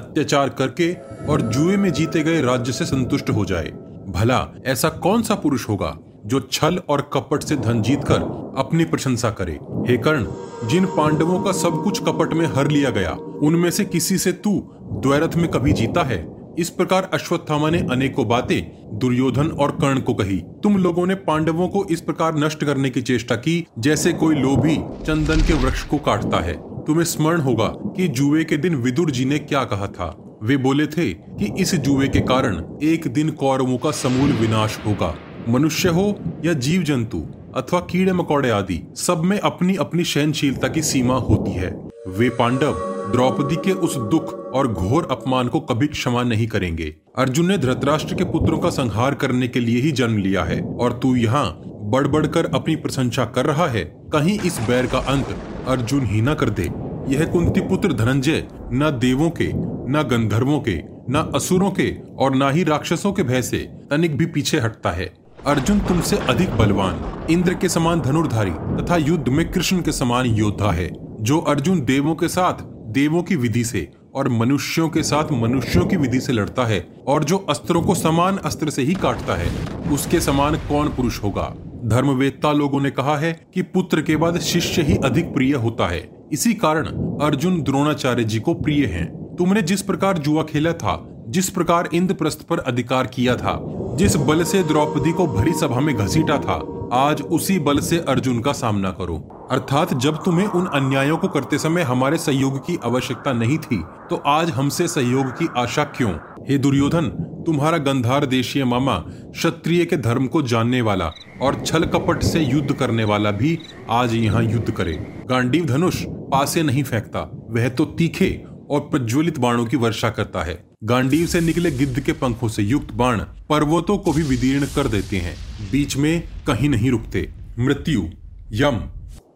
अत्याचार 0.00 0.48
करके 0.48 0.92
और 1.26 1.40
जुए 1.40 1.76
में 1.76 1.92
जीते 1.92 2.22
गए 2.22 2.40
राज्य 2.40 2.72
से 2.72 2.84
संतुष्ट 2.84 3.30
हो 3.30 3.44
जाए? 3.44 3.72
भला 4.08 4.46
ऐसा 4.66 4.88
कौन 4.88 5.22
सा 5.22 5.34
पुरुष 5.34 5.68
होगा 5.68 5.96
जो 6.26 6.40
छल 6.40 6.80
और 6.88 7.10
कपट 7.12 7.42
से 7.42 7.56
धन 7.56 7.82
जीत 7.82 8.04
कर 8.04 8.22
अपनी 8.58 8.84
प्रशंसा 8.84 9.30
करे? 9.30 9.58
हे 9.88 9.96
कर्ण, 9.96 10.26
जिन 10.68 10.86
पांडवों 10.86 11.40
का 11.40 11.52
सब 11.52 11.82
कुछ 11.84 12.02
कपट 12.02 12.32
में 12.32 12.46
हर 12.46 12.68
लिया 12.68 12.90
गया, 12.90 13.10
उनमें 13.42 13.70
से 13.70 13.84
किसी 13.84 14.18
से 14.18 14.32
तू 14.32 14.70
द्वैरथ 14.82 15.36
में 15.36 15.48
कभी 15.48 15.72
जीता 15.72 16.02
है? 16.02 16.39
इस 16.58 16.70
प्रकार 16.70 17.10
अश्वत्थामा 17.14 17.70
ने 17.70 17.78
अनेकों 17.78 18.28
बातें, 18.28 18.62
दुर्योधन 18.98 19.48
और 19.48 19.70
कर्ण 19.70 20.00
को 20.00 20.14
कही। 20.14 20.38
तुम 20.62 20.76
लोगों 20.76 21.06
ने 21.06 21.14
पांडवों 21.14 21.68
को 21.68 21.84
इस 21.84 22.00
प्रकार 22.00 22.38
नष्ट 22.38 22.64
करने 22.64 22.90
की 22.90 23.02
चेष्टा 23.02 23.36
की, 23.36 23.66
जैसे 23.78 24.12
कोई 24.12 24.34
लोभी 24.34 24.76
चंदन 24.76 25.40
के 25.40 25.54
वृक्ष 25.54 25.82
को 25.82 25.98
काटता 25.98 26.40
है। 26.40 26.54
तुम्हें 26.84 27.04
स्मरण 27.04 27.40
होगा 27.40 27.66
कि 27.66 28.08
जुए 28.08 28.44
के 28.44 28.56
दिन 28.56 28.74
विदुर 28.74 29.10
जी 29.10 29.24
ने 29.24 29.38
क्या 29.38 29.64
कहा 29.64 29.86
था। 29.86 30.38
वे 30.42 30.56
बोले 30.56 30.86
थे 30.86 31.12
कि 31.12 31.52
इस 31.58 31.74
जुए 31.74 32.08
के 32.08 32.20
कारण 32.20 32.62
एक 32.82 33.08
दिन 33.08 33.30
कौरवों 33.30 33.78
का 33.78 33.90
समूल 33.90 34.32
विनाश 34.32 34.78
होगा। 34.86 35.14
मनुष्य 35.48 35.88
हो 35.88 36.18
या 36.44 36.52
जीव 36.52 36.82
जंतु 36.82 37.26
अथवा 37.56 37.80
कीड़े 37.80 38.12
मकोड़े 38.12 38.50
आदि, 38.50 38.82
सब 38.96 39.22
में 39.24 39.38
अपनी 39.38 39.76
अपनी 39.76 40.04
सहनशीलता 40.04 40.68
की 40.68 40.82
सीमा 40.82 41.14
होती 41.14 41.50
है। 41.50 41.70
वे 42.08 42.28
पांडव 42.28 42.89
द्रौपदी 43.10 43.56
के 43.56 43.72
उस 43.72 43.96
दुख 44.10 44.32
और 44.54 44.68
घोर 44.68 45.08
अपमान 45.10 45.48
को 45.48 45.60
कभी 45.60 45.86
क्षमा 45.86 46.22
नहीं 46.22 46.46
करेंगे। 46.46 46.94
अर्जुन 47.18 47.46
ने 47.46 47.56
धृतराष्ट्र 47.58 48.14
के 48.14 48.24
पुत्रों 48.24 48.58
का 48.58 48.70
संहार 48.70 49.14
करने 49.14 49.48
के 49.48 49.60
लिए 49.60 49.80
ही 49.80 49.92
जन्म 49.92 50.16
लिया 50.16 50.44
है, 50.44 50.60
और 50.60 50.92
तू 50.92 51.14
यहाँ 51.16 51.62
बढ़ 51.90 52.06
बढ़ 52.06 52.26
कर 52.26 52.50
अपनी 52.54 52.76
प्रशंसा 52.76 53.24
कर 53.24 53.46
रहा 53.46 53.66
है। 53.66 53.84
कहीं 54.12 54.38
इस 54.40 54.58
बैर 54.68 54.86
का 54.86 54.98
अंत 55.08 55.36
अर्जुन 55.68 56.06
ही 56.06 56.20
न 56.22 56.34
कर 56.34 56.50
दे। 56.50 56.70
यह 57.08 57.24
कुंती 57.24 57.60
पुत्र 57.60 57.92
धनंजय 57.92 58.46
न 58.72 58.90
देवों 59.00 59.30
के, 59.30 59.50
न 59.54 60.02
गंधर्वों 60.10 60.60
के, 60.60 60.76
न 61.10 61.30
असुरों 61.34 61.70
के 61.70 61.90
और 62.18 62.36
न 62.36 62.50
ही 62.52 62.64
राक्षसों 62.64 63.12
के 63.12 63.22
भय 63.22 63.42
से 63.42 63.58
तनिक 63.90 64.16
भी 64.16 64.26
पीछे 64.26 64.60
हटता 64.60 64.90
है। 64.90 65.12
अर्जुन 65.46 65.78
तुमसे 65.80 66.16
अधिक 66.28 66.56
बलवान, 66.56 67.00
इंद्र 67.30 67.54
के 67.54 67.68
समान 67.68 68.00
धनुर्धारी 68.00 68.50
तथा 68.50 68.96
युद्ध 68.96 69.28
में 69.28 69.50
कृष्ण 69.50 69.82
के 69.82 69.92
समान 69.92 70.26
योद्धा 70.26 70.70
है, 70.72 70.90
जो 71.20 71.38
अर्जुन 71.40 71.80
देवों 71.80 72.14
के 72.14 72.28
साथ 72.28 72.62
देवों 72.90 73.22
की 73.22 73.36
विधि 73.36 73.64
से 73.64 73.88
और 74.14 74.28
मनुष्यों 74.28 74.88
के 74.88 75.02
साथ 75.02 75.32
मनुष्यों 75.32 75.86
की 75.86 75.96
विधि 75.96 76.20
से 76.20 76.32
लड़ता 76.32 76.64
है 76.66 76.80
और 77.06 77.24
जो 77.24 77.36
अस्त्रों 77.50 77.82
को 77.82 77.94
समान 77.94 78.36
अस्त्र 78.36 78.70
से 78.70 78.82
ही 78.82 78.94
काटता 78.94 79.34
है, 79.34 79.50
उसके 79.92 80.20
समान 80.20 80.56
कौन 80.68 80.88
पुरुष 80.88 81.22
होगा 81.22 81.54
धर्मवेत्ता 81.84 82.52
लोगों 82.52 82.80
ने 82.80 82.90
कहा 82.90 83.16
है 83.16 83.32
कि 83.54 83.62
पुत्र 83.62 84.02
के 84.02 84.16
बाद 84.16 84.38
शिष्य 84.38 84.82
ही 84.82 84.96
अधिक 85.04 85.32
प्रिय 85.34 85.54
होता 85.54 85.86
है 85.86 86.08
इसी 86.32 86.54
कारण 86.54 86.86
अर्जुन 87.20 87.62
द्रोणाचार्य 87.62 88.24
जी 88.24 88.40
को 88.40 88.54
प्रिय 88.54 88.84
हैं। 88.86 89.36
तुमने 89.36 89.62
जिस 89.62 89.82
प्रकार 89.82 90.18
जुआ 90.18 90.42
खेला 90.42 90.72
था, 90.72 91.24
जिस 91.28 91.48
प्रकार 91.50 91.88
इंद्रप्रस्थ 91.94 92.42
पर 92.42 92.58
अधिकार 92.58 93.06
किया 93.06 93.36
था, 93.36 93.58
जिस 93.96 94.16
बल 94.16 94.44
से 94.44 94.62
द्रौपदी 94.62 95.12
को 95.12 95.26
भरी 95.26 95.52
सभा 95.52 95.80
में 95.80 95.94
घसीटा 95.96 96.38
था 96.38 96.58
आज 96.92 97.20
उसी 97.22 97.58
बल 97.58 97.78
से 97.80 97.98
अर्जुन 98.08 98.40
का 98.40 98.52
सामना 98.52 98.90
करो। 98.90 99.16
अर्थात 99.50 99.92
जब 99.94 100.16
तुम्हें 100.24 100.46
उन 100.46 100.66
अन्यायों 100.66 101.16
को 101.18 101.28
करते 101.28 101.58
समय 101.58 101.82
हमारे 101.82 102.18
सहयोग 102.18 102.58
की 102.66 102.78
आवश्यकता 102.84 103.32
नहीं 103.32 103.58
थी 103.58 103.82
तो 104.10 104.16
आज 104.28 104.50
हमसे 104.50 104.88
सहयोग 104.88 105.30
की 105.30 105.48
आशा 105.56 105.84
क्यों? 105.86 106.12
हे 106.48 106.58
दुर्योधन, 106.58 107.08
तुम्हारा 107.46 107.78
गंधार 107.78 108.26
देशीय 108.26 108.64
मामा 108.64 108.96
क्षत्रिय 109.08 109.84
के 109.84 109.96
धर्म 109.98 110.26
को 110.26 110.42
जानने 110.42 110.80
वाला 110.80 111.10
और 111.42 111.62
छल 111.64 111.84
कपट 111.84 112.22
से 112.22 112.40
युद्ध 112.40 112.72
करने 112.72 113.04
वाला 113.04 113.30
भी 113.32 113.58
आज 113.90 114.14
यहाँ 114.14 114.42
युद्ध 114.42 114.70
करे। 114.70 114.92
गांडीव 115.28 115.66
धनुष 115.66 116.02
पासे 116.32 116.62
नहीं 116.62 116.82
फेंकता, 116.84 117.20
वह 117.50 117.68
तो 117.68 117.84
तीखे 117.84 118.32
और 118.70 118.80
प्रज्वलित 118.80 119.38
बाणों 119.38 119.66
की 119.66 119.76
वर्षा 119.76 120.10
करता 120.10 120.42
है। 120.42 120.69
गांडीव 120.82 121.26
से 121.26 121.40
निकले 121.40 121.70
गिद्ध 121.70 122.00
के 122.00 122.12
पंखों 122.12 122.48
से 122.48 122.62
युक्त 122.62 122.92
बाण 122.92 123.20
पर्वतों 123.48 123.96
को 123.98 124.12
भी 124.12 124.22
विदीर्ण 124.22 124.66
कर 124.66 124.86
देते 124.88 125.16
हैं। 125.16 125.34
बीच 125.70 125.96
में 125.96 126.22
कहीं 126.46 126.68
नहीं 126.68 126.90
रुकते। 126.90 127.28
मृत्यु, 127.58 128.04
यम, 128.52 128.76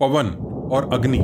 पवन 0.00 0.30
और 0.72 0.88
अग्नि, 0.92 1.18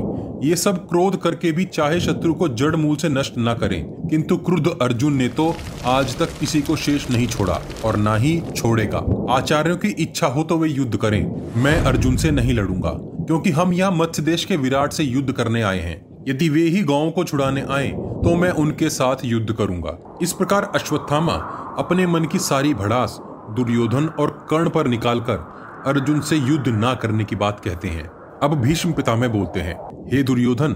ये 0.45 0.57
सब 0.57 0.89
क्रोध 0.89 1.21
करके 1.23 1.53
भी 1.53 1.64
चाहे 1.64 2.01
शत्रु 2.01 2.35
को 2.35 2.49
जड़ 2.49 2.75
मूल 2.77 2.97
से 2.97 3.09
नष्ट 3.09 3.35
न 3.39 3.55
करें। 3.55 3.83
किंतु 4.09 4.37
क्रुद्ध 4.37 4.75
अर्जुन 4.83 5.14
ने 5.14 5.29
तो 5.31 5.55
आज 5.87 6.16
तक 6.18 6.39
किसी 6.41 6.61
को 6.61 6.77
शेष 6.77 7.11
नहीं 7.11 7.27
छोड़ा 7.27 7.61
और 7.85 7.97
ना 7.97 8.16
ही 8.16 8.41
छोड़ेगा। 8.57 9.05
आचार्यों 9.31 9.77
की 9.77 9.89
इच्छा 9.99 10.27
हो 10.27 10.43
तो 10.43 10.59
वे 10.59 10.68
युद्ध 10.68 10.97
करें। 10.97 11.25
मैं 11.62 11.79
अर्जुन 11.81 12.16
से 12.16 12.31
नहीं 12.31 12.55
लड़ूँगा, 12.55 12.97
क्योंकि 13.25 13.51
हम 13.51 13.73
यहाँ 13.73 13.93
मत्स्य 13.93 14.23
देश 14.23 14.45
के 14.45 14.57
विराट 14.57 14.93
से 14.93 15.05
युद्ध 15.05 15.33
करने 15.33 15.62
आए 15.62 15.81
हैं। 15.81 16.10
यदि 16.31 16.49
वे 16.49 16.62
ही 16.62 16.83
गाँव 16.85 17.11
को 17.11 17.24
छुड़ाने 17.24 17.62
आए 17.70 17.89
तो 18.24 18.35
मैं 18.37 18.51
उनके 18.59 18.89
साथ 18.91 19.24
युद्ध 19.24 19.53
करूँगा। 19.53 19.97
इस 20.22 20.33
प्रकार 20.33 20.70
अश्वत्थामा 20.74 21.33
अपने 21.78 22.07
मन 22.07 22.24
की 22.24 22.39
सारी 22.39 22.74
भड़ास, 22.74 23.18
दुर्योधन 23.57 24.07
और 24.20 24.31
कर्ण 24.51 24.70
पर 24.70 24.87
निकालकर 24.87 25.83
अर्जुन 25.87 26.20
से 26.20 26.37
युद्ध 26.37 26.68
ना 26.68 26.95
करने 26.95 27.24
की 27.24 27.37
बात 27.37 27.61
कहते 27.61 27.89
हैं। 27.89 28.05
अब 28.43 28.55
भीष्म 28.55 28.93
पितामह 28.93 29.28
बोलते 29.28 29.61
हैं, 29.61 29.74
हे 30.12 30.22
दुर्योधन, 30.22 30.72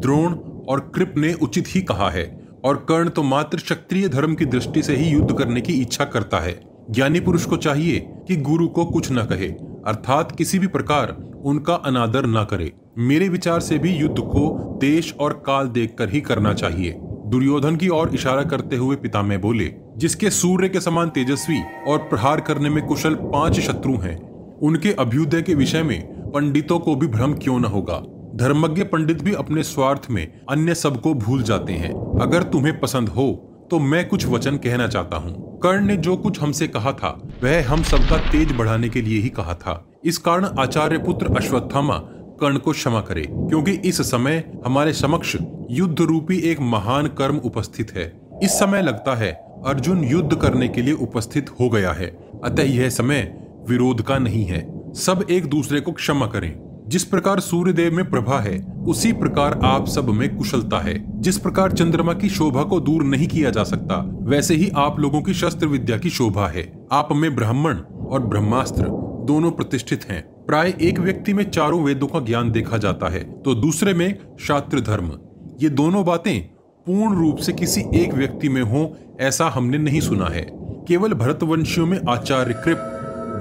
द्रोण 0.00 0.34
और 0.68 0.80
कृप 0.94 1.14
ने 1.16 1.32
उचित 1.32 1.64
ही 1.68 1.80
कहा 1.82 2.10
है, 2.10 2.24
और 2.64 2.76
कर्ण 2.88 3.08
तो 3.08 3.22
मात्र 3.22 3.58
क्षत्रिय 3.58 4.08
धर्म 4.08 4.34
की 4.34 4.44
दृष्टि 4.46 4.82
से 4.82 4.96
ही 4.96 5.08
युद्ध 5.08 5.36
करने 5.38 5.60
की 5.60 5.72
इच्छा 5.72 6.04
करता 6.04 6.38
है। 6.38 6.54
ज्ञानी 6.90 7.20
पुरुष 7.20 7.44
को 7.44 7.56
चाहिए 7.56 8.00
कि 8.28 8.36
गुरु 8.36 8.68
को 8.68 8.84
कुछ 8.84 9.12
न 9.12 9.24
कहे, 9.24 9.46
अर्थात 9.86 10.36
किसी 10.36 10.58
भी 10.58 10.66
प्रकार 10.66 11.16
उनका 11.44 11.74
अनादर 11.74 12.26
न 12.26 12.46
करे। 12.50 12.72
मेरे 12.98 13.28
विचार 13.28 13.60
से 13.60 13.78
भी 13.78 13.90
युद्ध 13.90 14.18
को 14.18 14.78
देश 14.80 15.14
और 15.20 15.42
काल 15.46 15.68
देखकर 15.68 16.10
ही 16.10 16.20
करना 16.20 16.52
चाहिए। 16.54 16.96
दुर्योधन 17.26 17.76
की 17.76 17.88
ओर 17.88 18.10
इशारा 18.14 18.42
करते 18.42 18.76
हुए 18.76 18.96
पिता 18.96 19.22
में 19.22 19.40
बोले, 19.40 19.74
जिसके 19.96 20.30
सूर्य 20.30 20.68
के 20.68 20.80
समान 20.80 21.08
तेजस्वी 21.08 21.60
और 21.88 21.98
प्रहार 21.98 22.40
करने 22.40 22.70
में 22.70 22.86
कुशल 22.86 23.14
पाँच 23.14 23.60
शत्रु 23.60 23.96
हैं, 23.96 24.18
उनके 24.58 24.92
अभ्युदय 24.92 25.42
के 25.42 25.54
विषय 25.54 25.82
में 25.82 26.30
पंडितों 26.30 26.78
को 26.78 26.94
भी 26.94 27.06
भ्रम 27.06 27.34
क्यों 27.34 27.60
न 27.60 27.64
होगा? 27.64 28.02
धर्मज्ञ 28.34 28.84
पंडित 28.84 29.22
भी 29.22 29.32
अपने 29.34 29.62
स्वार्थ 29.62 30.06
में 30.10 30.40
अन्य 30.50 30.74
सबको 30.74 31.14
भूल 31.14 31.42
जाते 31.42 31.72
हैं। 31.72 32.20
अगर 32.20 32.42
तुम्हें 32.42 32.80
पसंद 32.80 33.08
हो 33.08 33.52
तो 33.70 33.78
मैं 33.78 34.08
कुछ 34.08 34.26
वचन 34.26 34.56
कहना 34.56 34.86
चाहता 34.88 35.16
हूँ। 35.16 35.58
कर्ण 35.58 35.84
ने 35.86 35.96
जो 35.96 36.16
कुछ 36.16 36.40
हमसे 36.40 36.68
कहा 36.68 36.92
था, 36.92 37.08
वह 37.44 37.68
हम 37.68 37.82
सबका 37.82 38.16
तेज 38.30 38.52
बढ़ाने 38.52 38.88
के 38.88 39.02
लिए 39.02 39.20
ही 39.20 39.28
कहा 39.28 39.54
था। 39.54 39.84
इस 40.04 40.18
कारण 40.18 40.44
आचार्य 40.44 40.98
पुत्र 40.98 41.36
अश्वत्थामा 41.36 41.98
कर्ण 42.40 42.58
को 42.58 42.72
क्षमा 42.72 43.00
करे, 43.00 43.22
क्योंकि 43.22 43.72
इस 43.72 44.00
समय 44.02 44.44
हमारे 44.66 44.92
समक्ष 44.92 45.36
युद्ध 45.70 46.00
रूपी 46.00 46.38
एक 46.38 46.60
महान 46.60 47.06
कर्म 47.06 47.36
उपस्थित 47.36 47.92
है। 47.96 48.12
इस 48.42 48.50
समय 48.50 48.82
लगता 48.82 49.14
है 49.14 49.32
अर्जुन 49.66 50.04
युद्ध 50.04 50.36
करने 50.36 50.68
के 50.68 50.82
लिए 50.82 50.94
उपस्थित 50.94 51.50
हो 51.60 51.68
गया 51.68 51.92
है। 51.92 52.06
अतः 52.44 52.62
यह 52.62 52.88
समय 52.90 53.22
विरोध 53.68 54.02
का 54.02 54.18
नहीं 54.18 54.44
है। 54.44 54.92
सब 54.94 55.26
एक 55.30 55.46
दूसरे 55.46 55.80
को 55.80 55.92
क्षमा 55.92 56.26
करें। 56.26 56.65
जिस 56.88 57.04
प्रकार 57.04 57.40
सूर्य 57.40 57.72
देव 57.72 57.94
में 57.94 58.10
प्रभा 58.10 58.38
है, 58.40 58.58
उसी 58.86 59.12
प्रकार 59.12 59.58
आप 59.64 59.86
सब 59.86 60.08
में 60.08 60.36
कुशलता 60.36 60.78
है। 60.78 61.20
जिस 61.20 61.38
प्रकार 61.38 61.72
चंद्रमा 61.72 62.12
की 62.12 62.28
शोभा 62.28 62.62
को 62.62 62.80
दूर 62.80 63.02
नहीं 63.02 63.26
किया 63.28 63.50
जा 63.50 63.64
सकता, 63.64 63.96
वैसे 64.22 64.54
ही 64.54 64.70
आप 64.76 65.00
लोगों 65.00 65.22
की 65.22 65.34
शस्त्र 65.34 65.66
विद्या 65.66 65.98
की 65.98 66.10
शोभा 66.10 66.46
है। 66.48 66.86
आप 66.92 67.08
में 67.12 67.34
ब्राह्मण 67.36 67.78
और 68.08 68.20
ब्रह्मास्त्र 68.20 68.84
दोनों 69.26 69.50
प्रतिष्ठित 69.50 70.04
हैं। 70.04 70.22
प्राय 70.46 70.74
एक 70.80 70.98
व्यक्ति 70.98 71.32
में 71.34 71.50
चारों 71.50 71.82
वेदों 71.82 72.06
का 72.06 72.20
ज्ञान 72.20 72.50
देखा 72.52 72.76
जाता 72.76 73.08
है 73.08 73.20
तो 73.42 73.54
दूसरे 73.54 73.94
में 73.94 74.18
शास्त्र 74.40 74.80
धर्म 74.80 75.12
ये 75.60 75.70
दोनों 75.70 76.04
बातें 76.04 76.40
पूर्ण 76.86 77.16
रूप 77.16 77.36
से 77.36 77.52
किसी 77.52 77.84
एक 77.94 78.14
व्यक्ति 78.14 78.48
में 78.48 78.62
हो, 78.62 78.96
ऐसा 79.20 79.48
हमने 79.48 79.78
नहीं 79.78 80.00
सुना 80.00 80.26
है। 80.26 80.46
केवल 80.88 81.14
भरतवंशियों 81.14 81.86
में 81.86 81.98
आचार्य 82.08 82.54
कृप, 82.54 82.78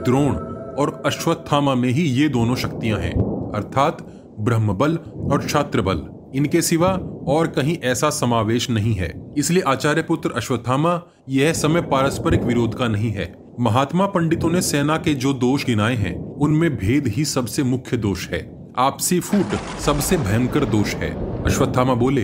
द्रोण 0.05 0.35
और 0.75 1.01
अश्वत्थामा 1.05 1.75
में 1.75 1.89
ही 1.89 2.01
ये 2.01 2.29
दोनों 2.29 2.55
शक्तियाँ 2.55 2.99
हैं। 2.99 3.34
अर्थात 3.55 4.01
ब्रह्म 4.39 4.73
बल 4.73 4.95
और 5.31 5.47
छात्र 5.49 5.81
बल 5.81 6.03
इनके 6.35 6.61
सिवा 6.61 6.87
और 7.27 7.47
कहीं 7.47 7.77
ऐसा 7.83 8.09
समावेश 8.09 8.69
नहीं 8.69 8.93
है। 8.93 9.13
इसलिए 9.37 9.63
आचार्य 9.63 10.01
पुत्र 10.01 10.31
अश्वत्थामा, 10.31 11.01
यह 11.29 11.53
समय 11.53 11.81
पारस्परिक 11.81 12.43
विरोध 12.43 12.75
का 12.75 12.87
नहीं 12.87 13.11
है। 13.11 13.33
महात्मा 13.59 14.05
पंडितों 14.05 14.49
ने 14.49 14.61
सेना 14.61 14.97
के 14.97 15.13
जो 15.13 15.33
दोष 15.33 15.65
गिनाए 15.65 15.95
हैं, 15.95 16.15
उनमें 16.35 16.77
भेद 16.77 17.07
ही 17.07 17.25
सबसे 17.25 17.63
मुख्य 17.63 17.97
दोष 17.97 18.29
है। 18.29 18.71
आपसी 18.77 19.19
फूट 19.19 19.79
सबसे 19.79 20.17
भयंकर 20.17 20.65
दोष 20.65 20.95
है। 20.95 21.11
अश्वत्थामा 21.43 21.93
बोले, 21.93 22.21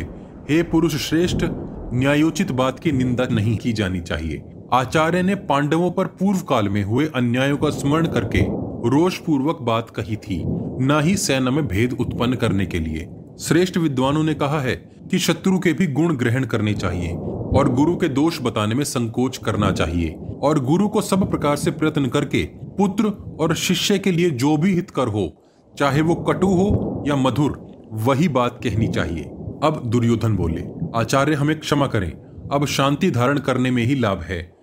हे 0.50 0.64
पुरुष 0.64 0.96
श्रेष्ठ, 0.96 1.46
न्यायोचित 1.94 2.52
बात 2.52 2.80
की 2.80 2.92
निंदा 2.92 3.28
नहीं 3.32 3.58
की 3.58 3.74
जानी 3.74 4.00
चाहिए। 4.00 4.42
आचार्य 4.74 5.22
ने 5.22 5.36
पांडवों 5.36 5.92
पर 5.92 6.06
पूर्व 6.06 6.40
काल 6.40 6.70
में 6.70 6.84
हुए 6.84 7.06
अन्यायों 7.16 7.58
का 7.58 7.70
स्मरण 7.70 8.08
करके 8.08 8.42
रोष 8.86 9.18
पूर्वक 9.18 9.58
बात 9.62 9.90
कही 9.90 10.16
थी, 10.16 10.44
न 10.86 11.02
ही 11.04 11.18
सेना 11.18 11.52
में 11.52 11.68
भेद 11.68 11.98
उत्पन्न 12.00 12.36
करने 12.36 12.66
के 12.66 12.80
लिए। 12.80 13.10
श्रेष्ठ 13.40 13.78
विद्वानों 13.78 14.24
ने 14.24 14.34
कहा 14.34 14.60
है 14.60 14.76
कि 15.12 15.20
शत्रु 15.20 15.60
के 15.60 15.74
भी 15.74 15.88
गुण 15.88 16.16
ग्रहण 16.16 16.46
करने 16.46 16.74
चाहिए 16.74 17.14
और 17.58 17.70
गुरु 17.74 17.96
के 17.96 18.08
दोष 18.08 18.42
बताने 18.42 18.76
में 18.76 18.84
संकोच 18.84 19.38
करना 19.38 19.72
चाहिए 19.72 20.16
और 20.42 20.60
गुरु 20.60 20.88
को 20.88 21.02
सब 21.02 21.30
प्रकार 21.30 21.56
से 21.56 21.72
प्रयत्न 21.72 22.06
करके 22.06 22.44
पुत्र 22.78 23.38
और 23.40 23.56
शिष्य 23.56 24.00
के 24.00 24.12
लिए 24.12 24.30
जो 24.30 24.58
भी 24.58 24.74
हितकर 24.74 25.08
हो, 25.08 25.32
चाहे 25.80 26.02
वो 26.02 26.16
कटु 26.16 26.48
हो 26.48 27.04
या 27.08 27.16
मधुर, 27.16 27.68
वही 27.92 28.28
बात 28.28 28.60
कहनी 28.64 28.88
चाहिए। 28.88 29.24
अब 29.64 29.82
दुर्योधन 29.86 30.36
बोले, 30.36 30.64
आचार्य 30.96 31.34
हमें 31.34 31.60
क्षमा 31.60 31.88
करें, 31.88 32.12
अब 32.52 32.66
शांति 32.66 33.12
धारण 33.12 33.40
करने 33.40 33.72
में 33.72 33.84
ही 33.84 33.96
लाभ 33.96 34.22
है। 34.22 34.54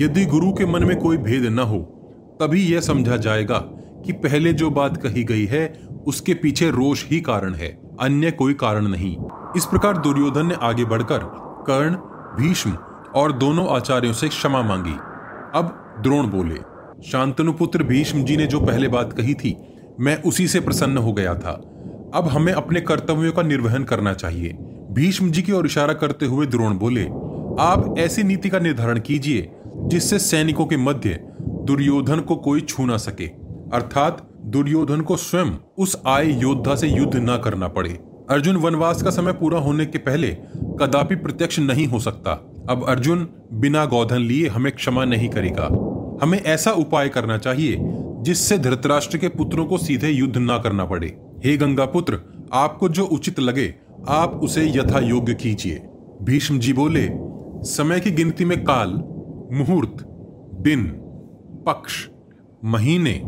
यदि 0.00 0.24
गुरु 0.24 0.52
के 0.52 0.66
मन 0.66 0.84
में 0.84 0.96
कोई 0.96 1.16
भेद 1.16 1.44
न 1.44 1.58
हो 1.58 1.95
तभी 2.40 2.62
यह 2.62 2.80
समझा 2.80 3.16
जाएगा 3.16 3.58
कि 4.04 4.12
पहले 4.12 4.52
जो 4.52 4.70
बात 4.70 4.96
कही 4.96 5.24
गई 5.24 5.44
है, 5.46 5.80
उसके 6.06 6.34
पीछे 6.34 6.70
रोष 6.70 7.04
ही 7.10 7.20
कारण 7.20 7.54
है, 7.54 7.68
अन्य 8.00 8.30
कोई 8.30 8.54
कारण 8.54 8.88
नहीं। 8.88 9.16
इस 9.56 9.64
प्रकार 9.64 9.96
दुर्योधन 9.96 10.46
ने 10.46 10.54
आगे 10.54 10.84
बढ़कर 10.84 11.18
कर्ण, 11.66 11.94
भीष्म 12.42 12.76
और 13.14 13.32
दोनों 13.32 13.68
आचार्यों 13.68 14.12
से 14.12 14.28
क्षमा 14.28 14.62
मांगी। 14.62 14.96
अब 15.54 15.98
द्रोण 16.00 16.26
बोले, 16.26 16.60
शांतनु 17.10 17.52
पुत्र 17.52 17.82
भीष्म 17.82 18.22
जी 18.24 18.36
ने 18.36 18.46
जो 18.46 18.60
पहले 18.60 18.88
बात 18.88 19.12
कही 19.12 19.34
थी, 19.34 19.56
मैं 20.00 20.22
उसी 20.22 20.48
से 20.48 20.60
प्रसन्न 20.60 20.98
हो 20.98 21.12
गया 21.12 21.34
था। 21.34 21.52
अब 22.14 22.28
हमें 22.28 22.52
अपने 22.52 22.80
कर्तव्यों 22.80 23.32
का 23.32 23.42
निर्वहन 23.42 23.84
करना 23.84 24.12
चाहिए। 24.14 24.52
भीष्म 24.90 25.30
जी 25.30 25.42
की 25.42 25.52
ओर 25.52 25.66
इशारा 25.66 25.94
करते 25.94 26.26
हुए 26.26 26.46
द्रोण 26.46 26.74
बोले, 26.74 27.04
आप 27.60 27.94
ऐसी 27.98 28.22
नीति 28.22 28.48
का 28.48 28.58
निर्धारण 28.58 29.00
कीजिए, 29.00 29.50
जिससे 29.76 30.18
सैनिकों 30.18 30.66
के 30.66 30.76
मध्य 30.76 31.35
दुर्योधन 31.66 32.20
को 32.20 32.36
कोई 32.36 32.60
छू 32.60 32.84
ना 32.86 32.96
सके। 32.96 33.26
अर्थात 33.72 34.28
दुर्योधन 34.44 35.00
को 35.00 35.16
स्वयं 35.16 35.54
उस 35.78 36.00
आय 36.06 36.32
योद्धा 36.40 36.74
से 36.74 36.88
युद्ध 36.88 37.16
न 37.16 37.40
करना 37.44 37.68
पड़े। 37.68 37.90
अर्जुन 38.30 38.56
वनवास 38.56 39.02
का 39.02 39.10
समय 39.10 39.32
पूरा 39.32 39.58
होने 39.58 39.86
के 39.86 39.98
पहले 39.98 40.28
कदापि 40.80 41.14
प्रत्यक्ष 41.14 41.58
नहीं 41.58 41.86
हो 41.86 41.98
सकता। 41.98 42.32
अब 42.70 42.84
अर्जुन 42.88 43.28
बिना 43.52 43.84
गौधन 43.86 44.18
लिए 44.18 44.48
हमें 44.48 44.72
क्षमा 44.72 45.04
नहीं 45.04 45.28
करेगा। 45.28 45.68
हमें 46.22 46.38
ऐसा 46.38 46.70
उपाय 46.70 47.08
करना 47.08 47.38
चाहिए 47.38 47.76
जिससे 48.22 48.58
धृतराष्ट्र 48.58 49.18
के 49.18 49.28
पुत्रों 49.28 49.66
को 49.66 49.78
सीधे 49.78 50.10
युद्ध 50.10 50.34
न 50.36 50.60
करना 50.64 50.84
पड़े। 50.84 51.16
हे 51.44 51.56
गंगा 51.56 51.84
पुत्र 51.86 52.20
आपको 52.52 52.88
जो 52.88 53.04
उचित 53.04 53.40
लगे, 53.40 53.74
आप 54.08 54.40
उसे 54.42 54.66
यथा 54.68 55.00
योग्य 55.00 55.34
कीजिए। 55.34 55.82
भीष्म 56.22 56.58
जी 56.58 56.72
बोले, 56.72 57.08
समय 57.68 58.00
की 58.00 58.10
गिनती 58.10 58.44
में 58.44 58.64
काल, 58.64 58.88
मुहूर्त, 59.52 60.04
दिन 60.60 60.82
पक्ष, 61.66 62.08
महीने, 62.64 63.20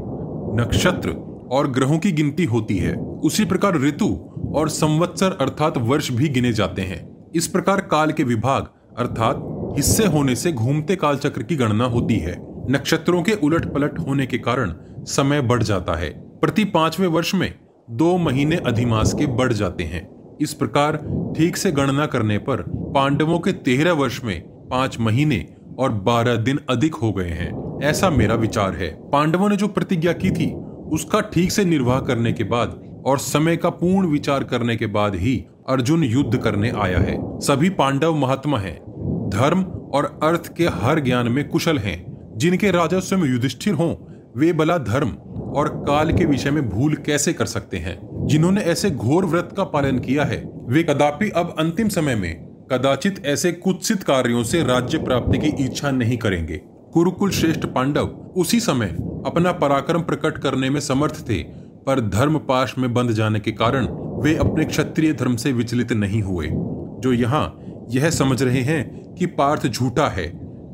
नक्षत्र 0.54 1.10
और 1.50 1.70
ग्रहों 1.70 1.98
की 1.98 2.12
गिनती 2.12 2.44
होती 2.44 2.76
है। 2.78 2.94
उसी 3.24 3.44
प्रकार 3.44 3.80
ऋतु 3.80 4.08
और 4.54 4.68
संवत्सर 4.68 5.38
अर्थात 5.40 5.78
वर्ष 5.78 6.10
भी 6.12 6.28
गिने 6.28 6.52
जाते 6.52 6.82
हैं। 6.82 7.30
इस 7.34 7.46
प्रकार 7.46 7.80
काल 7.80 8.12
के 8.12 8.24
विभाग 8.24 8.68
अर्थात 8.98 9.42
हिस्से 9.76 10.06
होने 10.06 10.34
से 10.34 10.52
घूमते 10.52 10.96
काल 10.96 11.16
चक्र 11.16 11.42
की 11.42 11.56
गणना 11.56 11.84
होती 11.84 12.16
है। 12.16 12.36
नक्षत्रों 12.70 13.22
के 13.22 13.32
उलट 13.32 13.72
पलट 13.74 13.98
होने 13.98 14.26
के 14.26 14.38
कारण 14.38 14.74
समय 15.04 15.40
बढ़ 15.40 15.62
जाता 15.62 15.94
है। 15.94 16.10
प्रति 16.40 16.64
पाँचवें 16.64 17.06
वर्ष 17.06 17.34
में 17.34 17.54
दो 17.90 18.16
महीने 18.18 18.56
अधिमास 18.56 19.14
के 19.14 19.26
बढ़ 19.26 19.52
जाते 19.52 19.84
हैं। 19.84 20.08
इस 20.40 20.54
प्रकार 20.54 20.96
ठीक 21.38 21.56
से 21.56 21.72
गणना 21.72 22.06
करने 22.06 22.38
पर 22.38 22.62
पांडवों 22.94 23.38
के 23.38 23.52
तेरह 23.52 23.92
वर्ष 23.92 24.24
में 24.24 24.40
पाँच 24.70 24.98
महीने 25.00 25.46
और 25.78 25.92
बारह 25.92 26.36
दिन 26.36 26.60
अधिक 26.70 26.94
हो 26.94 27.12
गए 27.12 27.28
हैं। 27.28 27.80
ऐसा 27.82 28.10
मेरा 28.10 28.34
विचार 28.34 28.74
है। 28.74 29.10
पांडवों 29.10 29.48
ने 29.48 29.56
जो 29.56 29.68
प्रतिज्ञा 29.68 30.12
की 30.12 30.30
थी, 30.30 30.54
उसका 30.92 31.20
ठीक 31.20 31.52
से 31.52 31.64
निर्वाह 31.64 32.00
करने 32.00 32.32
के 32.32 32.44
बाद 32.44 32.80
और 33.06 33.18
समय 33.18 33.56
का 33.56 33.70
पूर्ण 33.70 34.06
विचार 34.06 34.44
करने 34.44 34.76
के 34.76 34.86
बाद 34.86 35.14
ही 35.14 35.44
अर्जुन 35.68 36.04
युद्ध 36.04 36.38
करने 36.38 36.70
आया 36.70 36.98
है। 36.98 37.40
सभी 37.40 37.70
पांडव 37.70 38.14
महात्मा 38.14 38.58
हैं। 38.58 38.80
धर्म 39.28 39.62
और 39.62 40.20
अर्थ 40.22 40.54
के 40.56 40.64
हर 40.64 41.00
ज्ञान 41.00 41.28
में 41.28 41.48
कुशल 41.48 41.78
हैं। 41.78 42.18
जिनके 42.36 42.70
राजस्व 42.70 43.16
में 43.16 43.30
युधिष्ठिर 43.30 43.74
हों, 43.74 43.94
वे 44.36 44.52
बला 44.52 44.78
धर्म 44.78 45.08
और 45.40 45.68
काल 45.68 46.12
के 46.12 46.24
विषय 46.24 46.50
में 46.50 46.68
भूल 46.68 46.94
कैसे 46.94 47.32
कर 47.32 47.46
सकते 47.46 47.76
हैं? 47.76 48.26
जिन्होंने 48.26 48.60
ऐसे 48.60 48.90
घोर 48.90 49.24
व्रत 49.24 49.54
का 49.56 49.64
पालन 49.64 49.98
किया 49.98 50.24
है, 50.24 50.50
वे 50.66 50.82
कदापि 50.82 51.30
अब 51.30 51.56
अंतिम 51.58 51.88
समय 51.88 52.14
में 52.14 52.47
कदाचित 52.72 53.24
ऐसे 53.26 53.50
कुत्सित 53.52 54.02
कार्यों 54.02 54.42
से 54.44 54.62
राज्य 54.62 54.98
प्राप्ति 54.98 55.38
की 55.38 55.64
इच्छा 55.64 55.90
नहीं 55.90 56.16
करेंगे। 56.18 56.56
कुरुकुल 56.92 57.30
श्रेष्ठ 57.30 57.64
पांडव 57.66 58.06
उसी 58.36 58.60
समय 58.60 58.88
अपना 59.26 59.52
पराक्रम 59.52 60.02
प्रकट 60.02 60.38
करने 60.38 60.70
में 60.70 60.80
समर्थ 60.80 61.20
थे, 61.28 61.42
पर 61.86 62.00
धर्म 62.00 62.38
पाश 62.38 62.74
में 62.78 62.92
बंध 62.94 63.12
जाने 63.12 63.40
के 63.40 63.52
कारण 63.52 63.86
वे 64.22 64.34
अपने 64.36 64.64
क्षत्रिय 64.64 65.12
धर्म 65.12 65.36
से 65.36 65.52
विचलित 65.52 65.92
नहीं 65.92 66.22
हुए, 66.22 66.46
जो 66.46 67.12
यहाँ 67.12 67.86
यह 67.90 68.10
समझ 68.10 68.42
रहे 68.42 68.60
हैं 68.60 69.14
कि 69.14 69.26
पार्थ 69.26 69.66
झूठा 69.66 70.08
है, 70.08 70.26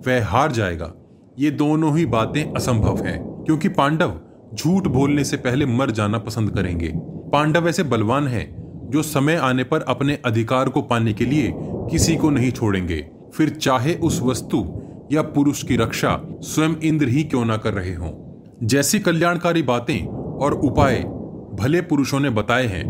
वह 0.06 0.26
हार 0.26 0.52
जाएगा। 0.52 0.92
ये 1.38 1.50
दोनों 1.50 1.96
ही 1.98 2.06
बातें 2.06 2.42
असंभव 2.54 3.04
हैं, 3.04 3.18
क्योंकि 3.44 3.68
पांडव 3.68 4.20
झूठ 4.54 4.86
बोलने 4.88 5.24
से 5.24 5.36
पहले 5.36 5.66
मर 5.66 5.90
जाना 5.90 6.18
पसंद 6.18 6.50
करेंगे। 6.50 6.92
पांडव 7.32 7.68
ऐसे 7.68 7.82
बलवान 7.82 8.28
हैं 8.28 8.63
जो 8.90 9.02
समय 9.02 9.36
आने 9.36 9.64
पर 9.64 9.80
अपने 9.80 10.18
अधिकार 10.24 10.68
को 10.68 10.82
पाने 10.82 11.12
के 11.12 11.24
लिए 11.24 11.52
किसी 11.90 12.16
को 12.16 12.30
नहीं 12.30 12.50
छोड़ेंगे। 12.50 13.04
फिर 13.34 13.48
चाहे 13.50 13.94
उस 13.94 14.20
वस्तु 14.22 14.64
या 15.12 15.22
पुरुष 15.22 15.62
की 15.62 15.76
रक्षा 15.76 16.18
स्वयं 16.42 16.74
इंद्र 16.82 17.08
ही 17.08 17.24
क्यों 17.24 17.44
ना 17.44 17.56
कर 17.56 17.74
रहे 17.74 17.94
हों। 17.94 18.12
जैसी 18.62 18.98
कल्याणकारी 18.98 19.62
बातें 19.62 20.06
और 20.06 20.54
उपाय 20.54 20.98
भले 21.54 21.80
पुरुषों 21.80 22.20
ने 22.20 22.30
बताए 22.30 22.66
हैं, 22.66 22.84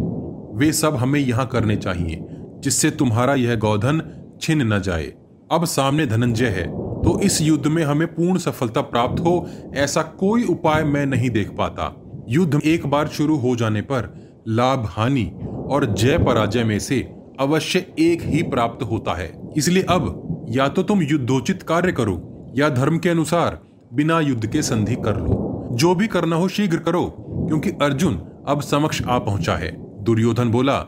वे 0.57 0.73
सब 0.73 0.97
हमें 0.97 1.21
यहाँ 1.21 1.47
करने 1.47 1.77
चाहिए, 1.77 2.25
जिससे 2.61 2.91
तुम्हारा 2.91 3.35
यह 3.35 3.57
गौधन 3.57 4.03
छिन 4.43 4.63
न 4.73 4.81
जाए। 4.81 5.13
अब 5.53 5.65
सामने 5.65 6.07
धनंजय 6.07 6.49
है 6.49 6.67
तो 7.03 7.19
इस 7.21 7.41
युद्ध 7.43 7.67
में 7.67 7.83
हमें 7.85 8.07
पूर्ण 8.09 8.39
सफलता 8.39 8.81
प्राप्त 8.81 9.21
हो, 9.21 9.49
ऐसा 9.75 10.03
कोई 10.19 10.45
उपाय 10.45 10.85
मैं 10.85 11.05
नहीं 11.07 11.31
देख 11.31 11.51
पाता। 11.51 11.95
युद्ध 12.29 12.61
एक 12.65 12.87
बार 12.87 13.09
शुरू 13.09 13.37
हो 13.37 13.55
जाने 13.57 13.81
पर 13.83 14.03
लाभ 14.49 14.87
हानि 14.87 15.25
और 15.71 15.95
जय 15.95 16.19
पराजय 16.19 16.65
में 16.65 16.79
से 16.79 17.15
अवश्य 17.41 17.79
एक 17.99 18.23
ही 18.23 18.43
प्राप्त 18.43 18.83
होता 18.83 19.15
है। 19.15 19.33
इसलिए 19.57 19.83
अब 19.83 20.47
या 20.51 20.69
तो 20.69 20.83
तुम 20.83 21.03
युद्धोचित 21.03 21.63
कार्य 21.63 21.93
करो 21.93 22.45
या 22.57 22.69
धर्म 22.69 22.99
के 22.99 23.09
अनुसार 23.09 23.59
बिना 23.95 24.21
युद्ध 24.21 24.47
के 24.47 24.63
संधि 24.63 24.95
कर 24.95 25.17
लो। 25.17 25.69
जो 25.73 25.95
भी 25.95 26.07
करना 26.07 26.37
हो 26.37 26.49
शीघ्र 26.49 26.77
करो, 26.77 27.05
क्योंकि 27.49 27.71
अर्जुन 27.71 28.21
अब 28.49 28.61
समक्ष 28.61 29.03
आ 29.03 29.19
पहुँचा 29.19 29.55
है। 29.55 30.05
दुर्योधन 30.05 30.51
बोला, 30.51 30.79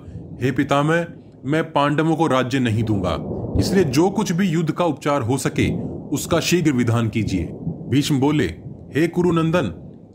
हे 0.42 0.50
पितामह, 0.50 1.06
मैं 1.44 1.72
पांडवों 1.72 2.16
को 2.16 2.26
राज्य 2.26 2.58
नहीं 2.58 2.82
दूँगा। 2.82 3.18
इसलिए 3.60 3.84
जो 3.84 4.10
कुछ 4.10 4.32
भी 4.32 4.48
युद्ध 4.48 4.70
का 4.70 4.84
उपचार 4.84 5.22
हो 5.22 5.38
सके, 5.38 5.70
उसका 6.08 6.40
शीघ्र 6.40 6.72
विधान 6.72 7.08
कीजिए। 7.08 7.44
भीष्म 7.88 8.20
बोले, 8.20 8.46
हे 8.94 9.08
कुरुनंदन, 9.08 9.72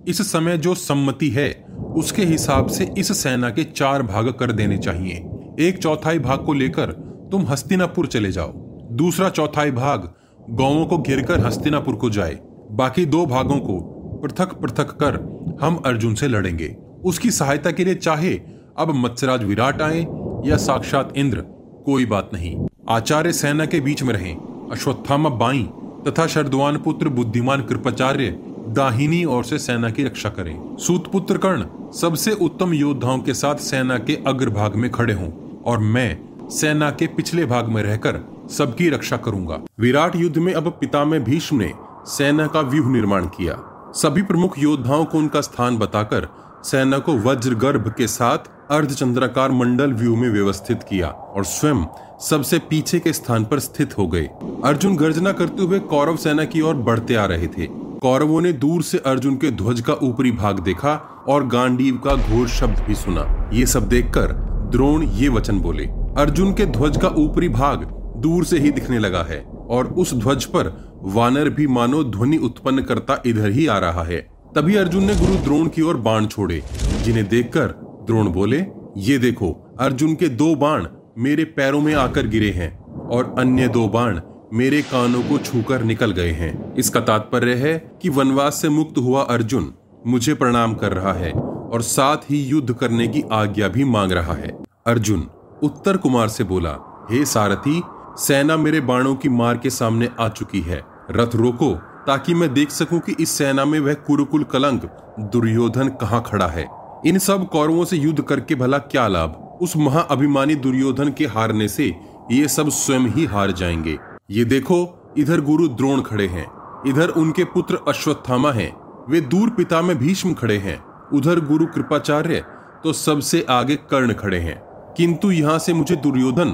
इस 0.07 0.31
समय 0.31 0.57
जो 0.57 0.75
सम्मति 0.75 1.29
है 1.29 1.70
उसके 1.95 2.23
हिसाब 2.23 2.67
से 2.67 2.89
इस 2.97 3.17
सेना 3.17 3.49
के 3.49 3.63
चार 3.63 4.03
भाग 4.03 4.29
कर 4.29 4.51
देने 4.51 4.77
चाहिए। 4.77 5.13
एक 5.59 5.77
चौथाई 5.77 6.19
भाग 6.19 6.45
को 6.45 6.53
लेकर 6.53 6.91
तुम 7.31 7.45
हस्तिनापुर 7.45 8.07
चले 8.07 8.31
जाओ। 8.31 8.51
दूसरा 8.93 9.29
चौथाई 9.29 9.71
भाग 9.71 10.11
गाँवों 10.49 10.85
को 10.85 10.97
घेरकर 10.97 11.45
हस्तिनापुर 11.45 11.95
को 11.95 12.09
जाए। 12.09 12.39
बाकी 12.71 13.05
दो 13.05 13.25
भागों 13.25 13.57
को 13.59 13.79
पृथक 14.23 14.53
पृथक 14.53 14.91
कर 15.03 15.19
हम 15.61 15.75
अर्जुन 15.85 16.15
से 16.15 16.27
लड़ेंगे। 16.27 16.75
उसकी 17.03 17.31
सहायता 17.31 17.71
के 17.71 17.85
लिए 17.85 17.95
चाहे 17.95 18.33
अब 18.77 18.93
मत्स्यराज 18.95 19.43
विराट 19.43 19.81
आए 19.81 19.99
या 20.45 20.57
साक्षात 20.57 21.13
इंद्र, 21.17 21.41
कोई 21.85 22.05
बात 22.05 22.29
नहीं। 22.33 22.55
आचार्य 22.89 23.33
सेना 23.33 23.65
के 23.65 23.79
बीच 23.79 24.03
में 24.03 24.13
रहें, 24.13 24.35
अश्वत्थामा 24.71 25.29
बाई 25.29 25.63
तथा 26.07 26.27
शरदवान 26.27 26.77
पुत्र 26.77 27.09
बुद्धिमान 27.09 27.61
कृपाचार्य 27.61 28.29
दाहिनी 28.73 29.23
ओर 29.25 29.43
से 29.43 29.57
सेना 29.59 29.89
की 29.89 30.03
रक्षा 30.03 30.29
करें। 30.29 30.77
सूतपुत्र 30.77 31.37
कर्ण, 31.37 31.65
सबसे 31.91 32.31
उत्तम 32.31 32.73
योद्धाओं 32.73 33.19
के 33.19 33.33
साथ 33.33 33.55
सेना 33.55 33.97
के 33.97 34.17
अग्रभाग 34.27 34.75
में 34.75 34.89
खड़े 34.91 35.13
हों 35.13 35.29
और 35.65 35.79
मैं 35.79 36.49
सेना 36.49 36.89
के 36.89 37.07
पिछले 37.07 37.45
भाग 37.45 37.67
में 37.67 37.81
रहकर 37.83 38.19
सबकी 38.51 38.89
रक्षा 38.89 39.17
करूँगा। 39.17 39.59
विराट 39.79 40.15
युद्ध 40.15 40.37
में 40.37 40.53
अब 40.53 40.69
पिता 40.71 41.03
में 41.05 41.23
भीष्म 41.23 41.57
ने 41.57 41.71
सेना 42.07 42.47
का 42.47 42.61
व्यूह 42.61 42.91
निर्माण 42.91 43.25
किया। 43.27 43.57
सभी 43.95 44.21
प्रमुख 44.21 44.59
योद्धाओं 44.59 45.05
को 45.05 45.17
उनका 45.17 45.41
स्थान 45.41 45.77
बताकर 45.77 46.27
सेना 46.63 46.99
को 46.99 47.17
वज्र 47.19 47.55
गर्भ 47.55 47.93
के 47.97 48.07
साथ 48.07 48.49
अर्धचंद्राकार 48.71 49.51
मंडल 49.51 49.93
व्यू 49.93 50.15
में 50.15 50.29
व्यवस्थित 50.29 50.83
किया 50.83 51.07
और 51.07 51.45
स्वयं 51.45 51.85
सबसे 52.21 52.59
पीछे 52.59 52.99
के 52.99 53.13
स्थान 53.13 53.45
पर 53.45 53.59
स्थित 53.59 53.97
हो 53.97 54.07
गए। 54.07 54.29
अर्जुन 54.63 54.95
गर्जना 54.95 55.31
करते 55.31 55.63
हुए 55.63 55.79
कौरव 55.79 56.15
सेना 56.15 56.45
की 56.45 56.61
ओर 56.61 56.75
बढ़ते 56.75 57.15
आ 57.15 57.25
रहे 57.25 57.47
थे। 57.47 57.67
कौरवों 58.01 58.39
ने 58.41 58.51
दूर 58.53 58.83
से 58.83 58.97
अर्जुन 58.97 59.35
के 59.37 59.49
ध्वज 59.51 59.81
का 59.81 59.93
ऊपरी 60.03 60.31
भाग 60.31 60.59
देखा 60.59 60.93
और 61.29 61.45
गांडीव 61.47 61.97
का 61.97 62.15
घोर 62.15 62.47
शब्द 62.49 62.79
भी 62.85 62.95
सुना। 62.95 63.25
ये 63.53 63.65
सब 63.65 63.87
देखकर 63.89 64.31
द्रोण 64.71 65.03
ये 65.09 65.27
वचन 65.29 65.59
बोले, 65.59 65.83
अर्जुन 66.17 66.53
के 66.53 66.65
ध्वज 66.67 66.97
का 66.97 67.07
ऊपरी 67.17 67.49
भाग 67.49 67.83
दूर 68.21 68.45
से 68.45 68.59
ही 68.59 68.71
दिखने 68.71 68.99
लगा 68.99 69.21
है 69.23 69.39
और 69.69 69.87
उस 69.93 70.13
ध्वज 70.13 70.45
पर 70.45 70.71
वानर 71.05 71.49
भी 71.49 71.67
मानो 71.67 72.03
ध्वनि 72.05 72.37
उत्पन्न 72.39 72.83
करता 72.83 73.21
इधर 73.25 73.49
ही 73.49 73.67
आ 73.67 73.77
रहा 73.77 74.03
है। 74.03 74.19
तभी 74.55 74.75
अर्जुन 74.75 75.03
ने 75.03 75.15
गुरु 75.15 75.35
द्रोण 75.35 75.67
की 75.67 75.81
ओर 75.81 75.97
बाण 75.99 76.25
छोड़े, 76.25 76.61
जिन्हें 77.03 77.27
देखकर 77.27 77.67
द्रोण 78.07 78.31
बोले, 78.31 78.65
ये 78.97 79.17
देखो, 79.17 79.51
अर्जुन 79.79 80.15
के 80.15 80.29
दो 80.31 80.53
बाण 80.55 80.87
मेरे 81.17 81.43
पैरों 81.53 81.81
में 81.81 81.93
आकर 81.95 82.27
गिरे 82.27 82.51
हैं 82.51 82.77
और 83.07 83.35
अन्य 83.39 83.67
दो 83.67 83.87
बाण 83.89 84.19
मेरे 84.53 84.81
कानों 84.81 85.21
को 85.23 85.37
छूकर 85.37 85.83
निकल 85.83 86.11
गए 86.11 86.31
हैं। 86.31 86.75
इसका 86.75 86.99
तात्पर्य 86.99 87.53
है 87.53 87.91
कि 88.01 88.09
वनवास 88.09 88.61
से 88.61 88.69
मुक्त 88.69 88.97
हुआ 88.97 89.21
अर्जुन 89.21 89.73
मुझे 90.07 90.33
प्रणाम 90.33 90.73
कर 90.73 90.93
रहा 90.93 91.13
है 91.13 91.31
और 91.31 91.81
साथ 91.81 92.17
ही 92.17 92.43
युद्ध 92.43 92.73
करने 92.73 93.07
की 93.07 93.23
आज्ञा 93.31 93.67
भी 93.67 93.83
मांग 93.83 94.11
रहा 94.11 94.33
है। 94.33 94.63
अर्जुन, 94.87 95.27
उत्तर 95.63 95.97
कुमार 95.97 96.29
से 96.29 96.43
बोला, 96.43 97.07
हे 97.11 97.25
सारथी, 97.25 97.81
सेना 98.17 98.57
मेरे 98.57 98.81
बाणों 98.81 99.15
की 99.15 99.29
मार 99.29 99.57
के 99.57 99.69
सामने 99.69 100.09
आ 100.19 100.29
चुकी 100.29 100.61
है। 100.61 100.81
रथ 101.11 101.35
रोको, 101.35 101.73
ताकि 102.07 102.33
मैं 102.33 102.53
देख 102.53 102.69
सकूँ 102.69 102.99
कि 102.99 103.15
इस 103.19 103.29
सेना 103.29 103.65
में 103.65 103.79
वह 103.79 103.93
कुरुकुल 103.93 104.43
कलंक, 104.43 104.85
दुर्योधन 105.19 105.87
कहाँ 105.87 106.23
खड़ा 106.25 106.47
है। 106.47 106.67
इन 107.05 107.19
सब 107.19 107.49
कौरवों 107.49 107.85
से 107.85 107.97
युद्ध 107.97 108.21
करके 108.21 108.55
भला 108.55 108.77
क्या 108.77 109.07
लाभ? 109.07 109.59
उस 109.61 109.77
महाअभिमानी 109.77 110.55
दुर्योधन 110.55 111.09
के 111.09 111.25
हारने 111.25 111.67
से 111.67 111.95
ये 112.31 112.47
सब 112.47 112.69
स्वयं 112.69 112.99
ही 112.99 113.25
हार 113.25 113.51
जाएँगे। 113.51 114.10
ये 114.31 114.43
देखो, 114.45 115.13
इधर 115.17 115.41
गुरु 115.41 115.67
द्रोण 115.67 116.01
खड़े 116.01 116.27
हैं, 116.27 116.45
इधर 116.87 117.09
उनके 117.09 117.43
पुत्र 117.43 117.79
अश्वत्थामा 117.87 118.51
हैं, 118.51 118.71
वे 119.09 119.21
दूर 119.21 119.49
पिता 119.49 119.81
में 119.81 119.97
भीष्म 119.97 120.33
खड़े 120.33 120.57
हैं, 120.57 120.77
उधर 121.13 121.39
गुरु 121.39 121.65
कृपाचार्य 121.65 122.43
तो 122.83 122.93
सबसे 122.93 123.45
आगे 123.49 123.75
कर्ण 123.75 124.13
खड़े 124.13 124.39
हैं। 124.39 124.55
किंतु 124.97 125.31
यहाँ 125.31 125.57
से 125.59 125.73
मुझे 125.73 125.95
दुर्योधन 125.95 126.49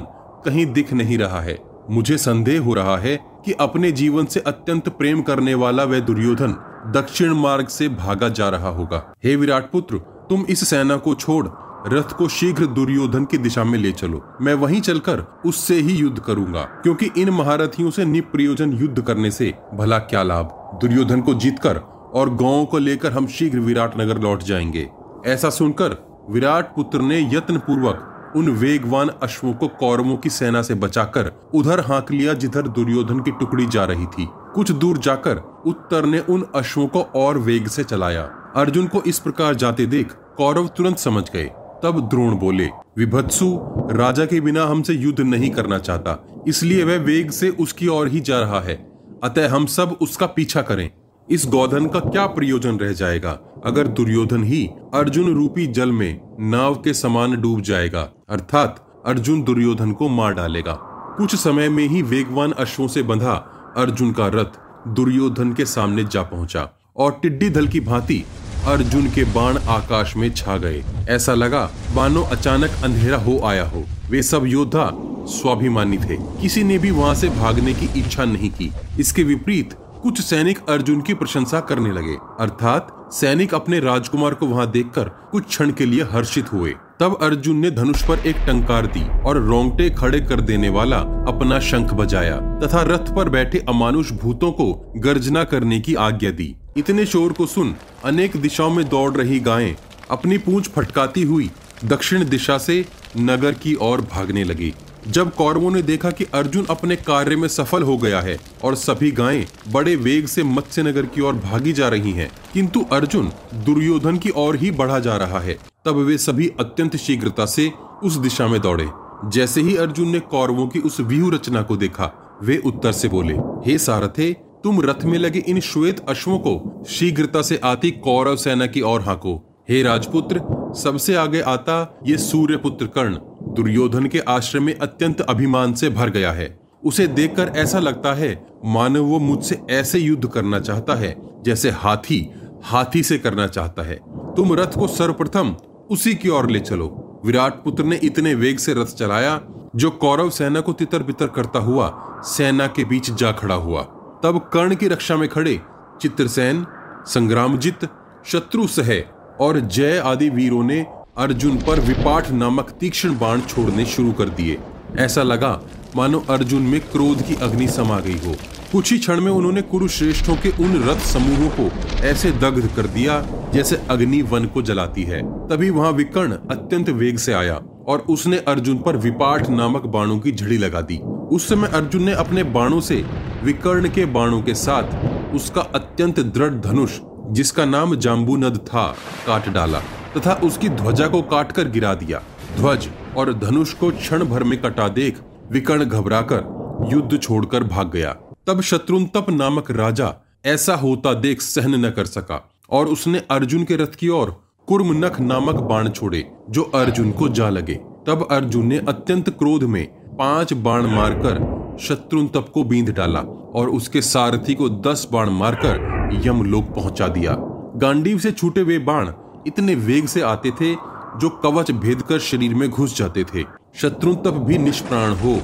कहीं 0.46 0.66
दिख 0.66 0.94
नहीं 0.94 1.18
रहा 1.18 1.42
है। 1.42 1.58
मुझे 1.90 2.18
संदेह 2.18 2.62
हो 2.62 2.74
रहा 2.74 2.98
है 2.98 3.16
कि 3.46 3.52
अपने 3.52 3.92
जीवन 3.92 4.26
से 4.26 4.40
अत्यंत 4.40 4.90
प्रेम 4.90 5.22
करने 5.22 5.54
वाला 5.56 5.84
वह 5.84 6.00
दुर्योधन 6.00 6.56
दक्षिण 6.96 7.34
मार्ग 7.34 7.68
से 7.68 7.90
भागा 7.90 8.30
जा 8.30 8.50
रहा 8.50 8.70
होगा। 8.70 9.04
हे 9.24 9.36
विराट 9.36 9.72
पुत्र, 9.72 9.98
तुम 10.30 10.46
इस 10.50 10.68
सेना 10.70 10.98
को 10.98 11.14
छोड़ 11.16 11.48
रथ 11.88 12.12
को 12.14 12.28
शीघ्र 12.28 12.66
दुर्योधन 12.66 13.26
की 13.26 13.38
दिशा 13.38 13.64
में 13.64 13.78
ले 13.80 13.92
चलो। 13.92 14.24
मैं 14.42 14.54
वहीं 14.54 14.82
चलकर 14.82 15.24
उससे 15.46 15.76
ही 15.76 15.96
युद्ध 15.96 16.20
करूँगा, 16.20 16.62
क्योंकि 16.62 17.10
इन 17.18 17.30
महारथियों 17.30 17.92
से 17.92 18.06
निप्रयोजन 18.06 18.74
युद्ध 18.74 19.02
करने 19.02 19.32
से 19.32 19.54
भला 19.74 19.98
क्या 20.00 20.24
लाभ? 20.24 20.80
दुर्योधन 20.82 21.22
को 21.22 21.34
जीतकर 21.34 21.78
और 22.14 22.30
गाँवों 22.30 22.66
को 22.66 22.78
लेकर 22.78 23.12
हम 23.12 23.28
शीघ्र 23.28 23.60
विराट 23.60 24.00
नगर 24.00 24.22
लौट 24.22 24.44
जाएँगे। 24.44 24.90
ऐसा 25.26 25.50
सुनकर 25.50 25.98
विराट 26.30 26.76
पुत्र 26.76 27.02
ने 27.02 27.20
यत्न 27.34 27.58
पूर्वक 27.58 28.34
उन 28.36 28.50
वेगवान 28.50 29.10
अश्वों 29.24 29.54
को 29.54 29.68
कौरवों 29.68 30.16
की 30.18 30.30
सेना 30.30 30.62
से 30.62 30.76
बचाकर 30.76 31.32
उधर 31.54 31.80
हाँक 31.80 32.12
लिया, 32.12 32.34
जिधर 32.34 32.68
दुर्योधन 32.68 33.20
की 33.20 33.32
टुकड़ी 33.32 33.66
जा 33.66 33.86
रही 33.86 34.06
थी। 34.06 34.28
कुछ 34.56 34.72
दूर 34.72 34.98
जाकर 34.98 35.38
उत्तर 35.66 36.06
ने 36.06 36.20
उन 36.20 36.46
अश्वों 36.56 36.88
को 36.88 37.02
और 37.16 37.38
वेग 37.38 37.68
से 37.68 37.84
चलाया। 37.84 38.24
अर्जुन 38.56 38.88
को 38.88 39.02
इस 39.02 39.20
प्रकार 39.20 39.56
जाते 39.56 39.86
देख 39.86 40.12
कौरव 40.38 40.68
तुरंत 40.68 40.98
समझ 40.98 41.24
गए। 41.30 41.50
तब 41.84 42.10
द्रोण 42.10 42.36
बोले, 42.36 42.70
विभत्सु, 42.98 43.60
राजा 43.92 44.26
के 44.26 44.42
बिना 44.42 44.66
हमसे 44.66 44.94
युद्ध 44.94 45.20
नहीं 45.20 45.50
करना 45.50 45.78
चाहता। 45.78 46.44
इसलिए 46.48 46.84
वह 46.84 46.98
वेग 46.98 47.32
से 47.32 47.50
उसकी 47.50 47.88
ओर 47.88 48.08
ही 48.08 48.20
जा 48.20 48.40
रहा 48.40 48.60
है। 48.60 48.76
अतः 49.24 49.50
हम 49.50 49.66
सब 49.66 49.98
उसका 50.02 50.26
पीछा 50.26 50.62
करें। 50.62 50.90
इस 51.30 51.46
गौधन 51.46 51.88
का 51.88 52.00
क्या 52.00 52.26
प्रयोजन 52.28 52.78
रह 52.78 52.94
जाएगा? 52.94 53.40
अगर 53.66 53.88
दुर्योधन 53.88 54.44
ही 54.44 54.70
अर्जुन 54.94 55.34
रूपी 55.34 55.68
जल 55.68 55.92
में 55.92 56.22
नाव 56.40 56.76
के 56.76 56.94
समान 56.94 57.42
डूब 57.42 57.62
जाएगा, 57.62 58.02
अर्थात 58.30 59.04
अर्जुन 59.06 59.44
दुर्योधन 59.44 59.92
को 59.92 60.10
मार 60.10 60.34
डालेगा। 60.34 60.74
कुछ 61.18 61.36
समय 61.36 61.70
में 61.70 61.88
ही 61.88 62.02
वेगवान 62.02 62.52
अश्वों 62.52 62.88
से 62.88 63.04
बंधा 63.04 63.34
अर्जुन 63.78 64.12
का 64.12 64.28
रथ 64.28 64.60
दुर्योधन 64.88 65.54
के 65.54 65.66
सामने 65.66 66.04
जा 66.04 66.22
पहुँचा 66.22 66.70
और 66.98 67.20
टिड्डी 67.22 67.50
दल 67.50 67.68
की 67.68 67.80
भांति 67.80 68.24
अर्जुन 68.66 69.10
के 69.10 69.24
बाण 69.24 69.58
आकाश 69.58 70.16
में 70.18 70.32
छा 70.32 70.58
गए। 70.58 70.84
ऐसा 71.10 71.34
लगा 71.34 71.72
बानो 71.96 72.22
अचानक 72.22 72.70
अंधेरा 72.84 73.18
हो 73.18 73.42
आया 73.46 73.64
हो। 73.64 73.84
वे 74.10 74.24
सब 74.24 74.44
योद्धा 74.46 74.92
स्वाभिमानी 75.30 75.98
थे। 75.98 76.18
किसी 76.42 76.64
ने 76.64 76.78
भी 76.78 76.92
वहाँ 76.92 77.16
से 77.16 77.30
भागने 77.30 77.74
की 77.74 78.00
इच्छा 78.00 78.26
नहीं 78.26 78.52
की। 78.52 78.72
इसके 79.00 79.24
विपरीत, 79.24 79.74
कुछ 80.04 80.22
सैनिक 80.22 80.60
अर्जुन 80.70 81.02
की 81.02 81.14
प्रशंसा 81.14 81.60
करने 81.60 81.92
लगे। 81.92 82.16
अर्थात, 82.40 83.10
सैनिक 83.12 83.54
अपने 83.54 83.80
राजकुमार 83.80 84.34
को 84.34 84.46
वहाँ 84.46 84.72
देखकर 84.72 85.04
कुछ 85.04 85.46
क्षण 85.46 85.72
के 85.72 85.86
लिए 85.86 86.04
हर्षित 86.04 86.54
हुए। 86.54 86.74
तब 87.00 87.20
अर्जुन 87.22 87.56
ने 87.58 87.72
धनुष 87.72 88.04
पर 88.08 88.20
एक 88.20 88.36
टंकार 88.36 88.86
दी 88.86 89.22
और 89.22 89.38
रोंगटे 89.38 89.90
खड़े 89.90 90.20
कर 90.20 90.42
देने 90.42 90.70
वाला 90.70 90.98
अपना 91.00 91.60
शंख 91.60 91.94
बजाया 91.94 92.36
तथा 92.36 92.82
रथ 92.82 93.16
पर 93.16 93.30
बैठे 93.30 93.66
अमानुष 93.70 94.12
भूतों 94.12 94.52
को 94.52 94.94
गर्जना 94.98 95.44
करने 95.44 95.80
की 95.80 95.96
आज्ञा 95.96 96.32
दी। 96.32 96.56
इतने 96.78 97.06
शोर 97.06 97.34
को 97.34 97.46
सुन 97.46 97.76
अनेक 98.06 98.38
दिशाओं 98.38 98.70
में 98.70 98.88
दौड़ 98.90 99.12
रही 99.14 99.40
गायें 99.40 99.76
अपनी 100.12 100.38
पूंछ 100.38 100.68
फटकाती 100.70 101.24
हुई 101.24 101.50
दक्षिण 101.86 102.28
दिशा 102.30 102.58
से 102.58 102.86
नगर 103.18 103.52
की 103.54 103.74
ओर 103.82 104.02
भागने 104.12 104.44
लगी। 104.44 104.74
जब 105.08 105.34
कौरवों 105.36 105.72
ने 105.72 105.82
देखा 105.82 106.10
कि 106.12 106.26
अर्जुन 106.34 106.66
अपने 106.70 106.96
कार्य 106.96 107.36
में 107.36 107.48
सफल 107.48 107.84
हो 107.84 107.98
गया 107.98 108.22
है 108.22 108.38
और 108.64 108.76
सभी 108.76 109.12
गायें 109.12 109.46
बड़े 109.72 109.96
वेग 109.96 110.26
से 110.28 110.44
मत्स्य 110.44 110.84
नगर 110.84 111.06
की 111.06 111.22
ओर 111.22 111.34
भागी 111.36 111.74
जा 111.74 111.88
रही 111.90 112.12
हैं, 112.12 112.30
किंतु 112.54 112.86
अर्जुन 112.92 113.32
दुर्योधन 113.56 114.18
की 114.18 114.30
ओर 114.38 114.56
ही 114.56 114.72
बढ़ा 114.72 115.00
जा 115.00 115.16
रहा 115.18 115.40
है 115.40 115.58
तब 115.86 115.98
वे 115.98 116.18
सभी 116.18 116.48
अत्यंत 116.60 116.96
शीघ्रता 116.96 117.46
से 117.46 117.72
उस 118.04 118.18
दिशा 118.18 118.48
में 118.48 118.60
दौड़े। 118.62 118.90
जैसे 119.26 119.62
ही 119.62 119.76
अर्जुन 119.76 120.10
ने 120.10 120.20
कौरवों 120.20 120.68
की 120.68 120.80
उस 120.80 121.00
व्यूह 121.02 121.34
रचना 121.34 121.62
को 121.62 121.78
देखा 121.78 122.12
वे 122.44 122.58
उत्तर 122.66 122.92
से 122.92 123.08
बोले 123.08 123.34
हे 123.66 123.78
सारथे 123.78 124.36
तुम 124.64 124.82
रथ 124.82 125.04
में 125.04 125.18
लगे 125.18 125.40
इन 125.40 125.60
श्वेत 125.60 126.00
अश्वों 126.10 126.38
को 126.40 126.84
शीघ्रता 126.88 127.42
से 127.42 127.60
आती 127.64 127.92
कौरव 127.92 128.36
सेना 128.36 128.68
की 128.68 128.82
ओर 128.82 129.02
हाको। 129.02 129.36
हे 129.70 129.82
राजपुत्र, 129.84 130.42
सबसे 130.78 131.16
आगे 131.16 131.42
आता 131.42 132.00
ये 132.06 132.18
सूर्य 132.18 132.58
पुत्र 132.58 132.88
कर्ण, 132.88 133.16
दुर्योधन 133.54 134.06
के 134.06 134.20
आश्रम 134.20 134.64
में 134.64 134.78
अत्यंत 134.80 135.22
अभिमान 135.22 135.74
से 135.74 135.90
भर 135.90 136.10
गया 136.10 136.32
है। 136.32 136.60
उसे 136.86 137.08
देखकर 137.08 137.52
ऐसा 137.56 137.80
लगता 137.80 138.14
है, 138.14 138.48
मानो 138.66 139.04
वो 139.04 139.20
मुझसे 139.20 139.62
ऐसे 139.70 140.00
युद्ध 140.00 140.28
करना 140.28 140.60
चाहता 140.60 140.96
है, 140.96 141.16
जैसे 141.44 141.70
हाथी 141.70 142.30
हाथी 142.64 143.04
से 143.04 143.18
करना 143.18 143.48
चाहता 143.48 143.84
है। 143.84 143.96
तुम 144.36 144.54
रथ 144.54 144.78
को 144.80 144.88
सर्वप्रथम 144.88 145.56
उसी 145.90 146.16
की 146.16 146.30
ओर 146.30 146.50
ले 146.50 146.60
चलो। 146.60 147.22
विराट 147.26 147.54
पुत्र 147.54 147.84
ने 147.84 148.00
इतने 148.04 148.34
वेग 148.36 148.58
से 148.58 148.74
रथ 148.74 148.86
चलाया, 148.86 149.42
जो 149.76 149.92
कौरव 149.92 150.30
सेना 150.30 150.62
को 150.62 150.74
तितर 150.74 151.04
बितर 151.04 151.28
करता 151.28 151.60
हुआ 151.60 151.94
सेना 152.24 152.68
के 152.68 152.84
बीच 152.86 153.12
जा 153.12 153.32
खड़ा 153.32 153.56
हुआ। 153.56 153.88
तब 154.28 154.50
कर्ण 154.54 154.76
की 154.76 154.88
रक्षा 154.88 155.16
में 155.18 155.30
खड़े। 155.30 155.60
चित्रसेन, 156.02 156.66
संग्रामजित 157.06 157.80
शत्रु 158.26 158.68
सह 158.68 159.00
और 159.40 159.60
जय 159.60 159.98
आदि 159.98 160.30
वीरों 160.30 160.64
ने 160.64 160.86
अर्जुन 161.18 161.58
पर 161.58 161.80
विपाठ 161.80 162.32
नामक 162.32 162.70
तीक्ष्ण 162.70 163.20
बाण 163.20 163.42
छोड़ने 163.42 163.86
शुरू 163.86 164.12
कर 164.12 164.30
दिए। 164.30 164.58
ऐसा 164.98 165.24
लगा, 165.24 165.62
मानो 165.96 166.24
अर्जुन 166.30 166.62
में 166.62 166.82
क्रोध 166.82 167.22
की 167.22 167.36
अग्नि 167.36 167.68
समा 167.68 168.00
गई 168.00 168.18
हो। 168.28 168.36
कुछ 168.72 168.92
ही 168.92 168.98
क्षण 168.98 169.22
में 169.22 169.32
उन्होंने 169.32 169.62
कुरुश्रेष्ठों 169.62 170.36
के 170.36 170.50
उन 170.50 170.84
रथ 170.84 171.00
समूहों 171.00 171.50
को 171.50 171.96
ऐसे 172.06 172.32
दग्ध 172.32 172.76
कर 172.76 172.88
दिया, 172.88 173.26
जैसे 173.54 173.82
अग्नि 173.90 174.22
वन 174.22 174.46
को 174.46 174.62
जलाती 174.62 175.04
है। 175.04 175.48
तभी 175.48 175.70
वहाँ 175.70 175.92
विकर्ण 175.92 176.32
अत्यंत 176.32 176.90
वेग 176.90 177.18
से 177.18 177.34
आया। 177.34 177.62
और 177.88 178.00
उसने 178.10 178.38
अर्जुन 178.48 178.78
पर 178.78 178.98
विपाठ 178.98 179.50
नामक 179.50 179.86
बाणों 179.88 180.20
की 180.20 180.32
झड़ी 180.32 180.58
लगा 180.58 180.82
दी। 180.82 180.98
उस 181.32 181.48
समय 181.50 181.68
अर्जुन 181.68 182.04
ने 182.04 182.12
अपने 182.14 182.44
बाणों 182.44 182.80
से 182.82 183.04
विकर्ण 183.44 183.90
के 183.90 184.06
बाणों 184.06 184.42
के 184.42 184.54
साथ 184.56 185.34
उसका 185.36 185.62
अत्यंत 185.62 186.20
दृढ़ 186.20 186.54
धनुष, 186.54 187.00
जिसका 187.30 187.66
नाम 187.66 187.96
जाम्बूनद 187.96 188.58
था, 188.58 188.88
काट 189.28 189.50
डाला 189.50 189.80
तथा 190.18 190.34
उसकी 190.44 190.70
ध्वजा 190.70 191.08
को 191.08 191.22
काटकर 191.22 191.70
गिरा 191.70 191.94
दिया। 191.94 192.22
ध्वज 192.56 192.88
और 193.18 193.34
धनुष 193.34 193.74
को 193.74 193.92
क्षण 193.92 194.24
भर 194.24 194.44
में 194.44 194.62
कटा 194.62 194.88
देख 194.90 195.20
विकर्ण 195.52 195.86
घबराकर 195.86 196.88
युद्ध 196.92 197.20
छोड़कर 197.20 197.64
भाग 197.64 197.92
गया। 197.92 198.16
तब 198.48 198.62
शत्रुंतप 198.62 199.30
नामक 199.30 199.72
राजा 199.72 200.14
ऐसा 200.46 200.76
होता 200.76 201.14
देख 201.14 201.42
सहन 201.42 201.76
न 201.86 201.90
कर 201.90 202.06
सका 202.06 202.42
और 202.70 202.88
उसने 202.88 203.22
अर्जुन 203.32 203.64
के 203.64 203.76
रथ 203.76 203.96
की 203.96 204.10
ओर 204.10 204.36
कुर्मनख 204.68 205.20
नामक 205.20 205.56
बाण 205.56 205.90
छोड़े, 205.90 206.24
जो 206.50 206.62
अर्जुन 206.76 207.12
को 207.12 207.28
जा 207.30 207.50
लगे। 207.50 207.76
तब 208.08 208.28
अर्जुन 208.32 208.66
ने 208.68 208.78
अत्यंत 208.78 209.30
क्रोध 209.30 209.64
में 209.64 209.86
पाँच 210.18 210.54
बाण 210.54 210.88
मारकर 210.88 211.78
शत्रुंतप 211.80 212.50
को 212.54 212.64
बींध 212.64 212.90
डाला 212.90 213.20
और 213.56 213.70
उसके 213.70 214.02
सारथी 214.02 214.56
को 214.56 214.70
दस 214.70 215.08
बाण 215.12 215.30
मारकर 215.30 216.22
यमलोक 216.26 216.66
पहुँचा 216.66 217.08
दिया। 217.08 217.36
गांडीव 217.76 218.18
से 218.18 218.32
छूटे 218.32 218.62
हुए 218.62 218.80
बाण 218.80 219.12
इतने 219.48 219.76
वेग 219.76 220.06
से 220.06 220.22
आते 220.22 220.52
थे, 220.52 220.74
जो 220.74 221.30
कवच 221.44 221.72
भेद 221.72 222.02
कर 222.02 222.20
शरीर 222.20 222.56
में 222.56 222.70
घुस 222.70 222.98
जाते 222.98 223.24
थे। 223.24 223.44
शत्रु 223.76 224.16
तप 224.16 224.44
भी 224.48 224.58
निष्प्राण 224.58 225.14
हो, 225.14 225.40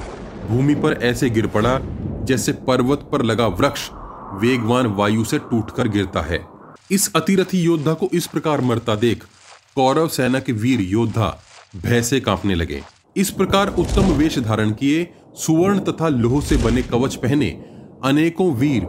भूमि 0.48 0.74
पर 0.74 0.92
ऐसे 1.02 1.30
गिर 1.30 1.46
पड़ा, 1.46 1.78
जैसे 2.24 2.52
पर्वत 2.52 3.08
पर 3.12 3.22
लगा 3.22 3.46
वृक्ष, 3.46 3.90
वेगवान 4.34 4.86
वायु 4.86 5.24
से 5.24 5.38
टूटकर 5.38 5.88
गिरता 5.88 6.20
है। 6.20 6.53
इस 6.90 7.10
अतिरथी 7.16 7.58
योद्धा 7.58 7.92
को 7.94 8.08
इस 8.12 8.26
प्रकार 8.26 8.60
मरता 8.60 8.94
देख 8.94 9.24
कौरव 9.76 10.08
सेना 10.08 10.40
के 10.40 10.52
वीर 10.52 10.80
योद्धा 10.80 11.28
भय 11.76 12.02
से 12.02 12.20
कांपने 12.20 12.54
लगे। 12.54 12.82
इस 13.16 13.30
प्रकार 13.30 13.68
उत्तम 13.68 14.12
वेश 14.12 14.38
धारण 14.38 14.70
किए, 14.70 15.06
सुवर्ण 15.36 15.78
तथा 15.78 16.08
लोह 16.08 16.40
से 16.40 16.56
बने 16.56 16.82
कवच 16.82 17.14
पहने 17.14 17.48
अनेकों 18.04 18.52
वीर 18.54 18.84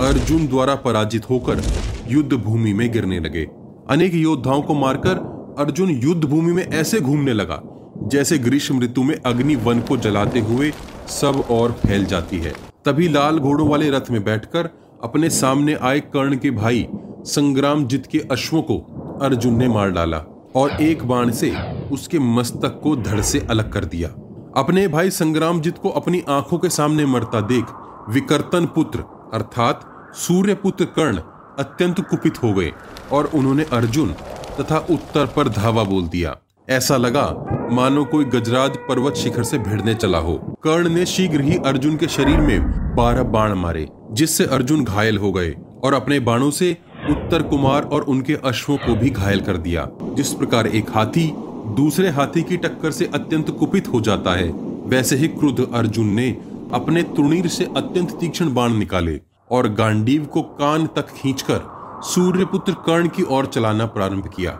अर्जुन 0.00 0.46
द्वारा 0.46 0.74
पराजित 0.76 1.28
होकर 1.30 1.62
युद्ध 2.08 2.32
भूमि 2.34 2.72
में 2.72 2.90
गिरने 2.92 3.18
लगे। 3.20 3.46
अनेक 3.90 4.14
योद्धाओं 4.14 4.62
को 4.62 4.74
मारकर 4.74 5.18
अर्जुन 5.58 5.90
युद्ध 5.90 6.24
भूमि 6.24 6.52
में 6.52 6.64
ऐसे 6.64 7.00
घूमने 7.00 7.32
लगा, 7.32 7.60
जैसे 8.04 8.38
ग्रीष्म 8.38 8.82
ऋतु 8.82 9.02
में 9.02 9.14
अग्नि 9.16 9.56
वन 9.56 9.80
को 9.80 9.96
जलाते 9.96 10.40
हुए 10.40 10.72
सब 11.10 11.44
और 11.50 11.72
फैल 11.86 12.04
जाती 12.04 12.38
है। 12.38 12.54
तभी 12.84 13.08
लाल 13.08 13.38
घोड़ों 13.38 13.68
वाले 13.68 13.90
रथ 13.90 14.10
में 14.10 14.22
बैठकर 14.24 14.70
अपने 15.04 15.30
सामने 15.30 15.74
आए 15.74 16.00
कर्ण 16.14 16.36
के 16.36 16.50
भाई 16.52 16.86
संग्राम 17.24 17.86
जित 17.86 18.06
के 18.06 18.18
अश्वों 18.32 18.62
को 18.62 18.76
अर्जुन 19.22 19.54
ने 19.54 19.68
मार 19.68 19.90
डाला 19.90 20.18
और 20.56 20.70
एक 20.82 21.04
बाण 21.04 21.30
से 21.30 21.52
उसके 21.92 22.18
मस्तक 22.18 22.80
को 22.82 22.94
धड़ 22.96 23.20
से 23.20 23.40
अलग 23.50 23.72
कर 23.72 23.84
दिया। 23.84 24.08
अपने 24.56 24.86
भाई 24.88 25.10
संग्राम 25.10 25.60
जित 25.60 25.78
को 25.78 25.88
अपनी 25.90 26.22
आँखों 26.28 26.58
के 26.58 26.68
सामने 26.68 27.06
मरता 27.06 27.40
देख 27.40 27.64
विकर्तन 28.10 28.66
पुत्र 28.66 29.04
अर्थात 29.34 29.86
सूर्य 30.16 30.54
पुत्र 30.54 30.84
कर्ण 30.96 31.20
अत्यंत 31.58 32.00
कुपित 32.00 32.42
हो 32.42 32.52
गए 32.52 32.72
और 33.12 33.30
उन्होंने 33.34 33.64
अर्जुन 33.72 34.12
तथा 34.60 34.78
उत्तर 34.90 35.26
पर 35.26 35.48
धावा 35.48 35.84
बोल 35.84 36.08
दिया। 36.08 36.36
ऐसा 36.68 36.96
लगा 36.96 37.26
मानो 37.72 38.04
कोई 38.04 38.24
गजराज 38.24 38.76
पर्वत 38.88 39.14
शिखर 39.14 39.44
से 39.44 39.58
भिड़ने 39.58 39.94
चला 39.94 40.18
हो। 40.18 40.36
कर्ण 40.62 40.88
ने 40.88 41.06
शीघ्र 41.06 41.40
ही 41.40 41.56
अर्जुन 41.66 41.96
के 41.96 42.08
शरीर 42.08 42.40
में 42.40 42.94
बारह 42.96 43.22
बाण 43.22 43.54
मारे, 43.54 43.88
जिससे 44.12 44.44
अर्जुन 44.46 44.84
घायल 44.84 45.18
हो 45.18 45.32
गए 45.32 45.54
और 45.84 45.94
अपने 45.94 46.20
बाणों 46.20 46.50
से 46.50 46.76
उत्तर 47.08 47.42
कुमार 47.42 47.82
और 47.82 48.02
उनके 48.02 48.34
अश्वों 48.34 48.76
को 48.76 48.94
भी 48.94 49.10
घायल 49.10 49.40
कर 49.40 49.56
दिया, 49.56 49.88
जिस 50.14 50.32
प्रकार 50.32 50.66
एक 50.66 50.90
हाथी 50.90 51.32
दूसरे 51.76 52.08
हाथी 52.08 52.42
की 52.42 52.56
टक्कर 52.56 52.90
से 52.90 53.10
अत्यंत 53.14 53.50
कुपित 53.50 53.88
हो 53.88 54.00
जाता 54.00 54.34
है, 54.34 54.50
वैसे 54.86 55.16
ही 55.16 55.28
क्रुद्ध 55.28 55.66
अर्जुन 55.74 56.06
ने 56.06 56.30
अपने 56.72 57.02
तुणीर 57.02 57.46
से 57.48 57.64
अत्यंत 57.76 58.10
तीक्ष्ण 58.10 58.52
बाण 58.54 58.74
निकाले 58.74 59.20
और 59.50 59.68
गांडीव 59.68 60.24
को 60.24 60.42
कान 60.42 60.86
तक 60.86 61.10
खींचकर 61.12 61.60
सूर्यपुत्र 62.04 62.72
कर्ण 62.86 63.08
की 63.08 63.22
ओर 63.22 63.46
चलाना 63.46 63.86
प्रारंभ 63.86 64.28
किया। 64.36 64.50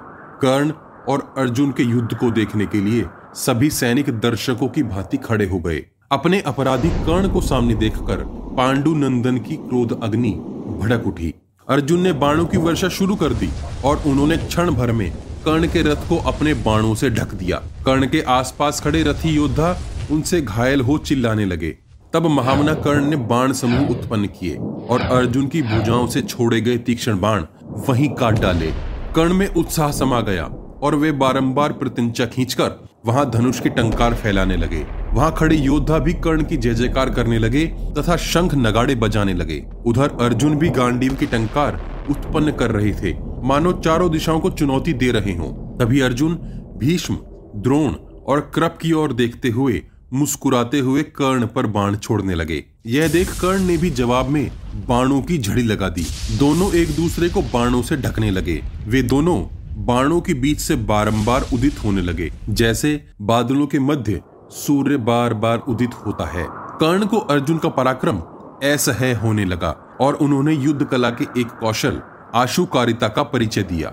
कर्ण 0.43 0.73
और 1.09 1.35
अर्जुन 1.39 1.71
के 1.71 1.83
युद्ध 1.83 2.15
को 2.15 2.31
देखने 2.31 2.67
के 2.67 2.81
लिए 2.81 3.05
सभी 3.37 3.71
सैनिक 3.71 4.11
दर्शकों 4.21 4.69
की 4.69 4.83
भांति 4.83 5.17
खड़े 5.17 5.47
हो 5.47 5.59
गए। 5.59 5.85
अपने 6.13 6.41
अपराधी 6.41 6.89
कर्ण 6.89 7.29
को 7.29 7.41
सामने 7.41 7.75
देखकर 7.75 8.25
पांडु 8.57 8.95
नंदन 8.95 9.39
की 9.39 9.57
क्रोध 9.57 10.01
अग्नि 10.03 10.33
भड़क 10.81 11.07
उठी। 11.07 11.35
अर्जुन 11.71 12.01
ने 12.01 12.13
बाणों 12.13 12.45
की 12.47 12.57
वर्षा 12.57 12.89
शुरू 12.89 13.15
कर 13.17 13.33
दी 13.33 13.49
और 13.85 14.03
उन्होंने 14.07 14.37
क्षण 14.37 14.71
भर 14.71 14.93
में 14.93 15.11
कर्ण 15.45 15.67
के 15.67 15.83
रथ 15.83 16.09
को 16.09 16.17
अपने 16.29 16.55
बाणों 16.63 16.95
से 16.95 17.11
ढक 17.11 17.35
दिया। 17.35 17.57
कर्ण 17.87 18.07
के 18.07 18.23
आसपास 18.29 18.81
खड़े 18.81 19.03
रथी 19.03 19.35
योद्धा 19.35 19.71
उनसे 20.11 20.41
घायल 20.41 20.81
हो 20.81 20.97
चिल्लाने 20.99 21.45
लगे। 21.45 21.71
तब 22.13 22.27
महामना 22.29 22.75
कर्ण 22.77 23.05
ने 23.05 23.17
बाण 23.29 23.53
समूह 23.53 23.91
उत्पन्न 23.91 24.27
किए 24.31 24.57
और 24.91 25.01
अर्जुन 25.01 25.47
की 25.49 25.63
भुजाओं 25.63 26.07
से 26.07 26.23
छोड़े 26.23 26.61
गए 26.61 26.79
तीक्ष्ण 26.79 27.19
बाण 27.21 27.45
वहीं 27.89 28.09
काट 28.15 28.41
डाले। 28.41 28.73
कर्ण 29.17 29.35
में 29.35 29.47
उत्साह 29.49 29.91
समा 29.93 30.21
गया 30.21 30.45
और 30.83 30.95
वे 30.95 31.13
बारंबार 31.15 31.73
प्रत्यंचा 31.73 32.27
खींचकर 32.27 32.79
वहाँ 33.07 33.31
धनुष 33.31 33.61
की 33.61 33.69
टंकार 33.71 34.15
फैलाने 34.15 34.57
लगे। 34.57 34.85
वहाँ 35.15 35.35
खड़े 35.39 35.57
योद्धा 35.57 35.99
भी 35.99 36.13
कर्ण 36.15 36.45
की 36.45 36.57
जय 36.57 36.75
जयकार 36.75 37.11
करने 37.11 37.39
लगे 37.39 37.67
तथा 37.67 38.17
शंख 38.17 38.55
नगाड़े 38.55 38.95
बजाने 38.95 39.35
लगे। 39.35 39.63
उधर 39.87 40.11
अर्जुन 40.21 40.57
भी 40.57 40.69
गांडीव 40.69 41.15
की 41.15 41.27
टंकार 41.27 41.81
उत्पन्न 42.11 42.53
कर 42.53 42.71
रहे 42.71 42.93
थे। 42.93 43.15
मानो 43.43 43.73
चारों 43.73 44.11
दिशाओं 44.11 44.41
को 44.41 44.51
चुनौती 44.51 44.93
दे 44.93 45.11
रहे 45.11 45.35
हों। 45.37 45.79
तभी 45.79 46.01
अर्जुन, 46.01 46.35
भीष्म, 46.79 47.15
द्रोण 47.57 47.93
और 48.27 48.51
कृप 48.55 48.79
की 48.83 48.93
ओर 48.93 49.13
देखते 49.13 49.49
हुए, 49.49 49.83
मुस्कुराते 50.13 50.79
हुए 50.79 51.03
कर्ण 51.03 51.47
पर 51.47 51.67
बाण 51.67 51.97
छोड़ने 51.97 52.35
लगे। 52.35 52.65
यह 52.87 53.09
देख 53.09 53.41
कर्ण 53.41 53.63
ने 53.63 53.77
भी 53.77 53.91
जवाब 53.91 54.29
में 54.29 54.51
बाणों 54.89 55.23
की 55.23 55.39
झड़ी 55.39 55.63
लगा 55.63 55.89
दी। 55.89 56.07
दोनों 56.39 56.73
एक 56.73 56.91
दूसरे 56.91 57.29
को 57.29 57.43
बाणों 57.43 57.83
से 57.83 57.97
ढकने 57.97 58.31
लगे। 58.31 58.63
वे 58.87 59.03
दोनों 59.03 59.43
बाणों 59.85 60.21
के 60.21 60.35
बीच 60.35 60.61
से 60.61 60.77
बारंबार 60.77 61.47
उदित 61.55 61.85
होने 61.85 62.03
लगे। 62.03 62.33
जैसे 62.49 63.05
बादलों 63.23 63.67
के 63.67 63.79
मध्य 63.79 64.21
सूर्य 64.51 64.97
बार 64.97 65.35
बार 65.35 65.59
उदित 65.69 65.95
होता 66.07 66.25
है। 66.25 66.47
कर्ण 66.81 67.07
को 67.07 67.19
अर्जुन 67.31 67.59
का 67.59 67.69
पराक्रम 67.69 68.17
असह्य 68.65 69.13
होने 69.15 69.45
लगा 69.45 69.71
और 70.01 70.15
उन्होंने 70.15 70.55
युद्ध 70.55 70.85
कला 70.85 71.11
के 71.11 71.25
एक 71.41 71.51
कौशल, 71.51 72.01
आशुकारिता 72.35 73.09
का 73.09 73.23
परिचय 73.23 73.63
दिया। 73.63 73.89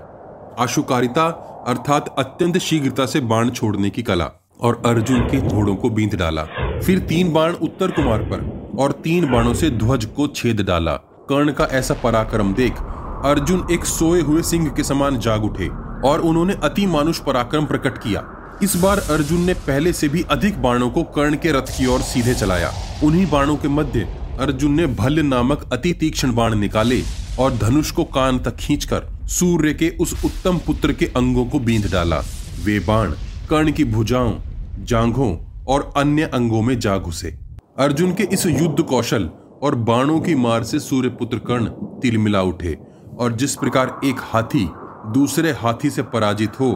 आशुकारिता 0.60 1.26
अर्थात 1.68 2.16
अत्यंत 2.20 2.58
शीघ्रता 2.58 3.06
से 3.06 3.20
बाण 3.20 3.50
छोड़ने 3.50 3.90
की 3.90 4.04
कला 4.04 4.30
और 4.62 4.82
अर्जुन 4.86 5.22
के 5.22 5.42
घोड़ों 5.42 5.76
को 5.76 5.90
बींध 5.90 6.16
डाला। 6.16 6.44
फिर 6.80 7.00
तीन 7.00 7.32
बाण 7.34 7.54
उत्तर 7.54 7.92
कुमार 7.92 8.24
पर 8.24 8.46
और 8.80 8.92
तीन 9.04 9.32
बाणों 9.32 9.54
से 9.54 9.70
ध्वज 9.70 10.06
को 10.06 10.28
छेद 10.28 10.62
डाला। 10.62 10.94
कर्ण 11.30 11.52
का 11.52 11.66
ऐसा 11.72 11.94
पराक्रम 11.94 12.54
देख 12.54 12.82
अर्जुन 13.26 13.68
एक 13.72 13.86
सोए 13.86 14.22
हुए 14.22 14.42
सिंह 14.42 14.70
के 14.70 14.84
समान 14.84 15.20
जाग 15.20 15.44
उठे 15.44 15.68
और 16.08 16.22
उन्होंने 16.22 16.54
अति 16.64 16.86
मानुष 16.86 17.20
पराक्रम 17.20 17.66
प्रकट 17.66 17.98
किया। 17.98 18.22
इस 18.64 18.76
बार 18.76 19.00
अर्जुन 19.12 19.42
ने 19.42 19.54
पहले 19.54 19.92
से 19.94 20.08
भी 20.10 20.22
अधिक 20.32 20.62
बाणों 20.62 20.90
को 20.90 21.02
कर्ण 21.16 21.36
के 21.36 21.52
रथ 21.52 21.68
की 21.78 21.86
ओर 21.86 22.02
सीधे 22.02 22.34
चलाया। 22.36 22.72
उन्हीं 23.04 23.26
बाणों 23.30 23.56
के 23.58 23.68
मध्य 23.68 24.08
अर्जुन 24.40 24.72
ने 24.72 24.88
भल्य 24.88 25.22
नामक 25.22 25.70
अति 25.74 25.92
तीक्ष्ण 25.94 26.34
बाण 26.36 26.56
निकाले 26.56 27.02
और 27.40 27.58
धनुष 27.58 27.92
को 27.92 28.04
कान 28.04 28.40
तक 28.40 28.56
खींचकर 28.56 29.06
सूर्य 29.30 29.74
के 29.74 29.90
उस 30.02 30.14
उत्तम 30.26 30.58
पुत्र 30.58 30.94
के 30.94 31.06
अंगों 31.18 31.46
को 31.46 31.60
बींध 31.60 31.92
डाला। 31.92 32.20
वे 32.66 32.80
बाण 32.80 33.12
कर्ण 33.50 33.72
की 33.72 33.84
भुजाओं, 33.86 34.34
जांघों 34.80 35.36
और 35.68 35.92
अन्य 35.98 36.30
अंगों 36.34 36.62
में 36.62 36.78
जा 36.80 36.98
घुसे। 36.98 37.38
अर्जुन 37.80 38.14
के 38.14 38.24
इस 38.24 38.46
युद्ध 38.46 38.84
कौशल 38.84 39.30
और 39.64 39.76
बाणों 39.86 40.20
की 40.20 40.36
मार 40.36 40.64
से 40.64 40.80
सूर्यपुत्र 40.80 41.38
कर्ण 41.48 41.70
तिलमिला 42.02 42.42
उठे 42.44 42.78
और 43.20 43.36
जिस 43.36 43.56
प्रकार 43.56 44.00
एक 44.06 44.16
हाथी 44.24 44.68
दूसरे 45.14 45.52
हाथी 45.52 45.90
से 45.90 46.02
पराजित 46.04 46.60
हो 46.60 46.72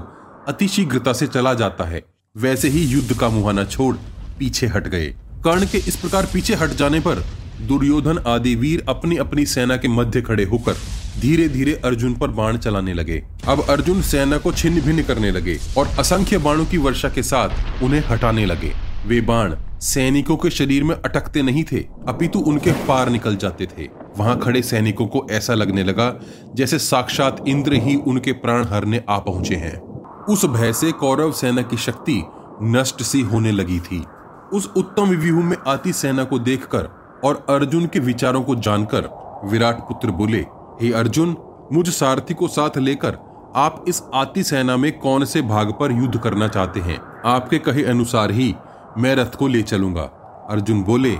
अतिशीघ्रता 0.47 1.13
से 1.13 1.27
चला 1.27 1.53
जाता 1.53 1.83
है। 1.83 2.03
वैसे 2.35 2.69
ही 2.69 2.85
युद्ध 2.85 3.17
का 3.19 3.29
मुहाना 3.29 3.63
छोड़ 3.63 3.95
पीछे 4.39 4.67
हट 4.67 4.87
गए। 4.87 5.05
कर्ण 5.43 5.65
के 5.65 5.77
इस 5.77 5.95
प्रकार 5.95 6.25
पीछे 6.25 6.55
हट 6.55 6.69
जाने 6.69 6.99
पर 6.99 7.23
दुर्योधन 7.67 8.17
आदि 8.27 8.55
वीर 8.55 8.83
अपनी 8.89 9.17
अपनी 9.17 9.45
सेना 9.45 9.77
के 9.77 9.87
मध्य 9.87 10.21
खड़े 10.21 10.43
होकर 10.43 10.73
धीरे 11.21 11.47
धीरे 11.49 11.73
अर्जुन 11.85 12.13
पर 12.13 12.27
बाण 12.27 12.57
चलाने 12.57 12.93
लगे। 12.93 13.23
अब 13.47 13.61
अर्जुन 13.69 14.01
सेना 14.01 14.37
को 14.37 14.51
छिन्न 14.51 14.81
भिन्न 14.81 15.03
करने 15.03 15.31
लगे 15.31 15.57
और 15.77 15.87
असंख्य 15.99 16.37
बाणों 16.37 16.65
की 16.65 16.77
वर्षा 16.77 17.09
के 17.09 17.23
साथ 17.23 17.83
उन्हें 17.83 18.03
हटाने 18.07 18.45
लगे। 18.45 18.73
वे 19.05 19.21
बाण 19.21 19.55
सैनिकों 19.81 20.35
के 20.37 20.49
शरीर 20.49 20.83
में 20.83 20.95
अटकते 20.95 21.41
नहीं 21.41 21.63
थे, 21.63 21.79
अपितु 22.07 22.39
उनके 22.39 22.71
पार 22.87 23.09
निकल 23.09 23.35
जाते 23.35 23.65
थे। 23.67 23.87
वहाँ 24.17 24.39
खड़े 24.39 24.61
सैनिकों 24.61 25.07
को 25.07 25.25
ऐसा 25.31 25.53
लगने 25.53 25.83
लगा 25.83 26.13
जैसे 26.55 26.79
साक्षात 26.79 27.43
इंद्र 27.47 27.73
ही 27.73 27.95
उनके 27.95 28.31
प्राण 28.33 28.65
हरने 28.65 29.01
आ 29.09 29.17
पहुँचे 29.19 29.55
हैं। 29.55 29.90
उस 30.31 30.45
भय 30.45 30.73
से 30.73 30.91
कौरव 30.91 31.31
सेना 31.31 31.61
की 31.61 31.77
शक्ति 31.77 32.23
नष्ट 32.63 33.01
सी 33.01 33.21
होने 33.21 33.51
लगी 33.51 33.79
थी। 33.79 34.05
उस 34.53 34.71
उत्तम 34.77 35.03
व्यूह 35.03 35.43
में 35.43 35.57
आती 35.67 35.93
सेना 35.93 36.23
को 36.23 36.39
देखकर 36.39 36.89
और 37.23 37.45
अर्जुन 37.49 37.85
के 37.85 37.99
विचारों 37.99 38.43
को 38.43 38.55
जानकर 38.55 39.09
विराट 39.45 39.79
पुत्र 39.79 40.11
बोले, 40.11 40.39
हे 40.81 40.91
अर्जुन, 40.91 41.35
मुझ 41.73 41.89
सारथी 41.89 42.33
को 42.33 42.47
साथ 42.47 42.77
लेकर 42.77 43.17
आप 43.55 43.85
इस 43.87 44.03
आती 44.13 44.43
सेना 44.43 44.77
में 44.77 44.99
कौन 44.99 45.25
से 45.25 45.41
भाग 45.41 45.73
पर 45.79 45.91
युद्ध 45.91 46.19
करना 46.19 46.47
चाहते 46.47 46.79
हैं? 46.79 47.01
आपके 47.25 47.57
कहे 47.57 47.83
अनुसार 47.83 48.31
ही 48.31 48.55
मैं 48.97 49.15
रथ 49.15 49.35
को 49.35 49.47
ले 49.47 49.61
चलूँगा। 49.61 50.03
अर्जुन 50.49 50.83
बोले, 50.83 51.11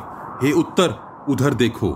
हे 0.43 0.51
उत्तर, 0.51 0.95
उधर 1.29 1.53
देखो। 1.53 1.89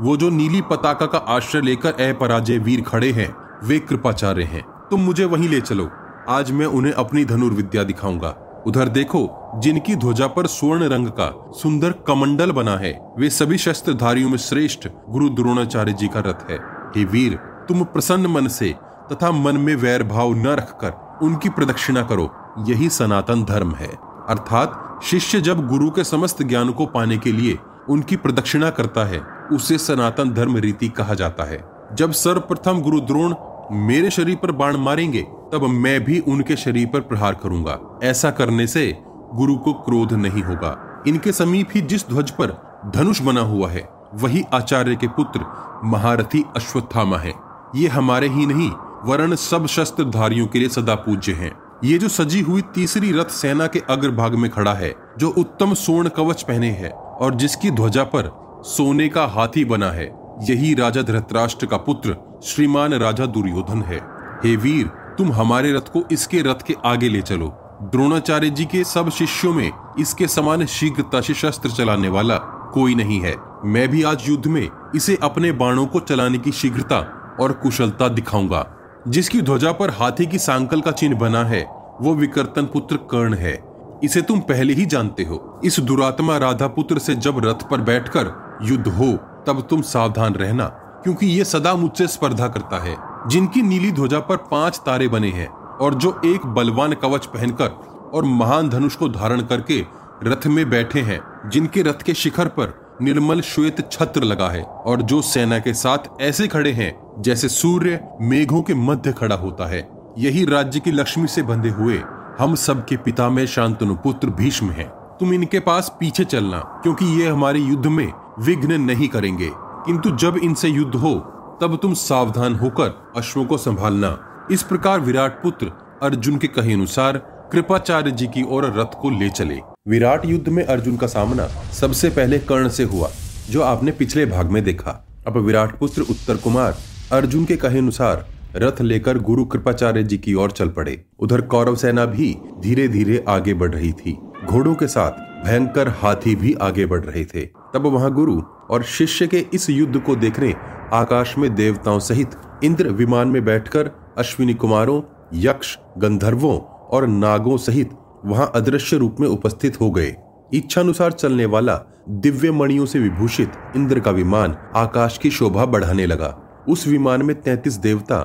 वो 0.00 0.16
जो 0.16 0.30
नीली 0.30 0.60
पताका 0.60 1.06
का 1.06 1.18
आश्रय 1.18 1.60
लेकर 1.60 1.92
अपराजय 1.92 2.58
वीर 2.58 2.80
खड़े 2.80 3.12
हैं, 3.12 3.36
वे 3.64 3.78
कृपाचार्य 3.78 4.44
हैं। 4.44 4.64
तुम 4.90 5.00
मुझे 5.00 5.24
वहीं 5.24 5.48
ले 5.48 5.60
चलो। 5.60 5.90
आज 6.28 6.50
मैं 6.50 6.66
उन्हें 6.66 6.92
अपनी 6.92 7.24
धनुर्विद्या 7.24 7.84
दिखाऊँगा। 7.84 8.62
उधर 8.66 8.88
देखो, 8.88 9.52
जिनकी 9.54 9.96
ध्वजा 9.96 10.26
पर 10.26 10.46
स्वर्ण 10.46 10.88
रंग 10.88 11.08
का 11.08 11.50
सुंदर 11.50 11.90
कमंडल 11.90 12.52
बना 12.52 12.76
है, 12.76 13.14
वे 13.18 13.30
सभी 13.30 13.58
शस्त्रधारियों 13.58 14.30
में 14.30 14.38
श्रेष्ठ 14.38 14.88
गुरु 15.08 15.28
द्रोणाचार्य 15.28 15.92
जी 15.92 16.08
का 16.08 16.20
रथ 16.20 16.50
है। 16.50 16.56
हे 16.96 17.04
वीर, 17.04 17.34
तुम 17.68 17.84
प्रसन्न 17.84 18.26
मन 18.26 18.46
से 18.46 18.74
तथा 19.12 19.32
मन 19.32 19.56
में 19.56 19.76
वैर 19.76 20.02
भाव 20.02 20.34
न 20.34 20.46
रखकर 20.46 21.18
उनकी 21.26 21.48
प्रदक्षिणा 21.48 22.02
करो। 22.02 22.34
यही 22.58 22.88
सनातन 22.88 23.44
धर्म 23.44 23.72
है। 23.72 23.98
अर्थात, 24.28 25.00
शिष्य 25.02 25.40
जब 25.40 25.68
गुरु 25.68 25.90
के 25.90 26.04
समस्त 26.04 26.42
ज्ञान 26.42 26.70
को 26.70 26.86
पाने 26.86 27.18
के 27.18 27.32
लिए 27.32 27.58
उनकी 27.88 28.16
प्रदक्षिणा 28.16 28.70
करता 28.70 29.04
है, 29.04 29.20
उसे 29.52 29.78
सनातन 29.78 30.30
धर्म 30.30 30.56
रीति 30.56 30.88
कहा 30.88 31.14
जाता 31.14 31.44
है। 31.44 31.64
जब 31.94 32.12
सर्वप्रथम 32.12 32.80
गुरु 32.80 33.00
द्रोण 33.00 33.34
मेरे 33.72 34.10
शरीर 34.10 34.36
पर 34.36 34.50
बाण 34.50 34.76
मारेंगे 34.76 35.26
तब 35.52 35.64
मैं 35.64 36.04
भी 36.04 36.18
उनके 36.18 36.56
शरीर 36.56 36.86
पर 36.86 37.00
प्रहार 37.00 37.34
करूँगा। 37.34 37.78
ऐसा 38.02 38.30
करने 38.30 38.66
से 38.66 38.86
गुरु 39.34 39.56
को 39.56 39.72
क्रोध 39.72 40.12
नहीं 40.12 40.42
होगा। 40.42 41.04
इनके 41.06 41.32
समीप 41.32 41.68
ही 41.74 41.80
जिस 41.80 42.08
ध्वज 42.08 42.30
पर 42.30 42.56
धनुष 42.96 43.20
बना 43.20 43.40
हुआ 43.40 43.68
है, 43.68 43.88
वही 44.14 44.42
आचार्य 44.52 44.96
के 44.96 45.08
पुत्र 45.08 45.46
महारथी 45.84 46.44
अश्वत्थामा 46.56 47.18
है। 47.18 47.32
ये 47.76 47.88
हमारे 47.88 48.28
ही 48.28 48.46
नहीं, 48.46 48.70
वरण 49.04 49.34
सब 49.34 49.66
शस्त्र 49.66 50.04
धारियों 50.04 50.46
के 50.46 50.58
लिए 50.58 50.68
सदा 50.68 50.94
पूज्य 50.94 51.32
हैं। 51.32 51.52
ये 51.84 51.98
जो 51.98 52.08
सजी 52.08 52.40
हुई 52.40 52.62
तीसरी 52.74 53.12
रथ 53.12 53.30
सेना 53.30 53.66
के 53.66 53.82
अग्रभाग 53.90 54.34
में 54.34 54.50
खड़ा 54.50 54.74
है, 54.74 54.94
जो 55.18 55.28
उत्तम 55.28 55.74
स्वर्ण 55.74 56.08
कवच 56.08 56.42
पहने 56.42 56.70
है 56.70 56.90
और 56.90 57.34
जिसकी 57.34 57.70
ध्वजा 57.70 58.04
पर 58.04 58.30
सोने 58.64 59.08
का 59.08 59.26
हाथी 59.26 59.64
बना 59.64 59.90
है, 59.90 60.06
यही 60.42 60.74
राजा 60.74 61.02
धृतराष्ट्र 61.02 61.66
का 61.66 61.76
पुत्र 61.76 62.16
श्रीमान 62.44 62.94
राजा 62.94 63.26
दुर्योधन 63.26 63.82
है। 63.82 63.98
हे 64.44 64.56
वीर 64.56 64.90
तुम 65.18 65.32
हमारे 65.32 65.72
रथ 65.72 65.92
को 65.92 66.04
इसके 66.12 66.42
रथ 66.42 66.62
के 66.66 66.76
आगे 66.84 67.08
ले 67.08 67.22
चलो। 67.22 67.58
द्रोणाचार्य 67.82 68.50
जी 68.50 68.64
के 68.64 68.84
सब 68.84 69.10
शिष्यों 69.10 69.54
में 69.54 69.72
इसके 69.98 70.28
समान 70.28 70.66
शीघ्रता 70.66 71.20
से 71.20 71.34
शस्त्र 71.34 71.70
चलाने 71.70 72.08
वाला 72.08 72.36
कोई 72.74 72.94
नहीं 72.94 73.20
है। 73.20 73.36
मैं 73.64 73.88
भी 73.88 74.02
आज 74.02 74.28
युद्ध 74.28 74.46
में 74.46 74.68
इसे 74.94 75.18
अपने 75.22 75.52
बाणों 75.52 75.86
को 75.86 76.00
चलाने 76.00 76.38
की 76.38 76.52
शीघ्रता 76.52 76.98
और 77.40 77.52
कुशलता 77.52 78.08
दिखाऊँगा। 78.08 78.72
जिसकी 79.08 79.42
ध्वजा 79.42 79.72
पर 79.72 79.90
हाथी 79.90 80.26
की 80.26 80.38
सांकल 80.38 80.80
का 80.80 80.90
चिन्ह 80.90 81.18
बना 81.18 81.44
है, 81.44 81.62
वो 82.00 82.14
विकर्तन 82.14 82.62
पुत्र 82.62 82.96
कर्ण 82.96 83.34
है। 83.34 83.64
इसे 84.04 84.22
तुम 84.22 84.40
पहले 84.40 84.72
ही 84.72 84.86
जानते 84.86 85.22
हो। 85.22 85.60
इस 85.64 85.80
दुरात्मा 85.80 86.36
राधा 86.36 86.66
पुत्र 86.66 86.98
से 86.98 87.14
जब 87.14 87.38
रथ 87.44 87.70
पर 87.70 87.80
बैठकर 87.80 88.58
युद्ध 88.62 88.88
हो, 88.88 89.12
तब 89.46 89.66
तुम 89.70 89.82
सावधान 89.82 90.34
रहना, 90.34 90.64
क्योंकि 91.02 91.26
ये 91.26 91.44
सदा 91.44 91.74
मुझसे 91.74 92.06
स्पर्धा 92.06 92.48
करता 92.48 92.82
है। 92.82 93.15
जिनकी 93.26 93.62
नीली 93.62 93.90
ध्वजा 93.92 94.18
पर 94.20 94.36
पाँच 94.50 94.80
तारे 94.86 95.08
बने 95.08 95.30
हैं 95.30 95.46
और 95.76 95.94
जो 95.94 96.20
एक 96.24 96.46
बलवान 96.46 96.92
कवच 96.92 97.26
पहनकर 97.26 97.68
और 98.14 98.24
महान 98.24 98.68
धनुष 98.68 98.96
को 98.96 99.08
धारण 99.08 99.40
करके 99.42 99.84
रथ 100.22 100.46
में 100.46 100.68
बैठे 100.70 101.00
हैं, 101.00 101.20
जिनके 101.48 101.82
रथ 101.82 102.02
के 102.02 102.14
शिखर 102.14 102.48
पर 102.48 102.74
निर्मल 103.02 103.40
श्वेत 103.40 103.88
छत्र 103.92 104.22
लगा 104.22 104.48
है 104.48 104.62
और 104.62 105.02
जो 105.02 105.20
सेना 105.22 105.58
के 105.58 105.74
साथ 105.74 106.20
ऐसे 106.20 106.48
खड़े 106.48 106.72
हैं 106.72 106.92
जैसे 107.22 107.48
सूर्य 107.48 108.00
मेघों 108.20 108.62
के 108.62 108.74
मध्य 108.74 109.12
खड़ा 109.12 109.36
होता 109.36 109.66
है 109.66 109.88
यही 110.18 110.44
राज्य 110.44 110.80
की 110.80 110.90
लक्ष्मी 110.90 111.26
से 111.26 111.42
बंधे 111.42 111.68
हुए 111.68 112.00
हम 112.38 112.54
सबके 112.54 112.96
पिता 112.96 113.28
में 113.28 113.46
शांतनु 113.46 113.94
पुत्र 113.94 114.30
भीष्म 114.30 114.70
हैं। 114.70 114.88
तुम 115.20 115.32
इनके 115.32 115.60
पास 115.60 115.96
पीछे 116.00 116.24
चलना, 116.24 116.58
क्योंकि 116.82 117.04
ये 117.20 117.28
हमारे 117.28 117.58
युद्ध 117.58 117.86
में 117.86 118.12
विघ्न 118.38 118.80
नहीं 118.80 119.08
करेंगे 119.08 119.50
किंतु 119.86 120.10
जब 120.10 120.36
इनसे 120.36 120.68
युद्ध 120.68 120.94
हो 120.94 121.14
तब 121.60 121.78
तुम 121.82 121.94
सावधान 121.94 122.54
होकर 122.54 123.12
अश्वों 123.16 123.44
को 123.44 123.58
संभालना। 123.58 124.18
इस 124.52 124.62
प्रकार 124.62 125.00
विराट 125.00 125.42
पुत्र 125.42 125.70
अर्जुन 126.02 126.36
के 126.38 126.46
कहे 126.46 126.72
अनुसार 126.72 127.18
कृपाचार्य 127.52 128.10
जी 128.10 128.26
की 128.26 128.42
ओर 128.42 128.64
रथ 128.76 129.00
को 129.00 129.10
ले 129.10 129.28
चले। 129.30 129.58
विराट 129.88 130.24
युद्ध 130.26 130.48
में 130.48 130.64
अर्जुन 130.64 130.96
का 130.96 131.06
सामना 131.06 131.46
सबसे 131.72 132.08
पहले 132.10 132.38
कर्ण 132.38 132.68
से 132.68 132.84
हुआ, 132.84 133.08
जो 133.50 133.62
आपने 133.62 133.90
पिछले 133.90 134.26
भाग 134.26 134.50
में 134.50 134.62
देखा। 134.64 135.02
अब 135.26 135.36
विराट 135.36 135.78
पुत्र 135.78 136.02
उत्तर 136.02 136.36
कुमार 136.36 136.76
अर्जुन 137.12 137.44
के 137.44 137.56
कहे 137.56 137.78
अनुसार 137.78 138.26
रथ 138.56 138.80
लेकर 138.80 139.18
गुरु 139.18 139.44
कृपाचार्य 139.44 140.02
जी 140.02 140.18
की 140.18 140.34
ओर 140.34 140.50
चल 140.50 140.68
पड़े। 140.68 141.04
उधर 141.18 141.40
कौरव 141.40 141.76
सेना 141.76 142.04
भी 142.06 142.36
धीरे 142.60 142.88
धीरे 142.88 143.24
आगे 143.28 143.54
बढ़ 143.54 143.74
रही 143.74 143.92
थी। 143.92 144.18
घोड़ों 144.44 144.74
के 144.74 144.86
साथ 144.86 145.24
भयंकर 145.46 145.88
हाथी 145.88 146.34
भी 146.34 146.52
आगे 146.54 146.86
बढ़ 146.86 147.04
रहे 147.04 147.24
थे। 147.24 147.48
तब 147.76 147.86
वहाँ 147.86 148.10
गुरु 148.12 148.42
और 148.70 148.82
शिष्य 148.82 149.26
के 149.26 149.46
इस 149.54 149.70
युद्ध 149.70 150.00
को 150.00 150.16
देखने 150.16 150.54
आकाश 150.92 151.38
में 151.38 151.54
देवताओं 151.54 151.98
सहित 151.98 152.30
इंद्र 152.64 152.88
विमान 152.88 153.28
में 153.28 153.44
बैठकर 153.44 153.90
अश्विनी 154.18 154.54
कुमारों, 154.54 155.02
यक्ष, 155.34 155.78
गंधर्वों 155.98 156.58
और 156.60 157.06
नागों 157.06 157.56
सहित 157.56 157.90
वहाँ 158.24 158.52
अदृश्य 158.54 158.96
रूप 158.96 159.16
में 159.20 159.28
उपस्थित 159.28 159.80
हो 159.80 159.90
गए। 159.90 160.16
इच्छानुसार 160.54 161.12
चलने 161.12 161.46
वाला 161.46 161.80
दिव्य 162.08 162.50
मणियों 162.50 162.86
से 162.86 162.98
विभूषित 162.98 163.52
इंद्र 163.76 164.00
का 164.00 164.10
विमान 164.10 164.56
आकाश 164.76 165.18
की 165.18 165.30
शोभा 165.30 165.64
बढ़ाने 165.64 166.06
लगा। 166.06 166.36
उस 166.68 166.86
विमान 166.88 167.22
में 167.22 167.40
तैतीस 167.40 167.74
देवता, 167.74 168.18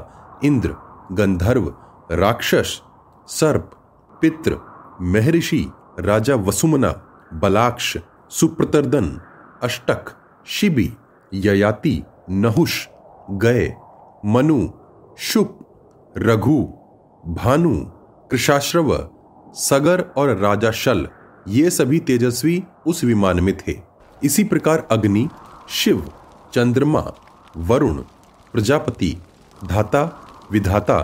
इंद्र, 0.44 0.76
गंधर्व, 1.12 1.74
राक्षस, 2.12 2.82
सर्प 3.28 3.72
पित्र 4.22 4.58
महर्षि, 5.02 5.72
राजा 6.00 6.36
वसुमना, 6.36 6.92
बलाक्ष, 7.34 7.98
सुप्रतर्दन 8.30 9.22
अष्टक, 9.64 10.06
शिबी, 10.46 10.94
ययाति, 11.34 12.04
नहुष 12.30 12.88
गय 13.32 13.76
मनु, 14.26 14.70
शुप, 15.18 15.60
रघु, 16.18 16.60
भानु, 17.28 17.74
कृषाश्रव, 18.32 19.10
सगर 19.56 20.02
और 20.18 20.38
राजा 20.38 20.72
शल, 20.72 21.08
ये 21.48 21.70
सभी 21.70 22.00
तेजस्वी 22.00 22.64
उस 22.88 23.04
विमान 23.04 23.40
में 23.40 23.58
थे। 23.58 23.80
इसी 24.24 24.44
प्रकार 24.44 24.88
अग्नि, 24.92 25.30
शिव, 25.70 26.12
चंद्रमा, 26.54 27.06
वरुण, 27.58 27.98
प्रजापति, 28.54 29.18
धाता, 29.66 30.04
विधाता, 30.52 31.02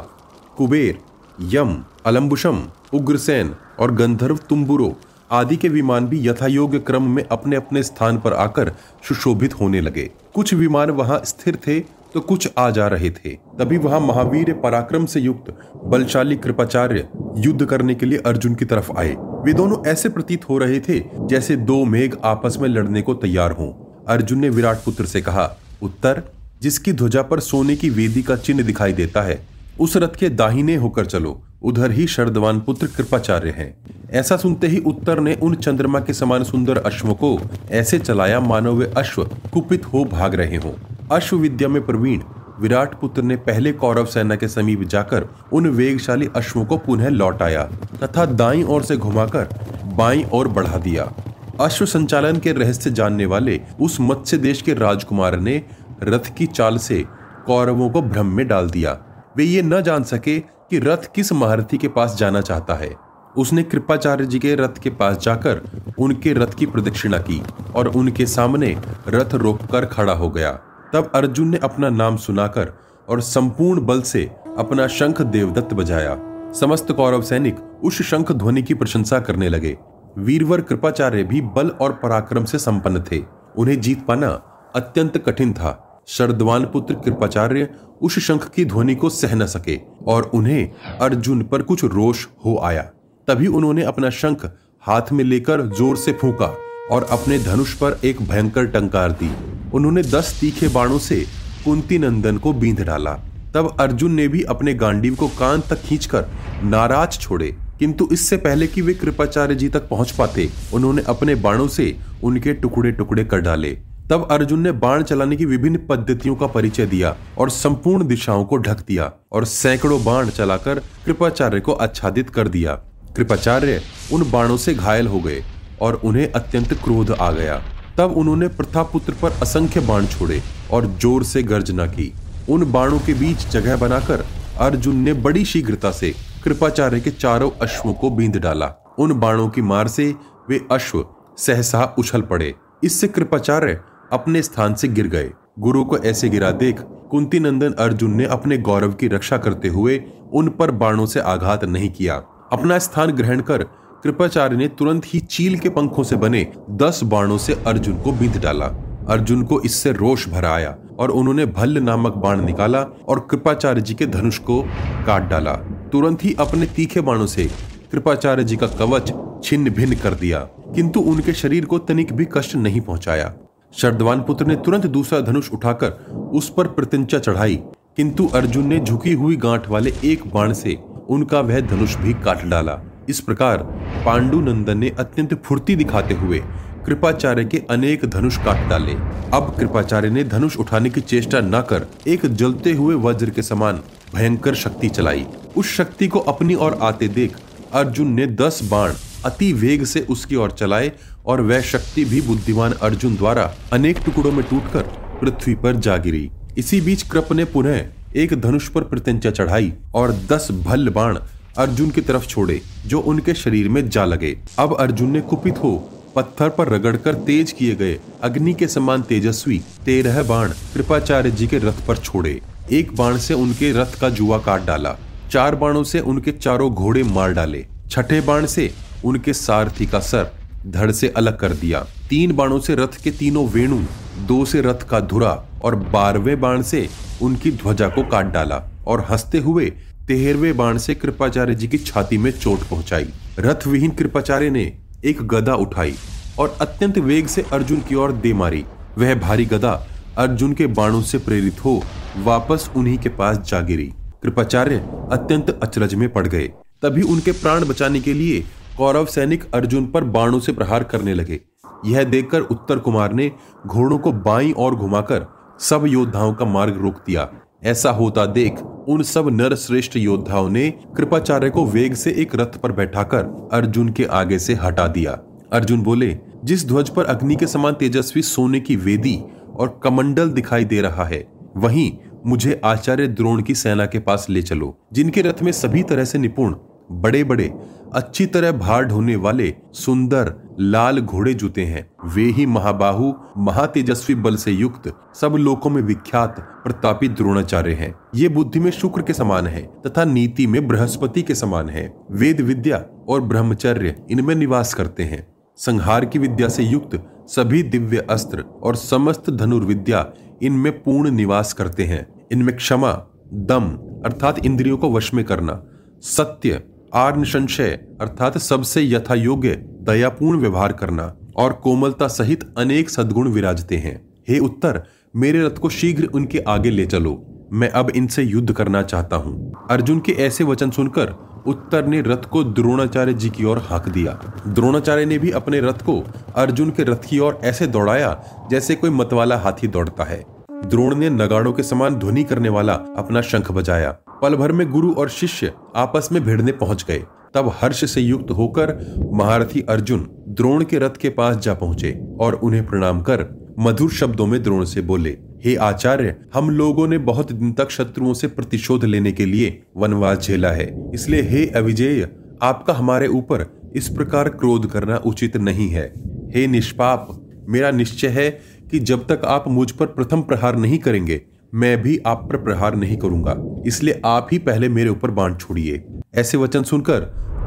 कुबेर, 0.58 1.00
यम 1.42 1.84
अलम्बुशम 2.06 2.68
उग्रसेन 2.94 3.56
और 3.80 3.92
गंधर्व 3.92 4.38
तुम्बुरो 4.38 4.96
आदि 5.32 5.56
के 5.58 5.70
विमान 5.70 6.08
भी 6.08 6.28
यथायोग्य 6.28 6.80
क्रम 6.80 7.10
में 7.12 7.24
अपने 7.24 7.56
अपने 7.56 7.84
स्थान 7.84 8.18
पर 8.18 8.34
आकर 8.34 8.72
सुशोभित 9.08 9.60
होने 9.60 9.82
लगे। 9.82 10.10
कुछ 10.34 10.54
विमान 10.54 10.90
वहाँ 10.90 11.22
स्थिर 11.26 11.56
थे 11.68 11.80
तो 12.14 12.20
कुछ 12.20 12.48
आ 12.58 12.70
जा 12.70 12.88
रहे 12.88 13.10
थे। 13.10 13.30
तभी 13.60 13.78
वहाँ 13.78 14.00
महावीर 14.00 14.54
पराक्रम 14.54 15.06
से 15.06 15.20
युक्त 15.20 15.54
बलशाली 15.86 16.36
कृपाचार्य 16.36 17.08
युद्ध 17.38 17.66
करने 17.66 17.96
के 17.96 18.06
लिए 18.06 18.20
अर्जुन 18.20 18.56
की 18.56 18.66
तरफ़ 18.66 18.92
आए। 18.98 19.16
वे 19.44 19.54
दोनों 19.54 19.84
ऐसे 19.86 20.10
प्रतीत 20.10 20.48
हो 20.50 20.58
रहे 20.58 20.80
थे, 20.80 21.00
जैसे 21.20 21.56
दो 21.56 21.84
मेघ 21.86 22.14
आपस 22.24 22.58
में 22.62 22.70
लड़ने 22.70 23.02
को 23.02 23.14
तैयार 23.14 23.52
हों। 23.52 23.72
अर्जुन 24.08 24.40
ने 24.40 24.50
विराट 24.50 24.78
पुत्र 24.78 25.06
से 25.06 25.22
कहा, 25.22 25.50
उत्तर, 25.82 26.24
जिसकी 26.62 26.94
ध्वजा 26.94 27.22
पर 27.22 27.40
सोने 27.40 27.76
की 27.76 27.90
वेदी 27.90 28.24
का 28.24 28.36
चिन्ह 28.36 28.64
दिखाई 28.64 28.94
देता 28.94 29.22
है, 29.22 29.40
उस 29.80 29.98
रथ 29.98 30.16
के 30.16 30.30
दाहिने 30.30 30.76
होकर 30.76 31.06
चलो। 31.06 31.42
उधर 31.62 31.92
ही 31.92 32.08
शरदवान 32.08 32.60
पुत्र 32.60 32.88
कृपाचार्य 32.88 33.50
हैं। 33.50 33.76
ऐसा 34.12 34.38
सुनते 34.38 34.68
ही 34.68 34.80
उत्तर 34.80 35.20
ने 35.20 35.34
उन 35.34 35.56
चंद्रमा 35.56 36.00
के 36.00 36.14
समान 36.14 36.44
सुंदर 36.44 36.78
अश्व 36.78 37.14
को 37.14 37.40
ऐसे 37.72 38.00
चलाया, 38.00 38.40
मानो 38.40 38.74
वे 38.74 38.94
अश्व 38.98 39.24
कुपित 39.54 39.86
हो 39.86 40.04
भाग 40.06 40.36
रहे 40.36 40.58
हों। 40.58 40.74
अश्व 41.12 41.38
विद्या 41.38 41.68
में 41.68 41.86
प्रवीण, 41.86 42.22
विराट 42.60 42.94
पुत्र 43.00 43.22
ने 43.22 43.36
पहले 43.36 43.72
कौरव 43.72 44.06
सेना 44.06 44.36
के 44.36 44.48
समीप 44.48 44.84
जाकर 44.84 45.28
उन 45.54 45.68
वेगशाली 45.68 46.30
अश्वों 46.36 46.66
को 46.66 46.78
पुनः 46.78 47.10
लौटाया 47.10 47.64
तथा 48.04 48.26
दाई 48.26 48.64
ओर 48.64 48.84
से 48.84 48.98
घुमाकर 48.98 49.50
बाई 49.96 50.26
ओर 50.34 50.48
बढ़ा 50.48 50.78
दिया। 50.78 51.12
अश्व 51.60 51.86
संचालन 51.86 52.38
के 52.38 52.52
रहस्य 52.52 52.92
जानने 52.92 53.26
वाले 53.26 53.60
उस 53.80 53.98
मत्स्य 54.02 54.38
देश 54.38 54.62
के 54.62 54.74
राजकुमार 54.74 55.40
ने 55.40 55.62
रथ 56.04 56.36
की 56.38 56.46
चाल 56.46 56.78
से 56.78 57.04
कौरवों 57.46 57.90
को 57.90 58.02
भ्रम 58.02 58.26
में 58.26 58.48
डाल 58.48 58.70
दिया। 58.70 58.98
वे 59.38 59.44
ये 59.44 59.62
न 59.62 59.82
जान 59.82 60.04
सके 60.04 60.38
कि 60.70 60.80
रथ 60.80 61.14
किस 61.16 61.34
महारथी 61.34 61.78
के 61.78 61.88
पास 61.88 62.16
जाना 62.16 62.42
चाहता 62.42 62.74
है? 62.74 62.96
उसने 63.38 63.64
कृपाचार्य 63.64 64.26
जी 64.26 64.40
के 64.40 64.56
रथ 64.56 64.78
के 64.84 64.90
पास 64.90 65.18
जाकर 65.18 65.62
उनके 66.00 66.34
रथ 66.34 66.54
की 66.60 66.66
प्रदक्षिणा 66.66 67.18
की 67.18 67.44
और 67.76 67.88
उनके 67.88 68.26
सामने 68.26 68.78
रथ 69.08 69.36
रोककर 69.36 69.86
खड़ा 69.86 70.14
हो 70.14 70.30
गया। 70.30 70.52
तब 70.94 71.12
अर्जुन 71.16 71.48
ने 71.48 71.58
अपना 71.58 71.90
नाम 71.90 72.18
सुनाकर 72.18 72.74
और 73.10 73.22
संपूर्ण 73.22 73.86
बल 73.86 74.02
से 74.02 74.32
अपना 74.58 74.88
शंख 74.88 75.22
देवदत्त 75.22 75.74
बजाया। 75.74 76.18
समस्त 76.54 76.92
कौरव 76.92 77.22
सैनिक 77.22 77.58
उस 77.84 78.02
शंख 78.02 78.32
ध्वनि 78.32 78.62
की 78.62 78.74
प्रशंसा 78.74 79.20
करने 79.20 79.50
लगे। 79.50 79.78
वीरवर 80.18 80.62
कृपाचार्य 80.62 81.24
भी 81.24 81.42
बल 81.42 81.70
और 81.70 81.94
पराक्रम 81.94 82.46
से 82.46 82.58
संपन्न 82.58 83.04
थे। 83.12 83.24
उन्हें 83.58 83.82
जीत 83.82 84.06
पाना 84.06 84.30
अत्यंत 84.76 85.18
कठिन 85.18 85.54
था। 85.54 85.87
शरदवान 86.08 86.66
पुत्र 86.66 86.94
कृपाचार्य 86.96 87.70
उस 88.02 88.20
शंख 88.20 88.50
की 88.50 88.66
ध्वनि 88.66 88.96
को 88.96 89.10
सह 89.10 89.36
न 89.36 89.46
सके 89.46 89.80
और 90.08 90.24
उन्हें 90.24 90.72
अर्जुन 91.02 91.42
पर 91.44 91.62
कुछ 91.62 91.84
रोष 91.84 92.26
हो 92.46 92.58
आया। 92.64 92.82
तभी 93.28 93.48
उन्होंने 93.48 93.84
अपना 93.84 94.10
शंख 94.10 94.46
हाथ 94.84 95.12
में 95.12 95.24
लेकर 95.24 95.62
ज़ोर 95.68 95.98
से 95.98 96.14
फूका 96.14 96.56
और 96.92 97.04
अपने 97.04 97.40
धनुष 97.40 97.74
पर 97.74 98.00
एक 98.04 98.22
भयंकर 98.22 98.66
टंकार 98.66 99.12
दी। 99.12 99.32
उन्होंने 99.74 100.02
दस 100.02 100.38
तीखे 100.42 100.68
बाणों 100.68 101.00
से 101.00 101.26
कुंती 101.66 101.98
नंदन 101.98 102.38
को 102.38 102.54
बींध 102.54 102.82
डाला। 102.82 103.14
तब 103.54 103.76
अर्जुन 103.80 104.12
ने 104.12 104.28
भी 104.28 104.44
अपने 104.44 104.74
गांडीव 104.74 105.16
को 105.16 105.28
कान 105.28 105.62
तक 105.62 105.82
खींचकर 105.82 106.26
नाराज़ 106.64 107.20
छोड़े। 107.20 107.56
किंतु 107.80 108.08
इससे 108.12 108.38
पहले 108.38 108.68
कि 108.68 108.82
वे 108.82 108.94
कृपाचार्य 108.94 109.56
जी 109.56 109.70
तक 109.70 109.88
पहुँच 109.90 110.12
पाते, 110.12 110.50
उन्होंने 110.74 111.02
अपने 111.02 111.36
बाणों 111.36 111.68
से 111.68 111.96
उनके 112.24 112.54
टुकड़े 112.54 112.92
टुकड़े 112.92 113.26
कर 113.26 113.42
डाले। 113.42 113.78
तब 114.10 114.28
अर्जुन 114.32 114.60
ने 114.60 114.72
बाण 114.72 115.02
चलाने 115.04 115.36
की 115.36 115.46
विभिन्न 115.46 115.78
पद्धतियों 115.88 116.36
का 116.36 116.48
परिचय 116.48 116.86
दिया 116.86 117.16
और 117.38 117.50
संपूर्ण 117.50 118.06
दिशाओं 118.08 118.44
को 118.46 118.58
ढक 118.58 118.84
दिया 118.88 119.12
और 119.32 119.46
सैकड़ों 119.46 120.04
बाण 120.04 120.30
चलाकर 120.30 120.80
कृपाचार्य 121.06 121.60
को 121.60 121.72
आच्छादित 121.76 122.30
कर 122.30 122.48
दिया। 122.48 122.76
कृपाचार्य 123.16 123.82
उन 124.14 124.30
बाणों 124.32 124.58
से 124.58 124.74
घायल 124.74 125.08
हो 125.08 125.20
गए 125.20 125.44
और 125.82 125.96
उन्हें 126.04 126.32
अत्यंत 126.32 126.74
क्रोध 126.74 127.12
आ 127.12 127.32
गया। 127.32 127.62
तब 127.98 128.14
उन्होंने 128.18 128.48
प्रथापुत्र 128.48 129.14
पर 129.22 129.32
असंख्य 129.42 129.80
बाण 129.80 130.06
छोड़े 130.06 130.42
और 130.74 130.86
ज़ोर 130.94 131.24
से 131.24 131.44
गर्जना 131.44 131.86
की। 131.88 132.12
उन 132.50 132.72
बाणों 132.72 133.00
के 133.00 133.14
बीच 133.14 133.48
जगह 133.50 133.78
बनाकर 133.78 134.26
अर्जुन 134.60 134.96
ने 134.98 135.14
बड़ी 135.20 135.44
शीघ्रता 135.46 135.92
से 135.92 136.14
कृपाचार्य 136.44 137.00
के 137.00 137.12
चारों 137.12 137.52
अश्वों 137.62 137.94
को 137.94 138.10
बींद 138.12 138.38
डाला। 138.38 138.74
उन 139.00 139.20
बाणों 139.20 139.50
की 139.50 139.62
मार 139.64 139.88
से 139.88 140.14
वे 140.50 140.62
अश्व, 140.72 141.06
सहसा 141.38 141.84
उछल 142.00 142.22
पड़े। 142.24 142.54
इससे 142.84 143.08
कृपाचार्य 143.08 143.80
अपने 144.12 144.42
स्थान 144.42 144.74
से 144.74 144.88
गिर 144.88 145.08
गए। 145.08 145.32
गुरु 145.60 145.84
को 145.84 145.98
ऐसे 146.00 146.30
गिरा 146.30 146.52
देख 146.54 146.82
कुंती 147.12 147.40
नंदन 147.40 147.74
अर्जुन 147.80 148.16
ने 148.16 148.26
अपने 148.26 148.58
गौरव 148.60 148.94
की 148.94 149.08
रक्षा 149.08 149.38
करते 149.38 149.68
हुए 149.68 150.02
उन 150.34 150.50
पर 150.50 150.72
बाणों 150.74 151.06
से 151.06 151.20
आघात 151.20 151.64
नहीं 151.66 151.90
किया। 151.90 152.16
अपना 152.52 152.80
स्थान 152.80 153.12
ग्रहण 153.12 153.42
कर 153.42 153.64
कृपाचार्य 154.04 154.58
ने 154.58 154.68
तुरंत 154.70 155.06
ही 155.06 155.20
चील 155.20 155.58
के 155.60 155.70
पंखों 155.70 156.04
से 156.04 156.16
बने 156.16 156.46
दस 156.72 157.00
बाणों 157.04 157.38
से 157.38 157.54
अर्जुन 157.68 157.98
को 158.02 158.12
बीत 158.12 158.38
डाला। 158.38 158.66
अर्जुन 159.10 159.44
को 159.44 159.60
इससे 159.62 159.92
रोष 159.94 160.28
भरा 160.30 160.54
आया 160.54 160.76
और 161.00 161.12
उन्होंने 161.12 161.46
भल्ल 161.48 161.80
नामक 161.80 162.14
बाण 162.16 162.46
निकाला 162.46 162.82
और 163.08 163.28
कृपाचार्य 163.32 163.82
जी 163.82 163.94
के 163.94 164.06
धनुष 164.08 164.38
को 164.40 164.62
काट 165.08 165.30
डाला। 165.30 165.54
तुरंत 165.92 166.24
ही 166.24 166.36
अपने 166.40 166.66
तीखे 166.66 167.02
बाणों 167.02 167.26
से 167.28 167.50
कृपाचार्य 167.92 168.44
जी 168.44 168.56
का 168.56 168.68
कवच 168.70 169.14
छिन्न 169.44 169.70
भिन्न 169.70 169.96
कर 169.96 170.14
दिया, 170.14 170.40
किंतु 170.76 171.00
उनके 171.02 171.34
शरीर 171.34 171.66
को 171.66 171.78
तनिक 171.80 172.14
भी 172.14 172.26
कष्ट 172.34 172.56
नहीं 172.56 172.82
पहुँचाया। 172.82 173.34
शरदवान 173.74 174.22
पुत्र 174.22 174.46
ने 174.46 174.56
तुरंत 174.56 174.86
दूसरा 174.88 175.20
धनुष 175.22 175.50
उठाकर 175.52 175.90
उस 176.34 176.50
पर 176.50 176.68
प्रत्यंचा 176.68 177.20
चढ़ाई, 177.20 177.56
किंतु 177.98 178.28
अर्जुन 178.28 178.68
ने 178.68 178.80
झुकी 178.80 179.14
हुई 179.14 179.36
गांठ 179.36 179.68
वाले 179.70 179.94
एक 180.04 180.26
बाण 180.34 180.54
से 180.54 180.78
उनका 181.10 181.40
वह 181.40 181.60
धनुष 181.62 181.96
भी 181.96 182.14
काट 182.16 182.44
डाला। 182.46 182.80
इस 183.10 183.20
प्रकार 183.20 183.58
पांडु 184.06 184.40
नंदन 184.42 184.78
ने 184.78 184.90
अत्यंत 185.00 185.34
फुर्ती 185.44 185.76
दिखाते 185.76 186.14
हुए 186.14 186.42
कृपाचार्य 186.86 187.46
के 187.46 187.62
अनेक 187.70 188.06
धनुष 188.06 188.38
काट 188.38 188.68
डाले। 188.70 188.94
अब 189.34 189.56
कृपाचार्य 189.58 190.10
ने 190.10 190.24
धनुष 190.26 190.58
उठाने 190.58 190.90
की 190.90 191.02
चेष्टा 191.02 191.42
न 191.42 191.62
कर 191.62 191.88
एक 192.08 192.26
जलते 192.26 192.74
हुए 192.74 192.96
वज्र 193.02 193.30
के 193.30 193.42
समान 193.44 193.82
भयंकर 194.16 194.56
शक्ति 194.56 194.90
चलाई। 194.90 195.26
उस 195.58 195.76
शक्ति 195.78 196.08
को 196.08 196.20
अपनी 196.30 196.56
ओर 196.56 196.78
आते 196.82 197.08
देख 197.10 197.38
अर्जुन 197.74 198.14
ने 198.14 198.28
दस 198.28 198.60
बाण 198.72 198.94
अति 199.26 199.52
वेग 199.54 199.84
से 199.86 200.06
उसकी 200.10 200.36
ओर 200.36 200.52
चलाए 200.52 200.92
और 201.28 201.42
वह 201.42 201.62
शक्ति 201.64 202.06
भी 202.06 202.22
बुद्धिमान 202.22 202.74
अर्जुन 202.82 203.16
द्वारा 203.16 203.52
अनेक 203.74 204.00
टुकड़ों 204.06 204.32
में 204.32 204.44
टूटकर 204.50 204.82
पृथ्वी 205.22 205.56
पर 205.56 205.76
जा 205.78 205.98
गिरी। 205.98 206.30
इसी 206.58 206.82
बीच 206.82 207.04
कृप 207.04 207.32
ने 207.34 207.46
पुनः 207.46 207.86
एक 208.16 208.34
धनुष 208.42 208.68
पर 208.68 208.82
प्रत्यंचा 208.84 209.32
चढ़ाई 209.32 209.74
और 209.96 210.12
दस 210.32 210.48
भल 210.64 210.90
बाण 210.90 211.18
अर्जुन 211.58 211.90
की 211.90 212.02
तरफ़ 212.02 212.26
छोड़े, 212.28 212.62
जो 212.86 213.00
उनके 213.00 213.34
शरीर 213.34 213.70
में 213.70 213.88
जा 213.90 214.06
लगे। 214.06 214.38
अब 214.60 214.76
अर्जुन 214.80 215.12
ने 215.12 215.22
कुपित 215.22 215.58
हो 215.58 215.78
पत्थर 216.16 216.50
पर 216.50 216.70
रगड़कर 216.70 217.16
तेज 217.26 217.52
किए 217.52 217.76
गए 217.76 217.98
अग्नि 218.24 218.54
के 218.54 218.68
समान 218.68 219.02
तेजस्वी 219.02 219.62
तेरह 219.86 220.22
बाण 220.24 220.52
कृपाचार्य 220.74 221.32
जी 221.32 221.48
के 221.48 221.58
रथ 221.58 221.86
पर 221.88 221.98
छोड़े। 221.98 222.40
एक 222.72 222.96
बाण 222.96 223.18
से 223.18 223.34
उनके 223.34 223.72
रथ 223.72 224.00
का 224.02 224.10
जुआ 224.10 224.38
काट 224.38 224.66
डाला, 224.66 224.96
चार 225.32 225.56
बाणों 225.56 225.84
से 225.84 226.00
उनके 226.00 226.32
चारों 226.32 226.72
घोड़े 226.72 227.04
मार 227.04 227.34
डाले, 227.34 227.66
छठे 227.90 228.22
बाण 228.22 228.46
से 228.46 228.72
उनके 229.06 229.34
सारथी 229.34 229.86
का 229.86 230.00
सर 230.00 230.32
धड़ 230.66 230.92
से 230.92 231.10
अलग 231.10 231.40
कर 231.40 231.54
दिया। 231.54 231.86
तीन 232.10 232.32
बाणों 232.32 232.60
से 232.60 232.76
रथ 232.76 233.02
के 233.04 233.12
तीनों 233.12 233.48
वेणु, 233.48 233.80
दो 234.28 234.46
से 234.46 234.62
रथ 234.62 234.88
का 234.90 235.00
धुरा 235.00 235.46
और 235.64 235.76
बारहवें 235.76 236.40
बाण 236.42 236.62
से 236.62 236.90
उनकी 237.22 237.52
ध्वजा 237.52 237.88
को 237.90 238.04
काट 238.04 238.26
डाला 238.26 238.64
और 238.88 239.06
हँसते 239.10 239.38
हुए 239.38 239.66
तेरहवें 240.08 240.58
बाण 240.58 240.78
से 240.78 240.96
कृपाचार्य 240.96 241.56
जी 241.56 241.68
की 241.68 241.78
छाती 241.78 242.18
में 242.18 242.32
चोट 242.32 242.60
पहुंचाई। 242.60 243.10
रथ 243.40 243.68
विहीन 243.68 243.92
कृपाचार्य 243.92 244.50
ने 244.50 244.78
एक 245.06 245.22
गदा 245.22 245.56
उठाई 245.56 245.96
और 246.40 246.58
अत्यंत 246.62 246.98
वेग 246.98 247.28
से 247.28 247.46
अर्जुन 247.54 247.80
की 247.80 247.96
ओर 247.96 248.12
दे 248.12 248.34
मारी। 248.34 248.66
वह 248.98 249.16
भारी 249.16 249.46
गदा 249.46 249.88
अर्जुन 250.18 250.54
के 250.54 250.68
बाणों 250.68 251.02
से 251.02 251.18
प्रेरित 251.18 251.66
हो 251.66 251.84
वापस 252.18 252.70
उन्हीं 252.76 252.98
के 252.98 253.10
पास 253.10 253.38
जा 253.38 253.60
गिरी। 253.62 253.92
कृपाचार्य 254.24 254.76
अत्यंत 255.12 255.60
अचरज 255.64 255.94
में 255.94 256.14
पड़ 256.14 256.28
गए। 256.28 256.48
तभी 256.82 257.02
उनके 257.02 257.32
प्राण 257.32 257.66
बचाने 257.66 258.00
के 258.00 258.14
लिए 258.14 258.44
कौरव 258.78 259.06
सैनिक 259.06 259.44
अर्जुन 259.54 259.86
पर 259.86 260.04
बाणों 260.04 260.40
से 260.40 260.52
प्रहार 260.52 260.84
करने 260.84 261.14
लगे। 261.14 261.40
यह 261.86 262.04
देखकर 262.04 262.42
उत्तर 262.42 262.80
कुमार 262.80 263.14
ने 263.14 263.32
घोड़ों 263.68 263.98
को 263.98 264.12
बाई 264.12 264.52
और 264.52 264.76
घुमाकर 264.76 265.26
सब 265.60 265.86
योद्धाओं 265.88 266.34
का 266.34 266.46
मार्ग 266.46 266.78
रोक 266.78 266.96
दिया। 267.08 267.30
ऐसा 267.64 267.92
होता 267.92 268.26
देख 268.26 268.62
उन 268.88 269.02
सब 269.04 269.30
नर 269.30 269.56
श्रेष्ठ 269.56 269.98
योद्धाओं 269.98 270.50
ने 270.50 270.70
कृपाचार्य 270.98 271.50
को 271.50 271.66
वेग 271.66 271.94
से 271.94 272.12
एक 272.12 272.36
रथ 272.36 272.58
पर 272.58 272.72
बैठाकर 272.72 273.50
अर्जुन 273.54 273.90
के 273.90 274.06
आगे 274.06 274.40
से 274.40 274.54
हटा 274.54 274.88
दिया। 274.88 275.18
अर्जुन 275.54 275.82
बोले, 275.82 276.18
जिस 276.44 276.68
ध्वज 276.68 276.90
पर 276.90 277.06
अग्नि 277.06 277.36
के 277.36 277.48
समान 277.48 277.74
तेजस्वी 277.74 278.22
सोने 278.22 278.60
की 278.60 278.76
वेदी 278.76 279.22
और 279.56 279.80
कमंडल 279.84 280.30
दिखाई 280.30 280.66
दे 280.66 280.82
रहा 280.82 281.06
है, 281.06 281.26
वहीं 281.58 281.92
मुझे 282.26 282.62
आचार्य 282.64 283.08
द्रोण 283.08 283.42
की 283.42 283.56
सेना 283.56 283.86
के 283.86 284.00
पास 284.00 284.26
ले 284.30 284.42
चलो, 284.42 284.78
जिनके 284.94 285.22
रथ 285.22 285.44
में 285.44 285.52
सभी 285.52 285.84
तरह 285.84 286.06
से 286.06 286.18
निपुण 286.18 286.56
बड़े 286.92 287.24
बड़े 287.24 287.54
अच्छी 287.94 288.26
तरह 288.26 288.52
भार 288.52 288.86
ढोने 288.86 289.16
वाले 289.16 289.56
सुंदर, 289.74 290.56
लाल 290.60 291.00
घोड़े 291.00 291.34
जूते 291.34 291.66
हैं। 291.66 291.90
वे 292.06 292.24
ही 292.24 292.46
महाबाहु, 292.46 293.14
महातेजस्वी 293.38 294.16
बल 294.16 294.36
से 294.36 294.52
युक्त, 294.52 294.94
सब 295.16 295.32
लोकों 295.32 295.70
में 295.70 295.82
विख्यात, 295.82 296.40
प्रतापी 296.40 297.08
द्रोणाचार्य 297.08 297.74
हैं। 297.74 297.96
ये 298.16 298.30
बुद्धि 298.30 298.60
में 298.60 298.72
शुक्र 298.72 299.02
के 299.02 299.14
समान 299.14 299.48
है, 299.48 299.62
तथा 299.88 300.04
नीति 300.04 300.48
में 300.48 300.68
बृहस्पति 300.68 301.22
के 301.22 301.36
समान 301.36 301.70
है। 301.70 301.98
वेद 302.12 302.42
विद्या 302.42 302.86
और 303.10 303.22
ब्रह्मचर्य 303.22 303.96
इनमें 304.12 304.36
निवास 304.36 304.74
करते 304.74 305.04
हैं। 305.04 305.28
संहार 305.58 306.06
की 306.06 306.20
विद्या 306.20 306.50
से 306.50 306.64
युक्त 306.64 307.04
सभी 307.28 307.64
दिव्य 307.64 307.98
अस्त्र 308.10 308.46
और 308.64 308.76
समस्त 308.76 309.30
धनुर्विद्या 309.30 310.12
इनमें 310.44 310.84
पूर्ण 310.84 311.12
निवास 311.12 311.54
करते 311.54 311.84
हैं। 311.84 312.28
इनमें 312.32 312.56
क्षमा, 312.56 312.92
दम, 313.34 313.78
अर्थात 314.06 314.46
इंद्रियों 314.46 314.78
को 314.78 314.92
वश 314.92 315.14
में 315.14 315.26
करना, 315.26 315.64
सत्य 316.02 316.64
आर्न 316.94 317.24
संशय 317.24 317.70
अर्थात 318.02 318.38
सबसे 318.38 318.82
यथा 318.84 319.16
योग्य 319.16 319.56
दयापूर्ण 319.82 320.40
व्यवहार 320.40 320.72
करना 320.72 321.16
और 321.36 321.54
कोमलता 321.54 322.08
सहित 322.08 322.54
अनेक 322.58 322.90
सद्गुण 322.90 323.28
विराजते 323.28 323.78
हैं। 323.78 323.96
हे 324.30 324.40
उत्तर, 324.40 324.82
मेरे 325.16 325.46
रथ 325.46 325.58
को 325.58 325.70
शीघ्र 325.70 326.06
उनके 326.06 326.40
आगे 326.40 326.70
ले 326.70 326.86
चलो। 326.86 327.48
मैं 327.54 327.70
अब 327.70 327.90
इनसे 327.90 328.24
युद्ध 328.24 328.54
करना 328.54 328.82
चाहता 328.82 329.16
हूँ। 329.16 329.54
अर्जुन 329.70 330.00
के 330.00 330.12
ऐसे 330.12 330.44
वचन 330.44 330.72
सुनकर 330.72 331.14
उत्तर 331.48 331.86
ने 331.86 332.02
रथ 332.02 332.26
को 332.26 332.44
द्रोणाचार्य 332.44 333.14
जी 333.14 333.30
की 333.30 333.44
ओर 333.44 333.58
हाँक 333.58 333.90
दिया। 333.90 334.20
द्रोणाचार्य 334.48 335.06
ने 335.06 335.18
भी 335.18 335.32
अपने 335.32 335.60
रथ 335.60 335.86
को 335.86 336.04
अर्जुन 336.36 336.72
के 336.72 336.84
रथ 336.84 337.06
की 337.10 337.20
ओर 337.20 337.40
ऐसे 337.44 337.68
दौड़ाया 337.68 338.24
जैसे 338.52 338.76
कोई 338.76 338.90
मतवाला 338.90 339.38
हाथी 339.38 339.68
दौड़ता 339.68 340.04
है। 340.04 340.37
द्रोण 340.66 340.96
ने 340.96 341.10
नगाड़ों 341.10 341.54
के 341.54 341.64
समान 341.64 341.96
ध्वनि 341.96 342.24
करने 342.24 342.50
वाला 342.50 342.74
अपना 342.74 343.22
शंख 343.22 343.52
बजाया। 343.52 343.92
पल 344.22 344.36
भर 344.36 344.52
में 344.52 344.70
गुरु 344.72 344.94
और 344.94 345.10
शिष्य 345.10 345.52
आपस 345.76 346.10
में 346.12 346.24
भिड़ने 346.24 346.52
पहुँच 346.52 346.86
गए। 346.88 347.04
तब 347.34 347.52
हर्ष 347.62 347.84
से 347.94 348.02
युक्त 348.02 348.32
होकर 348.32 348.74
महारथी 349.14 349.62
अर्जुन 349.62 350.08
द्रोण 350.28 350.64
के 350.64 350.80
रथ 350.80 350.98
के 351.02 351.10
पास 351.10 351.38
जा 351.38 351.54
पहुँचे 351.54 351.92
और 352.20 352.34
उन्हें 352.34 352.66
प्रणाम 352.68 353.02
कर 353.02 353.26
मधुर 353.60 353.92
शब्दों 353.92 354.26
में 354.26 354.42
द्रोण 354.44 354.64
से 354.66 354.82
बोले, 354.82 355.18
हे 355.46 355.56
आचार्य, 355.56 356.16
हम 356.34 356.50
लोगों 356.50 356.88
ने 356.88 356.98
बहुत 356.98 357.32
दिन 357.32 357.52
तक 357.52 357.70
शत्रुओं 357.70 358.14
से 358.14 358.28
प्रतिशोध 358.28 358.86
लेने 358.86 359.12
के 359.12 359.26
लिए 359.26 359.62
वनवास 359.78 360.20
झेला 360.20 360.52
है। 360.52 360.92
इसलिए 360.94 361.22
हे 361.22 361.46
अविजेय, 361.48 362.08
आपका 362.42 362.74
हमारे 362.74 363.08
ऊपर 363.08 363.46
इस 363.76 363.90
प्रकार 363.90 364.30
क्रोध 364.30 364.70
करना 364.72 364.98
उचित 364.98 365.38
नहीं 365.38 365.70
है। 365.70 365.94
हे 366.36 366.48
निष्पाप, 366.48 367.08
मेरा 367.50 367.72
निश्चय 367.72 368.08
है 368.08 368.30
कि 368.72 368.80
जब 368.80 369.08
तक 369.08 369.22
आप 369.26 369.44
मुझ 369.48 369.72
पर 369.72 369.86
प्रथम 369.86 370.22
प्रहार 370.22 370.56
नहीं 370.56 370.78
करेंगे, 370.78 371.22
मैं 371.54 371.82
भी 371.82 372.00
आप 372.08 372.30
पर 372.32 372.38
प्रहार 372.38 372.76
नहीं 372.76 372.98
करूँगा। 372.98 373.64
इसलिए 373.68 374.02
आप 374.06 374.28
ही 374.32 374.38
पहले 374.38 374.70
मेरे 374.70 374.90
ऊपर 374.90 375.12
बाण 375.12 375.36
छोड़िए। 375.36 375.86
ऐसे 376.16 376.38
वचन 376.38 376.64
सुनकर 376.64 377.00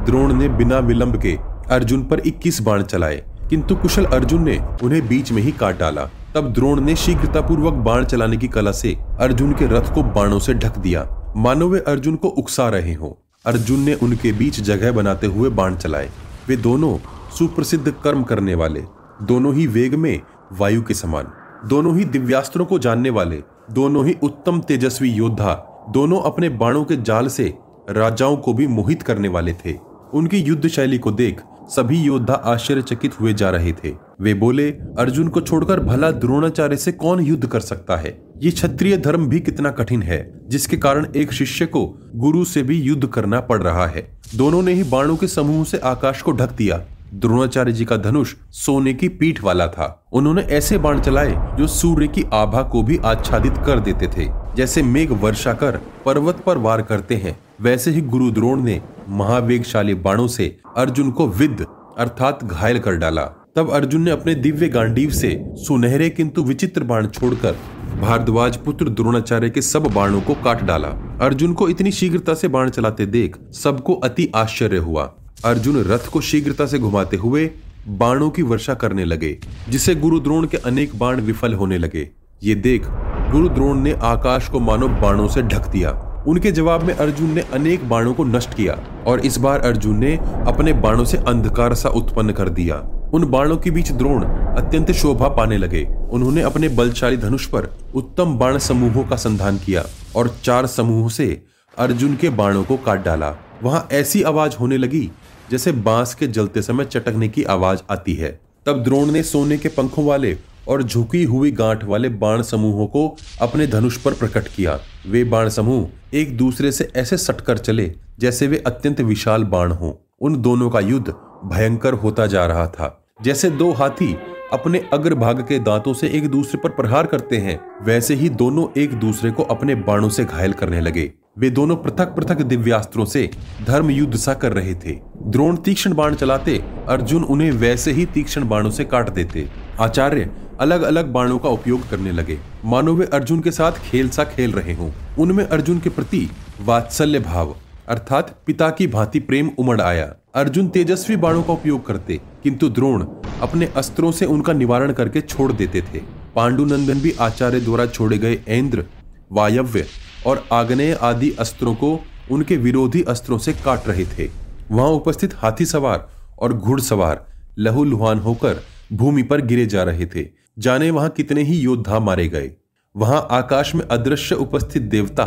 द्रोण 0.05 0.33
ने 0.33 0.49
बिना 0.49 0.79
विलंब 0.79 1.21
के 1.21 1.37
अर्जुन 1.71 2.03
पर 2.03 2.19
21 2.19 2.61
बाण 2.61 2.83
चलाए। 2.83 3.23
किंतु 3.49 3.75
कुशल 3.75 4.05
अर्जुन 4.05 4.43
ने 4.43 4.61
उन्हें 4.83 5.07
बीच 5.07 5.31
में 5.31 5.41
ही 5.41 5.51
काट 5.51 5.79
डाला। 5.79 6.09
तब 6.35 6.53
द्रोण 6.53 6.81
ने 6.81 6.95
शीघ्रतापूर्वक 6.95 7.73
बाण 7.73 8.05
चलाने 8.05 8.37
की 8.37 8.47
कला 8.47 8.71
से 8.71 8.97
अर्जुन 9.19 9.51
के 9.51 9.65
रथ 9.65 9.93
को 9.95 10.03
बाणों 10.03 10.39
से 10.39 10.53
ढक 10.53 10.77
दिया। 10.77 11.33
मानो 11.37 11.67
वे 11.69 11.79
अर्जुन 11.79 12.15
को 12.15 12.27
उकसा 12.27 12.69
रहे 12.69 12.93
हों। 12.93 13.11
अर्जुन 13.45 13.79
ने 13.79 13.93
उनके 13.93 14.31
बीच 14.31 14.59
जगह 14.59 14.91
बनाते 14.91 15.27
हुए 15.27 15.49
बाण 15.49 15.75
चलाए। 15.75 16.09
वे 16.47 16.57
दोनों 16.57 16.97
सुप्रसिद्ध 17.39 17.93
कर्म 18.03 18.23
करने 18.23 18.55
वाले। 18.55 18.83
दोनों 19.23 19.55
ही 19.55 19.67
वेग 19.67 19.95
में 19.95 20.19
वायु 20.59 20.81
के 20.81 20.93
समान। 20.93 21.27
दोनों 21.67 21.97
ही 21.97 22.05
दिव्यास्त्रों 22.05 22.65
को 22.65 22.79
जानने 22.79 23.09
वाले, 23.09 23.43
दोनों 23.71 24.05
ही 24.05 24.15
उत्तम 24.23 24.59
तेजस्वी 24.59 25.09
योद्धा, 25.09 25.67
दोनों 25.89 26.21
अपने 26.21 26.49
बाणों 26.49 26.83
के 26.83 26.95
जाल 26.95 27.27
से 27.27 27.53
राजाओं 27.89 28.37
को 28.37 28.53
भी 28.53 28.67
मोहित 28.67 29.01
करने 29.01 29.27
वाले 29.27 29.53
थे। 29.53 29.77
उनकी 30.13 30.37
युद्ध 30.37 30.67
शैली 30.67 30.97
को 30.97 31.11
देख 31.11 31.41
सभी 31.69 32.01
योद्धा 32.01 32.33
आश्चर्यचकित 32.33 33.19
हुए 33.19 33.33
जा 33.33 33.49
रहे 33.49 33.71
थे। 33.71 33.93
वे 34.21 34.33
बोले, 34.33 34.71
अर्जुन 34.71 35.27
को 35.27 35.41
छोड़कर 35.41 35.79
भला 35.79 36.11
द्रोणाचार्य 36.11 36.77
से 36.77 36.91
कौन 36.91 37.19
युद्ध 37.19 37.47
कर 37.47 37.59
सकता 37.59 37.95
है? 37.95 38.33
ये 38.37 38.51
क्षत्रिय 38.51 38.97
धर्म 38.97 39.27
भी 39.27 39.39
कितना 39.39 39.71
कठिन 39.71 40.03
है, 40.03 40.41
जिसके 40.47 40.77
कारण 40.77 41.07
एक 41.15 41.31
शिष्य 41.31 41.65
को 41.65 41.97
गुरु 42.15 42.45
से 42.45 42.63
भी 42.63 42.81
युद्ध 42.81 43.07
करना 43.07 43.39
पड़ 43.39 43.63
रहा 43.63 43.87
है। 43.87 44.21
दोनों 44.35 44.61
ने 44.61 44.73
ही 44.73 44.83
बाणों 44.83 45.15
के 45.15 45.27
समूह 45.27 45.63
से 45.63 45.77
आकाश 45.77 46.21
को 46.21 46.31
ढक 46.31 46.51
दिया। 46.51 46.81
द्रोणाचार्य 47.13 47.71
जी 47.71 47.85
का 47.85 47.97
धनुष 47.97 48.33
सोने 48.51 48.93
की 48.93 49.07
पीठ 49.07 49.43
वाला 49.43 49.67
था। 49.67 50.05
उन्होंने 50.13 50.41
ऐसे 50.41 50.77
बाण 50.77 51.01
चलाए 51.01 51.57
जो 51.57 51.67
सूर्य 51.67 52.07
की 52.07 52.23
आभा 52.33 52.61
को 52.61 52.83
भी 52.83 52.97
आच्छादित 52.97 53.57
कर 53.57 53.79
देते 53.79 54.07
थे। 54.07 54.27
जैसे 54.55 54.83
मेघ 54.83 55.11
वर्षा 55.11 55.53
कर 55.53 55.79
पर्वत 56.05 56.43
पर 56.45 56.57
वार 56.57 56.81
करते 56.81 57.15
हैं, 57.15 57.37
वैसे 57.61 57.91
ही 57.91 58.01
गुरु 58.01 58.31
द्रोण 58.31 58.63
ने 58.63 58.81
महावेगशाली 59.09 59.93
बाणों 59.93 60.27
से 60.27 60.57
अर्जुन 60.77 61.11
को 61.11 61.27
विद 61.27 61.65
अर्थात 61.97 62.43
घायल 62.43 62.79
कर 62.79 62.95
डाला। 62.95 63.21
तब 63.55 63.69
अर्जुन 63.69 64.01
ने 64.01 64.11
अपने 64.11 64.35
दिव्य 64.35 64.67
गांडीव 64.67 65.09
से 65.09 65.43
सुनहरे 65.57 66.09
किंतु 66.09 66.43
विचित्र 66.43 66.83
बाण 66.83 67.07
छोड़कर 67.07 67.57
भारद्वाज 68.01 68.57
पुत्र 68.57 68.89
द्रोणाचार्य 68.89 69.49
के 69.49 69.61
सब 69.61 69.87
बाणों 69.87 70.21
को 70.21 70.33
काट 70.33 70.63
डाला। 70.63 70.87
अर्जुन 71.21 71.53
को 71.53 71.69
इतनी 71.69 71.91
शीघ्रता 71.91 72.33
से 72.33 72.47
बाण 72.47 72.69
चलाते 72.69 73.05
देख 73.05 73.35
सबको 73.53 73.93
अति 73.93 74.31
आश्चर्य 74.35 74.77
हुआ। 74.77 75.13
अर्जुन 75.45 75.77
रथ 75.83 76.07
को 76.07 76.21
शीघ्रता 76.21 76.65
से 76.65 76.79
घुमाते 76.79 77.17
हुए 77.17 77.49
बाणों 77.89 78.29
की 78.29 78.41
वर्षा 78.41 78.73
करने 78.73 79.05
लगे, 79.05 79.37
जिससे 79.69 79.95
गुरु 79.95 80.19
द्रोण 80.19 80.45
के 80.47 80.57
अनेक 80.57 80.95
बाण 80.95 81.21
विफल 81.21 81.53
होने 81.53 81.77
लगे। 81.77 82.07
ये 82.43 82.55
देख 82.55 82.85
गुरु 83.31 83.49
द्रोण 83.49 83.79
ने 83.79 83.93
आकाश 84.03 84.49
को 84.49 84.59
मानो 84.59 84.87
बाणों 84.87 85.27
से 85.27 85.41
ढक 85.41 85.67
दिया। 85.67 85.91
उनके 86.27 86.51
जवाब 86.51 86.83
में 86.83 86.93
अर्जुन 86.93 87.33
ने 87.33 87.41
अनेक 87.53 87.89
बाणों 87.89 88.13
को 88.13 88.23
नष्ट 88.23 88.53
किया 88.53 88.77
और 89.07 89.19
इस 89.19 89.37
बार 89.37 89.59
अर्जुन 89.59 89.97
ने 89.97 90.15
अपने 90.47 90.73
बाणों 90.73 91.05
से 91.05 91.17
अंधकार 91.17 91.73
सा 91.75 91.89
उत्पन्न 91.89 92.31
कर 92.31 92.49
दिया। 92.49 92.75
उन 93.13 93.25
बाणों 93.25 93.57
के 93.57 93.71
बीच 93.71 93.91
द्रोण 93.91 94.23
अत्यंत 94.23 94.91
शोभा 94.91 95.27
पाने 95.27 95.57
लगे। 95.57 95.83
उन्होंने 96.11 96.41
अपने 96.41 96.69
बलशाली 96.69 97.17
धनुष 97.17 97.45
पर 97.45 97.75
उत्तम 97.95 98.37
बाण 98.37 98.57
समूहों 98.59 99.03
का 99.03 99.15
संधान 99.15 99.57
किया 99.57 99.83
और 100.15 100.35
चार 100.43 100.67
समूहों 100.67 101.09
से 101.09 101.45
अर्जुन 101.77 102.15
के 102.15 102.29
बाणों 102.29 102.63
को 102.63 102.77
काट 102.77 103.03
डाला। 103.05 103.35
वहाँ 103.63 103.87
ऐसी 103.91 104.21
आवाज़ 104.21 104.55
होने 104.57 104.77
लगी 104.77 105.09
जैसे 105.51 105.71
बाँस 105.71 106.15
के 106.15 106.27
जलते 106.27 106.61
समय 106.61 106.85
चटकने 106.85 107.27
की 107.27 107.43
आवाज़ 107.43 107.81
आती 107.89 108.13
है। 108.13 108.39
तब 108.65 108.83
द्रोण 108.83 109.11
ने 109.11 109.23
सोने 109.23 109.57
के 109.57 109.69
पंखों 109.69 110.05
वाले 110.05 110.37
और 110.67 110.83
झुकी 110.83 111.23
हुई 111.23 111.51
गांठ 111.51 111.83
वाले 111.83 112.09
बाण 112.09 112.41
समूहों 112.41 112.87
को 112.87 113.17
अपने 113.41 113.67
धनुष 113.67 113.97
पर 113.97 114.13
प्रकट 114.13 114.47
किया। 114.47 114.79
वे 115.07 115.23
बाण 115.23 115.49
समूह 115.49 115.87
एक 116.13 116.37
दूसरे 116.37 116.71
से 116.71 116.91
ऐसे 116.95 117.17
सटकर 117.17 117.57
चले 117.57 117.93
जैसे 118.19 118.47
वे 118.47 118.63
अत्यंत 118.67 119.01
विशाल 119.01 119.43
बाण 119.43 119.71
हों। 119.71 119.93
उन 120.21 120.41
दोनों 120.41 120.69
का 120.69 120.79
युद्ध 120.79 121.13
भयंकर 121.45 121.93
होता 121.93 122.27
जा 122.27 122.45
रहा 122.45 122.67
था। 122.67 123.05
जैसे 123.21 123.49
दो 123.49 123.71
हाथी 123.71 124.17
अपने 124.53 124.89
अग्रभाग 124.93 125.41
के 125.41 125.59
दांतों 125.59 125.93
से 125.93 126.07
एक 126.07 126.29
दूसरे 126.29 126.59
पर 126.63 126.69
प्रहार 126.69 127.07
करते 127.07 127.37
हैं, 127.37 127.59
वैसे 127.83 128.15
ही 128.15 128.29
दोनों 128.29 128.81
एक 128.81 128.93
दूसरे 128.93 129.31
को 129.31 129.43
अपने 129.43 129.75
बाणों 129.75 130.09
से 130.09 130.25
घायल 130.25 130.53
करने 130.53 130.81
लगे। 130.81 131.13
वे 131.37 131.49
दोनों 131.49 131.75
पृथक 131.75 132.07
पृथक 132.07 132.41
दिव्यास्त्रों 132.41 133.05
से 133.05 133.29
धर्म 133.67 133.89
युद्ध 133.89 134.15
सा 134.15 134.33
कर 134.33 134.53
रहे 134.53 134.73
थे। 134.75 134.91
द्रोण 135.23 135.55
तीक्ष्ण 135.55 135.93
बाण 135.93 136.15
चलाते, 136.15 136.57
अर्जुन 136.87 137.23
उन्हें 137.23 137.51
वैसे 137.51 137.91
ही 137.91 138.05
तीक्ष्ण 138.05 138.47
बाणों 138.47 138.71
से 138.71 138.85
काट 138.85 139.09
देते। 139.09 139.47
आचार्य 139.79 140.29
अलग 140.59 140.81
अलग 140.81 141.11
बाणों 141.11 141.37
का 141.39 141.49
उपयोग 141.49 141.89
करने 141.89 142.11
लगे। 142.11 142.37
मानो 142.65 142.95
वे 142.95 143.05
अर्जुन 143.05 143.39
के 143.39 143.51
साथ 143.51 143.79
खेल 143.81 144.09
सा 144.09 144.23
खेल 144.25 144.51
रहे 144.51 144.73
हों। 144.73 144.91
उनमें 145.19 145.43
अर्जुन 145.45 145.79
के 145.79 145.89
प्रति 145.89 146.29
वात्सल्य 146.61 147.19
भाव, 147.19 147.55
अर्थात 147.87 148.35
पिता 148.47 148.69
की 148.69 148.87
भांति 148.87 149.19
प्रेम 149.19 149.51
उमड़ 149.57 149.79
आया। 149.81 150.13
अर्जुन 150.35 150.67
तेजस्वी 150.67 151.15
बाणों 151.15 151.43
का 151.43 151.53
उपयोग 151.53 151.85
करते, 151.85 152.19
किंतु 152.43 152.69
द्रोण 152.69 153.05
अपने 153.41 153.71
अस्त्रों 153.75 154.11
से 154.11 154.25
उनका 154.25 154.53
निवारण 154.53 154.93
करके 154.93 155.21
छोड़ 155.21 155.51
देते 155.51 155.81
थे। 155.83 156.01
पांडुनंदन 156.35 157.01
भी 157.01 157.15
आचार्य 157.21 157.59
द्वारा 157.59 157.85
छोड़े 157.85 158.17
गए 158.17 158.39
इंद्र 158.49 158.85
वायव्य 159.31 159.85
और 160.25 160.43
आग्नेय 160.51 160.93
आदि 161.01 161.31
अस्त्रों 161.39 161.73
को 161.75 161.99
उनके 162.31 162.57
विरोधी 162.57 163.03
अस्त्रों 163.03 163.37
से 163.37 163.53
काट 163.53 163.87
रहे 163.87 164.05
थे। 164.05 164.29
वहाँ 164.71 164.89
उपस्थित 164.89 165.35
हाथी 165.35 165.65
सवार 165.65 166.07
और 166.39 166.53
घुड़सवार 166.53 167.25
लुहान 167.59 168.19
होकर 168.19 168.61
भूमि 168.93 169.23
पर 169.23 169.41
गिरे 169.41 169.65
जा 169.65 169.83
रहे 169.83 170.05
थे। 170.05 170.27
जाने 170.59 170.89
वहाँ 170.91 171.09
कितने 171.09 171.43
ही 171.43 171.57
योद्धा 171.57 171.99
मारे 171.99 172.27
गए। 172.27 172.51
वहाँ 172.95 173.27
आकाश 173.31 173.75
में 173.75 173.85
अदृश्य 173.85 174.35
उपस्थित 174.35 174.81
देवता 174.81 175.23